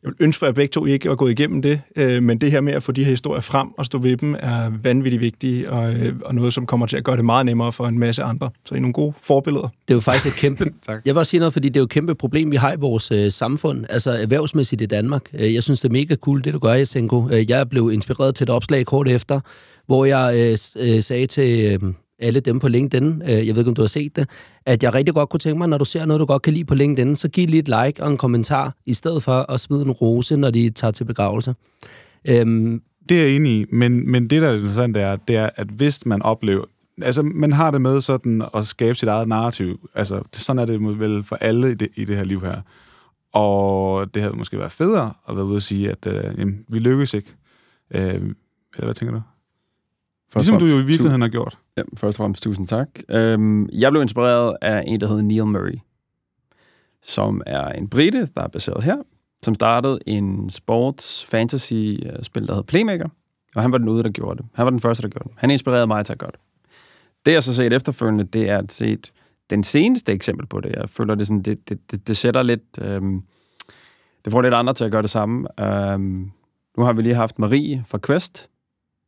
Jeg 0.06 0.14
vil 0.18 0.26
ønske 0.26 0.40
for 0.40 0.46
jer 0.46 0.54
begge 0.54 0.72
to 0.72 0.86
ikke 0.86 1.10
at 1.10 1.18
gå 1.18 1.28
igennem 1.28 1.62
det, 1.62 1.82
øh, 1.96 2.24
men 2.24 2.42
det 2.42 2.52
her 2.52 2.62
med 2.62 2.74
at 2.74 2.84
få 2.84 2.92
de 2.92 3.04
her 3.04 3.10
historier 3.10 3.42
frem 3.42 3.68
og 3.78 3.86
stå 3.86 3.98
ved 3.98 4.18
dem 4.18 4.36
er 4.40 4.72
vanvittigt 4.84 5.22
vigtigt, 5.22 5.68
og, 5.68 5.94
øh, 5.94 6.14
og 6.26 6.36
noget, 6.36 6.54
som 6.54 6.66
kommer 6.66 6.86
til 6.86 6.98
at 6.98 7.04
gøre 7.04 7.18
det 7.18 7.26
meget 7.26 7.46
nemmere 7.46 7.72
for 7.72 7.88
en 7.88 8.00
masse 8.00 8.24
andre. 8.24 8.50
Så 8.66 8.76
I 8.76 8.78
er 8.78 8.82
nogle 8.82 8.94
gode 8.94 9.14
forbilleder. 9.22 9.68
Det 9.88 9.94
er 9.94 9.96
jo 9.96 10.02
faktisk 10.02 10.28
et 10.36 10.40
kæmpe... 10.40 10.66
Tak. 10.88 11.02
Jeg 11.06 11.16
vil 11.16 11.20
også 11.20 11.30
sige 11.30 11.40
noget, 11.40 11.54
fordi 11.54 11.70
det 11.70 11.78
er 11.78 11.82
jo 11.82 11.84
et 11.84 11.90
kæmpe 11.90 12.16
problem, 12.16 12.52
vi 12.52 12.56
har 12.56 12.74
i 12.74 12.76
vores 12.80 13.12
øh, 13.12 13.32
samfund, 13.32 13.86
altså 13.90 14.12
erhvervsmæssigt 14.12 14.82
i 14.82 14.86
Danmark. 14.86 15.22
Jeg 15.34 15.64
synes, 15.64 15.82
det 15.82 15.90
er 15.90 15.94
mega 15.94 16.16
cool, 16.16 16.44
det 16.44 16.54
du 16.54 16.60
gør, 16.60 16.74
Jasenko. 16.74 17.30
Øh, 17.30 17.50
jeg 17.50 17.70
blev 17.70 17.92
inspireret 17.94 18.36
til 18.36 18.44
et 18.44 18.50
opslag 18.50 18.86
kort 18.86 19.08
efter, 19.08 19.40
hvor 19.86 20.06
jeg 20.06 20.36
øh, 20.36 20.58
øh, 20.78 21.04
sagde 21.04 21.28
til 21.28 21.80
øh, 21.84 21.94
alle 22.20 22.40
dem 22.40 22.60
på 22.60 22.68
LinkedIn, 22.68 23.22
øh, 23.22 23.30
jeg 23.30 23.56
ved 23.56 23.58
ikke, 23.58 23.70
om 23.70 23.76
du 23.76 23.82
har 23.82 23.88
set 23.88 24.16
det, 24.16 24.30
at 24.66 24.84
jeg 24.84 24.94
rigtig 24.94 25.14
godt 25.14 25.30
kunne 25.30 25.40
tænke 25.40 25.58
mig, 25.58 25.68
når 25.70 25.78
du 25.78 25.86
ser 25.86 26.06
noget, 26.06 26.20
du 26.20 26.26
godt 26.26 26.42
kan 26.42 26.54
lide 26.54 26.66
på 26.66 26.76
LinkedIn, 26.76 27.16
så 27.16 27.28
giv 27.30 27.48
lige 27.48 27.60
et 27.60 27.68
like 27.68 28.04
og 28.04 28.12
en 28.12 28.18
kommentar, 28.18 28.76
i 28.86 28.94
stedet 28.94 29.24
for 29.24 29.52
at 29.52 29.60
smide 29.60 29.82
en 29.82 29.92
rose, 29.92 30.38
når 30.38 30.52
de 30.52 30.70
tager 30.70 30.92
til 30.92 31.04
begravelse. 31.06 31.56
Øhm, 32.28 32.82
Det 33.10 33.20
er 33.20 33.26
jeg 33.26 33.36
enig 33.36 33.52
i, 33.52 33.66
men, 33.72 34.12
men 34.12 34.30
det, 34.30 34.42
der 34.42 34.50
er 34.50 34.54
interessant, 34.54 34.98
er, 34.98 35.16
det 35.16 35.36
er, 35.36 35.50
at 35.56 35.68
hvis 35.68 36.06
man 36.06 36.22
oplever... 36.22 36.64
Altså, 37.02 37.24
man 37.24 37.52
har 37.52 37.72
det 37.72 37.82
med 37.82 38.02
sådan 38.02 38.44
at 38.54 38.68
skabe 38.68 38.96
sit 38.96 39.10
eget 39.10 39.28
narrativ. 39.28 39.90
Altså, 39.96 40.22
sådan 40.34 40.60
er 40.60 40.66
det 40.66 41.00
vel 41.00 41.24
for 41.24 41.36
alle 41.36 41.72
i 41.72 41.74
det, 41.74 41.88
i 41.96 42.06
det 42.06 42.16
her 42.16 42.24
liv 42.24 42.42
her. 42.42 42.62
Og 43.34 44.14
det 44.14 44.22
havde 44.22 44.38
måske 44.38 44.60
været 44.60 44.72
federe 44.72 45.14
at 45.30 45.36
være 45.36 45.46
ude 45.46 45.56
og 45.56 45.62
sige, 45.62 45.92
at 45.92 46.08
øh, 46.08 46.40
jamen, 46.40 46.66
vi 46.72 46.80
lykkes 46.80 47.14
ikke. 47.14 47.34
Øh, 47.92 48.02
eller 48.04 48.34
hvad 48.84 48.94
tænker 48.94 49.16
du? 49.16 49.22
Først 50.36 50.48
Ligesom 50.48 50.60
du 50.60 50.66
jo 50.66 50.80
i 50.80 50.86
virkeligheden 50.86 51.22
har 51.22 51.30
gjort. 51.30 51.58
Ja, 51.78 51.82
først 51.98 52.20
og 52.20 52.24
fremmest 52.24 52.44
tusind 52.44 52.68
tak. 52.68 52.88
Øhm, 53.10 53.70
jeg 53.70 53.92
blev 53.92 54.02
inspireret 54.02 54.58
af 54.62 54.84
en, 54.88 55.02
der 55.02 55.08
hedder 55.08 55.22
Neil 55.22 55.46
Murray, 55.46 55.80
som 57.04 57.42
er 57.46 57.68
en 57.68 57.90
brite, 57.90 58.30
der 58.36 58.42
er 58.42 58.48
baseret 58.48 58.84
her, 58.84 58.98
som 59.44 59.56
startede 59.56 60.00
en 60.06 60.50
sports 60.50 61.26
fantasy 61.26 61.74
øh, 61.74 62.00
spil, 62.22 62.48
der 62.48 62.54
hedder 62.54 62.66
Playmaker, 62.66 63.10
og 63.56 63.62
han 63.62 63.72
var 63.72 63.78
den 63.78 63.90
ude, 63.90 64.04
der 64.04 64.10
gjorde 64.10 64.38
det. 64.38 64.46
Han 64.54 64.66
var 64.66 64.70
den 64.70 64.80
første, 64.80 65.04
der 65.04 65.10
gjorde 65.10 65.30
det. 65.30 65.36
Han 65.38 65.52
inspirerede 65.52 65.88
mig 65.88 66.06
til 66.06 66.14
at 66.14 66.20
gøre 66.20 66.32
det. 66.32 66.40
Det, 67.26 67.32
jeg 67.32 67.44
så 67.44 67.54
set 67.54 67.74
efterfølgende, 67.74 68.24
det 68.24 68.50
er 68.50 68.58
at 68.58 68.72
se 68.72 68.98
den 69.50 69.64
seneste 69.64 70.14
eksempel 70.14 70.48
på 70.48 70.60
det. 70.60 70.72
Jeg 70.72 70.90
føler, 70.90 71.16
det, 71.16 71.28
sådan, 71.28 71.42
det, 71.42 71.70
det, 71.70 71.92
det, 71.92 72.08
det 72.08 72.18
sætter 72.18 72.44
lidt... 72.44 72.80
Øhm, 72.82 73.22
det 74.26 74.32
får 74.32 74.42
lidt 74.42 74.54
andre 74.54 74.74
til 74.74 74.86
at 74.86 74.92
gøre 74.92 75.02
det 75.02 75.10
samme. 75.10 75.62
Øhm, 75.62 76.32
nu 76.78 76.84
har 76.84 76.94
vi 76.94 77.02
lige 77.02 77.16
haft 77.16 77.40
Marie 77.40 77.84
fra 77.88 78.00
Quest, 78.06 78.50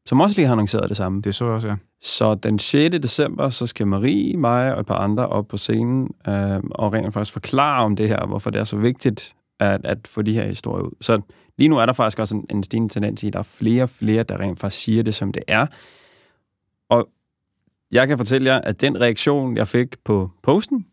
som 0.07 0.21
også 0.21 0.35
lige 0.35 0.45
har 0.45 0.51
annonceret 0.51 0.89
det 0.89 0.97
samme. 0.97 1.21
Det 1.21 1.35
så 1.35 1.45
jeg 1.45 1.53
også, 1.53 1.67
ja. 1.67 1.75
Så 2.01 2.35
den 2.35 2.59
6. 2.59 2.95
december, 3.01 3.49
så 3.49 3.67
skal 3.67 3.87
Marie, 3.87 4.37
mig 4.37 4.73
og 4.73 4.79
et 4.79 4.85
par 4.85 4.95
andre 4.95 5.27
op 5.27 5.47
på 5.47 5.57
scenen 5.57 6.15
øh, 6.27 6.59
og 6.71 6.93
rent 6.93 7.13
faktisk 7.13 7.33
forklare 7.33 7.83
om 7.83 7.95
det 7.95 8.07
her, 8.07 8.25
hvorfor 8.25 8.49
det 8.49 8.59
er 8.59 8.63
så 8.63 8.77
vigtigt 8.77 9.35
at, 9.59 9.85
at 9.85 10.07
få 10.07 10.21
de 10.21 10.33
her 10.33 10.47
historier 10.47 10.83
ud. 10.83 10.91
Så 11.01 11.21
lige 11.57 11.67
nu 11.67 11.77
er 11.77 11.85
der 11.85 11.93
faktisk 11.93 12.19
også 12.19 12.35
en, 12.35 12.45
en 12.49 12.63
stigende 12.63 12.93
tendens 12.93 13.23
i, 13.23 13.27
at 13.27 13.33
der 13.33 13.39
er 13.39 13.43
flere 13.43 13.83
og 13.83 13.89
flere, 13.89 14.23
der 14.23 14.39
rent 14.39 14.59
faktisk 14.59 14.83
siger 14.83 15.03
det, 15.03 15.15
som 15.15 15.31
det 15.31 15.43
er. 15.47 15.67
Og 16.89 17.09
jeg 17.91 18.07
kan 18.07 18.17
fortælle 18.17 18.53
jer, 18.53 18.61
at 18.61 18.81
den 18.81 19.01
reaktion, 19.01 19.57
jeg 19.57 19.67
fik 19.67 19.95
på 20.03 20.31
posten 20.43 20.85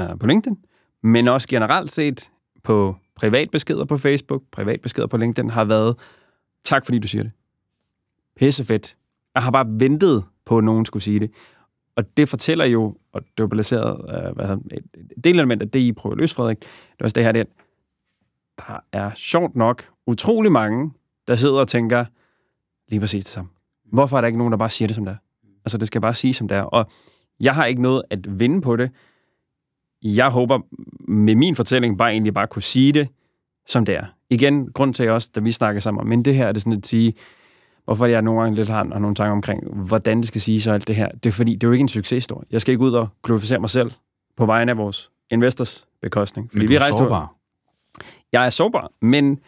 øh, 0.00 0.18
på 0.20 0.26
LinkedIn, 0.26 0.58
men 1.02 1.28
også 1.28 1.48
generelt 1.48 1.92
set 1.92 2.30
på 2.64 2.96
privatbeskeder 3.16 3.84
på 3.84 3.98
Facebook, 3.98 4.42
privatbeskeder 4.52 5.06
på 5.06 5.16
LinkedIn, 5.16 5.50
har 5.50 5.64
været, 5.64 5.96
tak 6.64 6.84
fordi 6.84 6.98
du 6.98 7.08
siger 7.08 7.22
det. 7.22 7.32
Pissefedt. 8.38 8.96
Jeg 9.34 9.42
har 9.42 9.50
bare 9.50 9.66
ventet 9.68 10.24
på, 10.44 10.58
at 10.58 10.64
nogen 10.64 10.84
skulle 10.84 11.02
sige 11.02 11.20
det. 11.20 11.30
Og 11.96 12.16
det 12.16 12.28
fortæller 12.28 12.64
jo, 12.64 12.96
og 13.12 13.22
det 13.36 13.42
er 13.42 13.46
baseret, 13.46 14.00
uh, 14.00 14.36
hvad 14.36 14.56
et 14.72 14.84
et 14.94 15.24
delelement 15.24 15.62
af 15.62 15.70
det, 15.70 15.80
I 15.80 15.92
prøver 15.92 16.14
at 16.14 16.18
løse, 16.20 16.34
Frederik, 16.34 16.60
det 16.60 17.00
er 17.00 17.04
også 17.04 17.14
det 17.14 17.24
her, 17.24 17.32
det, 17.32 17.46
der 18.58 18.80
er 18.92 19.10
sjovt 19.14 19.56
nok 19.56 19.90
utrolig 20.06 20.52
mange, 20.52 20.92
der 21.28 21.36
sidder 21.36 21.60
og 21.60 21.68
tænker 21.68 22.04
lige 22.88 23.00
præcis 23.00 23.24
det 23.24 23.32
samme. 23.32 23.50
Hvorfor 23.92 24.16
er 24.16 24.20
der 24.20 24.26
ikke 24.26 24.38
nogen, 24.38 24.52
der 24.52 24.58
bare 24.58 24.70
siger 24.70 24.86
det, 24.86 24.96
som 24.96 25.04
det 25.04 25.12
er? 25.12 25.16
Altså, 25.64 25.78
det 25.78 25.86
skal 25.86 26.00
bare 26.00 26.14
sige, 26.14 26.34
som 26.34 26.48
det 26.48 26.56
er. 26.56 26.62
Og 26.62 26.90
jeg 27.40 27.54
har 27.54 27.64
ikke 27.64 27.82
noget 27.82 28.02
at 28.10 28.40
vinde 28.40 28.60
på 28.60 28.76
det. 28.76 28.90
Jeg 30.02 30.30
håber 30.30 30.60
med 31.08 31.34
min 31.34 31.54
fortælling 31.54 31.98
bare 31.98 32.10
egentlig 32.10 32.34
bare 32.34 32.46
kunne 32.46 32.62
sige 32.62 32.92
det, 32.92 33.08
som 33.66 33.84
det 33.84 33.94
er. 33.94 34.06
Igen, 34.30 34.72
grund 34.72 34.94
til 34.94 35.10
også, 35.10 35.30
da 35.34 35.40
vi 35.40 35.52
snakker 35.52 35.80
sammen 35.80 36.08
men 36.08 36.24
det 36.24 36.34
her 36.34 36.46
er 36.46 36.52
det 36.52 36.62
sådan 36.62 36.78
at 36.78 36.86
sige, 36.86 37.14
hvorfor 37.88 38.06
jeg 38.06 38.22
nogle 38.22 38.40
gange 38.40 38.56
lidt 38.56 38.68
har, 38.68 38.86
har 38.92 38.98
nogle 38.98 39.14
tanker 39.14 39.32
omkring, 39.32 39.72
hvordan 39.72 40.18
det 40.18 40.26
skal 40.26 40.40
siges 40.40 40.66
og 40.66 40.74
alt 40.74 40.88
det 40.88 40.96
her. 40.96 41.08
Det 41.08 41.26
er 41.26 41.32
fordi, 41.32 41.54
det 41.54 41.64
er 41.64 41.68
jo 41.68 41.72
ikke 41.72 41.82
en 41.82 41.88
succeshistorie. 41.88 42.46
Jeg 42.50 42.60
skal 42.60 42.72
ikke 42.72 42.84
ud 42.84 42.92
og 42.92 43.08
glorificere 43.24 43.58
mig 43.58 43.70
selv 43.70 43.90
på 44.36 44.46
vegne 44.46 44.72
af 44.72 44.78
vores 44.78 45.10
investors 45.30 45.88
bekostning. 46.02 46.50
Fordi 46.50 46.58
Men 46.58 46.66
du 46.66 46.70
vi 46.70 46.76
er 46.76 46.80
sårbar. 46.80 47.34
jeg 48.32 48.46
er 48.46 48.50
sårbar, 48.50 48.90
men 49.00 49.38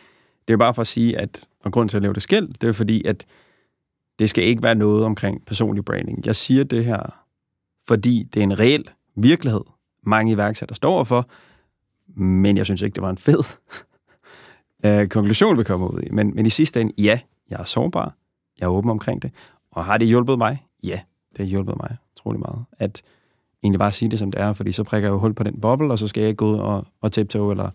det 0.49 0.55
er 0.55 0.57
bare 0.57 0.74
for 0.74 0.80
at 0.80 0.86
sige, 0.86 1.18
at 1.18 1.47
og 1.64 1.72
grund 1.72 1.88
til 1.88 1.97
at 1.97 2.03
lave 2.03 2.14
det 2.14 2.22
skæld, 2.22 2.49
det 2.61 2.68
er 2.68 2.72
fordi, 2.72 3.05
at 3.05 3.26
det 4.18 4.30
skal 4.30 4.45
ikke 4.45 4.62
være 4.62 4.74
noget 4.74 5.05
omkring 5.05 5.45
personlig 5.47 5.84
branding. 5.84 6.26
Jeg 6.26 6.36
siger 6.36 6.64
det 6.64 6.84
her, 6.84 7.24
fordi 7.88 8.28
det 8.34 8.41
er 8.41 8.45
en 8.45 8.59
reel 8.59 8.84
virkelighed, 9.16 9.62
mange 10.03 10.32
iværksættere 10.32 10.76
står 10.76 11.05
for, 11.05 11.28
men 12.20 12.57
jeg 12.57 12.64
synes 12.64 12.82
ikke, 12.82 12.95
det 12.95 13.03
var 13.03 13.11
en 13.11 13.18
fed 13.18 13.45
øh, 14.84 15.09
konklusion, 15.09 15.59
vi 15.59 15.64
kommer 15.64 15.88
ud 15.88 16.03
i. 16.03 16.09
Men, 16.11 16.34
men 16.34 16.47
i 16.47 16.51
sidste 16.51 16.80
ende, 16.80 16.93
ja, 16.99 17.20
jeg 17.51 17.61
er 17.61 17.64
sårbar, 17.64 18.14
jeg 18.61 18.66
er 18.66 18.70
åben 18.70 18.90
omkring 18.90 19.22
det, 19.22 19.30
og 19.70 19.84
har 19.84 19.98
det 19.98 20.08
hjulpet 20.08 20.38
mig? 20.38 20.64
Ja, 20.82 21.00
det 21.30 21.38
har 21.38 21.44
hjulpet 21.44 21.76
mig 21.76 21.96
utrolig 22.16 22.40
meget. 22.40 22.64
At 22.78 23.02
egentlig 23.62 23.78
bare 23.78 23.92
sige 23.92 24.08
det, 24.08 24.18
som 24.18 24.30
det 24.30 24.40
er, 24.40 24.52
fordi 24.52 24.72
så 24.72 24.84
prikker 24.84 25.08
jeg 25.08 25.12
jo 25.12 25.18
hul 25.18 25.34
på 25.34 25.42
den 25.42 25.61
boble, 25.61 25.92
og 25.92 25.98
så 25.98 26.08
skal 26.08 26.20
jeg 26.20 26.28
ikke 26.28 26.36
gå 26.36 26.52
ud 26.52 26.58
og, 26.58 26.86
og 27.00 27.12
tiptoe, 27.12 27.50
eller 27.50 27.70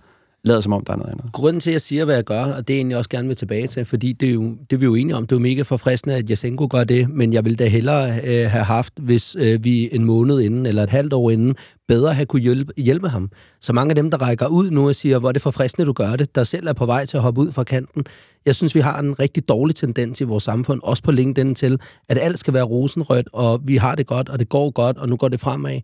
lader 0.46 0.60
som 0.60 0.74
om, 0.74 0.84
der 0.86 0.94
er 0.94 0.98
noget 0.98 1.12
andet. 1.12 1.32
Grunden 1.32 1.60
til, 1.60 1.70
at 1.70 1.74
jeg 1.74 1.82
siger, 1.82 2.06
hvad 2.06 2.16
jeg 2.16 2.24
gør, 2.24 2.44
og 2.44 2.68
det 2.68 2.74
er 2.74 2.78
egentlig 2.78 2.98
også 2.98 3.10
gerne 3.10 3.28
vil 3.28 3.38
tilbage 3.38 3.68
til, 3.68 3.86
fordi 3.86 4.14
det 4.14 4.30
er, 4.30 4.34
jo, 4.34 4.44
det 4.70 4.74
er 4.74 4.78
vi 4.78 4.86
jo 4.86 4.96
enige 4.96 5.16
om, 5.16 5.28
det 5.28 5.32
er 5.32 5.40
jo 5.40 5.42
mega 5.42 5.62
forfriskende, 5.62 6.16
at 6.16 6.30
Jasenko 6.30 6.68
gør 6.70 6.84
det, 6.84 7.10
men 7.10 7.34
jeg 7.34 7.46
ville 7.46 7.56
da 7.56 7.68
hellere 7.68 8.20
øh, 8.24 8.50
have 8.50 8.64
haft, 8.64 8.94
hvis 9.00 9.36
øh, 9.40 9.64
vi 9.64 9.90
en 9.92 10.06
måned 10.06 10.40
inden, 10.40 10.66
eller 10.66 10.84
et 10.84 10.90
halvt 10.90 11.14
år 11.14 11.32
inden, 11.32 11.56
bedre 11.88 12.14
have 12.14 12.26
kunne 12.26 12.42
hjælpe, 12.42 12.74
hjælpe 12.78 13.10
ham. 13.10 13.30
Så 13.62 13.74
mange 13.74 13.92
af 13.92 13.96
dem, 13.96 14.12
der 14.12 14.18
rækker 14.18 14.48
ud 14.48 14.72
nu 14.72 14.88
og 14.88 14.96
siger, 14.96 15.20
hvor 15.20 15.30
er 15.30 15.34
det 15.34 15.42
forfriskende, 15.42 15.86
du 15.86 15.94
gør 15.94 16.16
det, 16.16 16.36
der 16.36 16.44
selv 16.44 16.68
er 16.68 16.74
på 16.74 16.86
vej 16.86 17.06
til 17.06 17.18
at 17.18 17.24
hoppe 17.24 17.42
ud 17.42 17.52
fra 17.52 17.64
kanten. 17.64 18.06
Jeg 18.46 18.56
synes, 18.56 18.76
vi 18.76 18.80
har 18.80 19.00
en 19.00 19.20
rigtig 19.20 19.50
dårlig 19.50 19.76
tendens 19.76 20.22
i 20.22 20.24
vores 20.24 20.44
samfund, 20.44 20.82
også 20.84 21.04
på 21.04 21.12
LinkedIn 21.12 21.56
til, 21.56 21.80
at 22.10 22.18
alt 22.22 22.40
skal 22.40 22.54
være 22.54 22.64
rosenrødt, 22.64 23.30
og 23.34 23.62
vi 23.64 23.78
har 23.78 23.96
det 23.96 24.08
godt, 24.08 24.30
og 24.30 24.40
det 24.40 24.50
går 24.50 24.72
godt, 24.72 24.98
og 24.98 25.10
nu 25.10 25.16
går 25.16 25.28
det 25.28 25.40
fremad. 25.40 25.82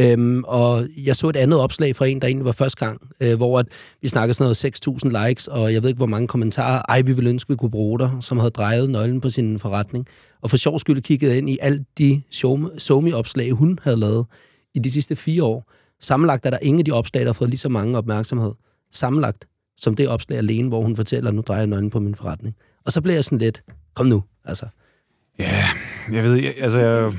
Øhm, 0.00 0.44
og 0.46 0.86
jeg 0.96 1.16
så 1.16 1.28
et 1.28 1.36
andet 1.36 1.60
opslag 1.60 1.96
fra 1.96 2.06
en, 2.06 2.20
der 2.20 2.28
egentlig 2.28 2.44
var 2.44 2.52
første 2.52 2.86
gang, 2.86 3.00
øh, 3.20 3.36
hvor 3.36 3.58
at 3.58 3.66
vi 4.02 4.08
snakkede 4.08 4.34
sådan 4.34 4.44
noget 4.44 4.64
6.000 5.18 5.26
likes, 5.26 5.48
og 5.48 5.72
jeg 5.72 5.82
ved 5.82 5.88
ikke, 5.90 5.98
hvor 5.98 6.06
mange 6.06 6.28
kommentarer. 6.28 6.82
Ej, 6.88 7.02
vi 7.02 7.12
ville 7.12 7.30
ønske, 7.30 7.48
vi 7.48 7.56
kunne 7.56 7.70
bruge 7.70 7.98
dig, 7.98 8.10
som 8.20 8.38
havde 8.38 8.50
drejet 8.50 8.90
nøglen 8.90 9.20
på 9.20 9.30
sin 9.30 9.58
forretning. 9.58 10.06
Og 10.42 10.50
for 10.50 10.56
sjov 10.56 10.78
skyld 10.78 11.02
kiggede 11.02 11.30
jeg 11.30 11.38
ind 11.38 11.50
i 11.50 11.58
alt 11.60 11.82
de 11.98 12.22
somi-opslag, 12.78 13.52
hun 13.52 13.78
havde 13.82 13.96
lavet 13.96 14.26
i 14.74 14.78
de 14.78 14.90
sidste 14.90 15.16
fire 15.16 15.44
år. 15.44 15.70
Sammenlagt 16.00 16.46
er 16.46 16.50
der 16.50 16.58
ingen 16.62 16.80
af 16.80 16.84
de 16.84 16.92
opslag, 16.92 17.20
der 17.20 17.28
har 17.28 17.32
fået 17.32 17.50
lige 17.50 17.58
så 17.58 17.68
mange 17.68 17.98
opmærksomhed. 17.98 18.52
Sammenlagt 18.92 19.44
som 19.82 19.96
det 19.96 20.08
opslag 20.08 20.38
alene, 20.38 20.68
hvor 20.68 20.82
hun 20.82 20.96
fortæller, 20.96 21.30
nu 21.30 21.40
drejer 21.40 21.60
jeg 21.60 21.66
nøglen 21.66 21.90
på 21.90 22.00
min 22.00 22.14
forretning. 22.14 22.56
Og 22.84 22.92
så 22.92 23.00
blev 23.00 23.14
jeg 23.14 23.24
sådan 23.24 23.38
lidt, 23.38 23.62
kom 23.94 24.06
nu, 24.06 24.24
altså. 24.44 24.66
Ja, 25.38 25.68
jeg 26.12 26.24
ved, 26.24 26.34
jeg, 26.34 26.54
altså, 26.58 26.78
jeg, 26.78 27.12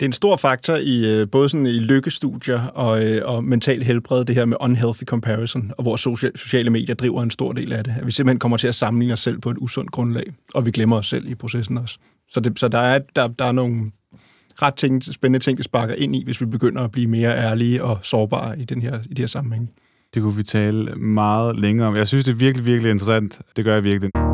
det 0.00 0.06
er 0.06 0.08
en 0.08 0.12
stor 0.12 0.36
faktor 0.36 0.76
i 0.76 1.20
øh, 1.20 1.28
både 1.30 1.48
sådan 1.48 1.66
i 1.66 1.78
lykkestudier 1.78 2.66
og, 2.66 3.04
øh, 3.04 3.22
og 3.24 3.44
mental 3.44 3.82
helbred, 3.82 4.24
det 4.24 4.34
her 4.34 4.44
med 4.44 4.56
unhealthy 4.60 5.04
comparison, 5.04 5.72
og 5.78 5.82
hvor 5.82 5.96
sociale 6.36 6.70
medier 6.70 6.94
driver 6.94 7.22
en 7.22 7.30
stor 7.30 7.52
del 7.52 7.72
af 7.72 7.84
det. 7.84 7.94
At 8.00 8.06
vi 8.06 8.10
simpelthen 8.10 8.38
kommer 8.38 8.56
til 8.56 8.68
at 8.68 8.74
sammenligne 8.74 9.12
os 9.12 9.20
selv 9.20 9.40
på 9.40 9.50
et 9.50 9.56
usundt 9.60 9.90
grundlag, 9.90 10.24
og 10.54 10.66
vi 10.66 10.70
glemmer 10.70 10.96
os 10.96 11.06
selv 11.08 11.28
i 11.28 11.34
processen 11.34 11.78
også. 11.78 11.98
Så, 12.28 12.40
det, 12.40 12.58
så 12.58 12.68
der, 12.68 12.78
er, 12.78 12.98
der, 13.16 13.28
der 13.28 13.44
er 13.44 13.52
nogle 13.52 13.90
ret 14.62 14.74
ting, 14.74 15.04
spændende 15.04 15.44
ting, 15.44 15.56
det 15.56 15.64
sparker 15.64 15.94
ind 15.94 16.16
i, 16.16 16.24
hvis 16.24 16.40
vi 16.40 16.46
begynder 16.46 16.82
at 16.82 16.90
blive 16.90 17.06
mere 17.06 17.36
ærlige 17.36 17.84
og 17.84 17.98
sårbare 18.02 18.58
i, 18.58 18.64
den 18.64 18.82
her, 18.82 18.98
i 19.10 19.14
de 19.14 19.22
her 19.22 19.26
sammenhæng. 19.26 19.70
det 20.14 20.22
kunne 20.22 20.36
vi 20.36 20.42
tale 20.42 20.94
meget 20.94 21.60
længere 21.60 21.88
om. 21.88 21.96
Jeg 21.96 22.08
synes, 22.08 22.24
det 22.24 22.32
er 22.32 22.36
virkelig, 22.36 22.66
virkelig 22.66 22.90
interessant. 22.90 23.40
Det 23.56 23.64
gør 23.64 23.74
jeg 23.74 23.84
virkelig. 23.84 24.25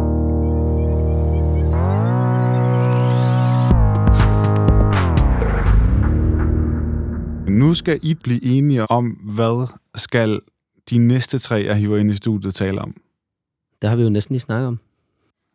Nu 7.63 7.75
skal 7.75 7.99
I 8.03 8.15
blive 8.15 8.45
enige 8.45 8.91
om, 8.91 9.07
hvad 9.07 9.69
skal 9.97 10.41
de 10.91 10.99
næste 10.99 11.39
tre, 11.39 11.55
jeg 11.55 11.77
hiver 11.77 11.99
ind 11.99 12.11
i 12.11 12.17
studiet, 12.17 12.55
tale 12.55 12.81
om. 12.81 12.95
Det 13.83 13.91
har 13.91 13.97
vi 13.97 14.03
jo 14.03 14.09
næsten 14.09 14.35
lige 14.35 14.41
snakket 14.41 14.67
om. 14.69 14.79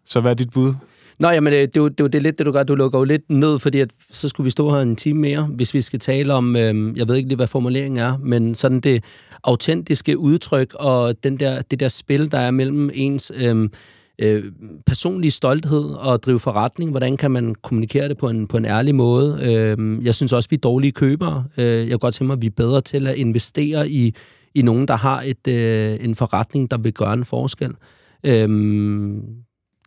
Så 0.06 0.22
hvad 0.22 0.32
er 0.32 0.36
dit 0.36 0.52
bud? 0.52 0.74
Nå, 1.20 1.30
jamen, 1.30 1.54
det, 1.54 1.74
det, 1.74 1.80
jo- 1.80 1.88
det 1.88 2.00
er 2.00 2.08
det 2.08 2.22
lidt, 2.24 2.38
det 2.38 2.46
du 2.46 2.52
gør. 2.52 2.64
Du 2.64 2.76
lukker 2.76 3.00
jo 3.00 3.04
lidt 3.06 3.30
ned, 3.30 3.60
fordi 3.60 3.80
at, 3.80 3.90
så 4.12 4.30
skulle 4.30 4.46
vi 4.46 4.50
stå 4.52 4.72
her 4.72 4.78
en 4.80 4.96
time 4.96 5.20
mere, 5.22 5.44
hvis 5.44 5.74
vi 5.74 5.82
skal 5.82 6.00
tale 6.00 6.34
om, 6.34 6.56
øhm, 6.56 6.96
jeg 6.96 7.08
ved 7.08 7.16
ikke 7.16 7.30
lige, 7.30 7.36
hvad 7.36 7.48
formuleringen 7.48 8.00
er, 8.00 8.18
men 8.18 8.56
sådan 8.56 8.80
det 8.80 9.04
autentiske 9.44 10.18
udtryk 10.18 10.74
og 10.74 11.24
den 11.24 11.40
der, 11.40 11.62
det 11.62 11.80
der 11.80 11.88
spil, 11.88 12.32
der 12.32 12.38
er 12.40 12.52
mellem 12.52 12.90
ens 12.94 13.32
øhm, 13.36 13.72
øh, 14.20 14.52
personlige 14.86 15.32
stolthed 15.32 15.84
og 15.84 16.24
drive 16.24 16.40
forretning. 16.40 16.92
Hvordan 16.92 17.18
kan 17.18 17.32
man 17.32 17.56
kommunikere 17.56 18.10
det 18.10 18.18
på 18.18 18.30
en, 18.30 18.48
på 18.48 18.58
en 18.58 18.66
ærlig 18.66 18.96
måde? 18.96 19.40
Øh, 19.42 20.06
jeg 20.06 20.16
synes 20.16 20.34
også, 20.34 20.50
vi 20.50 20.56
er 20.56 20.60
dårlige 20.60 20.92
købere. 20.92 21.46
Øh, 21.58 21.66
jeg 21.66 21.90
kan 21.90 22.00
godt 22.00 22.14
tænke 22.14 22.28
mig, 22.28 22.34
at 22.34 22.42
vi 22.42 22.48
er 22.48 22.52
bedre 22.52 22.82
til 22.82 23.08
at 23.08 23.16
investere 23.16 23.90
i, 23.90 24.16
i 24.56 24.62
nogen, 24.62 24.88
der 24.88 24.96
har 24.96 25.22
et, 25.22 25.48
øh, 25.48 25.98
en 26.02 26.16
forretning, 26.16 26.72
der 26.72 26.78
vil 26.78 26.94
gøre 26.94 27.14
en 27.14 27.26
forskel. 27.26 27.74
Øh, 28.24 28.50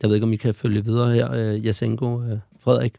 jeg 0.02 0.08
ved 0.08 0.14
ikke, 0.14 0.24
om 0.24 0.32
I 0.32 0.36
kan 0.36 0.54
følge 0.54 0.84
videre 0.84 1.14
her, 1.14 1.32
øh, 1.32 1.66
Jasenko, 1.66 2.22
øh, 2.22 2.38
Frederik. 2.60 2.92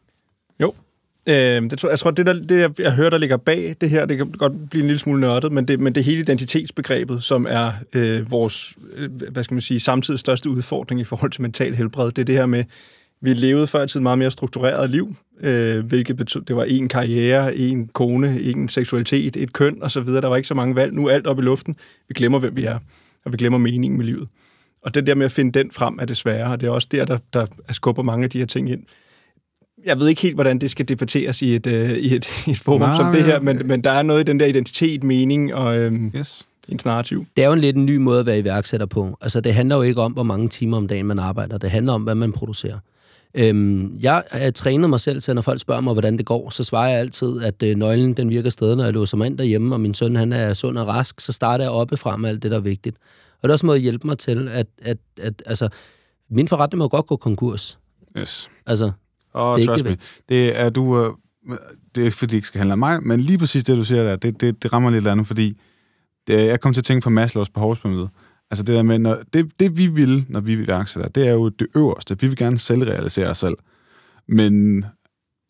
Øh, 1.28 1.62
det 1.62 1.80
tror, 1.80 1.90
jeg 1.90 2.00
tror, 2.00 2.12
det, 2.12 2.26
der, 2.26 2.34
det 2.34 2.60
jeg, 2.60 2.80
jeg 2.80 2.94
hører, 2.94 3.10
der 3.10 3.18
ligger 3.18 3.38
bag 3.38 3.76
det 3.82 3.90
her, 3.90 4.06
det 4.06 4.18
kan 4.18 4.32
godt 4.32 4.70
blive 4.70 4.82
en 4.82 4.88
lille 4.88 5.00
smule 5.00 5.22
nørdet, 5.22 5.52
men 5.52 5.68
det, 5.68 5.80
men 5.80 5.96
det 5.96 6.04
hele 6.04 6.20
identitetsbegrebet, 6.20 7.24
som 7.24 7.48
er 7.50 7.72
øh, 7.94 8.32
vores, 8.32 8.76
øh, 8.98 9.12
hvad 9.32 9.44
skal 9.44 9.56
man 9.56 9.62
sige, 9.62 9.80
samtidig 9.80 10.20
største 10.20 10.50
udfordring 10.50 11.02
i 11.02 11.04
forhold 11.04 11.32
til 11.32 11.42
mental 11.42 11.76
helbred. 11.76 12.12
Det 12.12 12.22
er 12.22 12.26
det 12.26 12.36
her 12.36 12.46
med, 12.46 12.64
vi 13.22 13.34
levede 13.34 13.68
før 13.68 13.84
i 13.84 13.88
tiden 13.88 14.04
meget 14.04 14.18
mere 14.18 14.32
struktureret 14.32 14.90
liv, 14.90 15.16
øh, 15.42 15.86
hvilket 15.86 16.18
betød, 16.18 16.42
det 16.42 16.56
var 16.56 16.64
en 16.64 16.88
karriere, 16.88 17.56
en 17.56 17.88
kone, 17.88 18.42
en 18.42 18.70
seksualitet, 18.70 19.36
et 19.36 19.54
køn 19.54 19.84
osv. 19.84 20.06
Der 20.06 20.28
var 20.28 20.36
ikke 20.36 20.48
så 20.48 20.54
mange 20.54 20.76
valg. 20.76 20.94
Nu 20.94 21.08
er 21.08 21.12
alt 21.12 21.28
op 21.28 21.40
i 21.40 21.42
luften. 21.42 21.76
Vi 22.08 22.14
glemmer, 22.14 22.40
hvem 22.40 22.56
vi 22.56 22.66
er, 22.66 22.80
og 23.26 23.32
vi 23.32 23.38
glemmer 23.38 23.60
meningen 23.60 23.98
med 23.98 24.06
livet. 24.06 24.28
Og 24.84 24.96
det 24.96 25.08
der 25.08 25.16
med 25.16 25.26
at 25.26 25.32
finde 25.32 25.60
den 25.60 25.72
frem 25.72 26.00
er 26.02 26.06
det 26.06 26.18
svære, 26.18 26.52
og 26.52 26.62
det 26.62 26.68
er 26.68 26.72
også 26.72 26.88
der, 26.92 27.06
der, 27.06 27.18
der 27.34 27.46
skubber 27.72 28.04
mange 28.04 28.24
af 28.24 28.30
de 28.30 28.38
her 28.38 28.46
ting 28.46 28.72
ind 28.72 28.84
jeg 29.86 30.00
ved 30.00 30.08
ikke 30.08 30.22
helt, 30.22 30.36
hvordan 30.36 30.60
det 30.60 30.72
skal 30.72 30.88
debatteres 30.90 31.42
i 31.42 31.56
et, 31.56 31.68
øh, 31.68 31.92
i 31.92 32.16
et, 32.16 32.28
i 32.48 32.52
et 32.52 32.58
forum 32.58 32.80
Nej, 32.82 32.96
som 32.98 33.14
det 33.14 33.24
her, 33.24 33.40
men- 33.40 33.58
men, 33.58 33.68
men 33.68 33.84
der 33.84 33.92
er 33.92 34.04
noget 34.04 34.20
i 34.22 34.24
den 34.24 34.40
der 34.40 34.46
identitet, 34.46 35.04
mening 35.04 35.54
og 35.54 35.78
øhm, 35.78 36.12
Yes. 36.18 36.48
ens 36.70 36.86
narrativ. 36.86 37.26
Det 37.38 37.44
er 37.44 37.48
jo 37.48 37.54
en 37.54 37.60
lidt 37.62 37.76
en 37.76 37.86
ny 37.86 37.98
måde 37.98 38.20
at 38.20 38.26
være 38.26 38.40
iværksætter 38.40 38.86
på. 38.86 39.18
Altså, 39.22 39.42
det 39.42 39.54
handler 39.54 39.76
jo 39.76 39.82
ikke 39.82 40.02
om, 40.02 40.12
hvor 40.12 40.24
mange 40.24 40.50
timer 40.50 40.78
om 40.78 40.88
dagen 40.88 41.06
man 41.06 41.20
arbejder. 41.20 41.58
Det 41.58 41.72
handler 41.72 41.94
om, 41.94 42.04
hvad 42.04 42.16
man 42.16 42.32
producerer. 42.32 42.78
Øhm, 43.34 43.98
jeg 44.02 44.24
har 44.32 44.52
trænet 44.52 44.90
mig 44.90 45.00
selv 45.00 45.22
til, 45.22 45.36
når 45.36 45.42
folk 45.42 45.60
spørger 45.60 45.82
mig, 45.82 45.94
hvordan 45.94 46.18
det 46.18 46.26
går, 46.26 46.50
så 46.50 46.64
svarer 46.64 46.90
jeg 46.90 47.00
altid, 47.00 47.42
at 47.44 47.64
øh, 47.64 47.76
nøglen 47.76 48.14
den 48.14 48.30
virker 48.30 48.50
stadig, 48.50 48.76
når 48.78 48.84
jeg 48.84 48.94
låser 48.94 49.18
mig 49.18 49.26
ind 49.28 49.38
derhjemme, 49.38 49.76
og 49.76 49.82
min 49.82 49.94
søn 49.94 50.16
han 50.16 50.34
er 50.34 50.54
sund 50.54 50.78
og 50.78 50.88
rask, 50.88 51.22
så 51.22 51.32
starter 51.32 51.64
jeg 51.64 51.72
oppe 51.72 51.98
frem 51.98 52.20
med 52.20 52.30
alt 52.30 52.44
det, 52.44 52.52
der 52.52 52.58
er 52.58 52.62
vigtigt. 52.62 52.96
Og 53.42 53.44
det 53.44 53.50
er 53.50 53.54
også 53.54 53.66
en 53.66 53.68
måde 53.68 53.76
at 53.78 53.82
hjælpe 53.82 54.08
mig 54.08 54.18
til, 54.18 54.48
at, 54.54 54.68
at, 54.82 54.98
at 55.22 55.44
altså, 55.46 55.70
min 56.30 56.48
forretning 56.48 56.78
må 56.80 56.88
godt 56.88 57.06
gå 57.08 57.16
konkurs. 57.16 57.80
yes. 58.18 58.50
Altså, 58.66 58.92
Og 59.34 59.58
Det 59.60 59.64
er 59.64 59.68
trust 59.68 59.86
me, 59.86 59.98
det 60.30 60.60
er 60.60 60.70
du... 60.70 60.98
Øh, 61.00 61.14
det 61.96 62.02
er 62.02 62.06
ikke, 62.06 62.18
fordi 62.18 62.32
det 62.32 62.38
ikke 62.38 62.48
skal 62.48 62.58
handle 62.58 62.74
om 62.74 62.80
mig, 62.80 63.04
men 63.04 63.20
lige 63.20 63.38
præcis 63.38 63.64
det, 63.64 63.78
du 63.78 63.84
siger 63.84 64.04
der, 64.04 64.16
det, 64.16 64.42
det, 64.42 64.64
det 64.64 64.74
rammer 64.74 64.90
lidt 64.90 65.08
andet, 65.08 65.28
fordi 65.28 65.58
det, 66.28 66.48
jeg 66.48 66.60
kom 66.60 66.74
til 66.74 66.82
at 66.82 66.86
tænke 66.86 67.04
på 67.04 67.10
Maslows 67.10 67.50
behovspyramide. 67.50 68.10
Altså 68.52 68.64
det 68.64 68.76
der 68.76 68.84
med, 68.84 69.00
når, 69.00 69.18
det, 69.34 69.60
det 69.60 69.78
vi 69.78 69.88
vil, 69.88 70.26
når 70.30 70.40
vi 70.40 70.54
iværksætter, 70.54 71.10
det 71.10 71.28
er 71.28 71.32
jo 71.32 71.50
det 71.50 71.68
øverste. 71.76 72.18
Vi 72.20 72.28
vil 72.28 72.38
gerne 72.38 72.60
selvrealisere 72.60 73.28
os 73.28 73.38
selv. 73.38 73.58
Men 74.28 74.82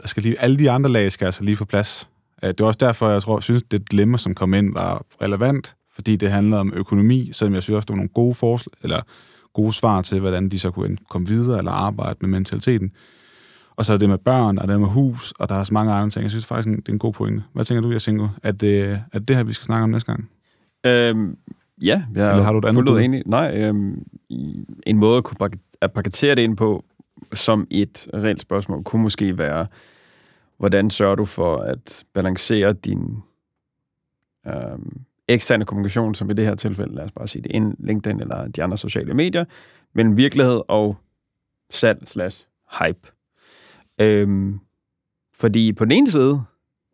der 0.02 0.08
skal 0.08 0.24
lige, 0.24 0.40
alle 0.40 0.58
de 0.58 0.72
andre 0.72 0.90
lag 0.90 1.12
skal 1.12 1.26
altså 1.26 1.44
lige 1.44 1.58
få 1.58 1.66
plads. 1.66 2.10
Øh, 2.44 2.50
Det 2.50 2.60
er 2.60 2.66
også 2.66 2.78
derfor, 2.80 3.10
jeg 3.10 3.22
tror, 3.22 3.40
synes, 3.40 3.64
det 3.72 3.92
dilemma, 3.92 4.18
som 4.18 4.36
kom 4.36 4.54
ind, 4.54 4.74
var 4.74 5.06
relevant, 5.22 5.76
fordi 5.94 6.16
det 6.16 6.32
handlede 6.32 6.60
om 6.60 6.74
økonomi, 6.76 7.30
selvom 7.34 7.54
jeg 7.54 7.64
synes 7.64 7.76
også, 7.76 7.86
det 7.86 7.90
var 7.94 7.96
nogle 7.98 8.10
gode, 8.10 8.36
forslag, 8.36 8.74
eller 8.84 9.02
gode 9.54 9.74
svar 9.74 10.02
til, 10.02 10.20
hvordan 10.20 10.50
de 10.50 10.60
så 10.60 10.72
kunne 10.72 10.98
komme 11.10 11.28
videre 11.28 11.58
eller 11.58 11.72
arbejde 11.72 12.18
med 12.22 12.30
mentaliteten. 12.30 12.92
Og 13.82 13.86
så 13.86 13.94
er 13.94 13.98
det 13.98 14.10
med 14.10 14.18
børn, 14.18 14.58
og 14.58 14.68
det 14.68 14.80
med 14.80 14.88
hus, 14.88 15.32
og 15.32 15.50
der 15.50 15.56
er 15.56 15.64
så 15.64 15.74
mange 15.74 15.94
andre 15.94 16.10
ting. 16.10 16.24
Jeg 16.24 16.32
synes 16.32 16.46
faktisk, 16.46 16.78
det 16.78 16.90
er 16.90 16.94
en 16.94 17.00
god 17.00 17.14
pointe. 17.14 17.44
Hvad 17.54 17.66
tænker 17.66 17.82
du, 17.82 17.92
Jasenko? 17.92 18.28
Er 18.44 18.52
det, 18.52 19.02
er 19.14 19.20
det 19.20 19.36
her, 19.36 19.44
vi 19.44 19.54
skal 19.54 19.66
snakke 19.66 19.84
om 19.84 19.90
næste 19.90 20.12
gang? 20.12 20.30
Øhm, 20.84 21.38
ja, 21.82 22.04
jeg 22.16 22.30
Eller 22.32 22.44
har 22.44 22.52
du 22.52 22.60
et 22.60 22.66
andet 22.66 22.86
fuldt 22.86 23.02
enig. 23.02 23.24
Nej, 23.26 23.58
øhm, 23.58 24.04
en 24.88 24.98
måde 24.98 25.18
at 25.18 25.24
kunne 25.24 25.50
at 25.82 25.92
paketere 25.92 26.36
det 26.36 26.42
ind 26.42 26.58
på, 26.58 26.86
som 27.34 27.68
et 27.72 28.08
reelt 28.14 28.42
spørgsmål 28.42 28.84
kunne 28.84 29.02
måske 29.02 29.38
være, 29.38 29.68
hvordan 30.58 30.90
sørger 30.90 31.16
du 31.16 31.26
for 31.26 31.58
at 31.58 32.04
balancere 32.14 32.74
din 32.74 33.18
øhm, 34.48 35.02
eksterne 35.28 35.66
kommunikation, 35.66 36.16
som 36.16 36.30
i 36.30 36.34
det 36.34 36.46
her 36.46 36.56
tilfælde, 36.56 36.96
lad 36.96 37.04
os 37.04 37.12
bare 37.12 37.28
sige 37.28 37.42
det, 37.42 37.56
en 37.56 37.76
LinkedIn 37.80 38.20
eller 38.20 38.48
de 38.48 38.64
andre 38.64 38.78
sociale 38.78 39.14
medier, 39.14 39.46
mellem 39.96 40.18
virkelighed 40.18 40.62
og 40.68 40.98
salg 41.72 42.08
slash 42.08 42.48
hype. 42.80 43.12
Øhm, 44.02 44.60
fordi 45.36 45.74
på 45.74 45.86
den 45.86 45.92
ene 45.92 46.12
side, 46.12 46.42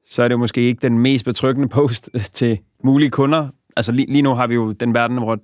så 0.05 0.24
er 0.24 0.28
det 0.28 0.34
jo 0.34 0.39
måske 0.39 0.62
ikke 0.62 0.80
den 0.82 0.99
mest 0.99 1.26
betryggende 1.26 1.70
post 1.70 2.10
til 2.34 2.60
mulige 2.84 3.10
kunder. 3.10 3.47
Altså 3.76 3.91
lige, 3.91 4.12
lige 4.12 4.22
nu 4.22 4.34
har 4.34 4.47
vi 4.47 4.55
jo 4.55 4.72
den 4.72 4.93
verden, 4.93 5.18
hvor 5.18 5.39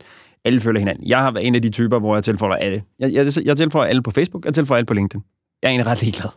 alle 0.46 0.60
følger 0.60 0.80
hinanden. 0.80 1.08
Jeg 1.08 1.20
har 1.20 1.32
været 1.32 1.48
en 1.48 1.56
af 1.56 1.62
de 1.62 1.70
typer, 1.70 2.00
hvor 2.00 2.16
jeg 2.16 2.24
tilføjer 2.24 2.56
alle. 2.56 2.84
Jeg, 3.00 3.14
jeg, 3.14 3.28
jeg 3.46 3.58
tilføjer 3.58 3.90
alle 3.90 4.04
på 4.04 4.12
Facebook, 4.12 4.46
jeg 4.46 4.54
tilføjer 4.54 4.78
alle 4.78 4.86
på 4.86 4.94
LinkedIn. 4.94 5.24
Jeg 5.62 5.68
er 5.68 5.72
egentlig 5.72 5.88
ret 5.88 6.02
ligeglad. 6.02 6.30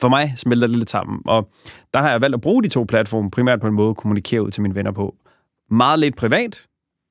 For 0.00 0.08
mig 0.08 0.34
smelter 0.36 0.66
det 0.66 0.78
lidt 0.78 0.90
sammen. 0.90 1.22
Og 1.26 1.48
der 1.94 2.00
har 2.00 2.10
jeg 2.10 2.20
valgt 2.20 2.34
at 2.34 2.40
bruge 2.40 2.62
de 2.62 2.68
to 2.68 2.84
platforme 2.84 3.30
primært 3.30 3.60
på 3.60 3.66
en 3.66 3.74
måde 3.74 3.90
at 3.90 3.96
kommunikere 3.96 4.42
ud 4.42 4.50
til 4.50 4.62
mine 4.62 4.74
venner 4.74 4.92
på. 4.92 5.14
Meget 5.70 5.98
lidt 5.98 6.16
privat, 6.16 6.66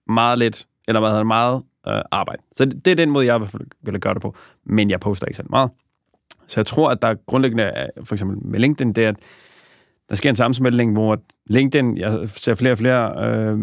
meget 0.07 0.39
lidt, 0.39 0.67
eller 0.88 0.99
hvad 0.99 1.09
hedder 1.09 1.19
det, 1.19 1.28
meget 1.28 1.63
øh, 1.88 2.01
arbejde. 2.11 2.41
Så 2.51 2.65
det, 2.65 2.86
det 2.86 2.91
er 2.91 2.95
den 2.95 3.09
måde, 3.09 3.26
jeg 3.26 3.36
i 3.36 3.38
hvert 3.38 3.49
fald 3.49 3.63
vil 3.84 3.99
gøre 3.99 4.13
det 4.13 4.21
på. 4.21 4.36
Men 4.65 4.89
jeg 4.89 4.99
poster 4.99 5.28
ikke 5.28 5.38
så 5.38 5.43
meget. 5.49 5.69
Så 6.47 6.59
jeg 6.59 6.65
tror, 6.65 6.89
at 6.89 7.01
der 7.01 7.15
grundlæggende, 7.27 7.63
er, 7.63 7.88
for 8.03 8.15
eksempel 8.15 8.38
med 8.47 8.59
LinkedIn, 8.59 8.93
det 8.93 9.03
er, 9.03 9.09
at 9.09 9.15
der 10.09 10.15
sker 10.15 10.29
en 10.29 10.36
sammensmeltning, 10.36 10.93
hvor 10.93 11.21
LinkedIn, 11.47 11.97
jeg 11.97 12.29
ser 12.29 12.55
flere 12.55 12.71
og 12.71 12.77
flere 12.77 13.27
øh, 13.27 13.59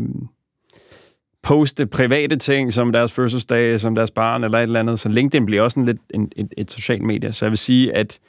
poste 1.43 1.87
private 1.87 2.37
ting, 2.37 2.73
som 2.73 2.93
deres 2.93 3.12
fødselsdag, 3.12 3.81
som 3.81 3.95
deres 3.95 4.11
barn 4.11 4.45
eller 4.45 4.59
et 4.59 4.62
eller 4.62 4.81
andet. 4.81 4.99
Så 4.99 5.09
LinkedIn 5.09 5.47
bliver 5.47 5.62
også 5.62 5.81
en 5.81 5.87
lidt 5.87 5.99
en, 6.14 6.33
et, 6.37 6.55
et 6.57 6.71
socialt 6.71 7.03
medie. 7.03 7.33
Så 7.33 7.45
jeg 7.45 7.51
vil 7.51 7.59
sige, 7.59 7.97
at 7.97 8.21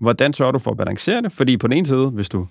hvordan 0.00 0.32
sørger 0.32 0.52
du 0.52 0.58
for 0.58 0.70
at 0.70 0.76
balancere 0.76 1.22
det? 1.22 1.32
Fordi 1.32 1.56
på 1.56 1.66
den 1.66 1.76
ene 1.76 1.86
side, 1.86 2.10
hvis 2.10 2.28
du, 2.28 2.46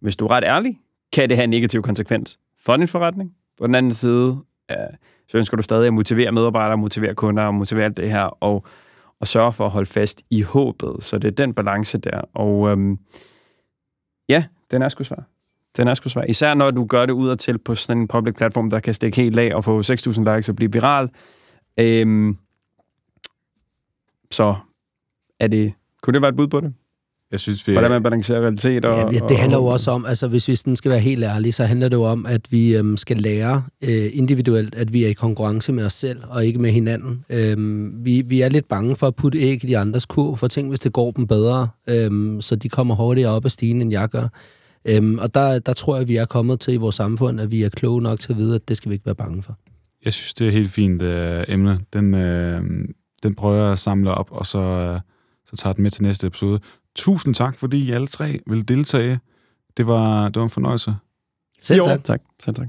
hvis 0.00 0.16
du 0.16 0.24
er 0.24 0.30
ret 0.30 0.44
ærlig, 0.44 0.78
kan 1.12 1.28
det 1.28 1.36
have 1.36 1.44
en 1.44 1.50
negativ 1.50 1.82
konsekvens 1.82 2.38
for 2.64 2.76
din 2.76 2.88
forretning. 2.88 3.32
På 3.58 3.66
den 3.66 3.74
anden 3.74 3.92
side, 3.92 4.38
øh, 4.70 4.76
så 5.28 5.38
ønsker 5.38 5.56
du 5.56 5.62
stadig 5.62 5.86
at 5.86 5.94
motivere 5.94 6.32
medarbejdere, 6.32 6.78
motivere 6.78 7.14
kunder 7.14 7.42
og 7.42 7.54
motivere 7.54 7.84
alt 7.84 7.96
det 7.96 8.10
her, 8.10 8.22
og, 8.22 8.66
og 9.20 9.26
sørge 9.26 9.52
for 9.52 9.66
at 9.66 9.70
holde 9.70 9.86
fast 9.86 10.22
i 10.30 10.42
håbet. 10.42 11.04
Så 11.04 11.18
det 11.18 11.28
er 11.28 11.32
den 11.32 11.54
balance 11.54 11.98
der. 11.98 12.20
Og 12.34 12.70
øhm, 12.70 12.98
ja, 14.28 14.44
den 14.70 14.82
er 14.82 14.88
sgu 14.88 15.04
svær. 15.04 15.22
Den 15.76 15.88
er 15.88 15.94
sgu 15.94 16.08
svær. 16.08 16.22
Især 16.22 16.54
når 16.54 16.70
du 16.70 16.86
gør 16.86 17.06
det 17.06 17.12
ud 17.12 17.28
og 17.28 17.38
til 17.38 17.58
på 17.58 17.74
sådan 17.74 18.00
en 18.00 18.08
public 18.08 18.34
platform, 18.36 18.70
der 18.70 18.80
kan 18.80 18.94
stikke 18.94 19.22
helt 19.22 19.38
af 19.38 19.54
og 19.54 19.64
få 19.64 19.80
6.000 19.80 20.34
likes 20.34 20.48
og 20.48 20.56
blive 20.56 20.72
viral. 20.72 21.08
Øhm, 21.78 22.38
så 24.30 24.54
er 25.40 25.46
det, 25.46 25.72
kunne 26.02 26.14
det 26.14 26.22
være 26.22 26.28
et 26.28 26.36
bud 26.36 26.48
på 26.48 26.60
det? 26.60 26.74
Jeg 27.32 27.40
synes, 27.40 27.68
vi... 27.68 27.72
Hvordan 27.72 27.90
man 27.90 28.02
balancerer 28.02 28.40
realitet 28.40 28.84
og... 28.84 29.12
Ja, 29.12 29.18
det 29.28 29.38
handler 29.38 29.58
jo 29.58 29.64
også 29.64 29.90
om, 29.90 30.04
altså 30.04 30.28
hvis 30.28 30.48
vi 30.48 30.54
sådan 30.56 30.76
skal 30.76 30.90
være 30.90 31.00
helt 31.00 31.24
ærlige, 31.24 31.52
så 31.52 31.64
handler 31.64 31.88
det 31.88 31.96
jo 31.96 32.02
om, 32.02 32.26
at 32.26 32.52
vi 32.52 32.76
øhm, 32.76 32.96
skal 32.96 33.16
lære 33.16 33.62
øh, 33.82 34.10
individuelt, 34.12 34.74
at 34.74 34.92
vi 34.92 35.04
er 35.04 35.08
i 35.08 35.12
konkurrence 35.12 35.72
med 35.72 35.84
os 35.84 35.92
selv, 35.92 36.18
og 36.28 36.46
ikke 36.46 36.58
med 36.58 36.70
hinanden. 36.70 37.24
Øhm, 37.30 38.04
vi, 38.04 38.22
vi 38.26 38.40
er 38.40 38.48
lidt 38.48 38.68
bange 38.68 38.96
for 38.96 39.06
at 39.06 39.16
putte 39.16 39.38
æg 39.38 39.64
i 39.64 39.66
de 39.66 39.78
andres 39.78 40.06
kurv, 40.06 40.36
for 40.36 40.48
tænk, 40.48 40.68
hvis 40.68 40.80
det 40.80 40.92
går 40.92 41.10
dem 41.10 41.26
bedre, 41.26 41.68
øhm, 41.88 42.40
så 42.40 42.56
de 42.56 42.68
kommer 42.68 42.94
hurtigere 42.94 43.30
op 43.30 43.44
af 43.44 43.50
stigen, 43.50 43.82
end 43.82 43.92
jeg 43.92 44.08
gør. 44.08 44.28
Øhm, 44.84 45.18
og 45.18 45.34
der, 45.34 45.58
der 45.58 45.72
tror 45.72 45.94
jeg, 45.94 46.02
at 46.02 46.08
vi 46.08 46.16
er 46.16 46.24
kommet 46.24 46.60
til 46.60 46.74
i 46.74 46.76
vores 46.76 46.94
samfund, 46.94 47.40
at 47.40 47.50
vi 47.50 47.62
er 47.62 47.68
kloge 47.68 48.02
nok 48.02 48.20
til 48.20 48.32
at 48.32 48.38
vide, 48.38 48.54
at 48.54 48.68
det 48.68 48.76
skal 48.76 48.88
vi 48.88 48.94
ikke 48.94 49.06
være 49.06 49.14
bange 49.14 49.42
for. 49.42 49.58
Jeg 50.04 50.12
synes, 50.12 50.34
det 50.34 50.44
er 50.44 50.48
et 50.48 50.54
helt 50.54 50.70
fint 50.70 51.02
øh, 51.02 51.44
emne. 51.48 51.80
Den, 51.92 52.14
øh, 52.14 52.62
den 53.22 53.34
prøver 53.34 53.62
jeg 53.62 53.72
at 53.72 53.78
samle 53.78 54.10
op, 54.10 54.28
og 54.30 54.46
så, 54.46 54.58
øh, 54.58 55.00
så 55.50 55.56
tager 55.56 55.74
den 55.74 55.82
med 55.82 55.90
til 55.90 56.02
næste 56.02 56.26
episode. 56.26 56.60
Tusind 56.96 57.34
tak, 57.34 57.58
fordi 57.58 57.84
I 57.84 57.90
alle 57.90 58.06
tre 58.06 58.38
vil 58.46 58.68
deltage. 58.68 59.20
Det 59.76 59.86
var, 59.86 60.24
det 60.28 60.36
var 60.36 60.42
en 60.44 60.50
fornøjelse. 60.50 60.94
Selv 61.62 61.78
Jo. 61.78 61.84
tak. 61.84 62.04
Tak, 62.04 62.20
selv 62.42 62.56
tak. 62.56 62.68